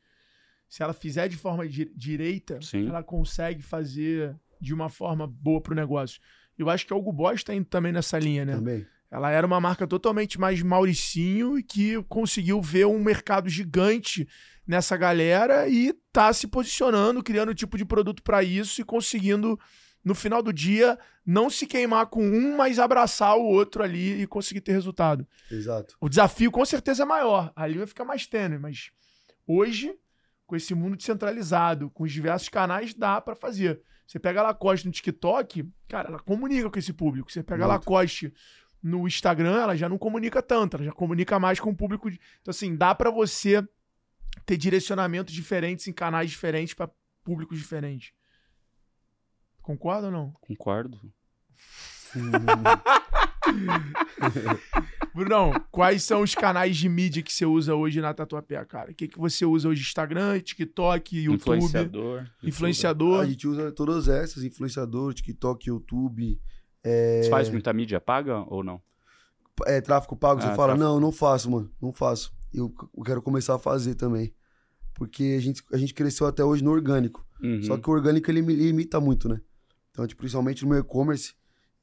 Se 0.68 0.84
ela 0.84 0.92
fizer 0.92 1.30
de 1.30 1.38
forma 1.38 1.66
di- 1.70 1.90
direita, 1.96 2.60
Sim. 2.62 2.90
ela 2.90 3.02
consegue 3.02 3.62
fazer 3.64 4.38
de 4.62 4.74
uma 4.74 4.88
forma 4.88 5.28
boa 5.28 5.60
pro 5.60 5.76
negócio. 5.76 6.22
Eu 6.58 6.70
acho 6.70 6.86
que 6.86 6.94
a 6.94 6.96
Hugo 6.96 7.12
Boss 7.12 7.44
tá 7.44 7.54
indo 7.56 7.66
também 7.66 7.92
nessa 7.92 8.20
linha, 8.20 8.46
né? 8.46 8.54
Também. 8.54 8.86
Ela 9.10 9.30
era 9.30 9.46
uma 9.46 9.60
marca 9.60 9.86
totalmente 9.86 10.40
mais 10.40 10.62
Mauricinho 10.62 11.60
e 11.60 11.64
que 11.64 12.02
conseguiu 12.04 12.62
ver 12.62 12.86
um 12.86 13.04
mercado 13.04 13.50
gigante 13.50 14.26
nessa 14.66 14.96
galera 14.96 15.68
e 15.68 15.94
tá 16.14 16.32
se 16.32 16.48
posicionando, 16.48 17.22
criando 17.22 17.52
um 17.52 17.56
tipo 17.56 17.78
de 17.78 17.84
produto 17.84 18.24
para 18.24 18.42
isso 18.42 18.80
e 18.80 18.86
conseguindo, 18.86 19.60
no 20.02 20.16
final 20.16 20.42
do 20.42 20.54
dia, 20.54 20.98
não 21.26 21.50
se 21.50 21.68
queimar 21.68 22.06
com 22.06 22.24
um, 22.24 22.56
mas 22.56 22.80
abraçar 22.80 23.36
o 23.36 23.44
outro 23.44 23.84
ali 23.84 24.22
e 24.22 24.28
conseguir 24.28 24.62
ter 24.62 24.72
resultado. 24.72 25.28
Exato. 25.52 25.98
O 26.00 26.08
desafio 26.08 26.50
com 26.50 26.64
certeza 26.64 27.04
é 27.04 27.06
maior, 27.06 27.52
ali 27.54 27.80
vai 27.80 27.88
ficar 27.88 28.06
mais 28.06 28.26
tênue, 28.26 28.60
mas 28.60 28.92
hoje, 29.46 29.94
com 30.48 30.56
esse 30.56 30.74
mundo 30.74 30.96
descentralizado, 30.96 31.90
com 31.90 32.04
os 32.04 32.14
diversos 32.14 32.48
canais, 32.48 32.94
dá 32.94 33.20
para 33.20 33.36
fazer. 33.36 33.82
Você 34.12 34.20
pega 34.20 34.42
a 34.42 34.44
Lacoste 34.44 34.86
no 34.88 34.92
TikTok, 34.92 35.66
cara, 35.88 36.10
ela 36.10 36.20
comunica 36.20 36.70
com 36.70 36.78
esse 36.78 36.92
público. 36.92 37.32
Você 37.32 37.42
pega 37.42 37.64
a 37.64 37.68
Muito. 37.70 37.80
Lacoste 37.80 38.34
no 38.84 39.08
Instagram, 39.08 39.56
ela 39.62 39.74
já 39.74 39.88
não 39.88 39.98
comunica 39.98 40.42
tanto, 40.42 40.76
ela 40.76 40.84
já 40.84 40.92
comunica 40.92 41.40
mais 41.40 41.62
com 41.62 41.70
o 41.70 41.76
público. 41.76 42.12
de- 42.12 42.20
Então, 42.42 42.52
assim, 42.52 42.76
dá 42.76 42.94
para 42.94 43.10
você 43.10 43.66
ter 44.46 44.58
direcionamentos 44.58 45.34
diferentes 45.34 45.88
em 45.88 45.94
canais 45.94 46.30
diferentes 46.30 46.74
para 46.74 46.92
públicos 47.24 47.58
diferentes. 47.58 48.12
Concorda 49.62 50.08
ou 50.08 50.12
não? 50.12 50.32
Concordo. 50.42 51.00
Brunão, 55.14 55.52
quais 55.72 56.04
são 56.04 56.22
os 56.22 56.34
canais 56.34 56.78
de 56.78 56.88
mídia 56.88 57.22
que 57.22 57.34
você 57.34 57.46
usa 57.46 57.76
hoje 57.76 58.00
na 58.02 58.14
Tatuapé, 58.14 58.64
cara? 58.66 58.92
O 58.92 58.94
que, 58.96 59.08
que 59.08 59.18
você 59.20 59.46
usa 59.46 59.68
hoje? 59.70 59.82
Instagram, 59.82 60.40
TikTok, 60.40 61.18
YouTube, 61.18 61.36
Influenciador. 61.42 62.26
influenciador? 62.44 63.20
A 63.22 63.26
gente 63.26 63.48
usa 63.48 63.72
todas 63.72 64.08
essas, 64.08 64.44
influenciador, 64.44 65.14
TikTok, 65.14 65.68
YouTube, 65.70 66.40
é, 66.84 67.24
Você 67.24 67.30
faz 67.30 67.50
muita 67.50 67.74
mídia 67.74 68.00
paga 68.00 68.40
ou 68.48 68.64
não? 68.64 68.82
é, 69.68 69.82
tráfico 69.82 70.16
pago. 70.16 70.42
Você 70.42 70.48
Ah, 70.48 70.56
fala, 70.56 70.70
tráfico. 70.76 70.84
não, 70.84 71.00
não 71.00 71.12
faço, 71.12 71.52
mano, 71.52 71.70
não 71.82 71.92
faço. 71.94 72.34
Eu, 72.54 72.74
eu 72.98 73.04
quero 73.04 73.22
começar 73.22 73.56
a 73.56 73.60
fazer 73.60 73.96
também. 73.96 74.34
Porque 74.96 75.36
a 75.38 75.42
gente, 75.42 75.64
a 75.74 75.78
gente 75.78 75.94
cresceu 75.94 76.26
até 76.28 76.44
hoje 76.44 76.64
no 76.64 76.72
orgânico. 76.72 77.26
Uhum. 77.42 77.62
Só 77.64 77.78
que 77.78 77.90
o 77.90 77.94
orgânico 77.94 78.30
ele 78.32 78.42
me 78.42 78.54
limita 78.54 79.00
muito, 79.00 79.28
né? 79.28 79.40
Então, 79.92 80.06
tipo, 80.08 80.20
principalmente 80.22 80.64
no 80.64 80.70
meu 80.70 80.80
e-commerce, 80.80 81.34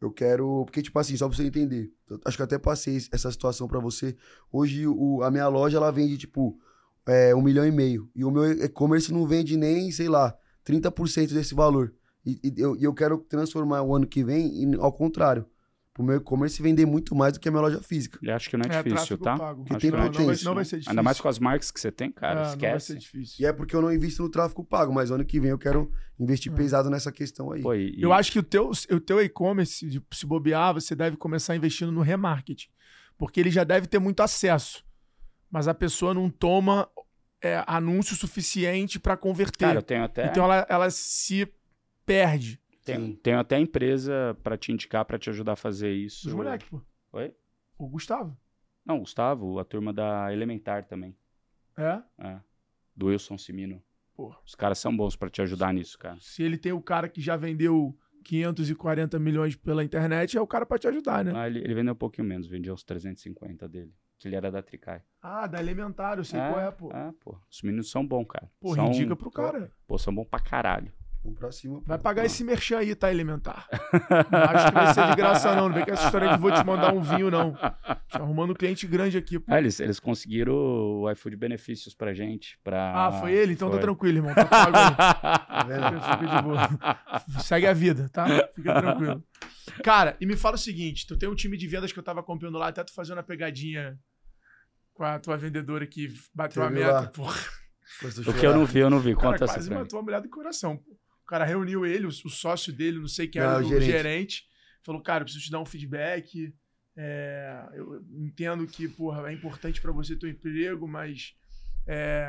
eu 0.01 0.11
quero. 0.11 0.65
Porque, 0.65 0.83
tipo 0.83 0.99
assim, 0.99 1.17
só 1.17 1.29
pra 1.29 1.37
você 1.37 1.45
entender. 1.45 1.91
acho 2.25 2.37
que 2.37 2.43
até 2.43 2.59
passei 2.59 2.99
essa 3.13 3.31
situação 3.31 3.67
pra 3.69 3.81
você. 3.81 4.17
Hoje, 4.53 4.87
o, 4.87 5.23
a 5.23 5.31
minha 5.31 5.49
loja, 5.49 5.77
ela 5.77 5.91
vende, 5.91 6.17
tipo, 6.19 6.59
é, 7.07 7.35
um 7.35 7.43
milhão 7.43 7.67
e 7.67 7.71
meio. 7.73 8.09
E 8.15 8.25
o 8.25 8.31
meu 8.31 8.51
e-commerce 8.51 9.13
não 9.13 9.27
vende 9.27 9.57
nem, 9.57 9.91
sei 9.91 10.09
lá, 10.09 10.35
30% 10.65 11.33
desse 11.33 11.55
valor. 11.55 11.95
E, 12.25 12.39
e 12.45 12.55
eu, 12.61 12.77
eu 12.81 12.93
quero 12.95 13.19
transformar 13.19 13.83
o 13.83 13.95
ano 13.95 14.07
que 14.07 14.23
vem 14.23 14.63
em- 14.63 14.75
ao 14.77 14.93
contrário. 14.93 15.47
Pro 15.99 16.07
meu 16.07 16.19
e-commerce 16.19 16.63
vender 16.63 16.87
muito 16.87 17.13
mais 17.13 17.33
do 17.33 17.41
que 17.41 17.49
a 17.49 17.51
minha 17.51 17.61
loja 17.61 17.83
física. 17.83 18.21
Eu 18.23 18.33
acho 18.33 18.49
que 18.49 18.57
não 18.57 18.63
é, 18.71 18.77
É, 18.77 18.83
difícil, 18.85 19.19
tá? 19.19 19.37
pago. 19.37 19.63
Acho 19.69 19.81
tem 19.81 19.91
que 19.91 19.97
não, 19.97 19.99
é 20.05 20.07
potência. 20.07 20.27
difícil, 20.27 20.45
Não 20.49 20.55
vai 20.55 20.65
ser 20.65 20.77
difícil. 20.77 20.91
Ainda 20.93 21.03
mais 21.03 21.21
com 21.21 21.29
as 21.29 21.39
marcas 21.41 21.71
que 21.73 21.81
você 21.81 21.91
tem, 21.91 22.13
cara. 22.13 22.35
Ah, 22.35 22.35
não 22.37 22.45
vai 22.45 22.55
esquece. 22.55 22.87
ser 22.93 22.99
difícil. 23.01 23.37
E 23.41 23.47
é 23.47 23.53
porque 23.53 23.75
eu 23.75 23.83
não 23.83 23.93
invisto 23.93 24.23
no 24.23 24.29
tráfego 24.31 24.63
pago, 24.63 24.95
mas 24.95 25.11
ano 25.11 25.25
que 25.25 25.41
vem 25.41 25.51
eu 25.51 25.59
quero 25.59 25.91
investir 26.21 26.53
pesado 26.53 26.89
nessa 26.89 27.11
questão 27.11 27.51
aí. 27.51 27.63
Pô, 27.63 27.75
e- 27.75 28.01
Eu 28.01 28.13
acho 28.13 28.31
que 28.31 28.39
o 28.39 28.45
teu, 28.45 28.71
o 28.93 29.01
teu 29.01 29.21
e-commerce, 29.21 29.85
de- 29.89 30.01
se 30.15 30.25
bobear, 30.25 30.73
você 30.73 30.95
deve 30.95 31.17
começar 31.17 31.57
investindo 31.57 31.91
no 31.91 32.01
remarketing. 32.01 32.69
Porque 33.19 33.41
ele 33.41 33.51
já 33.51 33.65
deve 33.65 33.89
ter 33.89 33.99
muito 33.99 34.21
acesso. 34.23 34.85
Mas 35.51 35.67
a 35.67 35.75
pessoa 35.75 36.15
não 36.15 36.31
toma 36.31 36.89
é, 37.43 37.65
anúncio 37.67 38.15
suficiente 38.15 39.01
para 39.01 39.17
converter. 39.17 39.67
Cara, 39.67 39.79
eu 39.79 39.83
tenho 39.83 40.05
até, 40.05 40.27
Então 40.29 40.45
ela, 40.45 40.65
ela 40.69 40.91
se 40.91 41.49
perde. 42.07 42.61
Tenho, 42.93 43.17
tenho 43.17 43.39
até 43.39 43.59
empresa 43.59 44.37
pra 44.43 44.57
te 44.57 44.73
indicar, 44.73 45.05
pra 45.05 45.19
te 45.19 45.31
ajudar 45.31 45.53
a 45.53 45.57
fazer 45.57 45.93
isso. 45.93 46.29
Os 46.29 46.35
moleques, 46.35 46.69
pô. 46.69 46.81
Oi? 47.13 47.35
O 47.79 47.89
Gustavo. 47.89 48.37
Não, 48.85 48.99
Gustavo, 49.01 49.59
a 49.59 49.65
turma 49.65 49.93
da 49.93 50.33
Elementar 50.33 50.85
também. 50.85 51.17
É? 51.77 52.03
É. 52.19 52.41
Do 52.97 53.07
Wilson 53.07 53.39
Simino. 53.39 53.83
Pô. 54.15 54.35
Os 54.45 54.55
caras 54.55 54.79
são 54.79 54.97
bons 54.97 55.15
pra 55.15 55.31
te 55.31 55.41
ajudar 55.43 55.73
nisso, 55.73 55.99
cara. 55.99 56.17
Se 56.21 56.43
ele 56.43 56.59
tem 56.59 56.73
o 56.73 56.83
cara 56.83 57.09
que 57.09 57.21
já 57.21 57.37
vendeu 57.37 57.97
540 58.25 59.19
milhões 59.19 59.55
pela 59.55 59.85
internet, 59.85 60.37
é 60.37 60.41
o 60.41 60.47
cara 60.47 60.67
pra 60.67 60.79
te 60.79 60.89
ajudar, 60.89 61.25
né? 61.25 61.33
Ah, 61.35 61.47
ele, 61.47 61.61
ele 61.61 61.75
vendeu 61.75 61.93
um 61.93 61.97
pouquinho 61.97 62.27
menos, 62.27 62.49
vendia 62.49 62.75
uns 62.75 62.83
350 62.83 63.69
dele. 63.69 63.95
Que 64.19 64.27
ele 64.27 64.35
era 64.35 64.51
da 64.51 64.61
Tricai. 64.61 65.01
Ah, 65.23 65.47
da 65.47 65.61
Elementar, 65.61 66.19
eu 66.19 66.25
sei 66.25 66.41
qual 66.41 66.61
é, 66.61 66.71
pô. 66.73 66.91
É, 66.93 67.13
pô. 67.21 67.39
Os 67.49 67.63
meninos 67.63 67.89
são 67.89 68.05
bons, 68.05 68.27
cara. 68.27 68.51
Pô, 68.59 68.75
são, 68.75 68.89
indica 68.89 69.15
pro 69.15 69.31
cara. 69.31 69.71
Pô, 69.87 69.97
são 69.97 70.13
bons 70.13 70.27
pra 70.27 70.41
caralho. 70.41 70.93
Vamos 71.29 71.39
pra 71.39 71.53
cima. 71.53 71.79
pô. 71.81 71.85
Vai 71.87 71.99
pagar 71.99 72.25
esse 72.25 72.43
merchan 72.45 72.79
aí, 72.79 72.95
tá, 72.95 73.11
Elementar? 73.11 73.67
Não 74.31 74.39
acho 74.41 74.67
que 74.69 74.75
vai 74.75 74.95
ser 74.95 75.07
de 75.09 75.17
graça, 75.17 75.55
não. 75.55 75.69
Não 75.69 75.75
vem 75.75 75.85
com 75.85 75.93
essa 75.93 76.05
história 76.07 76.29
de 76.35 76.39
vou 76.41 76.51
te 76.53 76.65
mandar 76.65 76.93
um 76.95 77.01
vinho, 77.01 77.31
não. 77.31 77.53
Tô 78.11 78.23
arrumando 78.23 78.51
um 78.51 78.55
cliente 78.55 78.87
grande 78.87 79.17
aqui, 79.19 79.39
pô. 79.39 79.53
É, 79.53 79.59
eles, 79.59 79.79
eles 79.81 80.01
conseguiram 80.01 80.55
o 80.55 81.11
iFood 81.11 81.37
benefícios 81.37 81.95
pra 81.95 82.13
gente. 82.15 82.59
Pra... 82.65 83.07
Ah, 83.07 83.13
foi 83.13 83.33
ele? 83.33 83.53
Então 83.53 83.69
foi. 83.69 83.79
tá 83.79 83.83
tranquilo, 83.83 84.19
irmão. 84.19 84.35
Tá 84.35 84.45
pago 84.45 84.77
aí. 84.77 84.89
Tá. 85.69 87.41
Segue 87.41 87.67
a 87.67 87.73
vida, 87.73 88.09
tá? 88.11 88.27
Fica 88.55 88.81
tranquilo. 88.81 89.25
Cara, 89.83 90.17
e 90.21 90.27
me 90.27 90.37
fala 90.37 90.55
o 90.55 90.59
seguinte: 90.59 91.07
tu 91.07 91.17
tem 91.17 91.29
um 91.29 91.35
time 91.35 91.57
de 91.57 91.67
vendas 91.67 91.93
que 91.93 91.99
eu 91.99 92.03
tava 92.03 92.21
acompanhando 92.21 92.59
lá, 92.59 92.69
até 92.69 92.83
tu 92.85 92.93
fazendo 92.95 93.19
a 93.19 93.23
pegadinha 93.23 93.99
com 94.95 95.05
a 95.05 95.19
tua 95.19 95.37
vendedora 95.37 95.87
que 95.87 96.09
bateu 96.35 96.63
a 96.63 96.69
Você 96.69 96.75
meta, 96.75 96.93
lá? 96.93 97.07
porra. 97.09 97.41
O 98.27 98.33
que 98.35 98.47
eu 98.47 98.55
não 98.55 98.65
vi, 98.67 98.79
eu 98.81 98.91
não 98.91 99.01
vi. 99.01 99.15
Cara 99.15 99.33
Conta 99.33 99.45
essa 99.45 99.55
quase 99.55 99.69
pra 99.69 99.79
mim. 99.79 99.83
matou 99.85 99.99
a 99.99 100.03
mulher 100.03 100.21
do 100.21 100.29
coração. 100.29 100.77
pô. 100.77 100.97
O 101.29 101.31
cara 101.31 101.45
reuniu 101.45 101.85
ele, 101.85 102.07
o, 102.07 102.09
o 102.09 102.31
sócio 102.31 102.73
dele, 102.73 102.99
não 102.99 103.07
sei 103.07 103.29
quem 103.29 103.43
Não, 103.43 103.49
era, 103.51 103.59
o 103.63 103.67
o 103.67 103.69
gerente. 103.69 103.91
gerente. 103.91 104.45
Falou, 104.83 105.03
cara, 105.03 105.21
eu 105.21 105.25
preciso 105.27 105.45
te 105.45 105.51
dar 105.51 105.61
um 105.61 105.67
feedback. 105.67 106.55
é, 106.97 107.69
eu 107.75 108.03
entendo 108.19 108.67
que, 108.67 108.89
porra, 108.89 109.29
é 109.31 109.35
importante 109.35 109.79
pra 109.79 109.93
você 109.93 110.17
teu 110.17 110.27
emprego, 110.31 110.89
mas 110.89 111.35
é, 111.87 112.27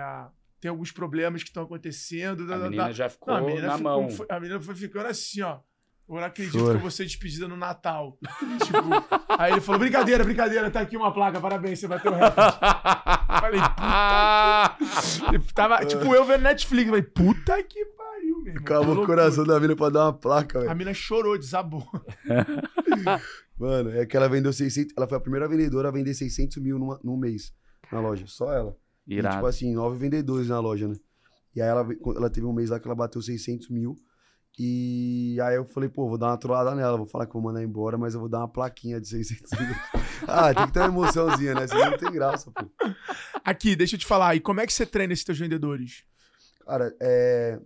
tem 0.60 0.68
alguns 0.70 0.92
problemas 0.92 1.42
que 1.44 1.50
estão 1.50 1.64
acontecendo. 1.64 2.44
A 2.44 2.58
da- 2.58 2.58
menina 2.66 2.84
da- 2.88 2.92
já 2.92 3.08
ficou 3.10 3.34
Não, 3.34 3.42
a 3.42 3.48
menina 3.48 3.68
na 3.68 3.78
ficou- 3.78 4.02
mão. 4.02 4.10
foi- 4.10 4.26
a 4.30 4.38
menina 4.38 4.60
foi 4.60 4.76
ficando 4.76 5.06
assim, 5.08 5.42
ó. 5.44 5.62
Eu 6.10 6.16
não 6.16 6.24
acredito 6.24 6.58
Chora. 6.58 6.72
que 6.72 6.78
eu 6.78 6.82
vou 6.82 6.90
ser 6.92 7.06
despedida 7.06 7.48
no 7.48 7.56
Natal. 7.56 8.18
tipo, 8.66 8.80
aí 9.40 9.52
ele 9.54 9.62
falou: 9.62 9.80
brincadeira, 9.80 10.24
brincadeira, 10.26 10.70
tá 10.70 10.82
aqui 10.82 10.98
uma 10.98 11.14
placa, 11.14 11.40
parabéns, 11.40 11.80
você 11.80 11.88
bateu 11.88 12.12
o 12.12 12.16
recorde. 12.16 12.58
Falei, 13.40 13.62
puta 13.62 15.38
que... 15.40 15.40
Tava, 15.54 15.86
tipo, 15.86 16.14
eu 16.16 16.26
vendo 16.26 16.42
Netflix, 16.42 16.88
falei, 16.90 17.04
puta 17.04 17.64
que 17.64 17.86
pariu, 17.86 18.09
meu 18.42 18.54
irmão. 18.54 18.64
Acabou 18.64 18.96
Que 18.96 19.02
o 19.02 19.06
coração 19.06 19.44
da 19.44 19.60
mina 19.60 19.76
pra 19.76 19.90
dar 19.90 20.06
uma 20.06 20.14
placa, 20.14 20.60
A 20.60 20.62
velho. 20.64 20.76
mina 20.76 20.94
chorou, 20.94 21.38
desabou. 21.38 21.86
Mano, 23.58 23.92
é 23.92 24.06
que 24.06 24.16
ela 24.16 24.30
vendeu 24.30 24.54
600. 24.54 24.94
Ela 24.96 25.08
foi 25.08 25.18
a 25.18 25.22
primeira 25.22 25.48
vendedora 25.48 25.90
a 25.90 25.92
vender 25.92 26.14
600 26.14 26.58
mil 26.58 26.80
numa, 26.80 27.00
num 27.04 27.18
mês 27.18 27.54
na 27.92 28.00
loja. 28.00 28.26
Só 28.28 28.54
ela. 28.54 28.76
E, 29.06 29.16
Irado. 29.16 29.36
tipo 29.36 29.48
assim, 29.48 29.74
nove 29.74 29.98
vendedores 29.98 30.48
na 30.48 30.60
loja, 30.60 30.88
né? 30.88 30.96
E 31.56 31.62
aí 31.62 31.68
ela, 31.68 31.88
ela 32.16 32.30
teve 32.30 32.46
um 32.46 32.54
mês 32.54 32.70
lá 32.70 32.80
que 32.80 32.88
ela 32.88 32.96
bateu 32.96 33.22
600 33.22 33.70
mil. 33.70 33.96
E 34.58 35.38
aí 35.42 35.56
eu 35.56 35.66
falei, 35.66 35.88
pô, 35.90 36.08
vou 36.08 36.18
dar 36.18 36.28
uma 36.28 36.38
trollada 36.38 36.76
nela. 36.76 36.98
Vou 36.98 37.08
falar 37.08 37.26
que 37.26 37.34
vou 37.34 37.42
mandar 37.42 37.64
embora, 37.64 37.98
mas 37.98 38.14
eu 38.14 38.20
vou 38.20 38.30
dar 38.30 38.40
uma 38.40 38.48
plaquinha 38.48 39.00
de 39.00 39.08
600 39.08 39.52
mil. 39.60 39.76
ah, 40.28 40.54
tem 40.54 40.66
que 40.68 40.74
ter 40.74 40.80
uma 40.80 40.88
emoçãozinha, 40.88 41.54
né? 41.54 41.68
Senão 41.68 41.92
não 41.92 41.98
tem 41.98 42.12
graça, 42.12 42.52
pô. 42.52 42.70
Aqui, 43.44 43.76
deixa 43.76 43.96
eu 43.96 44.00
te 44.00 44.06
falar, 44.06 44.36
e 44.36 44.40
como 44.40 44.60
é 44.60 44.68
que 44.68 44.74
você 44.74 44.86
treina 44.86 45.14
esses 45.14 45.24
teus 45.26 45.40
vendedores? 45.40 46.04
Cara, 46.66 46.94
é... 47.02 47.60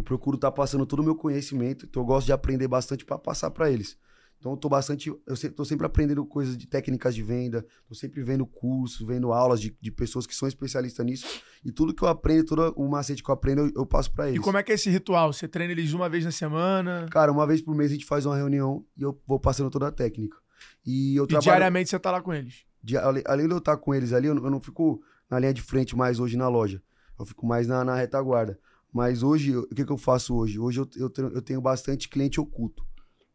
Eu 0.00 0.02
procuro 0.02 0.36
estar 0.36 0.50
passando 0.50 0.86
todo 0.86 1.00
o 1.00 1.04
meu 1.04 1.14
conhecimento, 1.14 1.84
então 1.84 2.02
eu 2.02 2.06
gosto 2.06 2.24
de 2.26 2.32
aprender 2.32 2.66
bastante 2.66 3.04
pra 3.04 3.18
passar 3.18 3.50
pra 3.50 3.70
eles. 3.70 3.98
Então 4.38 4.52
eu 4.52 4.56
tô 4.56 4.66
bastante. 4.66 5.12
Eu 5.26 5.36
se- 5.36 5.50
tô 5.50 5.62
sempre 5.62 5.84
aprendendo 5.84 6.24
coisas 6.24 6.56
de 6.56 6.66
técnicas 6.66 7.14
de 7.14 7.22
venda, 7.22 7.66
tô 7.86 7.94
sempre 7.94 8.22
vendo 8.22 8.46
cursos, 8.46 9.06
vendo 9.06 9.30
aulas 9.30 9.60
de, 9.60 9.76
de 9.78 9.90
pessoas 9.92 10.26
que 10.26 10.34
são 10.34 10.48
especialistas 10.48 11.04
nisso. 11.04 11.26
E 11.62 11.70
tudo 11.70 11.92
que 11.92 12.02
eu 12.02 12.08
aprendo, 12.08 12.46
todo 12.46 12.72
o 12.78 12.88
macete 12.88 13.22
que 13.22 13.28
eu 13.30 13.34
aprendo, 13.34 13.60
eu, 13.66 13.72
eu 13.76 13.84
passo 13.86 14.10
pra 14.10 14.26
E 14.28 14.30
eles. 14.30 14.40
como 14.42 14.56
é 14.56 14.62
que 14.62 14.72
é 14.72 14.74
esse 14.76 14.88
ritual? 14.88 15.30
Você 15.34 15.46
treina 15.46 15.72
eles 15.72 15.92
uma 15.92 16.08
vez 16.08 16.24
na 16.24 16.30
semana? 16.32 17.06
Cara, 17.10 17.30
uma 17.30 17.46
vez 17.46 17.60
por 17.60 17.74
mês 17.74 17.90
a 17.90 17.94
gente 17.94 18.06
faz 18.06 18.24
uma 18.24 18.34
reunião 18.34 18.82
e 18.96 19.02
eu 19.02 19.20
vou 19.26 19.38
passando 19.38 19.68
toda 19.68 19.88
a 19.88 19.92
técnica. 19.92 20.38
E 20.86 21.14
eu 21.16 21.24
E 21.24 21.26
trabalho. 21.28 21.42
diariamente 21.44 21.90
você 21.90 21.98
tá 21.98 22.10
lá 22.10 22.22
com 22.22 22.32
eles? 22.32 22.64
ale- 22.98 23.22
além 23.26 23.46
de 23.46 23.52
eu 23.52 23.58
estar 23.58 23.76
com 23.76 23.94
eles 23.94 24.14
ali, 24.14 24.26
eu 24.28 24.34
não, 24.34 24.42
eu 24.44 24.50
não 24.50 24.60
fico 24.62 25.02
na 25.30 25.38
linha 25.38 25.52
de 25.52 25.60
frente 25.60 25.94
mais 25.94 26.18
hoje 26.18 26.38
na 26.38 26.48
loja. 26.48 26.82
Eu 27.18 27.26
fico 27.26 27.46
mais 27.46 27.66
na, 27.66 27.84
na 27.84 27.94
retaguarda. 27.94 28.58
Mas 28.92 29.22
hoje, 29.22 29.56
o 29.56 29.66
que, 29.68 29.84
que 29.84 29.92
eu 29.92 29.96
faço 29.98 30.34
hoje? 30.34 30.58
Hoje 30.58 30.80
eu, 30.80 30.88
eu, 30.96 31.10
tenho- 31.10 31.28
eu 31.28 31.42
tenho 31.42 31.60
bastante 31.60 32.08
cliente 32.08 32.40
oculto. 32.40 32.84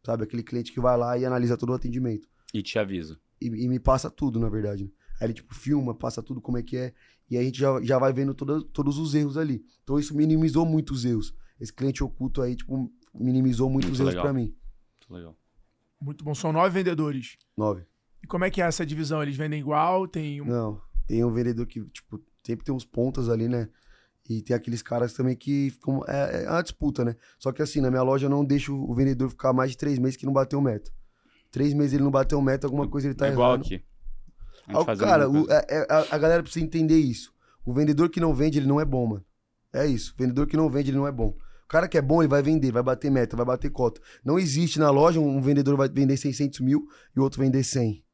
Sabe? 0.04 0.22
Aquele 0.24 0.42
cliente 0.42 0.72
que 0.72 0.80
vai 0.80 0.96
lá 0.96 1.18
e 1.18 1.24
analisa 1.24 1.56
todo 1.56 1.70
o 1.70 1.74
atendimento. 1.74 2.28
E 2.54 2.62
te 2.62 2.78
aviso. 2.78 3.18
E, 3.40 3.46
e 3.46 3.68
me 3.68 3.78
passa 3.80 4.10
tudo, 4.10 4.38
na 4.38 4.48
verdade. 4.48 4.84
né? 4.84 4.90
Aí 5.20 5.26
ele, 5.26 5.34
tipo, 5.34 5.54
filma, 5.54 5.94
passa 5.94 6.22
tudo 6.22 6.40
como 6.40 6.58
é 6.58 6.62
que 6.62 6.76
é. 6.76 6.94
E 7.28 7.36
aí 7.36 7.42
a 7.42 7.46
gente 7.46 7.58
já, 7.58 7.82
já 7.82 7.98
vai 7.98 8.12
vendo 8.12 8.34
toda, 8.34 8.62
todos 8.68 8.98
os 8.98 9.14
erros 9.14 9.36
ali. 9.36 9.64
Então 9.82 9.98
isso 9.98 10.14
minimizou 10.16 10.64
muito 10.64 10.92
os 10.92 11.04
erros. 11.04 11.34
Esse 11.58 11.72
cliente 11.72 12.04
oculto 12.04 12.42
aí, 12.42 12.54
tipo, 12.54 12.92
minimizou 13.14 13.68
muito, 13.70 13.86
Muito 13.86 13.94
os 13.94 14.00
erros 14.00 14.14
pra 14.22 14.32
mim. 14.32 14.54
Muito 15.00 15.14
legal. 15.14 15.36
Muito 16.00 16.24
bom. 16.24 16.34
São 16.34 16.52
nove 16.52 16.70
vendedores. 16.70 17.36
Nove. 17.56 17.84
E 18.22 18.26
como 18.26 18.44
é 18.44 18.50
que 18.50 18.60
é 18.60 18.66
essa 18.66 18.84
divisão? 18.86 19.22
Eles 19.22 19.36
vendem 19.36 19.58
igual? 19.58 20.06
Tem 20.06 20.40
um... 20.40 20.44
Não, 20.44 20.80
tem 21.06 21.24
um 21.24 21.32
vendedor 21.32 21.66
que, 21.66 21.82
tipo, 21.86 22.22
sempre 22.44 22.64
tem 22.64 22.74
uns 22.74 22.84
pontas 22.84 23.28
ali, 23.28 23.48
né? 23.48 23.68
E 24.28 24.42
tem 24.42 24.54
aqueles 24.56 24.82
caras 24.82 25.12
também 25.12 25.36
que 25.36 25.70
ficam. 25.70 26.02
É, 26.08 26.44
é 26.44 26.50
uma 26.50 26.62
disputa, 26.62 27.04
né? 27.04 27.14
Só 27.38 27.52
que 27.52 27.62
assim, 27.62 27.80
na 27.80 27.90
minha 27.90 28.02
loja 28.02 28.26
eu 28.26 28.30
não 28.30 28.44
deixo 28.44 28.74
o 28.74 28.94
vendedor 28.94 29.28
ficar 29.30 29.52
mais 29.52 29.70
de 29.72 29.76
três 29.76 29.98
meses 29.98 30.16
que 30.16 30.26
não 30.26 30.32
bateu 30.32 30.60
meta. 30.60 30.90
Três 31.50 31.72
meses 31.72 31.92
ele 31.94 32.02
não 32.02 32.10
bateu 32.10 32.40
meta, 32.42 32.66
alguma 32.66 32.88
coisa 32.88 33.06
ele 33.06 33.14
tá 33.14 33.28
é 33.28 33.32
igual 33.32 33.50
errando. 33.54 33.64
aqui. 33.66 33.84
A 34.68 34.80
Ah, 34.80 34.96
cara, 34.96 35.30
o- 35.30 35.50
é- 35.50 35.66
é- 35.68 35.86
a, 35.88 36.14
a 36.16 36.18
galera 36.18 36.42
precisa 36.42 36.64
entender 36.64 36.98
isso. 36.98 37.32
O 37.64 37.72
vendedor 37.72 38.08
que 38.10 38.20
não 38.20 38.34
vende, 38.34 38.58
ele 38.58 38.66
não 38.66 38.80
é 38.80 38.84
bom, 38.84 39.06
mano. 39.06 39.24
É 39.72 39.86
isso. 39.86 40.12
O 40.14 40.22
vendedor 40.22 40.46
que 40.46 40.56
não 40.56 40.68
vende, 40.68 40.90
ele 40.90 40.96
não 40.98 41.06
é 41.06 41.12
bom. 41.12 41.36
O 41.64 41.68
cara 41.68 41.88
que 41.88 41.98
é 41.98 42.02
bom, 42.02 42.22
ele 42.22 42.28
vai 42.28 42.42
vender, 42.42 42.70
vai 42.72 42.82
bater 42.82 43.10
meta, 43.10 43.36
vai 43.36 43.44
bater 43.46 43.70
cota. 43.70 44.00
Não 44.24 44.38
existe 44.38 44.78
na 44.78 44.90
loja 44.90 45.18
um 45.20 45.40
vendedor 45.40 45.76
vai 45.76 45.88
vender 45.88 46.16
600 46.16 46.60
mil 46.60 46.86
e 47.14 47.18
o 47.20 47.22
outro 47.22 47.40
vender 47.40 47.62
100. 47.64 48.04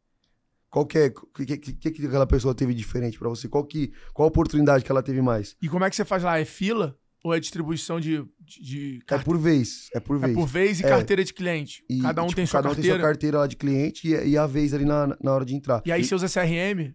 Qual 0.73 0.87
que 0.87 0.99
é? 0.99 1.07
O 1.09 1.27
que, 1.35 1.59
que, 1.59 1.73
que, 1.75 1.91
que 1.91 2.07
aquela 2.07 2.27
pessoa 2.27 2.55
teve 2.55 2.73
diferente 2.73 3.19
pra 3.19 3.29
você? 3.29 3.47
Qual, 3.47 3.63
que, 3.63 3.93
qual 4.15 4.25
a 4.25 4.29
oportunidade 4.29 4.83
que 4.83 4.91
ela 4.91 5.03
teve 5.03 5.21
mais? 5.21 5.55
E 5.61 5.69
como 5.69 5.85
é 5.85 5.91
que 5.91 5.95
você 5.95 6.03
faz 6.05 6.23
lá? 6.23 6.39
É 6.39 6.47
fila? 6.47 6.97
Ou 7.23 7.35
é 7.35 7.39
distribuição 7.39 8.01
de, 8.01 8.25
de, 8.41 8.99
de 8.99 9.03
É 9.07 9.19
por 9.19 9.37
vez. 9.39 9.91
É 9.95 10.01
por 10.01 10.17
é 10.17 10.21
vez. 10.21 10.35
por 10.35 10.47
vez 10.47 10.81
e 10.81 10.85
É. 10.87 10.89
carteira 10.89 11.23
de 11.23 11.35
cliente? 11.35 11.85
E, 11.91 12.01
cada 12.01 12.23
um 12.23 12.27
tipo, 12.27 12.37
tem 12.37 12.47
sua 12.47 12.61
cada 12.61 12.71
um 12.71 12.75
carteira? 12.75 12.95
tem 12.97 13.01
sua 13.03 13.09
carteira 13.11 13.39
lá 13.39 13.47
de 13.47 13.57
cliente 13.57 14.09
e, 14.09 14.29
e 14.31 14.39
a 14.39 14.47
vez 14.47 14.73
ali 14.73 14.87
na, 14.87 15.15
na 15.23 15.33
hora 15.35 15.45
de 15.45 15.55
entrar. 15.55 15.83
E 15.85 15.93
aí 15.93 16.03
você 16.03 16.15
usa 16.15 16.27
CRM? 16.27 16.95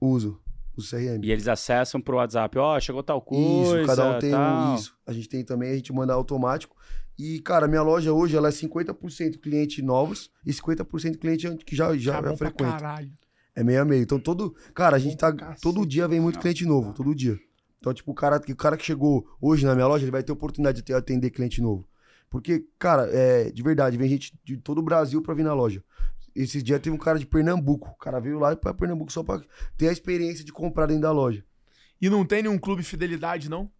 Uso. 0.00 0.40
Uso 0.76 0.88
CRM. 0.96 1.20
E 1.24 1.32
eles 1.32 1.48
acessam 1.48 2.00
pro 2.00 2.16
WhatsApp, 2.18 2.56
ó, 2.58 2.78
chegou 2.78 3.02
tal 3.02 3.20
coisa, 3.20 3.78
Isso, 3.80 3.86
cada 3.86 4.16
um 4.16 4.18
tem 4.20 4.30
tal. 4.30 4.72
um, 4.72 4.74
isso. 4.76 4.96
A 5.04 5.12
gente 5.12 5.28
tem 5.28 5.44
também, 5.44 5.72
a 5.72 5.74
gente 5.74 5.92
manda 5.92 6.12
automático. 6.14 6.76
E, 7.18 7.40
cara, 7.40 7.66
minha 7.66 7.82
loja 7.82 8.12
hoje, 8.12 8.36
ela 8.36 8.48
é 8.48 8.50
50% 8.52 9.38
cliente 9.40 9.80
novos 9.82 10.30
e 10.44 10.52
50% 10.52 11.16
cliente 11.18 11.48
que 11.64 11.74
já, 11.74 11.96
já, 11.96 12.14
Tá 12.14 12.22
pra 12.22 12.36
frequenta. 12.36 12.72
caralho. 12.72 13.10
É 13.54 13.64
meio 13.64 13.80
a 13.80 13.84
meio. 13.86 14.02
Então, 14.02 14.18
todo... 14.20 14.54
Cara, 14.74 14.96
a 14.96 14.98
gente 14.98 15.16
tá... 15.16 15.32
Cacete. 15.32 15.62
Todo 15.62 15.86
dia 15.86 16.06
vem 16.06 16.20
muito 16.20 16.38
cliente 16.38 16.66
novo, 16.66 16.92
todo 16.92 17.14
dia. 17.14 17.38
Então, 17.78 17.94
tipo, 17.94 18.10
o 18.10 18.14
cara, 18.14 18.36
o 18.48 18.56
cara 18.56 18.76
que 18.76 18.84
chegou 18.84 19.26
hoje 19.40 19.64
na 19.64 19.74
minha 19.74 19.86
loja, 19.86 20.04
ele 20.04 20.10
vai 20.10 20.22
ter 20.22 20.30
oportunidade 20.32 20.76
de 20.76 20.82
ter- 20.82 20.92
atender 20.94 21.30
cliente 21.30 21.62
novo. 21.62 21.88
Porque, 22.28 22.66
cara, 22.78 23.08
é, 23.10 23.50
de 23.50 23.62
verdade, 23.62 23.96
vem 23.96 24.08
gente 24.08 24.38
de 24.44 24.56
todo 24.58 24.78
o 24.78 24.82
Brasil 24.82 25.22
pra 25.22 25.32
vir 25.32 25.44
na 25.44 25.54
loja. 25.54 25.82
Esses 26.34 26.62
dias 26.62 26.80
teve 26.80 26.94
um 26.94 26.98
cara 26.98 27.18
de 27.18 27.24
Pernambuco. 27.24 27.88
O 27.88 27.94
cara 27.96 28.20
veio 28.20 28.38
lá 28.38 28.54
pra 28.54 28.74
Pernambuco 28.74 29.10
só 29.10 29.22
pra 29.22 29.40
ter 29.78 29.88
a 29.88 29.92
experiência 29.92 30.44
de 30.44 30.52
comprar 30.52 30.84
dentro 30.86 31.02
da 31.02 31.12
loja. 31.12 31.42
E 31.98 32.10
não 32.10 32.26
tem 32.26 32.42
nenhum 32.42 32.58
clube 32.58 32.82
fidelidade, 32.82 33.48
não? 33.48 33.70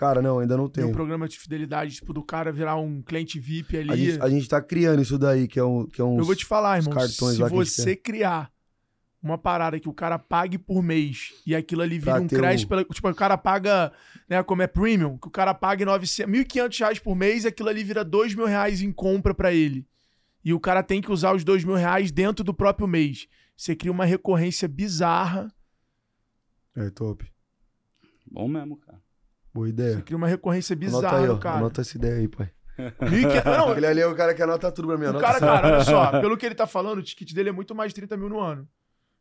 Cara, 0.00 0.22
não, 0.22 0.38
ainda 0.38 0.56
não 0.56 0.66
Tem 0.66 0.82
tem. 0.82 0.90
um 0.90 0.94
programa 0.94 1.28
de 1.28 1.38
fidelidade, 1.38 1.96
tipo, 1.96 2.14
do 2.14 2.22
cara 2.22 2.50
virar 2.50 2.76
um 2.76 3.02
cliente 3.02 3.38
VIP 3.38 3.76
ali. 3.76 3.90
A 3.90 3.96
gente, 3.96 4.22
a 4.22 4.30
gente 4.30 4.48
tá 4.48 4.58
criando 4.62 5.02
isso 5.02 5.18
daí, 5.18 5.46
que 5.46 5.58
é 5.58 5.62
um. 5.62 5.84
Que 5.84 6.00
é 6.00 6.04
uns, 6.04 6.20
Eu 6.20 6.24
vou 6.24 6.34
te 6.34 6.46
falar, 6.46 6.78
os 6.78 6.86
irmão. 6.86 6.98
cartões 6.98 7.36
Se 7.36 7.42
você 7.82 7.94
criar 7.94 8.50
uma 9.22 9.36
parada 9.36 9.78
que 9.78 9.90
o 9.90 9.92
cara 9.92 10.18
pague 10.18 10.56
por 10.56 10.82
mês 10.82 11.34
e 11.46 11.54
aquilo 11.54 11.82
ali 11.82 11.98
vira 11.98 12.12
Pra 12.12 12.22
um 12.22 12.26
crédito, 12.26 12.64
um- 12.64 12.68
pela, 12.70 12.82
tipo, 12.82 13.10
o 13.10 13.14
cara 13.14 13.36
paga, 13.36 13.92
né, 14.26 14.42
como 14.42 14.62
é 14.62 14.66
premium, 14.66 15.18
que 15.18 15.28
o 15.28 15.30
cara 15.30 15.52
pague 15.52 15.84
900, 15.84 16.32
1.500 16.32 16.78
reais 16.78 16.98
por 16.98 17.14
mês 17.14 17.44
e 17.44 17.48
aquilo 17.48 17.68
ali 17.68 17.84
vira 17.84 18.02
2 18.02 18.34
mil 18.34 18.46
reais 18.46 18.80
em 18.80 18.90
compra 18.90 19.34
pra 19.34 19.52
ele. 19.52 19.86
E 20.42 20.54
o 20.54 20.58
cara 20.58 20.82
tem 20.82 21.02
que 21.02 21.12
usar 21.12 21.34
os 21.36 21.44
2 21.44 21.62
mil 21.62 21.74
reais 21.74 22.10
dentro 22.10 22.42
do 22.42 22.54
próprio 22.54 22.88
mês. 22.88 23.28
Você 23.54 23.76
cria 23.76 23.92
uma 23.92 24.06
recorrência 24.06 24.66
bizarra. 24.66 25.52
É 26.74 26.88
top. 26.88 27.30
Bom 28.26 28.48
mesmo, 28.48 28.78
cara. 28.78 28.98
Boa 29.52 29.66
Você 29.66 29.72
ideia. 29.72 30.00
cria 30.02 30.16
uma 30.16 30.28
recorrência 30.28 30.74
Anota 30.74 30.86
bizarra 30.96 31.18
aí, 31.18 31.26
no 31.26 31.34
ó. 31.34 31.38
cara. 31.38 31.56
Anota 31.58 31.80
essa 31.80 31.96
ideia 31.96 32.14
aí, 32.16 32.28
pai. 32.28 32.50
1.500 32.78 33.44
não, 33.44 33.68
Aquele 33.70 33.86
ali 33.86 34.00
é 34.00 34.06
o 34.06 34.14
cara 34.14 34.34
que 34.34 34.42
anota 34.42 34.70
tudo 34.72 34.88
pra 34.88 34.96
mim. 34.96 35.04
O 35.06 35.08
Anota 35.10 35.24
cara, 35.26 35.40
cara, 35.40 35.68
olha 35.74 35.84
só, 35.84 36.10
pelo 36.20 36.36
que 36.36 36.46
ele 36.46 36.54
tá 36.54 36.66
falando, 36.66 36.98
o 36.98 37.02
ticket 37.02 37.32
dele 37.32 37.48
é 37.50 37.52
muito 37.52 37.74
mais 37.74 37.90
de 37.90 37.96
30 37.96 38.16
mil 38.16 38.28
no 38.28 38.40
ano. 38.40 38.66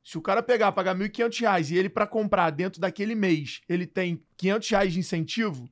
Se 0.03 0.17
o 0.17 0.21
cara 0.21 0.41
pegar, 0.41 0.71
pagar 0.71 0.95
1.500 0.95 1.39
reais 1.41 1.71
e 1.71 1.77
ele, 1.77 1.89
pra 1.89 2.07
comprar 2.07 2.49
dentro 2.51 2.79
daquele 2.79 3.15
mês, 3.15 3.59
ele 3.67 3.85
tem 3.85 4.23
500 4.37 4.69
reais 4.69 4.93
de 4.93 4.99
incentivo, 4.99 5.69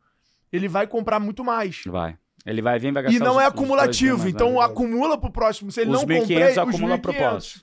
ele 0.51 0.67
vai 0.67 0.85
comprar 0.85 1.19
muito 1.19 1.43
mais. 1.43 1.81
Vai. 1.87 2.17
Ele 2.45 2.61
vai 2.61 2.77
vir, 2.79 2.91
vai 2.91 3.03
gastar 3.03 3.15
E 3.17 3.19
não 3.19 3.37
os- 3.37 3.41
é 3.41 3.45
acumulativo, 3.45 4.27
então 4.27 4.55
vai. 4.55 4.65
acumula 4.65 5.17
pro 5.17 5.31
próximo. 5.31 5.71
Se 5.71 5.81
ele 5.81 5.91
Os 5.91 6.01
não 6.01 6.07
1.500 6.07 6.19
comprei, 6.19 6.51
os 6.51 6.57
acumula 6.57 6.97
1.500. 6.97 7.01
propósito. 7.01 7.61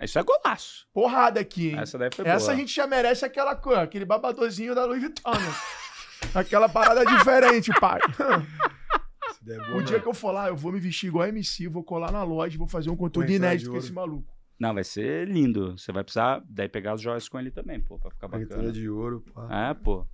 Isso 0.00 0.18
é 0.18 0.22
golaço. 0.22 0.86
Porrada 0.92 1.40
aqui, 1.40 1.70
hein? 1.70 1.78
Essa 1.80 1.98
daí 1.98 2.10
foi 2.14 2.26
Essa 2.26 2.46
boa. 2.46 2.52
a 2.52 2.56
gente 2.56 2.74
já 2.74 2.86
merece 2.86 3.24
aquela 3.24 3.56
coisa, 3.56 3.82
aquele 3.82 4.04
babadorzinho 4.04 4.74
da 4.74 4.84
Louis 4.84 5.00
Vuitton, 5.02 5.30
né? 5.32 5.38
Aquela 6.34 6.68
parada 6.68 7.04
diferente, 7.06 7.70
pai. 7.80 8.00
Essa 8.08 9.52
é 9.52 9.56
boa, 9.56 9.76
O 9.76 9.82
dia 9.82 9.92
mano. 9.92 10.00
que 10.02 10.08
eu 10.08 10.14
for 10.14 10.32
lá, 10.32 10.48
eu 10.48 10.56
vou 10.56 10.72
me 10.72 10.80
vestir 10.80 11.06
igual 11.06 11.26
MC, 11.28 11.68
vou 11.68 11.84
colar 11.84 12.10
na 12.10 12.24
loja, 12.24 12.58
vou 12.58 12.66
fazer 12.66 12.90
um 12.90 12.96
conteúdo 12.96 13.30
inédito 13.30 13.70
com 13.70 13.76
esse 13.76 13.92
maluco. 13.92 14.32
Não, 14.58 14.74
vai 14.74 14.82
ser 14.82 15.28
lindo. 15.28 15.78
Você 15.78 15.92
vai 15.92 16.02
precisar 16.02 16.42
daí 16.48 16.68
pegar 16.68 16.94
as 16.94 17.00
joias 17.00 17.28
com 17.28 17.38
ele 17.38 17.52
também, 17.52 17.80
pô, 17.80 17.96
pra 17.98 18.10
ficar 18.10 18.28
Carteira 18.28 18.56
bacana. 18.56 18.72
de 18.72 18.88
ouro, 18.90 19.24
pá. 19.32 19.70
É, 19.70 19.74
pô. 19.74 20.04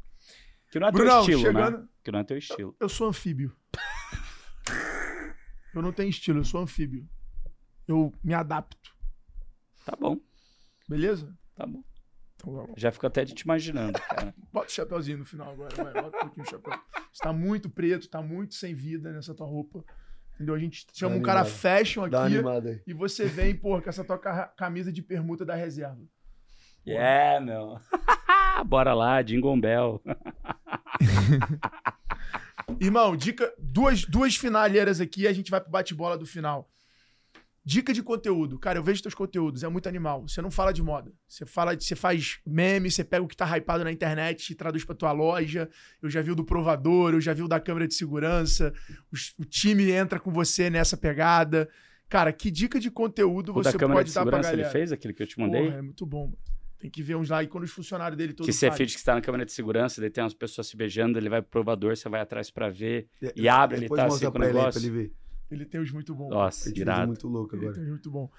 Que 0.71 0.79
não 0.79 0.89
é 0.89 0.93
teu 0.93 1.07
estilo, 1.21 1.41
chegando- 1.41 1.79
né? 1.79 1.85
Que 2.05 2.13
não 2.13 2.19
é 2.19 2.25
teu 2.25 2.37
estilo. 2.37 2.77
Eu 2.79 2.89
sou 2.91 3.09
anfíbio. 3.09 3.57
Eu 5.75 5.83
não 5.83 5.93
tenho 5.93 6.09
estilo, 6.11 6.41
eu 6.41 6.45
sou 6.45 6.61
anfíbio. 6.61 7.09
Eu 7.89 8.13
me 8.23 8.33
adapto, 8.35 8.94
Tá 9.85 9.97
bom, 9.99 10.19
beleza? 10.89 11.33
tá 11.55 11.67
bom. 11.67 11.83
Então 12.37 12.53
vamos. 12.53 12.73
Já 12.77 12.91
fico 12.91 13.07
até 13.07 13.25
te 13.25 13.41
imaginando, 13.43 13.99
cara. 14.01 14.35
Bota 14.53 14.67
o 14.67 14.71
chapeuzinho 14.71 15.19
no 15.19 15.25
final 15.25 15.53
agora, 15.53 15.75
vai. 15.83 15.93
Bota 16.03 16.17
um 16.17 16.21
pouquinho 16.21 16.47
o 16.47 16.51
chapéu. 16.51 16.79
Você 17.13 17.23
tá 17.23 17.33
muito 17.33 17.71
preto, 17.71 18.09
tá 18.09 18.21
muito 18.21 18.55
sem 18.55 18.75
vida 18.75 19.13
nessa 19.13 19.35
tua 19.35 19.47
roupa. 19.47 19.85
Entendeu? 20.35 20.55
A 20.55 20.59
gente 20.59 20.85
chama 20.93 21.15
Dá 21.15 21.21
um 21.21 21.23
cara 21.23 21.41
animada. 21.41 21.59
fashion 21.59 22.09
Dá 22.09 22.25
aqui 22.25 22.35
animada 22.35 22.71
aí. 22.71 22.83
e 22.87 22.93
você 22.93 23.25
vem, 23.27 23.55
porra, 23.57 23.81
com 23.83 23.89
essa 23.89 24.05
tua 24.05 24.19
ca- 24.19 24.49
camisa 24.49 24.93
de 24.93 25.01
permuta 25.01 25.45
da 25.45 25.55
reserva. 25.55 26.03
É, 26.87 27.39
meu. 27.41 27.79
Bora 28.67 28.93
lá, 28.95 29.23
Jingle 29.23 29.59
Bell. 29.61 30.03
Irmão, 32.81 33.17
dica, 33.17 33.53
duas, 33.59 34.05
duas 34.05 34.37
finalheiras 34.37 35.01
aqui 35.01 35.23
e 35.23 35.29
a 35.29 35.33
gente 35.33 35.51
vai 35.51 35.61
pro 35.61 35.71
bate-bola 35.71 36.19
do 36.19 36.27
final. 36.27 36.69
Dica 37.67 37.95
de 37.95 38.03
conteúdo. 38.03 38.59
Cara, 38.59 38.79
eu 38.79 38.83
vejo 38.83 39.01
teus 39.03 39.15
conteúdos, 39.15 39.63
é 39.63 39.69
muito 39.69 39.89
animal. 39.89 40.29
Você 40.29 40.43
não 40.43 40.51
fala 40.51 40.71
de 40.71 40.83
moda. 40.83 41.11
Você 41.27 41.47
fala 41.47 41.75
de, 41.75 41.83
você 41.83 41.97
faz 41.97 42.39
meme, 42.47 42.91
você 42.91 43.03
pega 43.03 43.25
o 43.25 43.29
que 43.29 43.35
tá 43.37 43.47
hypado 43.57 43.83
na 43.83 43.91
internet 43.91 44.51
e 44.51 44.55
traduz 44.55 44.85
pra 44.85 44.95
tua 44.95 45.13
loja. 45.13 45.71
Eu 46.03 46.11
já 46.11 46.21
vi 46.21 46.31
o 46.31 46.35
do 46.35 46.45
provador, 46.45 47.15
eu 47.15 47.21
já 47.23 47.33
vi 47.33 47.43
o 47.43 47.49
da 47.49 47.59
câmera 47.59 47.89
de 47.89 47.95
segurança. 47.95 48.73
Os- 49.11 49.33
O, 49.39 49.45
time 49.47 49.91
entra 49.91 50.21
com 50.21 50.31
você 50.31 50.69
nessa 50.69 50.95
pegada. 50.97 51.67
Cara, 52.07 52.33
que 52.35 52.51
dica 52.51 52.79
de 52.79 52.91
conteúdo 52.91 53.53
O 53.57 53.63
da 53.63 53.71
você 53.73 53.79
câmera 53.79 54.01
pode 54.01 54.09
de 54.11 54.15
dar 54.15 54.21
pra 54.23 54.31
segurança 54.33 54.49
ele 54.53 54.63
galera? 54.63 54.73
fez 54.79 54.93
aquele 54.93 55.15
que 55.15 55.23
eu 55.23 55.27
te 55.27 55.41
mandei? 55.41 55.65
Porra, 55.65 55.77
é 55.79 55.83
muito 55.83 56.05
bom, 56.05 56.27
mano. 56.27 56.39
Tem 56.79 56.91
que 56.91 57.03
ver 57.03 57.17
uns 57.17 57.31
lá 57.31 57.43
e 57.43 57.47
quando 57.47 57.65
os 57.65 57.71
funcionários 57.71 58.19
dele 58.19 58.35
todos 58.35 58.45
que 58.47 58.53
você 58.53 58.71
finge 58.71 58.93
que 58.93 58.99
está 58.99 59.15
na 59.15 59.23
câmera 59.23 59.47
de 59.47 59.53
segurança, 59.53 60.03
daí 60.03 60.11
tem 60.11 60.23
umas 60.23 60.35
pessoas 60.35 60.67
se 60.67 60.77
beijando, 60.77 61.19
ele 61.19 61.31
vai 61.31 61.41
pro 61.41 61.51
provador, 61.51 61.97
você 61.97 62.11
vai 62.11 62.21
atrás 62.21 62.51
pra 62.51 62.69
ver. 62.69 63.09
E 63.35 63.49
abre, 63.49 63.79
ele 63.79 63.89
tá 63.89 64.05
assim 64.05 64.27
com 64.27 64.29
o 64.29 64.33
pra 64.33 64.45
ele, 64.45 64.53
negócio. 64.59 64.81
pra 64.83 64.91
ele 64.91 64.99
ver. 65.05 65.13
Ele 65.51 65.65
tem 65.65 65.81
os 65.81 65.91
muito 65.91 66.15
bons. 66.15 66.31
Nossa, 66.31 66.65
fez 66.65 66.77
irado. 66.77 67.07
muito 67.07 67.29
louco 67.29 67.55
Ele 67.55 67.67
agora. 67.67 67.79
tem 67.81 67.89
muito 67.89 68.11
bom. 68.11 68.31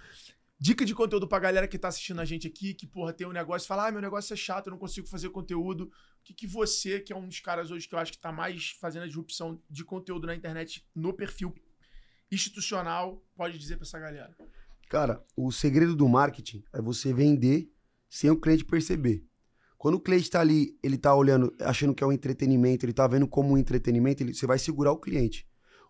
Dica 0.57 0.85
de 0.85 0.95
conteúdo 0.95 1.27
pra 1.27 1.37
galera 1.39 1.67
que 1.67 1.77
tá 1.77 1.89
assistindo 1.89 2.19
a 2.21 2.25
gente 2.25 2.47
aqui, 2.47 2.73
que, 2.73 2.87
porra, 2.87 3.11
tem 3.11 3.27
um 3.27 3.31
negócio 3.31 3.65
e 3.65 3.67
fala, 3.67 3.87
ah, 3.87 3.91
meu 3.91 4.01
negócio 4.01 4.33
é 4.33 4.37
chato, 4.37 4.67
eu 4.67 4.71
não 4.71 4.77
consigo 4.77 5.05
fazer 5.07 5.29
conteúdo. 5.29 5.83
O 5.85 5.91
que, 6.23 6.33
que 6.33 6.47
você, 6.47 6.99
que 6.99 7.11
é 7.11 7.15
um 7.15 7.27
dos 7.27 7.39
caras 7.41 7.71
hoje 7.71 7.87
que 7.87 7.93
eu 7.93 7.99
acho 7.99 8.11
que 8.13 8.17
tá 8.17 8.31
mais 8.31 8.69
fazendo 8.79 9.03
a 9.03 9.05
disrupção 9.07 9.61
de 9.69 9.83
conteúdo 9.83 10.25
na 10.25 10.33
internet 10.35 10.85
no 10.95 11.13
perfil 11.13 11.53
institucional, 12.31 13.23
pode 13.35 13.57
dizer 13.57 13.75
pra 13.77 13.85
essa 13.85 13.99
galera? 13.99 14.35
Cara, 14.89 15.23
o 15.35 15.51
segredo 15.51 15.95
do 15.95 16.07
marketing 16.07 16.63
é 16.73 16.81
você 16.81 17.13
vender 17.13 17.69
sem 18.09 18.29
o 18.29 18.39
cliente 18.39 18.63
perceber. 18.63 19.23
Quando 19.77 19.95
o 19.95 19.99
cliente 19.99 20.29
tá 20.29 20.39
ali, 20.39 20.77
ele 20.81 20.97
tá 20.97 21.13
olhando, 21.13 21.53
achando 21.59 21.93
que 21.93 22.03
é 22.03 22.07
um 22.07 22.11
entretenimento, 22.11 22.85
ele 22.85 22.93
tá 22.93 23.05
vendo 23.07 23.27
como 23.27 23.53
um 23.53 23.57
entretenimento, 23.57 24.23
ele- 24.23 24.33
você 24.33 24.47
vai 24.47 24.57
segurar 24.57 24.91
o 24.91 24.97
cliente. 24.97 25.45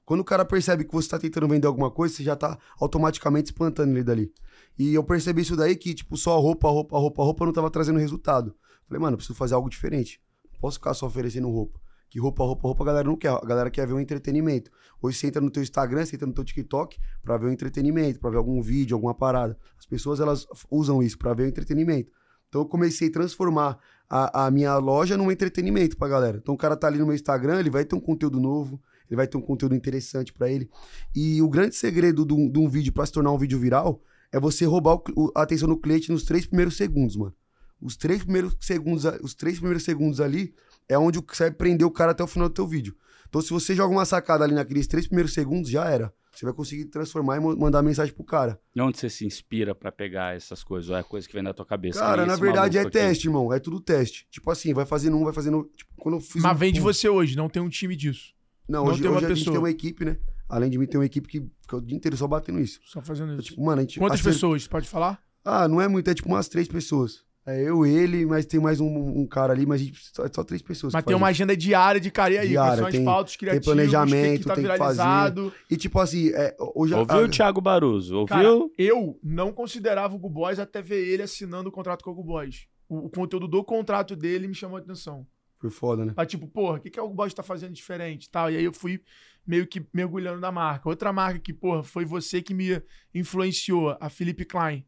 Quando 0.06 0.20
o 0.20 0.24
cara 0.24 0.46
percebe 0.46 0.84
que 0.84 0.94
você 0.94 1.10
tá 1.10 1.18
tentando 1.18 1.48
vender 1.48 1.66
alguma 1.66 1.90
coisa, 1.90 2.14
você 2.14 2.24
já 2.24 2.36
tá 2.36 2.58
automaticamente 2.80 3.52
espantando 3.52 3.92
ele 3.92 4.04
dali. 4.04 4.32
E 4.78 4.94
eu 4.94 5.04
percebi 5.04 5.42
isso 5.42 5.56
daí 5.56 5.76
que, 5.76 5.94
tipo, 5.94 6.16
só 6.16 6.40
roupa, 6.40 6.70
roupa, 6.70 6.98
roupa, 6.98 7.24
roupa 7.24 7.46
não 7.46 7.54
tava 7.54 7.72
trazendo 7.72 7.98
resultado. 7.98 8.56
Falei, 8.88 9.02
mano, 9.02 9.18
preciso 9.18 9.36
fazer 9.36 9.56
algo 9.56 9.70
diferente. 9.70 10.22
Não 10.54 10.60
posso 10.60 10.78
ficar 10.78 10.94
só 10.94 11.08
oferecendo 11.08 11.50
roupa. 11.50 11.80
Que 12.10 12.20
roupa, 12.20 12.44
roupa, 12.44 12.68
roupa 12.68 12.84
a 12.84 12.86
galera 12.86 13.08
não 13.08 13.16
quer. 13.16 13.30
A 13.30 13.46
galera 13.46 13.72
quer 13.72 13.88
ver 13.88 13.94
um 13.94 14.00
entretenimento. 14.00 14.70
Hoje 15.02 15.18
você 15.18 15.28
entra 15.28 15.42
no 15.42 15.50
teu 15.50 15.64
Instagram, 15.64 16.06
você 16.06 16.16
entra 16.16 16.28
no 16.28 16.34
teu 16.34 16.44
TikTok 16.44 16.98
pra 17.24 17.38
ver 17.38 17.48
um 17.48 17.52
entretenimento, 17.52 18.20
pra 18.20 18.30
ver 18.30 18.38
algum 18.38 18.62
vídeo, 18.62 18.96
alguma 18.96 19.14
parada. 19.14 19.58
As 19.78 19.86
pessoas, 19.86 20.20
elas 20.20 20.46
usam 20.70 21.02
isso 21.02 21.18
pra 21.18 21.34
ver 21.34 21.44
o 21.44 21.48
entretenimento. 21.48 22.12
Então 22.48 22.62
eu 22.62 22.66
comecei 22.68 23.10
a 23.10 23.12
transformar 23.12 23.80
a, 24.10 24.46
a 24.46 24.52
minha 24.52 24.78
loja 24.78 25.18
num 25.18 25.32
entretenimento 25.32 25.98
pra 25.98 26.08
galera. 26.08 26.38
Então 26.38 26.54
o 26.54 26.58
cara 26.58 26.78
tá 26.78 26.88
ali 26.88 27.00
no 27.00 27.06
meu 27.06 27.16
Instagram, 27.16 27.60
ele 27.60 27.70
vai 27.70 27.84
ter 27.84 27.96
um 27.96 28.00
conteúdo 28.00 28.40
novo, 28.40 28.80
ele 29.10 29.16
vai 29.16 29.28
ter 29.28 29.38
um 29.38 29.42
conteúdo 29.42 29.76
interessante 29.76 30.34
pra 30.34 30.50
ele. 30.50 30.70
E 31.16 31.42
o 31.42 31.50
grande 31.50 31.76
segredo 31.76 32.26
de 32.26 32.34
um, 32.34 32.50
de 32.50 32.68
vídeo 32.68 32.92
pra 32.94 33.06
se 33.06 33.12
tornar 33.12 33.32
um 33.32 33.38
vídeo 33.38 33.60
viral 33.60 34.02
é 34.32 34.40
você 34.40 34.66
roubar 34.66 34.96
o 35.16 35.32
a 35.36 35.42
atenção 35.44 35.70
do 35.70 35.78
cliente 35.78 36.12
nos 36.12 36.24
três 36.24 36.46
primeiros 36.46 36.76
segundos, 36.78 37.16
mano. 37.16 37.34
Os 37.82 37.96
três 37.96 38.24
primeiros 38.24 38.56
segundos, 38.60 39.06
os 39.22 39.34
três 39.34 39.58
primeiros 39.58 39.84
segundos 39.84 40.20
ali 40.20 40.54
é 40.88 40.98
onde 40.98 41.20
você 41.20 41.44
vai 41.44 41.52
prender 41.52 41.86
o 41.86 41.92
cara 41.92 42.12
até 42.12 42.24
o 42.24 42.28
final 42.28 42.48
do 42.50 42.54
teu 42.54 42.68
vídeo. 42.68 42.96
Então, 43.28 43.42
se 43.42 43.50
você 43.50 43.76
joga 43.76 43.94
uma 43.94 44.06
sacada 44.06 44.44
ali 44.44 44.54
naqueles 44.54 44.88
três 44.88 45.08
primeiros 45.08 45.34
segundos, 45.34 45.70
já 45.70 45.86
era. 45.90 46.14
Você 46.32 46.44
vai 46.46 46.54
conseguir 46.54 46.86
transformar 46.86 47.38
e 47.38 47.40
mandar 47.40 47.82
mensagem 47.82 48.14
pro 48.14 48.24
cara. 48.24 48.60
E 48.76 48.82
onde 48.82 48.98
você 48.98 49.10
se 49.10 49.26
inspira 49.26 49.74
pra 49.74 49.90
pegar 49.90 50.36
essas 50.36 50.64
coisas? 50.64 50.90
Ou 50.90 50.98
é 50.98 51.02
coisa 51.04 51.26
que 51.26 51.34
vem 51.34 51.42
da 51.44 51.54
tua 51.54 51.66
cabeça? 51.66 52.00
Cara, 52.00 52.18
nem 52.18 52.28
na 52.28 52.36
verdade 52.36 52.78
é 52.78 52.82
aqui. 52.82 52.92
teste, 52.92 53.28
irmão. 53.28 53.54
É 53.54 53.60
tudo 53.60 53.80
teste. 53.80 54.28
Tipo 54.30 54.52
assim, 54.52 54.74
vai 54.74 54.86
fazendo 54.86 55.16
um, 55.16 55.24
vai 55.24 55.32
fazendo. 55.32 55.64
Tipo, 55.76 55.92
quando 55.96 56.16
eu 56.16 56.22
fiz 56.22 56.42
Mas 56.42 56.54
um- 56.54 56.60
vem 56.60 56.74
de 56.74 56.82
você 56.82 57.08
hoje, 57.08 57.38
não 57.38 57.48
tem 57.48 57.62
um 57.62 57.70
time 57.70 57.96
disso. 57.96 58.35
Não, 58.68 58.84
não 58.84 58.92
hoje, 58.92 59.02
tem 59.02 59.10
uma 59.12 59.18
hoje 59.18 59.26
a 59.26 59.30
gente 59.30 59.38
pessoa. 59.40 59.54
tem 59.54 59.60
uma 59.62 59.70
equipe, 59.70 60.06
né? 60.06 60.18
Além 60.48 60.70
de 60.70 60.78
mim, 60.78 60.86
tem 60.86 61.00
uma 61.00 61.06
equipe 61.06 61.28
que 61.28 61.40
fica 61.62 61.78
o 61.78 61.82
dia 61.82 61.96
inteiro 61.98 62.16
só 62.18 62.28
batendo 62.28 62.60
isso. 62.60 62.80
Só 62.86 63.02
fazendo 63.02 63.34
isso. 63.34 63.42
Tipo, 63.50 63.64
mano, 63.66 63.80
a 63.80 63.82
gente. 63.84 63.98
Quantas 64.00 64.22
pessoas? 64.22 64.68
Pode 64.68 64.88
falar? 64.88 65.20
Ah, 65.44 65.68
não 65.68 65.80
é 65.82 65.88
muito, 65.88 66.10
é 66.10 66.14
tipo 66.14 66.28
umas 66.30 66.48
três 66.48 66.68
pessoas. 66.68 67.24
É 67.48 67.62
eu, 67.62 67.86
ele, 67.86 68.26
mas 68.26 68.44
tem 68.48 68.60
mais 68.60 68.80
um, 68.80 68.88
um 68.88 69.28
cara 69.28 69.54
ali, 69.54 69.68
mas 69.68 69.80
a 69.80 69.84
gente, 69.84 70.00
só, 70.12 70.26
é 70.26 70.30
só 70.34 70.44
três 70.44 70.64
pessoas. 70.64 70.94
Mas 70.94 71.06
tem 71.06 71.16
uma 71.16 71.28
isso. 71.30 71.36
agenda 71.44 71.56
diária 71.56 72.02
de 72.02 72.10
cara. 72.10 72.40
Aí, 72.42 72.48
Diária, 72.48 72.78
são 72.78 72.88
as 72.88 72.92
tem- 72.92 73.06
pautas 73.06 73.36
criativas? 73.36 73.66
planejamento, 73.66 74.18
o 74.18 74.32
que, 74.38 74.40
que 74.40 74.46
tá 74.48 74.56
tem 74.56 74.66
que 74.66 74.78
fazer. 74.78 75.52
E 75.70 75.78
tipo 75.78 76.00
assim, 76.00 76.30
é, 76.30 76.56
hoje 76.76 76.96
a- 76.96 76.98
Ouviu 76.98 77.18
o 77.18 77.26
a- 77.26 77.30
Thiago 77.30 77.62
Baruso? 77.62 78.16
Ouviu? 78.18 78.28
Cara, 78.36 78.48
eu 78.80 79.20
não 79.24 79.54
considerava 79.54 80.16
o 80.16 80.18
Gu 80.18 80.28
Boys 80.28 80.58
até 80.58 80.82
ver 80.82 81.08
ele 81.08 81.22
assinando 81.22 81.70
o 81.70 81.72
contrato 81.72 82.04
com 82.04 82.10
o 82.10 82.16
Gu 82.16 82.24
Boys. 82.24 82.66
O, 82.90 83.06
o 83.06 83.10
conteúdo 83.12 83.48
do 83.48 83.64
contrato 83.64 84.16
dele 84.16 84.48
me 84.48 84.56
chamou 84.56 84.78
a 84.78 84.80
atenção. 84.80 85.28
Foi 85.60 85.70
foda, 85.70 86.06
né? 86.06 86.14
Pra 86.14 86.26
tipo, 86.26 86.48
porra, 86.48 86.78
o 86.78 86.80
que, 86.82 86.90
que 86.90 87.00
o 87.00 87.08
Gu 87.08 87.14
Boys 87.14 87.34
tá 87.34 87.42
fazendo 87.44 87.74
diferente 87.74 88.26
e 88.26 88.30
tal? 88.30 88.52
E 88.52 88.58
aí 88.58 88.64
eu 88.64 88.74
fui 88.74 89.02
meio 89.48 89.66
que 89.66 89.86
mergulhando 89.94 90.40
na 90.40 90.52
marca. 90.52 90.88
Outra 90.90 91.12
marca 91.14 91.40
que, 91.40 91.54
porra, 91.54 91.84
foi 91.84 92.04
você 92.06 92.42
que 92.42 92.54
me 92.54 92.82
influenciou, 93.14 93.96
a 94.00 94.10
Felipe 94.10 94.44
Klein. 94.46 94.86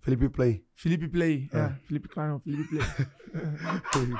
Felipe 0.00 0.28
Play. 0.28 0.64
Felipe 0.76 1.08
Play. 1.08 1.48
É, 1.52 1.58
É. 1.58 1.68
Felipe 1.86 2.08
Klein 2.08 2.28
não, 2.28 2.40
Felipe 2.40 2.68
Play. 2.68 2.80
Felipe 3.92 4.18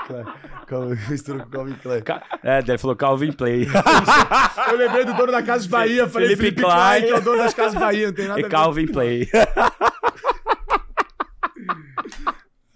Klein. 0.66 0.96
Misturou 1.10 1.42
com 1.42 1.46
o 1.48 1.50
Calvin 1.50 1.74
Klein. 1.76 2.02
Ca- 2.02 2.40
É, 2.42 2.58
ele 2.58 2.78
falou 2.78 2.96
Calvin 2.96 3.32
Play. 3.32 3.66
Eu 4.70 4.76
lembrei 4.76 5.04
do 5.04 5.14
dono 5.14 5.30
da 5.32 5.42
Casa 5.42 5.68
Bahia, 5.68 6.08
falei 6.08 6.28
Felipe 6.30 6.42
Felipe, 6.42 6.62
Klein. 6.62 7.00
Klein, 7.00 7.02
que 7.04 7.10
é 7.10 7.16
o 7.16 7.20
dono 7.22 7.38
das 7.38 7.54
Casas 7.54 7.74
Bahia, 7.80 8.06
não 8.08 8.14
tem 8.14 8.26
nada 8.26 8.40
e 8.40 8.44
a 8.44 8.46
ver. 8.46 8.50
Calvin 8.50 8.86
Play. 8.86 9.28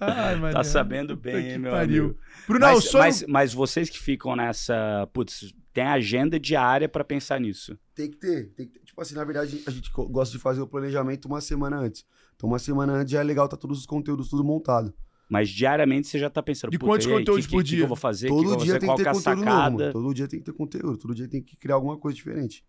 Ai. 0.01 0.53
Tá 0.53 0.64
sabendo 0.64 1.14
bem, 1.16 1.53
que 1.53 1.59
meu 1.59 1.72
pariu. 1.72 2.05
amigo. 2.05 2.18
Bruno, 2.48 2.66
o 2.66 2.70
Mas, 2.72 2.92
mas, 2.92 3.24
mas 3.28 3.55
vocês 3.55 3.90
que 3.90 3.98
ficam 3.98 4.34
nessa. 4.34 5.09
Putz, 5.12 5.53
tem 5.72 5.84
agenda 5.84 6.38
diária 6.40 6.88
pra 6.88 7.05
pensar 7.05 7.38
nisso. 7.40 7.78
Tem 7.94 8.11
que 8.11 8.16
ter, 8.16 8.48
tem 8.55 8.66
que 8.66 8.72
ter. 8.78 8.84
Tipo 8.84 9.01
assim, 9.03 9.14
na 9.14 9.24
verdade, 9.24 9.62
a 9.66 9.70
gente 9.70 9.90
gosta 9.92 10.36
de 10.36 10.42
fazer 10.42 10.61
o 10.61 10.66
planejamento 10.66 11.26
uma 11.26 11.40
semana 11.40 11.78
antes. 11.78 12.05
Então, 12.34 12.48
uma 12.48 12.59
semana 12.59 12.94
antes 12.94 13.12
já 13.12 13.20
é 13.20 13.22
legal, 13.22 13.46
tá 13.48 13.57
todos 13.57 13.78
os 13.78 13.86
conteúdos 13.86 14.28
tudo 14.30 14.42
montado. 14.42 14.92
Mas 15.28 15.48
diariamente 15.48 16.09
você 16.09 16.18
já 16.18 16.28
tá 16.28 16.42
pensando. 16.42 16.70
De 16.72 16.78
"Puta, 16.78 16.90
quantos 16.90 17.07
e 17.07 17.11
aí, 17.11 17.14
conteúdos 17.18 17.46
que, 17.46 17.53
por 17.53 17.62
que, 17.62 17.68
que 17.70 17.76
dia? 17.76 17.84
eu 17.84 17.88
vou 17.88 17.96
fazer? 17.96 18.26
que 18.28 18.32
que 18.34 18.38
Todo 18.42 18.48
vou 18.48 18.57
dia 18.57 18.66
fazer? 18.74 18.78
tem 18.80 18.86
Qual 18.88 18.96
que 18.96 19.05
ter 19.05 19.11
que 19.11 19.16
é 19.16 19.20
conteúdo 19.22 19.44
novo, 19.44 19.57
sacada? 19.57 19.76
mano. 19.78 19.92
Todo 19.92 20.14
dia 20.14 20.26
tem 20.28 20.38
que 20.40 20.44
ter 20.46 20.53
conteúdo. 20.53 20.96
Todo 20.96 21.14
dia 21.14 21.28
tem 21.28 21.42
que 21.42 21.57
criar 21.57 21.74
alguma 21.76 21.96
coisa 21.96 22.16
diferente. 22.16 22.64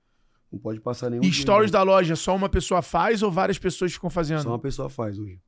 Não 0.52 0.60
pode 0.60 0.80
passar 0.82 1.10
nenhum 1.10 1.24
E 1.24 1.32
stories 1.32 1.72
da 1.72 1.82
loja, 1.82 2.16
só 2.16 2.36
uma 2.36 2.50
pessoa 2.50 2.82
faz 2.82 3.24
ou 3.24 3.32
várias 3.32 3.58
pessoas 3.58 3.94
ficam 3.94 4.10
fazendo? 4.10 4.44
Só 4.44 4.50
uma 4.50 4.60
pessoa 4.60 4.90
faz 4.90 5.18
hoje. 5.18 5.40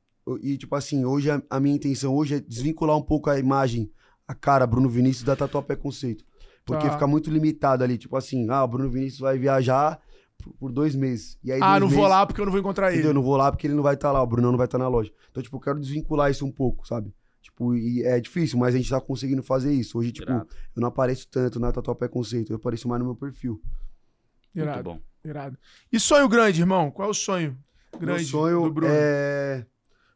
E, 0.42 0.56
tipo 0.56 0.74
assim, 0.74 1.04
hoje 1.04 1.30
a, 1.30 1.42
a 1.50 1.60
minha 1.60 1.74
intenção 1.76 2.14
hoje 2.14 2.36
é 2.36 2.40
desvincular 2.40 2.96
um 2.96 3.02
pouco 3.02 3.28
a 3.28 3.38
imagem, 3.38 3.90
a 4.26 4.34
cara 4.34 4.66
Bruno 4.66 4.88
Vinícius 4.88 5.24
da 5.24 5.36
Tatuapé 5.36 5.76
Conceito. 5.76 6.24
Porque 6.64 6.86
Tá. 6.86 6.92
fica 6.94 7.06
muito 7.06 7.30
limitado 7.30 7.84
ali. 7.84 7.98
Tipo 7.98 8.16
assim, 8.16 8.48
ah, 8.48 8.64
o 8.64 8.68
Bruno 8.68 8.88
Vinícius 8.90 9.20
vai 9.20 9.38
viajar 9.38 10.00
por, 10.42 10.54
por 10.54 10.72
dois 10.72 10.94
meses. 10.94 11.38
E 11.44 11.52
aí, 11.52 11.60
ah, 11.62 11.78
dois 11.78 11.80
não 11.82 11.88
vou 11.88 11.98
meses- 11.98 12.10
lá 12.10 12.26
porque 12.26 12.40
eu 12.40 12.44
não 12.46 12.52
vou 12.52 12.60
encontrar 12.60 12.86
Entendeu? 12.88 13.02
ele. 13.02 13.08
Eu 13.10 13.14
não 13.14 13.22
vou 13.22 13.36
lá 13.36 13.52
porque 13.52 13.66
ele 13.66 13.74
não 13.74 13.82
vai 13.82 13.94
estar 13.94 14.10
lá, 14.12 14.22
o 14.22 14.26
Bruno 14.26 14.50
não 14.50 14.56
vai 14.56 14.64
estar 14.66 14.78
na 14.78 14.88
loja. 14.88 15.12
Então, 15.30 15.42
tipo, 15.42 15.56
eu 15.56 15.60
quero 15.60 15.78
desvincular 15.78 16.30
isso 16.30 16.46
um 16.46 16.50
pouco, 16.50 16.86
sabe? 16.88 17.14
Tipo, 17.42 17.74
e 17.74 18.02
é 18.02 18.18
difícil, 18.18 18.58
mas 18.58 18.74
a 18.74 18.78
gente 18.78 18.88
tá 18.88 18.98
conseguindo 18.98 19.42
fazer 19.42 19.74
isso. 19.74 19.98
Hoje, 19.98 20.10
tipo, 20.10 20.30
Irado. 20.30 20.48
eu 20.74 20.80
não 20.80 20.88
apareço 20.88 21.28
tanto 21.30 21.60
na 21.60 21.70
Tatuapé 21.70 22.08
Conceito, 22.08 22.50
eu 22.50 22.56
apareço 22.56 22.88
mais 22.88 22.98
no 23.00 23.04
meu 23.04 23.14
perfil. 23.14 23.60
Muito 24.54 24.66
Irado, 24.68 24.82
bom. 24.84 25.00
irado. 25.22 25.58
E 25.92 26.00
sonho 26.00 26.26
grande, 26.30 26.62
irmão? 26.62 26.90
Qual 26.90 27.08
é 27.08 27.10
o 27.10 27.14
sonho 27.14 27.58
grande 28.00 28.22
Meu 28.22 28.28
sonho 28.30 28.62
do 28.62 28.72
Bruno? 28.72 28.90
é 28.90 29.66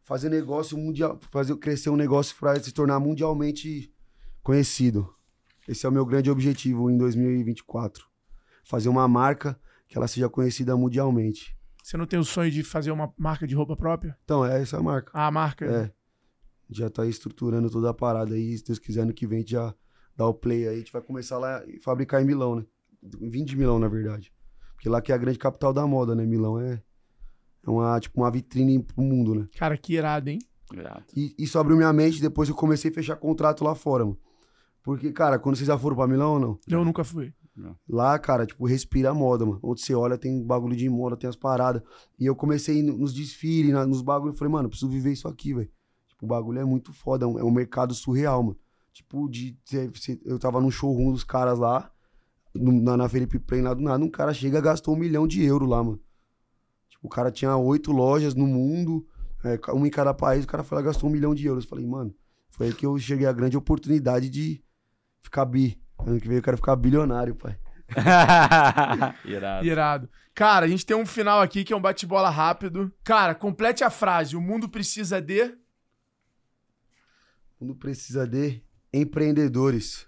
fazer 0.08 0.30
negócio 0.30 0.78
mundial, 0.78 1.20
fazer 1.30 1.54
crescer 1.56 1.90
um 1.90 1.96
negócio 1.96 2.34
para 2.34 2.58
se 2.58 2.72
tornar 2.72 2.98
mundialmente 2.98 3.92
conhecido. 4.42 5.14
Esse 5.68 5.84
é 5.84 5.88
o 5.88 5.92
meu 5.92 6.06
grande 6.06 6.30
objetivo 6.30 6.90
em 6.90 6.96
2024. 6.96 8.06
Fazer 8.64 8.88
uma 8.88 9.06
marca 9.06 9.60
que 9.86 9.98
ela 9.98 10.08
seja 10.08 10.26
conhecida 10.26 10.74
mundialmente. 10.74 11.54
Você 11.84 11.98
não 11.98 12.06
tem 12.06 12.18
o 12.18 12.24
sonho 12.24 12.50
de 12.50 12.62
fazer 12.62 12.90
uma 12.90 13.12
marca 13.18 13.46
de 13.46 13.54
roupa 13.54 13.76
própria? 13.76 14.16
Então, 14.24 14.46
é 14.46 14.62
essa 14.62 14.78
a 14.78 14.82
marca. 14.82 15.10
Ah, 15.12 15.26
a 15.26 15.30
marca. 15.30 15.66
É. 15.66 15.92
Já 16.70 16.88
tá 16.88 17.04
estruturando 17.04 17.68
toda 17.68 17.90
a 17.90 17.94
parada 17.94 18.34
aí. 18.34 18.56
Se 18.56 18.64
Deus 18.64 18.78
quiser, 18.78 19.02
ano 19.02 19.12
que 19.12 19.26
vem 19.26 19.38
a 19.38 19.40
gente 19.40 19.50
já 19.50 19.74
dá 20.16 20.26
o 20.26 20.32
play 20.32 20.66
aí. 20.66 20.76
A 20.76 20.78
gente 20.78 20.92
vai 20.92 21.02
começar 21.02 21.36
lá 21.36 21.62
e 21.66 21.78
fabricar 21.80 22.22
em 22.22 22.24
Milão, 22.24 22.56
né? 22.56 22.64
Vim 23.02 23.44
de 23.44 23.54
Milão, 23.54 23.78
na 23.78 23.88
verdade. 23.88 24.32
Porque 24.74 24.88
lá 24.88 25.02
que 25.02 25.12
é 25.12 25.14
a 25.14 25.18
grande 25.18 25.38
capital 25.38 25.74
da 25.74 25.86
moda, 25.86 26.14
né? 26.14 26.24
Milão 26.24 26.58
é, 26.58 26.82
é 27.66 27.70
uma, 27.70 27.98
tipo, 28.00 28.20
uma 28.20 28.30
vitrine 28.30 28.82
pro 28.82 29.02
mundo, 29.02 29.34
né? 29.34 29.48
Cara, 29.56 29.76
que 29.76 29.94
irado, 29.94 30.30
hein? 30.30 30.38
Irado. 30.72 31.04
E 31.16 31.34
isso 31.38 31.58
abriu 31.58 31.76
minha 31.76 31.92
mente 31.92 32.20
depois 32.20 32.48
que 32.48 32.52
eu 32.52 32.56
comecei 32.56 32.90
a 32.90 32.94
fechar 32.94 33.16
contrato 33.16 33.64
lá 33.64 33.74
fora, 33.74 34.04
mano. 34.04 34.18
Porque, 34.82 35.12
cara, 35.12 35.38
quando 35.38 35.56
vocês 35.56 35.66
já 35.66 35.76
foram 35.78 35.96
pra 35.96 36.06
Milão 36.06 36.34
ou 36.34 36.40
não? 36.40 36.58
Eu 36.68 36.84
nunca 36.84 37.04
fui. 37.04 37.32
Lá, 37.88 38.16
cara, 38.18 38.46
tipo, 38.46 38.64
respira 38.66 39.10
a 39.10 39.14
moda, 39.14 39.44
mano. 39.44 39.58
Onde 39.62 39.80
você 39.82 39.92
olha, 39.94 40.16
tem 40.16 40.42
bagulho 40.44 40.76
de 40.76 40.88
moda, 40.88 41.16
tem 41.16 41.28
as 41.28 41.34
paradas. 41.36 41.82
E 42.18 42.24
eu 42.24 42.34
comecei 42.36 42.82
nos 42.82 43.12
desfiles, 43.12 43.72
nos 43.86 44.00
bagulhos. 44.00 44.34
Eu 44.34 44.38
falei, 44.38 44.52
mano, 44.52 44.66
eu 44.66 44.70
preciso 44.70 44.88
viver 44.90 45.12
isso 45.12 45.26
aqui, 45.26 45.52
velho. 45.52 45.68
Tipo, 46.08 46.24
o 46.24 46.28
bagulho 46.28 46.60
é 46.60 46.64
muito 46.64 46.92
foda. 46.92 47.24
É 47.24 47.28
um, 47.28 47.38
é 47.38 47.42
um 47.44 47.50
mercado 47.50 47.92
surreal, 47.94 48.42
mano. 48.42 48.56
Tipo, 48.92 49.28
de. 49.28 49.58
cê- 49.64 50.20
eu 50.24 50.38
tava 50.38 50.60
num 50.60 50.70
showroom 50.70 51.12
dos 51.12 51.24
caras 51.24 51.58
lá, 51.58 51.90
no- 52.54 52.80
na, 52.80 52.96
na 52.96 53.08
Felipe 53.08 53.38
Plain 53.40 53.62
lá 53.62 53.74
do 53.74 53.82
nada. 53.82 54.02
Um 54.04 54.08
cara 54.10 54.32
chega 54.32 54.58
e 54.58 54.62
gastou 54.62 54.94
um 54.94 54.98
milhão 54.98 55.26
de 55.26 55.42
euros 55.42 55.68
lá, 55.68 55.82
mano. 55.82 56.00
Tipo, 56.98 57.06
o 57.06 57.08
cara 57.08 57.30
tinha 57.30 57.56
oito 57.56 57.92
lojas 57.92 58.34
no 58.34 58.46
mundo, 58.46 59.06
é, 59.44 59.58
uma 59.72 59.86
em 59.86 59.90
cada 59.90 60.12
país. 60.12 60.44
O 60.44 60.48
cara 60.48 60.64
foi 60.64 60.76
lá 60.76 60.82
e 60.82 60.86
gastou 60.86 61.08
um 61.08 61.12
milhão 61.12 61.34
de 61.34 61.46
euros. 61.46 61.64
Eu 61.64 61.70
falei, 61.70 61.86
mano, 61.86 62.14
foi 62.50 62.66
aí 62.66 62.74
que 62.74 62.84
eu 62.84 62.98
cheguei 62.98 63.26
à 63.26 63.32
grande 63.32 63.56
oportunidade 63.56 64.28
de 64.28 64.62
ficar 65.22 65.44
bi. 65.44 65.80
Ano 65.98 66.20
que 66.20 66.28
vem 66.28 66.36
eu 66.36 66.42
quero 66.42 66.56
ficar 66.56 66.76
bilionário, 66.76 67.34
pai. 67.34 67.58
Irado. 69.24 69.66
Irado. 69.66 70.10
Cara, 70.34 70.66
a 70.66 70.68
gente 70.68 70.86
tem 70.86 70.96
um 70.96 71.06
final 71.06 71.40
aqui 71.40 71.64
que 71.64 71.72
é 71.72 71.76
um 71.76 71.80
bate-bola 71.80 72.30
rápido. 72.30 72.92
Cara, 73.02 73.34
complete 73.34 73.82
a 73.82 73.90
frase. 73.90 74.36
O 74.36 74.40
mundo 74.40 74.68
precisa 74.68 75.20
de. 75.20 75.42
O 77.58 77.64
mundo 77.64 77.74
precisa 77.74 78.26
de 78.26 78.62
empreendedores. 78.92 80.06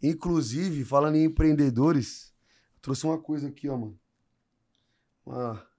Inclusive, 0.00 0.84
falando 0.84 1.16
em 1.16 1.24
empreendedores, 1.24 2.32
trouxe 2.80 3.04
uma 3.04 3.18
coisa 3.18 3.48
aqui, 3.48 3.68
ó, 3.68 3.76
mano. 3.76 3.98
Uma... 5.24 5.71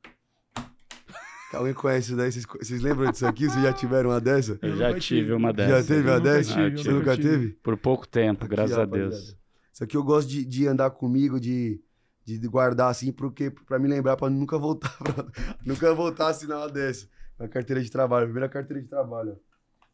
Alguém 1.54 1.74
conhece 1.74 2.08
isso 2.08 2.18
daí? 2.18 2.32
Vocês, 2.32 2.46
vocês 2.46 2.82
lembram 2.82 3.12
disso 3.12 3.26
aqui? 3.28 3.48
Vocês 3.50 3.62
já 3.64 3.74
tiveram 3.74 4.10
uma 4.10 4.20
dessa? 4.22 4.58
Eu 4.62 4.70
Eu 4.70 4.76
já 4.78 4.90
tive 4.94 5.00
tive. 5.02 5.34
uma 5.34 5.50
Já 5.50 5.54
dessas. 5.54 5.88
teve 5.88 6.10
uma 6.10 6.20
dessa? 6.20 6.54
tive, 6.54 6.72
eu 6.72 6.78
Você 6.78 6.92
nunca 6.92 7.16
tive. 7.16 7.30
teve? 7.30 7.50
Por 7.62 7.78
pouco 7.78 8.08
tempo, 8.08 8.46
Aqui, 8.46 8.56
graças 8.56 8.78
a 8.78 8.82
rapaziada. 8.82 9.10
Deus. 9.12 9.38
Isso 9.72 9.84
aqui 9.84 9.98
eu 9.98 10.04
gosto 10.04 10.30
de, 10.30 10.46
de 10.46 10.68
andar 10.68 10.90
comigo, 10.92 11.40
de, 11.40 11.82
de 12.26 12.38
guardar 12.48 12.90
assim, 12.90 13.12
porque 13.12 13.50
pra 13.52 13.78
me 13.80 13.88
lembrar, 13.88 14.16
pra 14.18 14.30
nunca 14.30 14.58
voltar, 14.58 14.96
pra, 15.04 15.26
nunca 15.66 15.94
voltar 15.94 16.28
a 16.28 16.30
assinar 16.30 16.58
uma 16.60 16.70
dessa. 16.70 17.08
Uma 17.40 17.48
carteira 17.48 17.82
de 17.82 17.90
trabalho, 17.92 18.26
primeira 18.28 18.50
carteira 18.50 18.82
de 18.82 18.88
trabalho, 18.88 19.38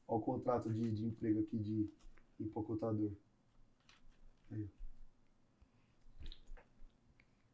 ó. 0.07 0.15
Ó 0.15 0.17
o 0.17 0.21
contrato 0.21 0.69
de, 0.71 0.91
de 0.91 1.05
emprego 1.05 1.41
aqui 1.41 1.57
de 1.57 1.89
empacotador. 2.39 3.11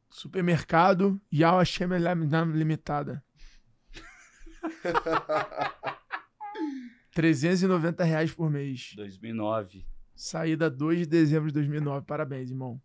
Supermercado 0.10 1.20
Yao 1.34 1.60
Hashem 1.60 1.88
Limitada. 2.54 3.24
390 7.14 8.04
reais 8.04 8.32
por 8.34 8.50
mês. 8.50 8.94
2009. 8.96 9.86
Saída 10.16 10.70
2 10.70 11.00
de 11.00 11.06
dezembro 11.06 11.48
de 11.48 11.54
2009. 11.54 12.06
Parabéns, 12.06 12.50
irmão. 12.50 12.82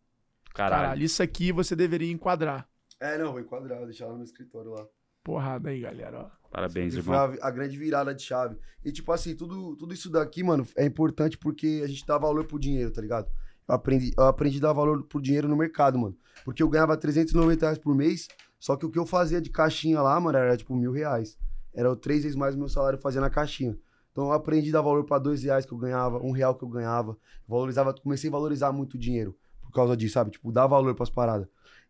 Caralho. 0.55 0.83
Caralho, 0.83 1.03
isso 1.05 1.22
aqui 1.22 1.53
você 1.53 1.76
deveria 1.76 2.11
enquadrar. 2.11 2.68
É, 3.01 3.16
não, 3.16 3.33
vou 3.33 3.41
enquadrar, 3.41 3.78
vou 3.78 3.87
deixar 3.87 4.07
lá 4.07 4.16
no 4.16 4.24
escritório 4.24 4.72
lá. 4.72 4.85
Porrada 5.22 5.70
aí, 5.70 5.81
galera. 5.81 6.18
ó. 6.20 6.31
Parabéns, 6.51 6.95
E 6.95 7.03
foi 7.03 7.14
irmão. 7.14 7.39
a, 7.41 7.47
a 7.47 7.51
grande 7.51 7.76
virada 7.76 8.14
de 8.14 8.22
chave. 8.22 8.57
E, 8.85 8.91
tipo 8.91 9.12
assim, 9.12 9.37
tudo, 9.37 9.76
tudo 9.76 9.95
isso 9.95 10.11
daqui, 10.11 10.43
mano, 10.43 10.66
é 10.76 10.85
importante 10.85 11.39
porque 11.39 11.81
a 11.85 11.87
gente 11.87 12.05
dá 12.05 12.18
valor 12.18 12.45
pro 12.47 12.59
dinheiro, 12.59 12.91
tá 12.91 13.01
ligado? 13.01 13.31
Eu 13.68 13.74
aprendi, 13.74 14.12
eu 14.18 14.24
aprendi 14.24 14.59
a 14.59 14.62
dar 14.62 14.72
valor 14.72 15.05
pro 15.05 15.22
dinheiro 15.22 15.47
no 15.47 15.57
mercado, 15.57 15.97
mano. 15.99 16.16
Porque 16.45 16.62
eu 16.62 16.68
ganhava 16.68 16.97
390 16.97 17.64
reais 17.66 17.78
por 17.78 17.95
mês, 17.95 18.26
só 18.59 18.76
que 18.76 18.85
o 18.85 18.91
que 18.91 18.99
eu 18.99 19.07
fazia 19.07 19.41
de 19.41 19.51
caixinha 19.51 20.03
lá, 20.03 20.18
mano, 20.18 20.37
era 20.37 20.57
tipo 20.57 20.74
mil 20.74 20.91
reais. 20.91 21.39
Era 21.74 21.94
três 21.96 22.22
vezes 22.22 22.36
mais 22.36 22.54
o 22.54 22.58
meu 22.58 22.68
salário 22.68 22.98
fazia 22.98 23.20
na 23.20 23.30
caixinha. 23.30 23.76
Então 24.12 24.24
eu 24.26 24.32
aprendi 24.32 24.70
a 24.70 24.72
dar 24.74 24.82
valor 24.82 25.04
pra 25.04 25.18
dois 25.18 25.42
reais 25.44 25.64
que 25.64 25.72
eu 25.72 25.78
ganhava, 25.78 26.18
um 26.18 26.32
real 26.32 26.54
que 26.54 26.64
eu 26.64 26.68
ganhava. 26.68 27.16
Valorizava, 27.46 27.94
comecei 27.94 28.28
a 28.28 28.32
valorizar 28.32 28.72
muito 28.72 28.94
o 28.94 28.98
dinheiro 28.98 29.36
por 29.62 29.70
causa 29.72 29.96
disso, 29.96 30.14
sabe? 30.14 30.32
Tipo, 30.32 30.50
dar 30.50 30.66
valor 30.66 30.94
pras 30.94 31.10
paradas. 31.10 31.46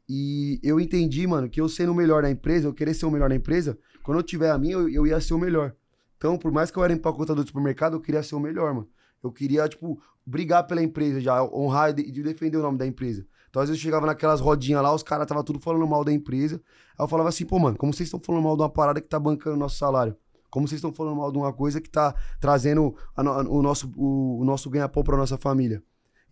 E 0.08 0.58
eu 0.62 0.80
entendi, 0.80 1.26
mano, 1.26 1.48
que 1.48 1.60
eu 1.60 1.68
sendo 1.68 1.92
o 1.92 1.94
melhor 1.94 2.22
na 2.22 2.30
empresa, 2.30 2.66
eu 2.68 2.74
querer 2.74 2.94
ser 2.94 3.06
o 3.06 3.10
melhor 3.10 3.28
na 3.28 3.36
empresa, 3.36 3.78
quando 4.02 4.18
eu 4.18 4.22
tiver 4.22 4.50
a 4.50 4.58
minha, 4.58 4.74
eu, 4.74 4.88
eu 4.88 5.06
ia 5.06 5.20
ser 5.20 5.34
o 5.34 5.38
melhor. 5.38 5.74
Então, 6.16 6.36
por 6.36 6.52
mais 6.52 6.70
que 6.70 6.76
eu 6.78 6.84
era 6.84 6.92
empacotador 6.92 7.42
de 7.44 7.48
supermercado, 7.48 7.94
eu 7.94 8.00
queria 8.00 8.22
ser 8.22 8.34
o 8.34 8.40
melhor, 8.40 8.74
mano. 8.74 8.88
Eu 9.22 9.30
queria, 9.32 9.66
tipo, 9.68 10.00
brigar 10.26 10.66
pela 10.66 10.82
empresa 10.82 11.20
já, 11.20 11.42
honrar 11.44 11.90
e 11.90 11.94
de- 11.94 12.10
de 12.10 12.22
defender 12.22 12.58
o 12.58 12.62
nome 12.62 12.76
da 12.76 12.86
empresa. 12.86 13.26
Então, 13.48 13.62
às 13.62 13.68
vezes 13.68 13.80
eu 13.82 13.84
chegava 13.84 14.06
naquelas 14.06 14.40
rodinhas 14.40 14.82
lá, 14.82 14.94
os 14.94 15.02
caras 15.02 15.26
tava 15.26 15.42
tudo 15.42 15.58
falando 15.58 15.86
mal 15.86 16.04
da 16.04 16.12
empresa. 16.12 16.60
Aí 17.00 17.04
eu 17.04 17.08
falava 17.08 17.30
assim, 17.30 17.46
pô, 17.46 17.58
mano, 17.58 17.78
como 17.78 17.94
vocês 17.94 18.08
estão 18.08 18.20
falando 18.20 18.42
mal 18.44 18.54
de 18.56 18.62
uma 18.62 18.68
parada 18.68 19.00
que 19.00 19.08
tá 19.08 19.18
bancando 19.18 19.56
nosso 19.56 19.76
salário? 19.76 20.14
Como 20.50 20.68
vocês 20.68 20.78
estão 20.80 20.92
falando 20.92 21.16
mal 21.16 21.32
de 21.32 21.38
uma 21.38 21.50
coisa 21.50 21.80
que 21.80 21.88
tá 21.88 22.14
trazendo 22.38 22.94
a 23.16 23.22
no- 23.22 23.50
o 23.58 23.62
nosso, 23.62 23.90
o, 23.96 24.40
o 24.40 24.44
nosso 24.44 24.68
ganha-pão 24.68 25.02
pra 25.02 25.16
nossa 25.16 25.38
família? 25.38 25.82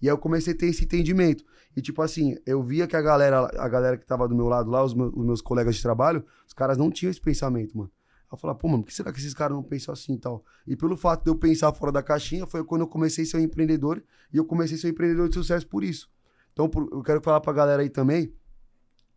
E 0.03 0.07
aí 0.09 0.13
eu 0.13 0.19
comecei 0.19 0.53
a 0.53 0.57
ter 0.57 0.67
esse 0.67 0.85
entendimento. 0.85 1.43
E 1.75 1.81
tipo 1.81 2.03
assim, 2.03 2.37
eu 2.45 2.63
via 2.63 2.87
que 2.87 2.95
a 2.97 3.01
galera, 3.01 3.51
a 3.59 3.67
galera 3.69 3.97
que 3.97 4.05
tava 4.05 4.29
do 4.29 4.35
meu 4.35 4.47
lado 4.47 4.71
lá, 4.71 4.85
os 4.85 4.93
meus, 4.93 5.11
os 5.15 5.25
meus 5.25 5.41
colegas 5.41 5.77
de 5.77 5.83
trabalho, 5.83 6.23
os 6.47 6.53
caras 6.53 6.77
não 6.77 6.91
tinham 6.91 7.11
esse 7.11 7.21
pensamento, 7.21 7.77
mano. 7.79 7.91
Aí 8.25 8.35
eu 8.35 8.37
falava, 8.39 8.59
pô, 8.59 8.69
mano, 8.69 8.83
por 8.83 8.89
que 8.91 8.95
será 8.95 9.11
que 9.11 9.19
esses 9.19 9.33
caras 9.33 9.57
não 9.57 9.63
pensam 9.63 9.95
assim 9.95 10.13
e 10.15 10.19
tal? 10.19 10.45
E 10.67 10.77
pelo 10.77 10.99
fato 10.99 11.25
de 11.25 11.31
eu 11.31 11.35
pensar 11.35 11.73
fora 11.73 11.91
da 11.91 12.03
caixinha, 12.03 12.47
foi 12.47 12.63
quando 12.63 12.83
eu 12.83 12.87
comecei 12.89 13.25
a 13.25 13.27
ser 13.27 13.39
um 13.39 13.41
empreendedor, 13.41 14.03
e 14.31 14.37
eu 14.37 14.45
comecei 14.45 14.77
a 14.77 14.81
ser 14.81 14.89
um 14.89 14.91
empreendedor 14.91 15.29
de 15.31 15.35
sucesso 15.35 15.67
por 15.67 15.83
isso. 15.83 16.11
Então, 16.53 16.69
por- 16.69 16.89
eu 16.93 17.03
quero 17.03 17.23
falar 17.23 17.41
pra 17.41 17.53
galera 17.55 17.81
aí 17.83 17.89
também, 17.89 18.31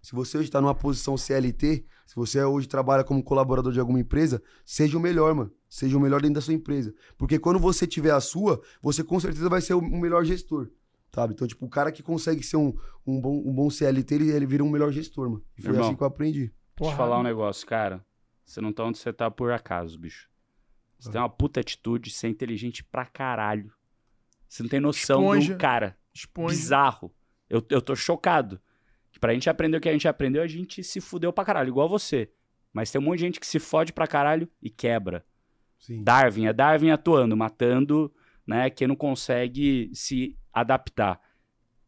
se 0.02 0.14
você 0.14 0.38
hoje 0.38 0.50
tá 0.50 0.60
numa 0.60 0.76
posição 0.76 1.18
CLT, 1.18 1.86
se 2.06 2.16
você 2.16 2.44
hoje 2.44 2.68
trabalha 2.68 3.04
como 3.04 3.24
colaborador 3.24 3.72
de 3.72 3.80
alguma 3.80 4.00
empresa, 4.00 4.42
seja 4.66 4.98
o 4.98 5.02
melhor, 5.02 5.34
mano. 5.34 5.52
Seja 5.70 5.98
o 5.98 6.02
melhor 6.02 6.22
dentro 6.22 6.36
da 6.36 6.42
sua 6.42 6.54
empresa. 6.54 6.94
Porque 7.18 7.40
quando 7.40 7.58
você 7.58 7.88
tiver 7.88 8.12
a 8.12 8.20
sua, 8.20 8.62
você 8.82 9.04
com 9.04 9.20
certeza 9.20 9.48
vai 9.48 9.62
ser 9.62 9.74
o 9.74 9.82
melhor 9.82 10.26
gestor. 10.26 10.70
Sabe? 11.14 11.34
Então, 11.34 11.48
tipo, 11.48 11.66
o 11.66 11.70
cara 11.70 11.92
que 11.92 12.04
consegue 12.04 12.44
ser 12.44 12.58
um, 12.58 12.74
um, 13.06 13.22
bom, 13.22 13.42
um 13.46 13.54
bom 13.54 13.70
CLT, 13.70 14.16
ele, 14.16 14.32
ele 14.32 14.46
vira 14.46 14.64
um 14.64 14.70
melhor 14.70 14.92
gestor, 14.92 15.30
mano. 15.30 15.44
E 15.58 15.62
foi 15.62 15.72
Irmão. 15.72 15.88
assim 15.88 15.96
que 15.96 16.04
eu 16.04 16.08
aprendi. 16.08 16.52
Deixa 16.78 16.94
eu 16.94 16.98
falar 16.98 17.20
um 17.20 17.24
negócio, 17.24 17.66
cara. 17.68 18.06
Você 18.44 18.60
não 18.60 18.74
tá 18.74 18.84
onde 18.84 18.98
você 18.98 19.14
tá 19.14 19.30
por 19.30 19.52
acaso, 19.52 19.98
bicho. 20.00 20.30
Você 21.00 21.12
tem 21.12 21.22
uma 21.22 21.30
puta 21.30 21.60
atitude, 21.60 22.12
você 22.12 22.28
é 22.28 22.30
inteligente 22.30 22.84
pra 22.84 23.06
caralho. 23.06 23.72
Você 24.48 24.64
não 24.64 24.70
tem 24.70 24.80
noção 24.80 25.22
Esponja. 25.22 25.54
do 25.54 25.58
cara. 25.58 25.98
Esponja. 26.14 26.56
Bizarro. 26.56 27.16
Eu, 27.50 27.66
eu 27.70 27.82
tô 27.82 27.96
chocado. 27.96 28.60
Pra 29.22 29.34
gente 29.34 29.48
aprender 29.52 29.78
o 29.78 29.80
que 29.80 29.88
a 29.88 29.92
gente 29.92 30.08
aprendeu, 30.08 30.42
a 30.42 30.48
gente 30.48 30.84
se 30.84 31.00
fudeu 31.00 31.32
pra 31.32 31.46
caralho, 31.46 31.70
igual 31.70 31.88
você. 31.88 32.32
Mas 32.74 32.90
tem 32.90 33.00
um 33.00 33.04
monte 33.04 33.20
de 33.20 33.26
gente 33.26 33.40
que 33.40 33.46
se 33.46 33.60
fode 33.60 33.94
pra 33.94 34.08
caralho 34.08 34.50
e 34.60 34.68
quebra. 34.68 35.24
Sim. 35.78 36.04
Darwin, 36.04 36.48
é 36.48 36.54
Darwin 36.54 36.90
atuando, 36.90 37.38
matando, 37.38 38.12
né, 38.48 38.72
quem 38.72 38.88
não 38.88 38.96
consegue 38.96 39.92
se 39.94 40.36
adaptar. 40.52 41.22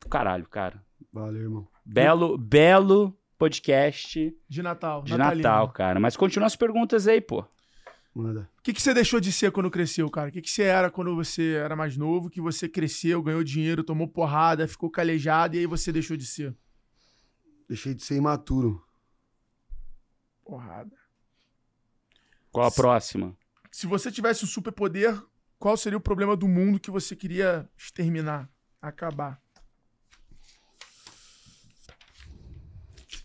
Caralho, 0.10 0.48
cara. 0.48 0.84
Valeu, 1.12 1.42
irmão. 1.42 1.68
Belo, 1.84 2.38
belo 2.38 3.18
podcast 3.36 4.32
De 4.48 4.62
Natal. 4.62 5.02
de 5.02 5.18
natalino. 5.18 5.42
Natal, 5.44 5.70
cara. 5.70 6.00
Mas 6.00 6.16
continua 6.16 6.46
as 6.46 6.56
perguntas 6.56 7.08
aí, 7.08 7.20
pô. 7.20 7.44
Manda. 8.14 8.48
O 8.60 8.62
que, 8.62 8.74
que 8.74 8.82
você 8.82 8.94
deixou 8.94 9.20
de 9.20 9.32
ser 9.32 9.52
quando 9.52 9.72
cresceu, 9.72 10.08
cara? 10.08 10.30
O 10.30 10.32
que, 10.32 10.42
que 10.42 10.52
você 10.52 10.64
era 10.64 10.92
quando 10.92 11.16
você 11.16 11.54
era 11.54 11.76
mais 11.76 11.98
novo, 11.98 12.30
que 12.30 12.40
você 12.40 12.70
cresceu, 12.70 13.24
ganhou 13.24 13.44
dinheiro, 13.44 13.84
tomou 13.84 14.08
porrada, 14.08 14.68
ficou 14.68 14.90
calejado 14.90 15.56
e 15.56 15.60
aí 15.60 15.66
você 15.66 15.92
deixou 15.92 16.16
de 16.16 16.28
ser? 16.28 16.56
Deixei 17.68 17.94
de 17.94 18.04
ser 18.04 18.16
imaturo. 18.16 18.86
Porrada. 20.44 20.96
Qual 22.52 22.68
a 22.68 22.72
próxima? 22.72 23.36
Se 23.72 23.88
você 23.88 24.12
tivesse 24.12 24.44
um 24.44 24.48
superpoder, 24.48 25.20
qual 25.58 25.76
seria 25.76 25.98
o 25.98 26.02
problema 26.02 26.36
do 26.36 26.48
mundo 26.48 26.80
que 26.80 26.92
você 26.92 27.16
queria 27.16 27.68
exterminar, 27.78 28.50
acabar? 28.82 29.42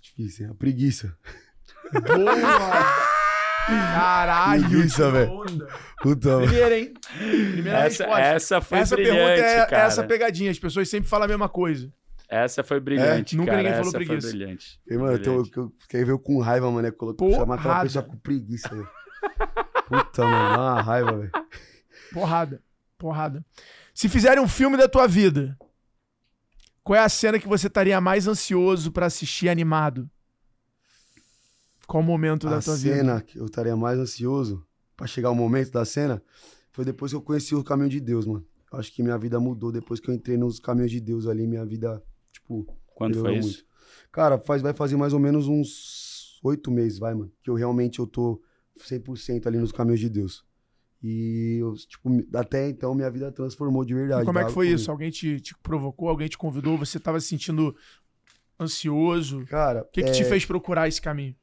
Difícil, 0.00 0.46
hein? 0.46 0.52
A 0.52 0.54
preguiça. 0.54 1.16
Boa! 1.92 2.34
Caralho! 3.66 4.68
Preguiça, 4.68 5.10
velho. 5.10 5.30
Puta. 6.02 6.38
Primeira, 6.38 6.78
hein? 6.78 6.94
Primeira 7.18 7.78
Essa, 7.80 8.04
resposta. 8.04 8.20
essa 8.22 8.60
foi 8.60 8.78
essa 8.78 8.96
brilhante, 8.96 9.18
pergunta 9.18 9.42
é 9.46 9.66
cara. 9.66 9.82
essa 9.82 10.04
pegadinha. 10.04 10.50
As 10.50 10.58
pessoas 10.58 10.88
sempre 10.88 11.08
falam 11.08 11.26
a 11.26 11.28
mesma 11.28 11.48
coisa. 11.48 11.92
Essa 12.28 12.62
foi 12.62 12.78
brilhante, 12.78 13.36
nunca 13.36 13.52
cara. 13.52 13.62
ninguém 13.62 13.72
falou 13.76 13.88
essa 13.88 13.98
preguiça. 13.98 14.28
foi 14.28 14.38
brilhante. 14.38 14.80
E, 14.86 14.96
mano, 14.98 15.12
eu, 15.12 15.18
Brilhante. 15.18 15.56
eu, 15.56 15.72
ver 16.06 16.08
eu 16.10 16.18
com 16.18 16.40
raiva, 16.40 16.70
mano? 16.70 16.92
Colocar, 16.92 17.30
chamar 17.30 17.54
aquela 17.58 17.80
pessoa 17.82 18.04
com 18.04 18.16
preguiça, 18.18 18.68
velho. 18.68 18.88
Puta, 19.88 20.24
mano, 20.24 20.56
dá 20.56 20.58
uma 20.74 20.82
raiva, 20.82 21.16
velho. 21.18 21.30
Porrada. 22.12 22.62
Porrada. 22.98 23.44
Se 23.94 24.08
fizerem 24.08 24.42
um 24.42 24.48
filme 24.48 24.76
da 24.76 24.86
tua 24.88 25.06
vida, 25.06 25.56
qual 26.84 26.96
é 26.96 27.00
a 27.00 27.08
cena 27.08 27.38
que 27.38 27.48
você 27.48 27.66
estaria 27.66 27.98
mais 28.00 28.26
ansioso 28.28 28.92
pra 28.92 29.06
assistir 29.06 29.48
animado? 29.48 30.08
Qual 31.86 32.02
o 32.02 32.06
momento 32.06 32.48
da 32.48 32.58
A 32.58 32.62
tua 32.62 32.76
cena 32.76 33.14
vida? 33.14 33.20
que 33.22 33.38
eu 33.38 33.46
estaria 33.46 33.74
mais 33.76 33.98
ansioso 33.98 34.62
pra 34.96 35.06
chegar 35.06 35.30
o 35.30 35.34
momento 35.34 35.70
da 35.70 35.84
cena 35.84 36.22
foi 36.72 36.84
depois 36.84 37.10
que 37.12 37.16
eu 37.16 37.22
conheci 37.22 37.54
o 37.54 37.64
caminho 37.64 37.88
de 37.88 38.00
Deus, 38.00 38.26
mano. 38.26 38.44
Eu 38.70 38.78
acho 38.78 38.92
que 38.92 39.02
minha 39.02 39.16
vida 39.16 39.40
mudou 39.40 39.72
depois 39.72 39.98
que 39.98 40.10
eu 40.10 40.14
entrei 40.14 40.36
nos 40.36 40.60
caminhos 40.60 40.90
de 40.90 41.00
Deus 41.00 41.26
ali, 41.26 41.46
minha 41.46 41.64
vida, 41.64 42.02
tipo, 42.48 42.78
Quando 42.94 43.20
foi 43.20 43.36
isso? 43.36 43.46
muito. 43.48 43.64
Cara, 44.12 44.38
faz, 44.38 44.62
vai 44.62 44.72
fazer 44.72 44.96
mais 44.96 45.12
ou 45.12 45.18
menos 45.20 45.46
uns 45.48 46.40
oito 46.42 46.70
meses, 46.70 46.98
vai, 46.98 47.14
mano. 47.14 47.30
Que 47.42 47.50
eu 47.50 47.54
realmente 47.54 47.98
eu 47.98 48.06
tô 48.06 48.40
100% 48.76 49.46
ali 49.46 49.58
nos 49.58 49.72
caminhos 49.72 50.00
de 50.00 50.08
Deus. 50.08 50.44
E, 51.02 51.58
eu, 51.60 51.74
tipo, 51.74 52.10
até 52.34 52.68
então 52.68 52.94
minha 52.94 53.10
vida 53.10 53.30
transformou 53.30 53.84
de 53.84 53.94
verdade. 53.94 54.22
E 54.22 54.26
como 54.26 54.38
é 54.38 54.42
que 54.42 54.46
dava 54.46 54.54
foi 54.54 54.66
comigo. 54.66 54.80
isso? 54.80 54.90
Alguém 54.90 55.10
te, 55.10 55.40
te 55.40 55.54
provocou? 55.62 56.08
Alguém 56.08 56.28
te 56.28 56.36
convidou? 56.36 56.76
Você 56.78 56.98
tava 56.98 57.20
se 57.20 57.28
sentindo 57.28 57.76
ansioso? 58.58 59.40
O 59.40 59.46
Cara, 59.46 59.84
que, 59.92 60.02
que 60.02 60.08
é, 60.10 60.12
te 60.12 60.24
fez 60.24 60.44
procurar 60.44 60.88
esse 60.88 61.00
caminho? 61.00 61.34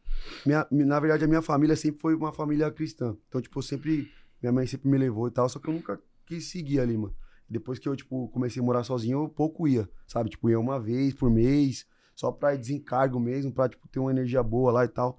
minha- 0.46 0.68
na 0.72 1.00
verdade, 1.00 1.24
a 1.24 1.28
minha 1.28 1.42
família 1.42 1.76
sempre 1.76 2.02
foi 2.02 2.16
uma 2.16 2.34
família 2.34 2.70
cristã. 2.72 3.16
Então, 3.30 3.42
tipo, 3.42 3.58
eu 3.60 3.64
sempre. 3.64 4.10
Minha 4.42 4.52
mãe 4.52 4.68
sempre 4.68 4.90
me 4.90 4.98
levou 4.98 5.28
e 5.28 5.32
tal, 5.32 5.48
só 5.50 5.58
que 5.60 5.68
eu 5.70 5.74
nunca 5.74 6.00
quis 6.26 6.46
seguir 6.50 6.80
ali, 6.80 6.98
mano. 6.98 7.16
Depois 7.50 7.78
que 7.80 7.88
eu, 7.88 7.96
tipo, 7.96 8.28
comecei 8.30 8.62
a 8.62 8.66
morar 8.66 8.84
sozinho, 8.84 9.24
eu 9.24 9.30
pouco 9.30 9.68
ia, 9.68 9.88
sabe? 10.08 10.30
Tipo, 10.30 10.50
ia 10.50 10.60
uma 10.60 10.80
vez 10.80 11.14
por 11.14 11.30
mês, 11.30 11.86
só 12.16 12.32
pra 12.32 12.56
desencargo 12.56 13.20
mesmo, 13.20 13.52
pra, 13.54 13.70
tipo, 13.70 13.88
ter 13.88 14.00
uma 14.00 14.12
energia 14.12 14.42
boa 14.44 14.72
lá 14.72 14.86
e 14.86 14.88
tal. 14.88 15.18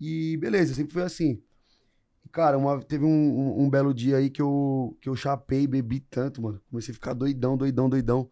E 0.00 0.36
beleza, 0.38 0.74
sempre 0.74 0.92
foi 0.92 1.02
assim. 1.02 1.42
Cara, 2.32 2.58
uma- 2.58 2.80
teve 2.82 3.04
um, 3.04 3.08
um- 3.08 3.62
um 3.64 3.70
belo 3.70 3.94
dia 3.94 4.16
aí 4.18 4.28
que 4.28 4.42
eu, 4.42 4.96
que 5.00 5.08
eu 5.08 5.16
chapei, 5.16 5.66
bebi 5.66 6.00
tanto, 6.00 6.42
mano. 6.42 6.60
Comecei 6.68 6.92
a 6.92 6.94
ficar 6.94 7.14
doidão, 7.14 7.56
doidão, 7.56 7.88
doidão. 7.88 8.28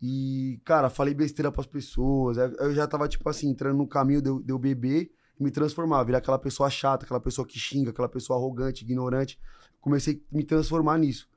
E, 0.00 0.60
cara, 0.64 0.90
falei 0.90 1.14
besteira 1.14 1.50
pras 1.50 1.66
pessoas. 1.66 2.36
Eu 2.36 2.74
já 2.74 2.86
tava, 2.86 3.08
tipo 3.08 3.28
assim, 3.28 3.48
entrando 3.48 3.78
no 3.78 3.86
caminho 3.88 4.20
de 4.22 4.42
de 4.44 4.52
eu 4.52 4.58
beber 4.58 5.10
e 5.38 5.42
me 5.42 5.50
transformar, 5.50 6.04
virar 6.04 6.18
aquela 6.18 6.38
pessoa 6.38 6.68
chata, 6.70 7.04
aquela 7.04 7.20
pessoa 7.20 7.46
que 7.46 7.58
xinga, 7.58 7.90
aquela 7.90 8.08
pessoa 8.08 8.38
arrogante, 8.38 8.84
ignorante. 8.84 9.38
Comecei 9.80 10.22
a 10.32 10.36
me 10.36 10.44
transformar 10.44 10.98
nisso. 10.98 11.28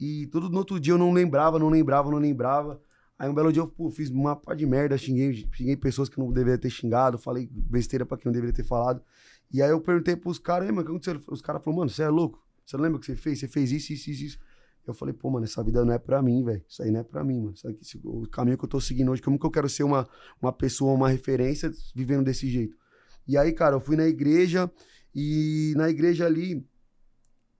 E 0.00 0.26
tudo 0.26 0.48
no 0.50 0.58
outro 0.58 0.78
dia 0.80 0.92
eu 0.92 0.98
não 0.98 1.12
lembrava, 1.12 1.58
não 1.58 1.68
lembrava, 1.68 2.10
não 2.10 2.18
lembrava. 2.18 2.80
Aí 3.18 3.28
um 3.28 3.34
belo 3.34 3.52
dia 3.52 3.62
eu 3.62 3.68
pô, 3.68 3.90
fiz 3.90 4.10
uma 4.10 4.34
pá 4.34 4.54
de 4.54 4.66
merda, 4.66 4.98
xinguei, 4.98 5.46
xinguei 5.52 5.76
pessoas 5.76 6.08
que 6.08 6.18
não 6.18 6.32
deveria 6.32 6.58
ter 6.58 6.70
xingado, 6.70 7.16
falei 7.16 7.48
besteira 7.52 8.04
pra 8.04 8.16
quem 8.18 8.26
não 8.26 8.32
deveria 8.32 8.52
ter 8.54 8.64
falado. 8.64 9.00
E 9.52 9.62
aí 9.62 9.70
eu 9.70 9.80
perguntei 9.80 10.16
pros 10.16 10.38
caras, 10.38 10.66
"Ei, 10.66 10.72
mano, 10.74 10.82
o 10.82 10.84
que 11.00 11.08
aconteceu? 11.08 11.32
Os 11.32 11.40
caras 11.40 11.62
falaram, 11.62 11.78
mano, 11.78 11.90
você 11.90 12.02
é 12.02 12.08
louco? 12.08 12.42
Você 12.66 12.76
lembra 12.76 12.96
o 12.96 13.00
que 13.00 13.06
você 13.06 13.14
fez? 13.16 13.38
Você 13.38 13.46
fez 13.46 13.70
isso, 13.70 13.92
isso, 13.92 14.10
isso. 14.10 14.38
Eu 14.86 14.92
falei, 14.94 15.14
pô, 15.14 15.30
mano, 15.30 15.44
essa 15.44 15.62
vida 15.62 15.84
não 15.84 15.94
é 15.94 15.98
pra 15.98 16.20
mim, 16.20 16.42
velho. 16.44 16.62
Isso 16.68 16.82
aí 16.82 16.90
não 16.90 17.00
é 17.00 17.02
pra 17.04 17.22
mim, 17.22 17.38
mano. 17.40 17.54
Aqui, 17.64 17.78
esse- 17.82 18.00
o 18.04 18.26
caminho 18.28 18.58
que 18.58 18.64
eu 18.64 18.68
tô 18.68 18.80
seguindo 18.80 19.10
hoje, 19.12 19.22
como 19.22 19.38
que 19.38 19.46
eu 19.46 19.50
quero 19.50 19.68
ser 19.68 19.84
uma, 19.84 20.08
uma 20.42 20.52
pessoa, 20.52 20.92
uma 20.92 21.08
referência 21.08 21.70
vivendo 21.94 22.24
desse 22.24 22.48
jeito? 22.50 22.76
E 23.28 23.38
aí, 23.38 23.52
cara, 23.52 23.76
eu 23.76 23.80
fui 23.80 23.96
na 23.96 24.06
igreja 24.06 24.70
e 25.14 25.72
na 25.76 25.88
igreja 25.88 26.26
ali 26.26 26.66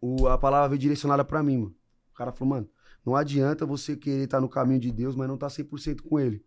o, 0.00 0.26
a 0.26 0.36
palavra 0.36 0.68
veio 0.70 0.80
direcionada 0.80 1.24
pra 1.24 1.42
mim, 1.42 1.58
mano. 1.58 1.74
O 2.14 2.16
cara 2.16 2.32
falou, 2.32 2.54
mano, 2.54 2.68
não 3.04 3.16
adianta 3.16 3.66
você 3.66 3.96
querer 3.96 4.24
estar 4.24 4.40
no 4.40 4.48
caminho 4.48 4.78
de 4.80 4.90
Deus, 4.92 5.14
mas 5.16 5.28
não 5.28 5.36
tá 5.36 5.48
100% 5.48 6.00
com 6.02 6.18
ele. 6.18 6.42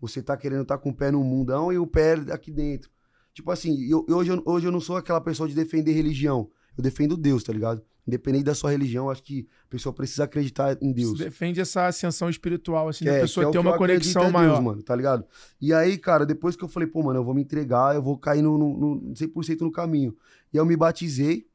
Você 0.00 0.22
tá 0.22 0.36
querendo 0.36 0.62
estar 0.62 0.78
com 0.78 0.90
o 0.90 0.94
pé 0.94 1.10
no 1.10 1.22
mundão 1.24 1.72
e 1.72 1.78
o 1.78 1.86
pé 1.86 2.14
aqui 2.32 2.52
dentro. 2.52 2.88
Tipo 3.34 3.50
assim, 3.50 3.76
eu, 3.90 4.06
hoje, 4.08 4.30
eu, 4.30 4.42
hoje 4.46 4.66
eu 4.66 4.72
não 4.72 4.80
sou 4.80 4.96
aquela 4.96 5.20
pessoa 5.20 5.48
de 5.48 5.54
defender 5.54 5.92
religião. 5.92 6.48
Eu 6.76 6.82
defendo 6.82 7.16
Deus, 7.16 7.42
tá 7.42 7.52
ligado? 7.52 7.82
Independente 8.06 8.44
da 8.44 8.54
sua 8.54 8.70
religião, 8.70 9.10
acho 9.10 9.22
que 9.22 9.46
a 9.66 9.70
pessoa 9.70 9.92
precisa 9.92 10.24
acreditar 10.24 10.78
em 10.80 10.92
Deus. 10.92 11.18
Você 11.18 11.24
defende 11.24 11.60
essa 11.60 11.86
ascensão 11.88 12.30
espiritual, 12.30 12.88
assim, 12.88 13.04
Que 13.04 13.10
da 13.10 13.16
é- 13.16 13.20
pessoa 13.20 13.46
é 13.48 13.50
ter 13.50 13.58
uma 13.58 13.76
conexão 13.76 14.22
é 14.22 14.24
Deus, 14.26 14.32
maior. 14.32 14.62
mano, 14.62 14.82
tá 14.82 14.94
ligado? 14.96 15.24
E 15.60 15.74
aí, 15.74 15.98
cara, 15.98 16.24
depois 16.24 16.56
que 16.56 16.62
eu 16.64 16.68
falei, 16.68 16.88
pô, 16.88 17.02
mano, 17.02 17.18
eu 17.18 17.24
vou 17.24 17.34
me 17.34 17.42
entregar, 17.42 17.94
eu 17.94 18.00
vou 18.02 18.16
cair 18.16 18.40
no, 18.40 18.56
no, 18.56 18.94
no 18.94 19.14
100% 19.14 19.60
no 19.60 19.70
caminho. 19.72 20.16
E 20.52 20.56
aí 20.56 20.62
eu 20.62 20.64
me 20.66 20.76
batizei 20.76 21.46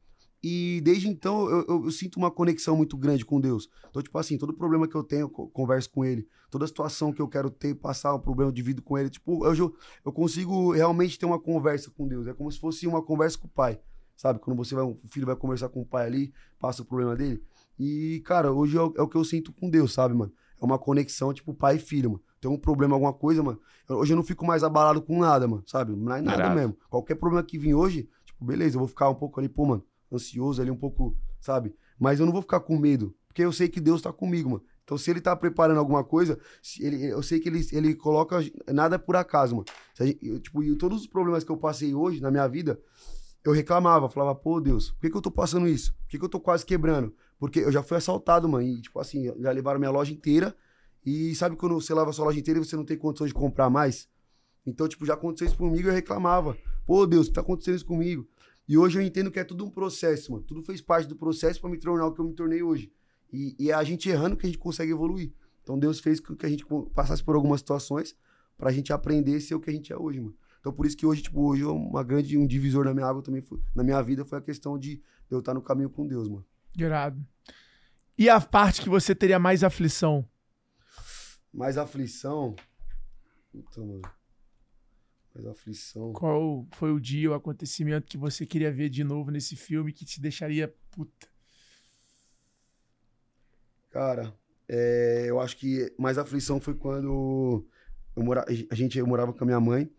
e 0.43 0.81
desde 0.83 1.07
então 1.07 1.49
eu, 1.49 1.65
eu- 1.67 1.85
eu 1.85 1.91
sinto 1.91 2.17
uma 2.17 2.29
conexão 2.29 2.75
muito 2.75 2.97
grande 2.97 3.23
com 3.25 3.39
Deus. 3.39 3.69
Então, 3.89 4.01
tipo 4.01 4.17
assim, 4.17 4.37
todo 4.37 4.53
problema 4.53 4.87
que 4.87 4.95
eu 4.95 5.03
tenho, 5.03 5.21
eu 5.21 5.29
co- 5.29 5.47
converso 5.47 5.89
com 5.89 6.03
Ele. 6.03 6.27
Toda 6.51 6.67
situação 6.67 7.13
que 7.13 7.21
eu 7.21 7.27
quero 7.27 7.49
ter, 7.49 7.73
passar 7.75 8.13
um 8.13 8.19
problema 8.19 8.51
de 8.51 8.61
vida 8.61 8.81
com 8.81 8.97
Ele, 8.97 9.09
tipo, 9.09 9.45
eu, 9.45 9.75
eu 10.05 10.11
consigo 10.11 10.71
realmente 10.73 11.17
ter 11.17 11.25
uma 11.25 11.39
conversa 11.39 11.89
com 11.91 12.07
Deus. 12.07 12.27
É 12.27 12.33
como 12.33 12.51
se 12.51 12.59
fosse 12.59 12.85
uma 12.85 13.01
conversa 13.01 13.37
com 13.37 13.47
o 13.47 13.49
Pai. 13.49 13.79
Sabe? 14.15 14.39
Quando 14.39 14.55
você 14.55 14.75
vai, 14.75 14.83
o 14.83 14.99
filho 15.07 15.25
vai 15.25 15.35
conversar 15.35 15.69
com 15.69 15.81
o 15.81 15.85
pai 15.85 16.05
ali, 16.05 16.33
passa 16.59 16.83
o 16.83 16.85
problema 16.85 17.15
dele. 17.15 17.43
E, 17.79 18.21
cara, 18.23 18.51
hoje 18.53 18.77
é 18.77 18.81
o, 18.81 18.93
é 18.95 19.01
o 19.01 19.07
que 19.07 19.17
eu 19.17 19.23
sinto 19.25 19.51
com 19.51 19.67
Deus, 19.67 19.91
sabe, 19.91 20.13
mano? 20.13 20.31
É 20.61 20.63
uma 20.63 20.77
conexão, 20.77 21.33
tipo, 21.33 21.51
pai 21.51 21.77
e 21.77 21.79
filho, 21.79 22.11
mano. 22.11 22.23
Tem 22.39 22.49
um 22.49 22.55
problema, 22.57 22.93
alguma 22.95 23.11
coisa, 23.11 23.41
mano. 23.41 23.59
eu- 23.89 23.97
hoje 23.97 24.13
eu 24.13 24.15
não 24.15 24.23
fico 24.23 24.45
mais 24.45 24.63
abalado 24.63 25.01
com 25.01 25.17
nada, 25.19 25.47
mano, 25.47 25.63
sabe? 25.65 25.95
Não 25.95 26.13
é 26.15 26.21
nada 26.21 26.43
mesmo. 26.55 26.77
Qualquer 26.91 27.15
problema 27.15 27.43
que 27.43 27.57
vir 27.57 27.73
hoje, 27.73 28.07
tipo, 28.23 28.45
beleza, 28.45 28.75
eu 28.75 28.79
vou 28.79 28.87
ficar 28.87 29.09
um 29.09 29.15
pouco 29.15 29.39
ali, 29.39 29.49
pô, 29.49 29.65
mano, 29.65 29.83
ansioso 30.15 30.61
ali, 30.61 30.71
um 30.71 30.75
pouco, 30.77 31.15
sabe? 31.39 31.75
Mas 31.99 32.19
eu 32.19 32.25
não 32.25 32.33
vou 32.33 32.41
ficar 32.41 32.59
com 32.59 32.77
medo, 32.77 33.15
porque 33.27 33.43
eu 33.43 33.51
sei 33.51 33.67
que 33.67 33.79
Deus 33.79 34.01
tá 34.01 34.11
comigo, 34.11 34.49
mano. 34.49 34.63
Então, 34.83 34.97
se 34.97 35.09
ele 35.09 35.21
tá 35.21 35.33
preparando 35.35 35.77
alguma 35.79 36.03
coisa, 36.03 36.37
ele, 36.79 37.05
eu 37.05 37.23
sei 37.23 37.39
que 37.39 37.47
ele, 37.47 37.65
ele 37.71 37.95
coloca 37.95 38.39
nada 38.67 38.99
por 38.99 39.15
acaso, 39.15 39.55
mano. 39.55 39.65
Gente- 39.97 40.19
eu, 40.21 40.39
tipo, 40.39 40.61
e 40.61 40.75
todos 40.75 41.01
os 41.01 41.07
problemas 41.07 41.43
que 41.43 41.51
eu 41.51 41.57
passei 41.57 41.95
hoje 41.95 42.19
na 42.19 42.29
minha 42.29 42.47
vida, 42.47 42.79
eu 43.45 43.53
reclamava, 43.53 44.09
falava, 44.09 44.35
pô, 44.35 44.59
Deus, 44.59 44.91
por 44.91 45.01
que, 45.01 45.09
que 45.09 45.17
eu 45.17 45.21
tô 45.21 45.31
passando 45.31 45.67
isso? 45.67 45.93
Por 45.93 46.09
que, 46.09 46.19
que 46.19 46.25
eu 46.25 46.29
tô 46.29 46.39
quase 46.39 46.65
quebrando? 46.65 47.13
Porque 47.39 47.59
eu 47.59 47.71
já 47.71 47.81
fui 47.81 47.97
assaltado, 47.97 48.47
mano, 48.47 48.65
e, 48.65 48.81
tipo 48.81 48.99
assim, 48.99 49.33
já 49.39 49.51
levaram 49.51 49.79
minha 49.79 49.91
loja 49.91 50.11
inteira, 50.13 50.55
e 51.05 51.33
sabe 51.35 51.55
quando 51.55 51.75
você 51.75 51.93
leva 51.93 52.09
a 52.09 52.13
sua 52.13 52.25
loja 52.25 52.39
inteira 52.39 52.59
e 52.59 52.65
você 52.65 52.75
não 52.75 52.85
tem 52.85 52.97
condições 52.97 53.29
de 53.29 53.33
comprar 53.33 53.69
mais? 53.69 54.07
Então, 54.65 54.87
tipo, 54.87 55.05
já 55.05 55.13
aconteceu 55.13 55.47
isso 55.47 55.57
comigo 55.57 55.87
e 55.87 55.91
eu 55.91 55.93
reclamava. 55.93 56.57
Pô, 56.85 57.05
Deus, 57.05 57.27
tá 57.29 57.41
acontecendo 57.41 57.75
isso 57.75 57.85
comigo? 57.85 58.27
E 58.67 58.77
hoje 58.77 58.97
eu 58.97 59.01
entendo 59.01 59.29
que 59.31 59.39
é 59.39 59.43
tudo 59.43 59.65
um 59.65 59.69
processo, 59.69 60.31
mano. 60.31 60.43
Tudo 60.43 60.63
fez 60.63 60.81
parte 60.81 61.07
do 61.07 61.15
processo 61.15 61.59
pra 61.59 61.69
me 61.69 61.77
tornar 61.77 62.07
o 62.07 62.13
que 62.13 62.21
eu 62.21 62.25
me 62.25 62.33
tornei 62.33 62.61
hoje. 62.63 62.91
E, 63.31 63.55
e 63.59 63.71
é 63.71 63.73
a 63.73 63.83
gente 63.83 64.07
errando 64.09 64.37
que 64.37 64.45
a 64.45 64.49
gente 64.49 64.59
consegue 64.59 64.91
evoluir. 64.91 65.33
Então 65.61 65.77
Deus 65.77 65.99
fez 65.99 66.19
com 66.19 66.35
que 66.35 66.45
a 66.45 66.49
gente 66.49 66.65
passasse 66.93 67.23
por 67.23 67.35
algumas 67.35 67.59
situações 67.61 68.15
pra 68.57 68.71
gente 68.71 68.93
aprender 68.93 69.35
a 69.35 69.41
ser 69.41 69.55
o 69.55 69.59
que 69.59 69.69
a 69.69 69.73
gente 69.73 69.91
é 69.91 69.97
hoje, 69.97 70.19
mano. 70.21 70.35
Então 70.59 70.71
por 70.71 70.85
isso 70.85 70.95
que 70.95 71.05
hoje, 71.05 71.21
tipo, 71.23 71.41
hoje 71.41 71.63
uma 71.65 72.03
grande, 72.03 72.37
um 72.37 72.47
divisor 72.47 72.85
na 72.85 72.93
minha 72.93 73.05
água 73.05 73.21
também, 73.21 73.41
foi- 73.41 73.59
na 73.75 73.83
minha 73.83 74.01
vida 74.01 74.23
foi 74.23 74.37
a 74.37 74.41
questão 74.41 74.77
de 74.79 75.01
eu 75.29 75.39
estar 75.39 75.53
no 75.53 75.61
caminho 75.61 75.89
com 75.89 76.07
Deus, 76.07 76.29
mano. 76.29 76.45
Irado. 76.77 77.25
E 78.17 78.29
a 78.29 78.39
parte 78.39 78.81
que 78.81 78.89
você 78.89 79.13
teria 79.15 79.39
mais 79.39 79.63
aflição? 79.63 80.27
Mais 81.53 81.77
aflição. 81.77 82.55
Puta, 83.51 83.81
mano. 83.81 84.01
Mais 85.33 85.47
aflição. 85.47 86.13
Qual 86.13 86.67
foi 86.73 86.91
o 86.91 86.99
dia, 86.99 87.31
o 87.31 87.33
acontecimento 87.33 88.07
que 88.07 88.17
você 88.17 88.45
queria 88.45 88.71
ver 88.71 88.89
de 88.89 89.03
novo 89.03 89.31
nesse 89.31 89.55
filme 89.55 89.91
que 89.91 90.05
te 90.05 90.21
deixaria 90.21 90.73
puta? 90.91 91.27
Cara, 93.89 94.33
é, 94.67 95.25
eu 95.27 95.39
acho 95.39 95.57
que 95.57 95.93
mais 95.97 96.17
aflição 96.17 96.59
foi 96.59 96.75
quando 96.75 97.65
eu 98.15 98.23
mora, 98.23 98.45
a 98.69 98.75
gente 98.75 98.97
eu 98.97 99.07
morava 99.07 99.33
com 99.33 99.43
a 99.43 99.47
minha 99.47 99.59
mãe 99.59 99.89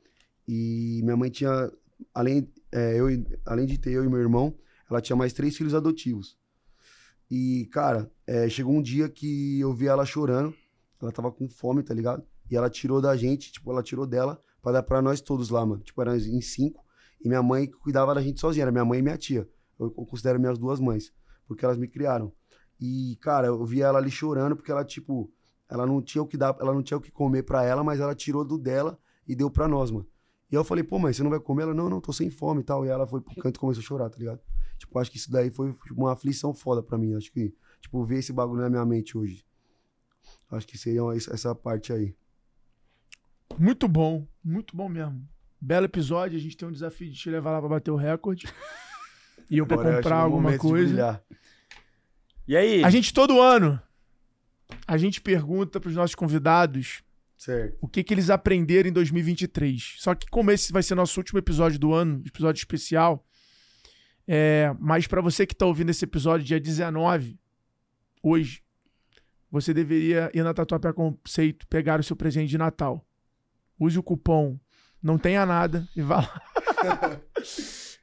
e 0.46 1.00
minha 1.02 1.16
mãe 1.16 1.30
tinha, 1.30 1.70
além, 2.12 2.48
é, 2.70 2.98
eu, 2.98 3.06
além 3.44 3.66
de 3.66 3.78
ter 3.78 3.92
eu 3.92 4.04
e 4.04 4.08
meu 4.08 4.20
irmão, 4.20 4.56
ela 4.88 5.00
tinha 5.00 5.16
mais 5.16 5.32
três 5.32 5.56
filhos 5.56 5.74
adotivos. 5.74 6.38
E, 7.30 7.66
cara, 7.72 8.10
é, 8.26 8.48
chegou 8.48 8.72
um 8.72 8.82
dia 8.82 9.08
que 9.08 9.58
eu 9.58 9.72
vi 9.72 9.86
ela 9.86 10.04
chorando, 10.04 10.54
ela 11.00 11.10
tava 11.10 11.32
com 11.32 11.48
fome, 11.48 11.82
tá 11.82 11.94
ligado? 11.94 12.24
E 12.50 12.56
ela 12.56 12.70
tirou 12.70 13.00
da 13.00 13.16
gente, 13.16 13.50
tipo, 13.50 13.70
ela 13.70 13.82
tirou 13.82 14.06
dela 14.06 14.40
pra 14.64 14.72
dar 14.72 14.82
pra 14.82 15.02
nós 15.02 15.20
todos 15.20 15.50
lá, 15.50 15.64
mano. 15.64 15.82
Tipo, 15.82 16.00
era 16.00 16.16
em 16.16 16.40
cinco. 16.40 16.82
E 17.22 17.28
minha 17.28 17.42
mãe 17.42 17.66
cuidava 17.66 18.14
da 18.14 18.22
gente 18.22 18.40
sozinha, 18.40 18.64
era 18.64 18.72
minha 18.72 18.84
mãe 18.84 18.98
e 18.98 19.02
minha 19.02 19.16
tia. 19.16 19.48
Eu, 19.78 19.86
eu 19.86 20.06
considero 20.06 20.40
minhas 20.40 20.58
duas 20.58 20.80
mães, 20.80 21.12
porque 21.46 21.64
elas 21.64 21.76
me 21.76 21.86
criaram. 21.86 22.32
E, 22.80 23.16
cara, 23.20 23.46
eu 23.46 23.64
vi 23.64 23.82
ela 23.82 23.98
ali 23.98 24.10
chorando 24.10 24.56
porque 24.56 24.70
ela, 24.70 24.84
tipo, 24.84 25.30
ela 25.68 25.86
não 25.86 26.02
tinha 26.02 26.22
o 26.22 26.26
que 26.26 26.36
dar, 26.36 26.56
ela 26.60 26.72
não 26.72 26.82
tinha 26.82 26.96
o 26.96 27.00
que 27.00 27.10
comer 27.10 27.42
pra 27.42 27.64
ela, 27.64 27.84
mas 27.84 28.00
ela 28.00 28.14
tirou 28.14 28.44
do 28.44 28.58
dela 28.58 28.98
e 29.26 29.34
deu 29.34 29.50
pra 29.50 29.68
nós, 29.68 29.90
mano. 29.90 30.06
E 30.50 30.54
eu 30.54 30.64
falei, 30.64 30.84
pô, 30.84 30.98
mãe, 30.98 31.12
você 31.12 31.22
não 31.22 31.30
vai 31.30 31.40
comer? 31.40 31.64
Ela, 31.64 31.74
não, 31.74 31.88
não, 31.88 32.00
tô 32.00 32.12
sem 32.12 32.30
fome 32.30 32.60
e 32.60 32.64
tal. 32.64 32.84
E 32.84 32.88
ela 32.88 33.06
foi 33.06 33.20
pro 33.20 33.34
canto 33.36 33.56
e 33.56 33.60
começou 33.60 33.80
a 33.80 33.84
chorar, 33.84 34.10
tá 34.10 34.18
ligado? 34.18 34.40
Tipo, 34.78 34.98
acho 34.98 35.10
que 35.10 35.16
isso 35.16 35.30
daí 35.30 35.50
foi 35.50 35.74
uma 35.90 36.12
aflição 36.12 36.54
foda 36.54 36.82
pra 36.82 36.98
mim. 36.98 37.14
Acho 37.14 37.32
que, 37.32 37.54
tipo, 37.80 38.04
ver 38.04 38.18
esse 38.18 38.32
bagulho 38.32 38.62
na 38.62 38.70
minha 38.70 38.84
mente 38.84 39.16
hoje. 39.16 39.44
Acho 40.50 40.66
que 40.66 40.78
seria 40.78 41.00
essa 41.14 41.54
parte 41.54 41.92
aí. 41.92 42.14
Muito 43.58 43.86
bom, 43.88 44.26
muito 44.42 44.76
bom 44.76 44.88
mesmo. 44.88 45.26
Belo 45.60 45.86
episódio, 45.86 46.36
a 46.38 46.40
gente 46.40 46.56
tem 46.56 46.68
um 46.68 46.72
desafio 46.72 47.10
de 47.10 47.16
te 47.18 47.30
levar 47.30 47.52
lá 47.52 47.60
pra 47.60 47.68
bater 47.68 47.90
o 47.90 47.96
recorde. 47.96 48.46
E 49.50 49.58
eu 49.58 49.66
pra 49.66 49.74
Agora 49.76 49.90
eu 49.90 49.96
comprar 49.96 50.16
o 50.20 50.22
alguma 50.22 50.56
coisa. 50.56 50.86
brilhar. 50.86 51.22
E 52.48 52.56
aí? 52.56 52.82
A 52.82 52.88
gente 52.88 53.12
todo 53.12 53.42
ano 53.42 53.78
a 54.86 54.96
gente 54.96 55.20
pergunta 55.20 55.78
pros 55.78 55.94
nossos 55.94 56.14
convidados 56.14 57.02
Certo. 57.36 57.76
o 57.80 57.86
que, 57.86 58.02
que 58.02 58.14
eles 58.14 58.30
aprenderam 58.30 58.88
em 58.88 58.92
2023. 58.92 59.96
Só 59.98 60.14
que 60.14 60.26
como 60.28 60.50
esse 60.50 60.72
vai 60.72 60.82
ser 60.82 60.94
nosso 60.94 61.20
último 61.20 61.38
episódio 61.38 61.78
do 61.78 61.92
ano, 61.92 62.22
episódio 62.26 62.58
especial, 62.58 63.24
é, 64.26 64.74
mas 64.78 65.06
para 65.06 65.20
você 65.20 65.46
que 65.46 65.54
tá 65.54 65.66
ouvindo 65.66 65.90
esse 65.90 66.04
episódio 66.04 66.46
dia 66.46 66.58
19, 66.58 67.38
hoje, 68.22 68.62
você 69.50 69.74
deveria 69.74 70.30
ir 70.32 70.42
na 70.42 70.54
Tatuapé 70.54 70.92
Conceito 70.92 71.66
pegar 71.68 72.00
o 72.00 72.02
seu 72.02 72.16
presente 72.16 72.48
de 72.48 72.58
Natal. 72.58 73.06
Use 73.78 73.98
o 73.98 74.02
cupom 74.02 74.58
não 75.02 75.18
tenha 75.18 75.44
nada 75.44 75.86
e 75.94 76.00
vá 76.00 76.16
lá. 76.16 76.40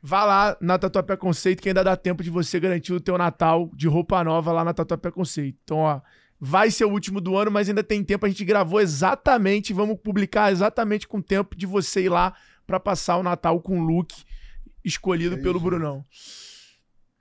vá 0.03 0.23
lá 0.23 0.57
na 0.61 0.77
Tatuapé 0.77 1.17
Conceito 1.17 1.61
que 1.61 1.69
ainda 1.69 1.83
dá 1.83 1.97
tempo 1.97 2.23
de 2.23 2.29
você 2.29 2.59
garantir 2.59 2.93
o 2.93 3.01
teu 3.01 3.17
Natal 3.17 3.71
de 3.73 3.87
roupa 3.87 4.23
nova 4.23 4.51
lá 4.51 4.63
na 4.63 4.73
Tatuapé 4.73 5.09
Conceito. 5.09 5.57
Então, 5.63 5.79
ó, 5.79 5.99
vai 6.39 6.69
ser 6.69 6.85
o 6.85 6.91
último 6.91 7.19
do 7.19 7.35
ano, 7.35 7.49
mas 7.49 7.67
ainda 7.67 7.83
tem 7.83 8.03
tempo. 8.03 8.25
A 8.25 8.29
gente 8.29 8.45
gravou 8.45 8.79
exatamente, 8.79 9.73
vamos 9.73 9.97
publicar 9.99 10.51
exatamente 10.51 11.07
com 11.07 11.17
o 11.17 11.23
tempo 11.23 11.55
de 11.55 11.65
você 11.65 12.03
ir 12.03 12.09
lá 12.09 12.33
para 12.67 12.79
passar 12.79 13.17
o 13.17 13.23
Natal 13.23 13.59
com 13.59 13.79
o 13.79 13.83
look 13.83 14.13
escolhido 14.83 15.35
É 15.35 15.41
pelo. 15.41 15.59
Brunão. 15.59 16.05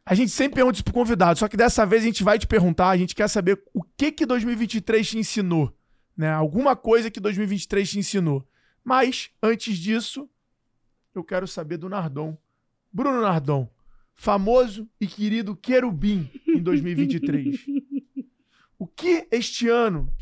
A 0.05 0.15
gente 0.15 0.31
sempre 0.31 0.57
pergunta 0.57 0.77
isso 0.77 0.85
pro 0.85 0.93
convidado, 0.95 1.39
só 1.39 1.47
que 1.47 1.57
dessa 1.57 1.87
vez 1.87 2.03
a 2.03 2.07
gente 2.07 2.25
vai 2.25 2.39
te 2.39 2.47
perguntar, 2.47 2.89
a 2.89 2.97
gente 2.97 3.15
quer 3.15 3.29
saber 3.29 3.63
o 3.73 3.83
que 3.83 4.11
que 4.11 4.27
2023 4.27 5.09
te 5.09 5.19
ensinou, 5.19 5.73
né? 6.21 6.31
Alguma 6.31 6.77
coisa 6.77 7.11
que 7.11 7.19
2023 7.19 7.93
te 7.93 7.99
ensinou. 7.99 8.47
Mas 8.85 9.31
antes 9.43 9.79
disso, 9.79 10.29
eu 11.15 11.25
quero 11.25 11.49
saber 11.49 11.79
do 11.79 11.89
Nardon. 11.89 12.37
Bruno 12.93 13.23
Nardon, 13.23 13.67
famoso 14.13 14.87
e 15.01 15.07
querido 15.07 15.57
querubim 15.57 16.31
em 16.47 16.63
2023. 16.63 17.65
O 18.79 18.87
que 18.87 19.27
este 19.31 19.67
ano 19.71 20.13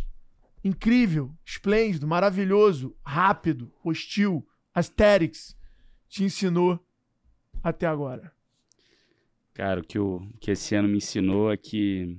incrível, 0.62 1.34
esplêndido, 1.44 2.06
maravilhoso, 2.06 2.96
rápido, 3.04 3.72
hostil, 3.82 4.46
aesthetics 4.72 5.56
te 6.08 6.22
ensinou 6.22 6.78
até 7.60 7.88
agora? 7.88 8.32
Cara, 9.52 9.80
o 9.80 9.84
que, 9.84 9.98
o 9.98 10.20
que 10.38 10.52
esse 10.52 10.76
ano 10.76 10.86
me 10.86 10.98
ensinou 10.98 11.50
é 11.50 11.56
que 11.56 12.16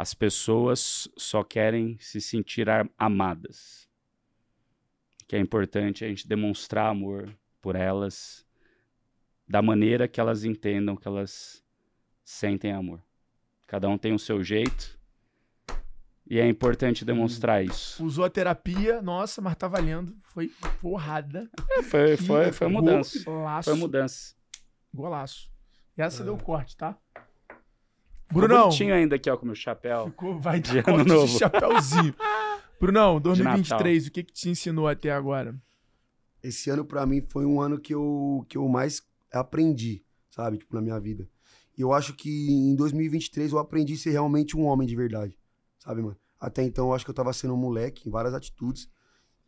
as 0.00 0.14
pessoas 0.14 1.10
só 1.14 1.44
querem 1.44 1.98
se 1.98 2.22
sentir 2.22 2.66
amadas. 2.96 3.86
Que 5.28 5.36
é 5.36 5.38
importante 5.38 6.02
a 6.02 6.08
gente 6.08 6.26
demonstrar 6.26 6.86
amor 6.86 7.36
por 7.60 7.76
elas 7.76 8.46
da 9.46 9.60
maneira 9.60 10.08
que 10.08 10.18
elas 10.18 10.42
entendam 10.42 10.96
que 10.96 11.06
elas 11.06 11.62
sentem 12.24 12.72
amor. 12.72 13.04
Cada 13.66 13.90
um 13.90 13.98
tem 13.98 14.14
o 14.14 14.18
seu 14.18 14.42
jeito 14.42 14.98
e 16.26 16.40
é 16.40 16.48
importante 16.48 17.04
demonstrar 17.04 17.62
isso. 17.62 18.02
Usou 18.02 18.24
a 18.24 18.30
terapia, 18.30 19.02
nossa, 19.02 19.42
mas 19.42 19.54
tá 19.54 19.68
valendo. 19.68 20.16
Foi 20.22 20.50
porrada. 20.80 21.50
Foi, 21.90 22.16
foi, 22.16 22.52
foi 22.52 22.68
mudança. 22.68 23.22
Golaço. 23.22 23.68
Foi 23.68 23.78
mudança. 23.78 24.34
Golaço. 24.94 25.52
E 25.94 26.00
essa 26.00 26.24
deu 26.24 26.38
corte, 26.38 26.74
tá? 26.74 26.96
Ficou 28.30 28.42
Brunão, 28.42 28.62
bonitinho 28.68 28.94
ainda 28.94 29.16
aqui, 29.16 29.28
ó, 29.28 29.36
com 29.36 29.42
o 29.42 29.46
meu 29.46 29.54
chapéu. 29.54 30.06
ficou, 30.06 30.38
vai 30.40 30.60
De 30.60 30.80
dar 30.80 30.94
ano 30.94 31.04
novo. 31.04 31.26
de 31.26 31.38
chapéuzinho. 31.38 32.14
Brunão, 32.80 33.16
De 33.16 33.24
2023, 33.24 34.06
o 34.06 34.10
que 34.10 34.22
que 34.22 34.32
te 34.32 34.48
ensinou 34.48 34.88
até 34.88 35.10
agora? 35.12 35.54
esse 36.42 36.70
ano 36.70 36.84
pra 36.86 37.04
mim 37.04 37.20
foi 37.28 37.44
um 37.44 37.60
ano 37.60 37.78
que 37.78 37.92
eu, 37.94 38.46
que 38.48 38.56
eu 38.56 38.66
mais 38.66 39.02
aprendi, 39.30 40.02
sabe, 40.30 40.56
tipo, 40.56 40.74
na 40.74 40.80
minha 40.80 40.98
vida. 40.98 41.28
E 41.76 41.82
eu 41.82 41.92
acho 41.92 42.14
que 42.14 42.30
em 42.50 42.74
2023 42.74 43.52
eu 43.52 43.58
aprendi 43.58 43.92
a 43.92 43.96
ser 43.98 44.10
realmente 44.12 44.56
um 44.56 44.64
homem 44.64 44.88
de 44.88 44.96
verdade, 44.96 45.36
sabe, 45.78 46.00
mano? 46.00 46.16
Até 46.40 46.62
então 46.62 46.86
eu 46.86 46.94
acho 46.94 47.04
que 47.04 47.10
eu 47.10 47.14
tava 47.14 47.32
sendo 47.34 47.52
um 47.52 47.58
moleque 47.58 48.08
em 48.08 48.10
várias 48.10 48.32
atitudes. 48.32 48.88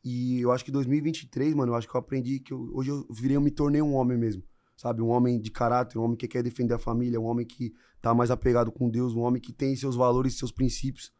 E 0.04 0.40
eu 0.40 0.52
acho 0.52 0.64
que 0.64 0.70
2023, 0.70 1.54
mano, 1.54 1.72
eu 1.72 1.76
acho 1.76 1.88
que 1.88 1.94
eu 1.94 1.98
aprendi 2.00 2.40
que 2.40 2.52
eu- 2.52 2.70
hoje 2.74 2.90
eu 2.90 3.06
virei, 3.10 3.36
eu 3.36 3.40
me 3.40 3.50
tornei 3.50 3.80
um 3.80 3.94
homem 3.94 4.18
mesmo, 4.18 4.42
sabe? 4.76 5.00
Um 5.00 5.08
homem 5.08 5.40
de 5.40 5.50
caráter, 5.50 5.96
um 5.98 6.02
homem 6.02 6.16
que 6.18 6.28
quer 6.28 6.42
defender 6.42 6.74
a 6.74 6.78
família, 6.78 7.18
um 7.18 7.24
homem 7.24 7.46
que 7.46 7.72
tá 8.02 8.12
mais 8.12 8.30
apegado 8.30 8.72
com 8.72 8.90
Deus, 8.90 9.14
um 9.14 9.20
homem 9.20 9.40
que 9.40 9.52
tem 9.52 9.76
seus 9.76 9.94
valores, 9.94 10.36
seus 10.36 10.50
princípios. 10.50 11.12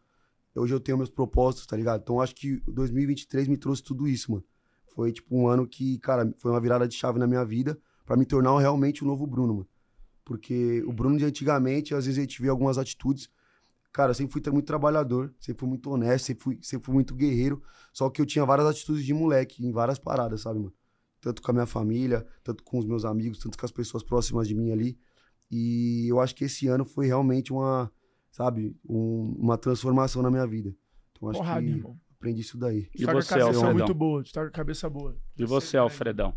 Hoje 0.54 0.74
eu 0.74 0.80
tenho 0.80 0.98
meus 0.98 1.08
propósitos, 1.08 1.64
tá 1.64 1.76
ligado? 1.76 2.02
Então 2.02 2.20
acho 2.20 2.34
que 2.34 2.60
2023 2.66 3.48
me 3.48 3.56
trouxe 3.56 3.82
tudo 3.82 4.06
isso, 4.06 4.32
mano. 4.32 4.44
Foi 4.88 5.12
tipo 5.12 5.34
um 5.34 5.48
ano 5.48 5.66
que, 5.66 5.98
cara, 6.00 6.34
foi 6.36 6.50
uma 6.50 6.60
virada 6.60 6.86
de 6.86 6.94
chave 6.94 7.18
na 7.18 7.26
minha 7.26 7.44
vida 7.44 7.78
para 8.04 8.16
me 8.16 8.26
tornar 8.26 8.58
realmente 8.58 9.02
o 9.02 9.06
novo 9.06 9.26
Bruno, 9.26 9.54
mano. 9.54 9.68
Porque 10.24 10.82
o 10.86 10.92
Bruno 10.92 11.16
de 11.16 11.24
antigamente, 11.24 11.94
às 11.94 12.04
vezes 12.04 12.20
gente 12.20 12.42
vê 12.42 12.48
algumas 12.48 12.76
atitudes. 12.76 13.30
Cara, 13.92 14.10
eu 14.10 14.14
sempre 14.14 14.32
fui 14.32 14.52
muito 14.52 14.66
trabalhador, 14.66 15.32
sempre 15.38 15.60
fui 15.60 15.68
muito 15.68 15.90
honesto, 15.90 16.26
sempre 16.26 16.42
fui, 16.42 16.58
sempre 16.60 16.86
fui 16.86 16.94
muito 16.94 17.14
guerreiro. 17.14 17.62
Só 17.92 18.10
que 18.10 18.20
eu 18.20 18.26
tinha 18.26 18.44
várias 18.44 18.66
atitudes 18.66 19.04
de 19.04 19.14
moleque 19.14 19.64
em 19.64 19.70
várias 19.70 19.98
paradas, 19.98 20.42
sabe, 20.42 20.58
mano? 20.58 20.72
Tanto 21.20 21.40
com 21.40 21.50
a 21.50 21.54
minha 21.54 21.66
família, 21.66 22.26
tanto 22.42 22.62
com 22.64 22.78
os 22.78 22.84
meus 22.84 23.04
amigos, 23.04 23.38
tanto 23.38 23.56
com 23.56 23.64
as 23.64 23.72
pessoas 23.72 24.02
próximas 24.02 24.48
de 24.48 24.54
mim 24.54 24.72
ali. 24.72 24.98
E 25.52 26.06
eu 26.08 26.18
acho 26.18 26.34
que 26.34 26.44
esse 26.44 26.66
ano 26.66 26.82
foi 26.82 27.06
realmente 27.06 27.52
uma, 27.52 27.92
sabe, 28.30 28.74
um, 28.88 29.36
uma 29.38 29.58
transformação 29.58 30.22
na 30.22 30.30
minha 30.30 30.46
vida. 30.46 30.74
Então 31.12 31.28
acho 31.28 31.38
Porra, 31.38 31.56
que 31.56 31.66
meu 31.66 31.76
irmão. 31.76 32.00
aprendi 32.16 32.40
isso 32.40 32.56
daí. 32.56 32.88
E 32.94 33.04
você, 33.04 33.28
cabeça 33.28 33.44
Alfredão? 33.44 33.74
muito 33.74 33.94
boa. 33.94 34.22
Está 34.22 34.40
com 34.40 34.48
a 34.48 34.50
cabeça 34.50 34.88
boa. 34.88 35.14
E 35.38 35.44
você, 35.44 35.76
Alfredão? 35.76 36.34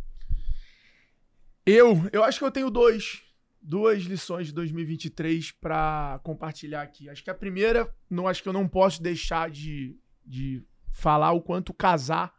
Eu, 1.65 2.07
eu 2.11 2.25
acho 2.25 2.39
que 2.39 2.45
eu 2.45 2.51
tenho 2.51 2.69
dois, 2.69 3.23
duas 3.61 4.03
lições 4.03 4.47
de 4.47 4.53
2023 4.53 5.51
para 5.53 6.19
compartilhar 6.21 6.81
aqui. 6.81 7.07
Acho 7.09 7.23
que 7.23 7.29
a 7.29 7.35
primeira, 7.35 7.95
não 8.09 8.27
acho 8.27 8.43
que 8.43 8.49
eu 8.49 8.53
não 8.53 8.67
posso 8.67 9.01
deixar 9.01 9.49
de, 9.49 9.97
de 10.25 10.61
falar 10.91 11.31
o 11.31 11.41
quanto 11.41 11.73
casar, 11.73 12.35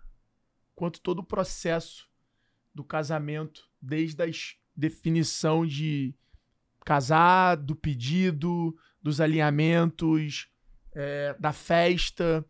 quanto 0.74 1.00
todo 1.00 1.20
o 1.20 1.24
processo 1.24 2.06
do 2.74 2.84
casamento, 2.84 3.66
desde 3.80 4.22
a 4.22 4.26
definição 4.76 5.64
de 5.64 6.14
casar, 6.86 7.56
do 7.56 7.74
pedido, 7.74 8.74
dos 9.02 9.20
alinhamentos, 9.20 10.48
é, 10.94 11.34
da 11.38 11.52
festa 11.52 12.46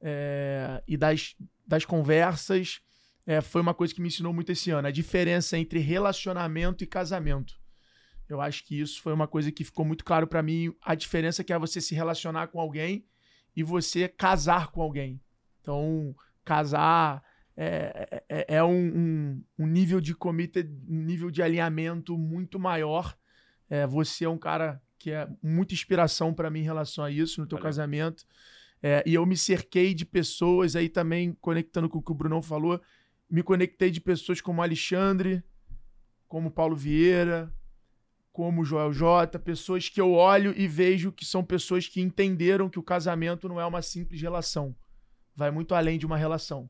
é, 0.00 0.82
e 0.86 0.96
das, 0.96 1.34
das 1.66 1.84
conversas 1.84 2.80
é, 3.26 3.40
foi 3.40 3.60
uma 3.60 3.74
coisa 3.74 3.92
que 3.92 4.00
me 4.00 4.06
ensinou 4.08 4.32
muito 4.32 4.52
esse 4.52 4.70
ano. 4.70 4.86
A 4.88 4.92
diferença 4.92 5.58
entre 5.58 5.80
relacionamento 5.80 6.82
e 6.84 6.86
casamento. 6.86 7.54
Eu 8.28 8.40
acho 8.40 8.64
que 8.64 8.80
isso 8.80 9.02
foi 9.02 9.12
uma 9.12 9.26
coisa 9.26 9.50
que 9.50 9.64
ficou 9.64 9.84
muito 9.84 10.04
claro 10.04 10.26
pra 10.26 10.40
mim. 10.42 10.72
A 10.80 10.94
diferença 10.94 11.42
que 11.42 11.52
é 11.52 11.58
você 11.58 11.80
se 11.80 11.94
relacionar 11.96 12.46
com 12.46 12.60
alguém 12.60 13.04
e 13.56 13.62
você 13.64 14.06
casar 14.08 14.68
com 14.70 14.80
alguém. 14.80 15.20
Então, 15.60 16.14
casar 16.44 17.22
é, 17.56 18.22
é, 18.28 18.46
é 18.56 18.64
um, 18.64 18.70
um- 18.72 19.44
um 19.58 19.66
nível 19.66 20.00
de 20.00 20.14
committed, 20.14 20.70
um 20.88 21.02
nível 21.02 21.28
de 21.30 21.42
alinhamento 21.42 22.16
muito 22.16 22.58
maior. 22.58 23.16
É, 23.70 23.86
você 23.86 24.24
é 24.24 24.28
um 24.28 24.36
cara 24.36 24.82
que 24.98 25.10
é 25.10 25.26
muita 25.42 25.72
inspiração 25.72 26.34
pra 26.34 26.50
mim 26.50 26.60
em 26.60 26.64
relação 26.64 27.02
a 27.02 27.10
isso 27.10 27.40
no 27.40 27.46
teu 27.46 27.56
Valeu. 27.56 27.68
casamento. 27.68 28.26
É, 28.82 29.02
e 29.06 29.14
eu 29.14 29.24
me 29.24 29.36
cerquei 29.36 29.94
de 29.94 30.04
pessoas 30.04 30.76
aí 30.76 30.88
também, 30.88 31.32
conectando 31.40 31.88
com 31.88 31.98
o 31.98 32.02
que 32.02 32.10
o 32.10 32.14
Brunão 32.14 32.42
falou, 32.42 32.80
me 33.30 33.42
conectei 33.42 33.90
de 33.90 34.00
pessoas 34.00 34.40
como 34.40 34.60
Alexandre, 34.60 35.42
como 36.26 36.50
Paulo 36.50 36.74
Vieira, 36.74 37.52
como 38.32 38.64
Joel 38.64 38.92
J, 38.92 39.38
pessoas 39.38 39.88
que 39.88 40.00
eu 40.00 40.12
olho 40.12 40.54
e 40.56 40.66
vejo 40.66 41.12
que 41.12 41.24
são 41.24 41.44
pessoas 41.44 41.86
que 41.86 42.00
entenderam 42.00 42.68
que 42.68 42.78
o 42.78 42.82
casamento 42.82 43.48
não 43.48 43.60
é 43.60 43.66
uma 43.66 43.82
simples 43.82 44.20
relação. 44.20 44.74
Vai 45.34 45.50
muito 45.50 45.74
além 45.74 45.98
de 45.98 46.06
uma 46.06 46.16
relação. 46.16 46.68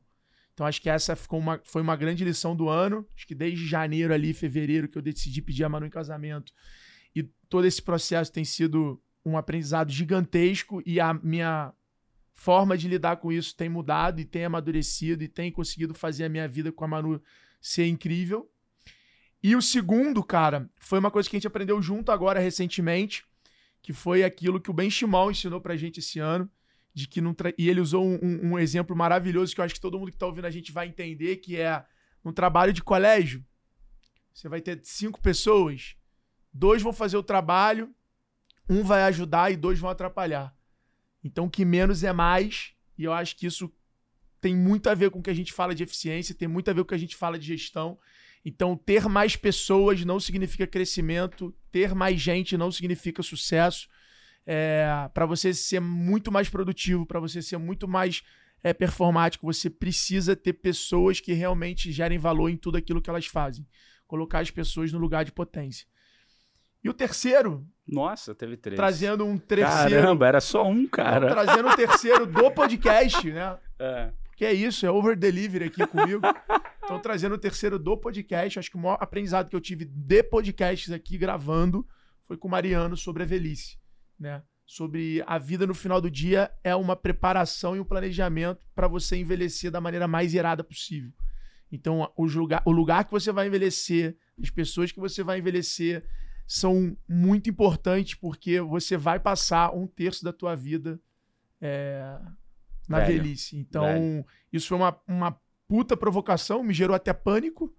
Então 0.53 0.65
acho 0.65 0.81
que 0.81 0.89
essa 0.89 1.15
ficou 1.15 1.39
uma, 1.39 1.61
foi 1.63 1.81
uma 1.81 1.95
grande 1.95 2.23
lição 2.23 2.55
do 2.55 2.69
ano. 2.69 3.07
Acho 3.15 3.25
que 3.25 3.35
desde 3.35 3.65
janeiro 3.65 4.13
ali, 4.13 4.33
fevereiro, 4.33 4.87
que 4.87 4.97
eu 4.97 5.01
decidi 5.01 5.41
pedir 5.41 5.63
a 5.63 5.69
Manu 5.69 5.85
em 5.85 5.89
casamento. 5.89 6.53
E 7.15 7.23
todo 7.49 7.65
esse 7.65 7.81
processo 7.81 8.31
tem 8.31 8.45
sido 8.45 9.01
um 9.25 9.37
aprendizado 9.37 9.91
gigantesco 9.91 10.81
e 10.85 10.99
a 10.99 11.13
minha 11.13 11.73
forma 12.33 12.77
de 12.77 12.87
lidar 12.87 13.17
com 13.17 13.31
isso 13.31 13.55
tem 13.55 13.69
mudado 13.69 14.19
e 14.19 14.25
tem 14.25 14.45
amadurecido 14.45 15.23
e 15.23 15.27
tem 15.27 15.51
conseguido 15.51 15.93
fazer 15.93 16.23
a 16.25 16.29
minha 16.29 16.47
vida 16.47 16.71
com 16.71 16.83
a 16.83 16.87
Manu 16.87 17.21
ser 17.61 17.85
incrível. 17.87 18.49
E 19.43 19.55
o 19.55 19.61
segundo, 19.61 20.23
cara, 20.23 20.69
foi 20.79 20.99
uma 20.99 21.11
coisa 21.11 21.29
que 21.29 21.35
a 21.35 21.39
gente 21.39 21.47
aprendeu 21.47 21.81
junto 21.81 22.11
agora 22.11 22.39
recentemente, 22.39 23.23
que 23.81 23.93
foi 23.93 24.23
aquilo 24.23 24.59
que 24.59 24.69
o 24.69 24.73
Ben 24.73 24.89
Shimon 24.89 25.31
ensinou 25.31 25.59
pra 25.61 25.75
gente 25.75 25.99
esse 25.99 26.19
ano, 26.19 26.49
de 26.93 27.07
que 27.07 27.21
não 27.21 27.33
tra- 27.33 27.53
e 27.57 27.69
ele 27.69 27.79
usou 27.79 28.05
um, 28.05 28.19
um- 28.21 28.51
um 28.53 28.59
exemplo 28.59 28.95
maravilhoso 28.95 29.53
que 29.53 29.61
eu 29.61 29.65
acho 29.65 29.73
que 29.75 29.81
todo 29.81 29.97
mundo 29.99 30.11
que 30.11 30.17
tá 30.17 30.25
ouvindo 30.25 30.45
a 30.45 30.51
gente 30.51 30.71
vai 30.71 30.87
entender, 30.87 31.37
que 31.37 31.57
é 31.57 31.83
um 32.23 32.31
trabalho 32.31 32.73
de 32.73 32.83
colégio. 32.83 33.43
Você 34.33 34.47
vai 34.49 34.61
ter 34.61 34.79
cinco 34.83 35.21
pessoas, 35.21 35.95
dois 36.53 36.81
vão 36.81 36.93
fazer 36.93 37.17
o 37.17 37.23
trabalho, 37.23 37.93
um 38.69 38.83
vai 38.83 39.03
ajudar 39.03 39.51
e 39.51 39.57
dois 39.57 39.79
vão 39.79 39.89
atrapalhar. 39.89 40.55
Então, 41.23 41.49
que 41.49 41.63
menos 41.63 42.03
é 42.03 42.11
mais, 42.11 42.73
e 42.97 43.03
eu 43.03 43.13
acho 43.13 43.35
que 43.35 43.45
isso 43.45 43.71
tem 44.39 44.55
muito 44.55 44.89
a 44.89 44.95
ver 44.95 45.11
com 45.11 45.19
o 45.19 45.23
que 45.23 45.29
a 45.29 45.35
gente 45.35 45.53
fala 45.53 45.75
de 45.75 45.83
eficiência, 45.83 46.33
tem 46.33 46.47
muito 46.47 46.69
a 46.69 46.73
ver 46.73 46.81
com 46.81 46.85
o 46.85 46.87
que 46.87 46.95
a 46.95 46.99
gente 46.99 47.15
fala 47.15 47.37
de 47.37 47.45
gestão. 47.45 47.99
Então, 48.43 48.75
ter 48.75 49.07
mais 49.07 49.35
pessoas 49.35 50.03
não 50.03 50.19
significa 50.19 50.65
crescimento, 50.65 51.53
ter 51.71 51.93
mais 51.93 52.19
gente 52.19 52.57
não 52.57 52.71
significa 52.71 53.21
sucesso. 53.21 53.87
para 55.13 55.25
você 55.27 55.53
ser 55.53 55.79
muito 55.79 56.31
mais 56.31 56.49
produtivo, 56.49 57.05
para 57.05 57.19
você 57.19 57.41
ser 57.41 57.57
muito 57.57 57.87
mais 57.87 58.23
é, 58.63 58.73
performático, 58.73 59.45
você 59.45 59.69
precisa 59.69 60.35
ter 60.35 60.53
pessoas 60.53 61.19
que 61.19 61.33
realmente 61.33 61.91
gerem 61.91 62.17
valor 62.17 62.49
em 62.49 62.57
tudo 62.57 62.77
aquilo 62.77 63.01
que 63.01 63.09
elas 63.09 63.27
fazem. 63.27 63.67
Colocar 64.07 64.39
as 64.39 64.49
pessoas 64.49 64.91
no 64.91 64.97
lugar 64.97 65.23
de 65.23 65.31
potência. 65.31 65.85
E 66.83 66.89
o 66.89 66.93
terceiro, 66.93 67.65
Nossa, 67.87 68.33
teve 68.33 68.57
três. 68.57 68.75
trazendo 68.75 69.25
um 69.25 69.37
terceiro. 69.37 70.01
Caramba, 70.01 70.27
era 70.27 70.41
só 70.41 70.67
um, 70.67 70.87
cara. 70.87 71.29
Trazendo 71.29 71.69
um 71.69 71.75
terceiro 71.75 72.25
do 72.25 72.49
podcast, 72.51 73.29
né? 73.31 73.57
É. 73.79 74.11
Que 74.35 74.45
é 74.45 74.53
isso, 74.53 74.85
é 74.85 74.89
over 74.91 75.15
delivery 75.15 75.65
aqui 75.65 75.85
comigo. 75.85 76.21
Então, 76.83 76.99
trazendo 76.99 77.35
o 77.35 77.37
terceiro 77.37 77.77
do 77.77 77.95
podcast. 77.95 78.57
Acho 78.57 78.71
que 78.71 78.75
o 78.77 78.79
maior 78.79 78.97
aprendizado 78.99 79.49
que 79.49 79.55
eu 79.55 79.61
tive 79.61 79.85
de 79.85 80.23
podcasts 80.23 80.91
aqui 80.91 81.17
gravando 81.17 81.85
foi 82.23 82.35
com 82.35 82.47
o 82.47 82.51
Mariano 82.51 82.97
sobre 82.97 83.21
a 83.21 83.25
velhice, 83.25 83.77
né? 84.19 84.41
Sobre 84.65 85.23
a 85.27 85.37
vida 85.37 85.67
no 85.67 85.75
final 85.75 86.01
do 86.01 86.09
dia 86.09 86.49
é 86.63 86.73
uma 86.75 86.95
preparação 86.95 87.75
e 87.75 87.79
um 87.79 87.85
planejamento 87.85 88.65
para 88.73 88.87
você 88.87 89.17
envelhecer 89.17 89.69
da 89.69 89.81
maneira 89.81 90.07
mais 90.07 90.33
irada 90.33 90.63
possível. 90.63 91.11
Então, 91.71 92.11
os 92.17 92.33
lugar, 92.33 92.63
o 92.65 92.71
lugar 92.71 93.05
que 93.05 93.11
você 93.11 93.31
vai 93.31 93.47
envelhecer, 93.47 94.17
as 94.41 94.49
pessoas 94.49 94.91
que 94.91 94.99
você 94.99 95.23
vai 95.23 95.39
envelhecer 95.39 96.03
são 96.51 96.97
muito 97.07 97.49
importantes 97.49 98.13
porque 98.13 98.59
você 98.59 98.97
vai 98.97 99.17
passar 99.17 99.73
um 99.73 99.87
terço 99.87 100.21
da 100.21 100.33
tua 100.33 100.53
vida 100.53 100.99
é, 101.61 102.19
na 102.89 102.99
Velho. 102.99 103.23
velhice. 103.23 103.55
Então, 103.55 103.85
Velho. 103.85 104.25
isso 104.51 104.67
foi 104.67 104.77
uma, 104.77 104.99
uma 105.07 105.39
puta 105.65 105.95
provocação, 105.95 106.61
me 106.61 106.73
gerou 106.73 106.93
até 106.93 107.13
pânico. 107.13 107.73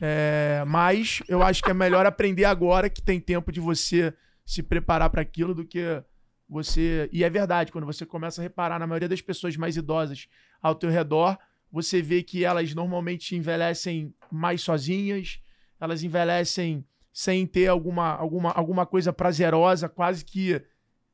É, 0.00 0.62
mas 0.68 1.20
eu 1.26 1.42
acho 1.42 1.64
que 1.64 1.70
é 1.72 1.74
melhor 1.74 2.06
aprender 2.06 2.44
agora 2.44 2.88
que 2.88 3.02
tem 3.02 3.18
tempo 3.18 3.50
de 3.50 3.58
você 3.58 4.14
se 4.46 4.62
preparar 4.62 5.10
para 5.10 5.22
aquilo 5.22 5.52
do 5.52 5.66
que 5.66 6.00
você. 6.48 7.08
E 7.12 7.24
é 7.24 7.30
verdade, 7.30 7.72
quando 7.72 7.86
você 7.86 8.06
começa 8.06 8.40
a 8.40 8.44
reparar 8.44 8.78
na 8.78 8.86
maioria 8.86 9.08
das 9.08 9.20
pessoas 9.20 9.56
mais 9.56 9.76
idosas 9.76 10.28
ao 10.62 10.76
teu 10.76 10.90
redor, 10.90 11.36
você 11.72 12.00
vê 12.00 12.22
que 12.22 12.44
elas 12.44 12.72
normalmente 12.72 13.34
envelhecem 13.34 14.14
mais 14.30 14.60
sozinhas, 14.60 15.40
elas 15.80 16.04
envelhecem 16.04 16.86
sem 17.12 17.46
ter 17.46 17.66
alguma, 17.66 18.14
alguma, 18.14 18.50
alguma 18.50 18.86
coisa 18.86 19.12
prazerosa, 19.12 19.88
quase 19.88 20.24
que 20.24 20.62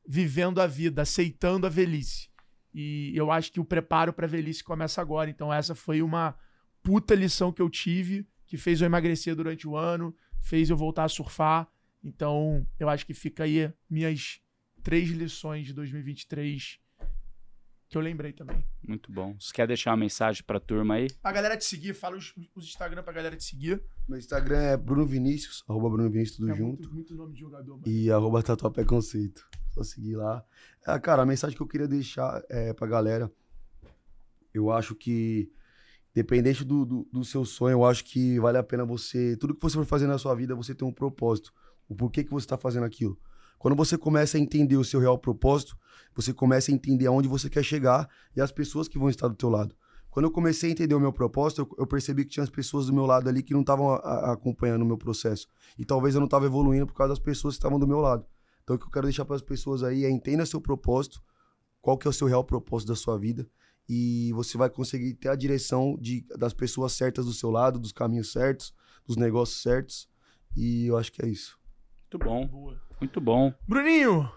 vivendo 0.07 0.59
a 0.59 0.67
vida, 0.67 1.01
aceitando 1.01 1.67
a 1.67 1.69
velhice. 1.69 2.29
E 2.73 3.11
eu 3.15 3.31
acho 3.31 3.51
que 3.51 3.59
o 3.59 3.65
preparo 3.65 4.13
para 4.13 4.25
a 4.25 4.29
velhice 4.29 4.63
começa 4.63 5.01
agora. 5.01 5.29
Então, 5.29 5.53
essa 5.53 5.75
foi 5.75 6.01
uma 6.01 6.35
puta 6.81 7.13
lição 7.13 7.51
que 7.51 7.61
eu 7.61 7.69
tive, 7.69 8.27
que 8.47 8.57
fez 8.57 8.81
eu 8.81 8.85
emagrecer 8.85 9.35
durante 9.35 9.67
o 9.67 9.75
ano, 9.75 10.15
fez 10.39 10.69
eu 10.69 10.77
voltar 10.77 11.03
a 11.03 11.09
surfar. 11.09 11.67
Então, 12.03 12.65
eu 12.79 12.87
acho 12.87 13.05
que 13.05 13.13
fica 13.13 13.43
aí 13.43 13.71
minhas 13.89 14.39
três 14.81 15.09
lições 15.09 15.67
de 15.67 15.73
2023 15.73 16.79
que 17.89 17.97
eu 17.97 18.01
lembrei 18.01 18.31
também. 18.31 18.63
Muito 18.87 19.11
bom. 19.11 19.35
Você 19.39 19.51
quer 19.51 19.67
deixar 19.67 19.89
uma 19.91 19.97
mensagem 19.97 20.43
pra 20.43 20.59
turma 20.59 20.93
aí? 20.93 21.09
Pra 21.21 21.31
galera 21.31 21.57
te 21.57 21.65
seguir, 21.65 21.95
fala 21.95 22.15
os, 22.15 22.33
os 22.55 22.65
Instagram 22.65 23.01
pra 23.01 23.11
galera 23.11 23.35
te 23.35 23.43
seguir. 23.43 23.83
Meu 24.07 24.17
Instagram 24.17 24.59
é 24.59 24.77
Bruno 24.77 25.05
Vinícius, 25.05 25.63
arroba 25.67 25.89
Bruno 25.89 26.09
Vinícius, 26.09 26.37
tudo 26.37 26.51
é 26.51 26.55
junto. 26.55 26.81
Muito, 26.83 26.93
muito 26.93 27.15
nome 27.15 27.33
de 27.33 27.39
jogador, 27.39 27.77
mano. 27.77 27.83
E 27.87 28.11
arroba 28.11 28.43
Tatuapé 28.43 28.85
Conceito. 28.85 29.49
Só 29.71 29.83
seguir 29.83 30.15
lá. 30.15 30.45
É, 30.87 30.99
cara, 30.99 31.23
a 31.23 31.25
mensagem 31.25 31.57
que 31.57 31.63
eu 31.63 31.67
queria 31.67 31.87
deixar 31.87 32.43
é, 32.47 32.73
pra 32.73 32.85
galera, 32.85 33.31
eu 34.53 34.71
acho 34.71 34.93
que, 34.93 35.51
dependente 36.13 36.63
do, 36.63 36.85
do, 36.85 37.09
do 37.11 37.25
seu 37.25 37.43
sonho, 37.43 37.73
eu 37.73 37.85
acho 37.85 38.05
que 38.05 38.39
vale 38.39 38.59
a 38.59 38.63
pena 38.63 38.85
você. 38.85 39.35
Tudo 39.37 39.55
que 39.55 39.61
você 39.61 39.75
for 39.75 39.85
fazer 39.85 40.05
na 40.05 40.19
sua 40.19 40.35
vida, 40.35 40.55
você 40.55 40.75
ter 40.75 40.85
um 40.85 40.93
propósito. 40.93 41.51
O 41.87 41.95
porquê 41.95 42.23
que 42.23 42.29
você 42.29 42.45
tá 42.45 42.55
fazendo 42.55 42.85
aquilo. 42.85 43.19
Quando 43.59 43.75
você 43.75 43.97
começa 43.97 44.37
a 44.37 44.39
entender 44.39 44.77
o 44.77 44.83
seu 44.83 44.99
real 44.99 45.19
propósito, 45.19 45.77
você 46.15 46.33
começa 46.33 46.71
a 46.71 46.73
entender 46.73 47.05
aonde 47.05 47.27
você 47.27 47.49
quer 47.49 47.63
chegar 47.63 48.09
e 48.35 48.41
as 48.41 48.51
pessoas 48.51 48.87
que 48.87 48.97
vão 48.97 49.09
estar 49.09 49.27
do 49.27 49.35
teu 49.35 49.49
lado. 49.49 49.75
Quando 50.09 50.25
eu 50.25 50.31
comecei 50.31 50.69
a 50.69 50.71
entender 50.71 50.95
o 50.95 50.99
meu 50.99 51.13
propósito, 51.13 51.69
eu, 51.77 51.85
percebi 51.85 52.23
que 52.25 52.31
tinha 52.31 52.43
as 52.43 52.49
pessoas 52.49 52.87
do 52.87 52.93
meu 52.93 53.05
lado 53.05 53.29
ali 53.29 53.43
que 53.43 53.53
não 53.53 53.61
estavam 53.61 53.93
acompanhando 53.93 54.81
o 54.81 54.85
meu 54.85 54.97
processo. 54.97 55.47
E 55.77 55.85
talvez 55.85 56.15
eu 56.15 56.19
não 56.19 56.25
estava 56.25 56.47
evoluindo 56.47 56.87
por 56.87 56.95
causa 56.95 57.09
das 57.09 57.19
pessoas 57.19 57.53
que 57.53 57.59
estavam 57.59 57.77
do 57.77 57.87
meu 57.87 57.99
lado. 57.99 58.25
Então 58.63 58.75
o 58.75 58.79
que 58.79 58.85
eu 58.85 58.91
quero 58.91 59.05
deixar 59.05 59.25
para 59.25 59.35
as 59.35 59.41
pessoas 59.41 59.83
aí 59.83 60.05
é 60.05 60.09
entenda 60.09 60.45
seu 60.47 60.59
propósito, 60.59 61.21
qual 61.79 61.95
que 61.95 62.07
é 62.07 62.09
o 62.09 62.13
seu 62.13 62.27
real 62.27 62.43
propósito 62.43 62.87
da 62.87 62.95
sua 62.95 63.19
vida 63.19 63.47
e 63.89 64.31
você 64.33 64.55
vai 64.55 64.69
conseguir 64.69 65.15
ter 65.15 65.29
a 65.29 65.35
direção 65.35 65.97
de, 65.99 66.23
das 66.37 66.53
pessoas 66.53 66.93
certas 66.93 67.25
do 67.25 67.33
seu 67.33 67.49
lado, 67.49 67.79
dos 67.79 67.91
caminhos 67.91 68.31
certos, 68.31 68.71
dos 69.03 69.17
negócios 69.17 69.63
certos. 69.63 70.07
E 70.55 70.85
eu 70.85 70.95
acho 70.95 71.11
que 71.11 71.25
é 71.25 71.27
isso. 71.27 71.58
Muito 72.11 72.17
bom. 72.25 72.73
Muito 72.99 73.21
bom. 73.21 73.53
Bruninho, 73.67 74.29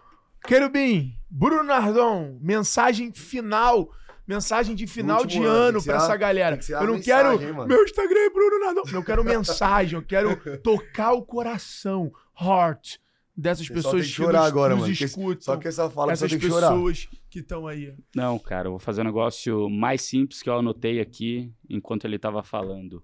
Querubim, 0.45 1.17
Bruno 1.31 1.63
Nardon, 1.63 2.39
mensagem 2.41 3.13
final. 3.13 3.91
Mensagem 4.25 4.77
de 4.77 4.87
final 4.87 5.27
de 5.27 5.39
ano, 5.39 5.49
ano 5.49 5.83
pra 5.83 5.97
essa 5.97 6.17
galera. 6.17 6.59
Eu 6.69 6.87
não 6.87 7.01
quero. 7.01 7.39
meu 7.67 7.83
Instagram 7.83 8.21
é 8.21 8.31
Bruno 8.31 8.61
Nardon. 8.61 8.83
Eu 8.93 9.03
quero 9.05 9.25
mensagem, 9.25 9.99
eu 9.99 10.05
quero 10.05 10.37
tocar 10.63 11.13
o 11.13 11.23
coração. 11.23 12.13
Heart 12.41 12.99
dessas 13.37 13.69
pessoas 13.69 13.95
tem 13.95 14.03
que 14.03 14.09
chorar 14.09 14.39
nos, 14.41 14.49
agora, 14.49 14.75
nos 14.75 14.83
mano. 14.85 14.97
que- 14.97 15.05
escutam. 15.05 15.41
Só 15.43 15.57
que 15.57 15.67
essa 15.67 15.91
fala 15.91 16.13
essas 16.13 16.31
tem 16.31 16.39
que 16.39 16.47
chorar. 16.49 16.69
pessoas 16.71 17.09
que 17.29 17.41
estão 17.41 17.67
aí. 17.67 17.95
Não, 18.15 18.39
cara, 18.39 18.69
eu 18.69 18.73
vou 18.73 18.79
fazer 18.79 19.01
um 19.01 19.05
negócio 19.05 19.69
mais 19.69 20.03
simples 20.03 20.41
que 20.41 20.49
eu 20.49 20.59
anotei 20.59 21.01
aqui 21.01 21.53
enquanto 21.69 22.05
ele 22.05 22.19
tava 22.19 22.43
falando. 22.45 23.03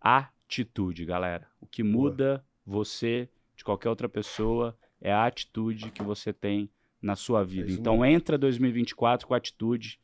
Atitude, 0.00 1.04
galera. 1.04 1.46
O 1.60 1.66
que 1.66 1.82
muda 1.82 2.42
você 2.64 3.28
de 3.58 3.64
qualquer 3.64 3.88
outra 3.88 4.08
pessoa 4.08 4.78
é 5.00 5.12
a 5.12 5.26
atitude 5.26 5.90
que 5.90 6.02
você 6.02 6.32
tem 6.32 6.70
na 7.02 7.16
sua 7.16 7.44
vida. 7.44 7.68
isso 7.68 7.80
então 7.80 8.04
entra 8.04 8.38
2024 8.38 9.26
com 9.26 9.34
atitude, 9.34 10.00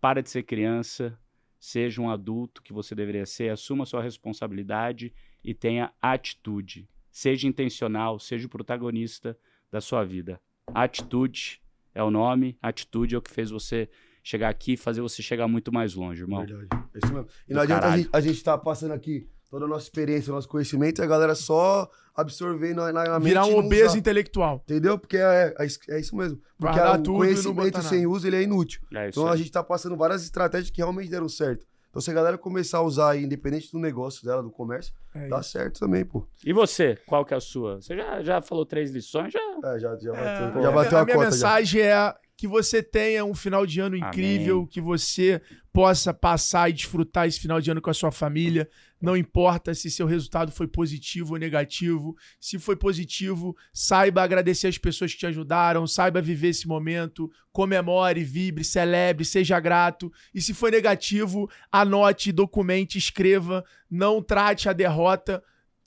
para 0.00 0.22
de 0.22 0.30
ser 0.30 0.44
criança, 0.44 1.18
seja 1.58 2.00
um 2.00 2.08
adulto 2.08 2.62
que 2.62 2.72
você 2.72 2.94
deveria 2.94 3.26
ser, 3.26 3.50
assuma 3.50 3.84
sua 3.84 4.00
responsabilidade 4.00 5.12
e 5.42 5.52
tenha 5.52 5.92
atitude. 6.00 6.88
Seja 7.10 7.48
intencional, 7.48 8.20
seja 8.20 8.46
o 8.46 8.50
protagonista 8.50 9.36
da 9.72 9.80
sua 9.80 10.04
vida. 10.04 10.40
Atitude 10.72 11.60
é 11.94 12.02
o 12.02 12.12
nome, 12.12 12.56
atitude 12.62 13.16
é 13.16 13.18
o 13.18 13.22
que 13.22 13.30
fez 13.30 13.50
você 13.50 13.88
chegar 14.22 14.48
aqui 14.48 14.74
e 14.74 14.76
fazer 14.76 15.00
você 15.00 15.20
chegar 15.20 15.48
muito 15.48 15.72
mais 15.72 15.94
longe, 15.94 16.22
irmão. 16.22 16.46
Verdade. 16.46 16.68
É 16.94 16.98
isso 16.98 17.12
mesmo. 17.12 17.28
E 17.48 17.52
Do 17.52 17.56
não 17.56 17.62
adianta 17.62 17.78
a 17.78 17.82
caralho. 17.82 18.02
gente, 18.02 18.10
a 18.12 18.20
gente 18.20 18.44
tá 18.44 18.56
passando 18.56 18.92
aqui 18.92 19.28
toda 19.50 19.64
a 19.64 19.68
nossa 19.68 19.84
experiência, 19.84 20.32
nosso 20.32 20.48
conhecimento, 20.48 21.00
e 21.00 21.04
a 21.04 21.06
galera 21.06 21.34
só 21.34 21.88
absorver 22.14 22.74
na, 22.74 22.92
na, 22.92 23.18
mente 23.18 23.28
Virar 23.28 23.46
um 23.46 23.56
obeso 23.58 23.86
usar. 23.90 23.98
intelectual. 23.98 24.60
Entendeu? 24.64 24.98
Porque 24.98 25.16
é, 25.16 25.54
é, 25.58 25.66
isso- 25.66 25.78
é 25.88 25.98
isso 26.00 26.14
mesmo. 26.16 26.38
Porque 26.58 26.78
Guardar 26.78 27.00
o 27.00 27.04
conhecimento 27.04 27.82
sem 27.82 28.02
nada. 28.02 28.10
uso, 28.10 28.26
ele 28.26 28.36
é 28.36 28.42
inútil. 28.42 28.80
É 28.94 29.08
isso 29.08 29.20
Então 29.20 29.30
a 29.32 29.36
gente 29.36 29.50
tá 29.50 29.62
passando 29.62 29.96
várias 29.96 30.22
estratégias 30.22 30.70
que 30.70 30.78
realmente 30.78 31.10
deram 31.10 31.28
certo. 31.28 31.66
Então 31.90 32.00
se 32.02 32.10
a 32.10 32.14
galera 32.14 32.36
começar 32.36 32.78
a 32.78 32.82
usar 32.82 33.10
aí, 33.10 33.22
independente 33.24 33.70
do 33.70 33.78
negócio 33.78 34.24
dela, 34.24 34.42
do 34.42 34.50
comércio, 34.50 34.92
É 35.14 35.28
tá 35.28 35.38
isso. 35.40 35.50
certo 35.50 35.78
também, 35.80 36.04
pô. 36.04 36.26
E 36.44 36.52
você, 36.52 36.98
qual 37.06 37.24
que 37.24 37.32
é 37.32 37.36
a 37.36 37.40
sua? 37.40 37.80
Você 37.80 37.96
já, 37.96 38.20
já 38.22 38.40
falou 38.42 38.66
três 38.66 38.90
lições? 38.90 39.32
Já. 39.32 39.40
É, 39.40 39.78
já, 39.78 39.96
já 39.96 40.12
É, 40.12 40.16
bateu, 40.16 40.46
a 40.46 40.50
já 40.50 40.58
minha- 40.58 40.70
bateu 40.72 40.98
a, 40.98 41.00
a 41.00 41.04
minha 41.04 41.16
cota 41.16 41.30
já. 41.30 41.36
mensagem 41.36 41.80
é 41.82 42.14
que 42.36 42.48
você 42.48 42.82
tenha 42.82 43.24
um 43.24 43.34
final 43.34 43.64
de 43.64 43.80
ano 43.80 43.96
incrível, 43.96 44.58
Amém. 44.58 44.66
que 44.66 44.80
você 44.80 45.40
possa 45.72 46.12
passar 46.12 46.68
e 46.68 46.72
desfrutar 46.72 47.26
esse 47.26 47.38
final 47.38 47.60
de 47.60 47.70
ano 47.70 47.80
com 47.80 47.90
a 47.90 47.94
sua 47.94 48.10
família. 48.10 48.68
Não 49.00 49.16
importa 49.16 49.74
se 49.74 49.90
seu 49.90 50.06
resultado 50.06 50.50
foi 50.50 50.66
positivo 50.66 51.34
ou 51.34 51.38
negativo. 51.38 52.16
Se 52.40 52.58
foi 52.58 52.74
positivo, 52.74 53.56
saiba 53.72 54.22
agradecer 54.22 54.66
as 54.66 54.78
pessoas 54.78 55.12
que 55.12 55.18
te 55.18 55.26
ajudaram, 55.26 55.86
saiba 55.86 56.20
viver 56.20 56.48
esse 56.48 56.66
momento, 56.66 57.30
comemore, 57.52 58.24
vibre, 58.24 58.64
celebre, 58.64 59.24
seja 59.24 59.60
grato. 59.60 60.12
E 60.34 60.40
se 60.40 60.52
foi 60.54 60.70
negativo, 60.70 61.48
anote, 61.70 62.32
documente, 62.32 62.98
escreva. 62.98 63.64
Não 63.88 64.20
trate 64.20 64.68
a 64.68 64.72
derrota 64.72 65.42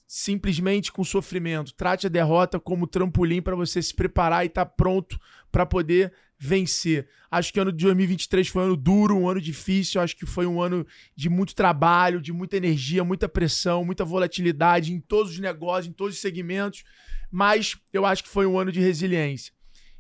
simplesmente 0.08 0.92
com 0.92 1.04
sofrimento. 1.04 1.74
Trate 1.74 2.08
a 2.08 2.10
derrota 2.10 2.60
como 2.60 2.88
trampolim 2.88 3.42
para 3.42 3.56
você 3.56 3.82
se 3.82 3.94
preparar 3.94 4.46
e 4.46 4.48
estar 4.48 4.66
pronto 4.66 5.20
para 5.52 5.66
poder 5.66 6.14
vencer. 6.40 7.08
Acho 7.30 7.52
que 7.52 7.60
o 7.60 7.62
ano 7.62 7.72
de 7.72 7.84
2023 7.84 8.48
foi 8.48 8.62
um 8.62 8.66
ano 8.66 8.78
duro, 8.78 9.18
um 9.18 9.30
ano 9.30 9.42
difícil. 9.42 10.00
Acho 10.00 10.16
que 10.16 10.26
foi 10.26 10.46
um 10.46 10.62
ano 10.62 10.86
de 11.16 11.30
muito 11.30 11.56
trabalho, 11.56 12.22
de 12.22 12.32
muita 12.32 12.58
energia, 12.58 13.04
muita 13.04 13.28
pressão, 13.28 13.84
muita 13.84 14.06
volatilidade 14.06 14.94
em 14.94 15.00
todos 15.00 15.34
os 15.34 15.40
negócios, 15.40 15.88
em 15.88 15.94
todos 15.94 16.16
os 16.16 16.22
segmentos. 16.22 16.84
Mas 17.32 17.76
eu 17.92 18.06
acho 18.06 18.24
que 18.24 18.30
foi 18.30 18.46
um 18.46 18.58
ano 18.58 18.72
de 18.72 18.80
resiliência. 18.80 19.52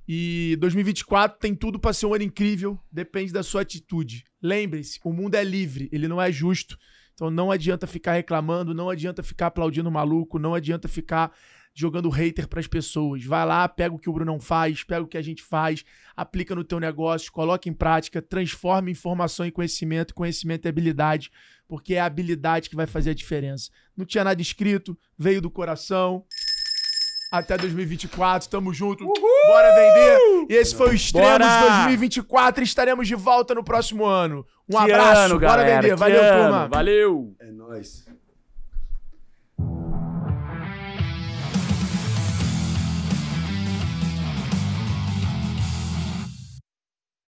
E 0.07 0.55
2024 0.61 1.37
tem 1.37 1.53
tudo 1.53 1.77
para 1.77 1.91
ser 1.91 2.05
um 2.05 2.13
ano 2.13 2.23
incrível, 2.23 2.79
depende 2.89 3.33
da 3.33 3.43
sua 3.43 3.61
atitude. 3.61 4.23
Lembre-se, 4.41 4.99
o 5.03 5.11
mundo 5.11 5.35
é 5.35 5.43
livre, 5.43 5.89
ele 5.91 6.07
não 6.07 6.21
é 6.21 6.31
justo. 6.31 6.77
Então 7.13 7.29
não 7.29 7.51
adianta 7.51 7.85
ficar 7.85 8.13
reclamando, 8.13 8.73
não 8.73 8.89
adianta 8.89 9.21
ficar 9.21 9.47
aplaudindo 9.47 9.89
o 9.89 9.91
maluco, 9.91 10.39
não 10.39 10.53
adianta 10.53 10.87
ficar 10.87 11.35
jogando 11.79 12.09
hater 12.09 12.47
pras 12.47 12.65
pessoas. 12.65 13.23
Vai 13.23 13.45
lá, 13.45 13.67
pega 13.69 13.93
o 13.93 13.99
que 13.99 14.09
o 14.09 14.13
Brunão 14.13 14.39
faz, 14.39 14.83
pega 14.83 15.03
o 15.03 15.07
que 15.07 15.15
a 15.17 15.21
gente 15.21 15.43
faz, 15.43 15.85
aplica 16.15 16.55
no 16.55 16.63
teu 16.63 16.79
negócio, 16.79 17.31
coloca 17.31 17.69
em 17.69 17.73
prática, 17.73 18.19
transforma 18.19 18.89
informação 18.89 19.45
em 19.45 19.51
conhecimento, 19.51 20.15
conhecimento 20.15 20.65
é 20.65 20.69
habilidade, 20.69 21.31
porque 21.67 21.93
é 21.93 21.99
a 21.99 22.05
habilidade 22.05 22.67
que 22.67 22.75
vai 22.75 22.87
fazer 22.87 23.11
a 23.11 23.13
diferença. 23.13 23.69
Não 23.95 24.05
tinha 24.07 24.23
nada 24.23 24.41
escrito, 24.41 24.97
veio 25.15 25.39
do 25.39 25.51
coração. 25.51 26.25
Até 27.31 27.57
2024, 27.57 28.49
tamo 28.49 28.73
junto. 28.73 29.05
Bora 29.05 29.75
vender. 29.75 30.47
E 30.49 30.53
esse 30.55 30.73
foi 30.73 30.91
o 30.91 30.93
Extremos 30.93 31.45
Bora! 31.45 31.83
2024. 31.83 32.63
Estaremos 32.63 33.07
de 33.07 33.15
volta 33.15 33.53
no 33.53 33.63
próximo 33.63 34.05
ano. 34.05 34.45
Um 34.67 34.77
Que 34.77 34.91
abraço, 34.91 35.21
ano, 35.21 35.39
bora 35.39 35.57
galera, 35.57 35.81
vender. 35.81 35.93
que 35.93 35.99
Valeu, 35.99 36.21
ano. 36.23 36.41
turma. 36.41 36.67
Valeu! 36.69 37.35
É 37.39 37.51
nóis. 37.51 38.05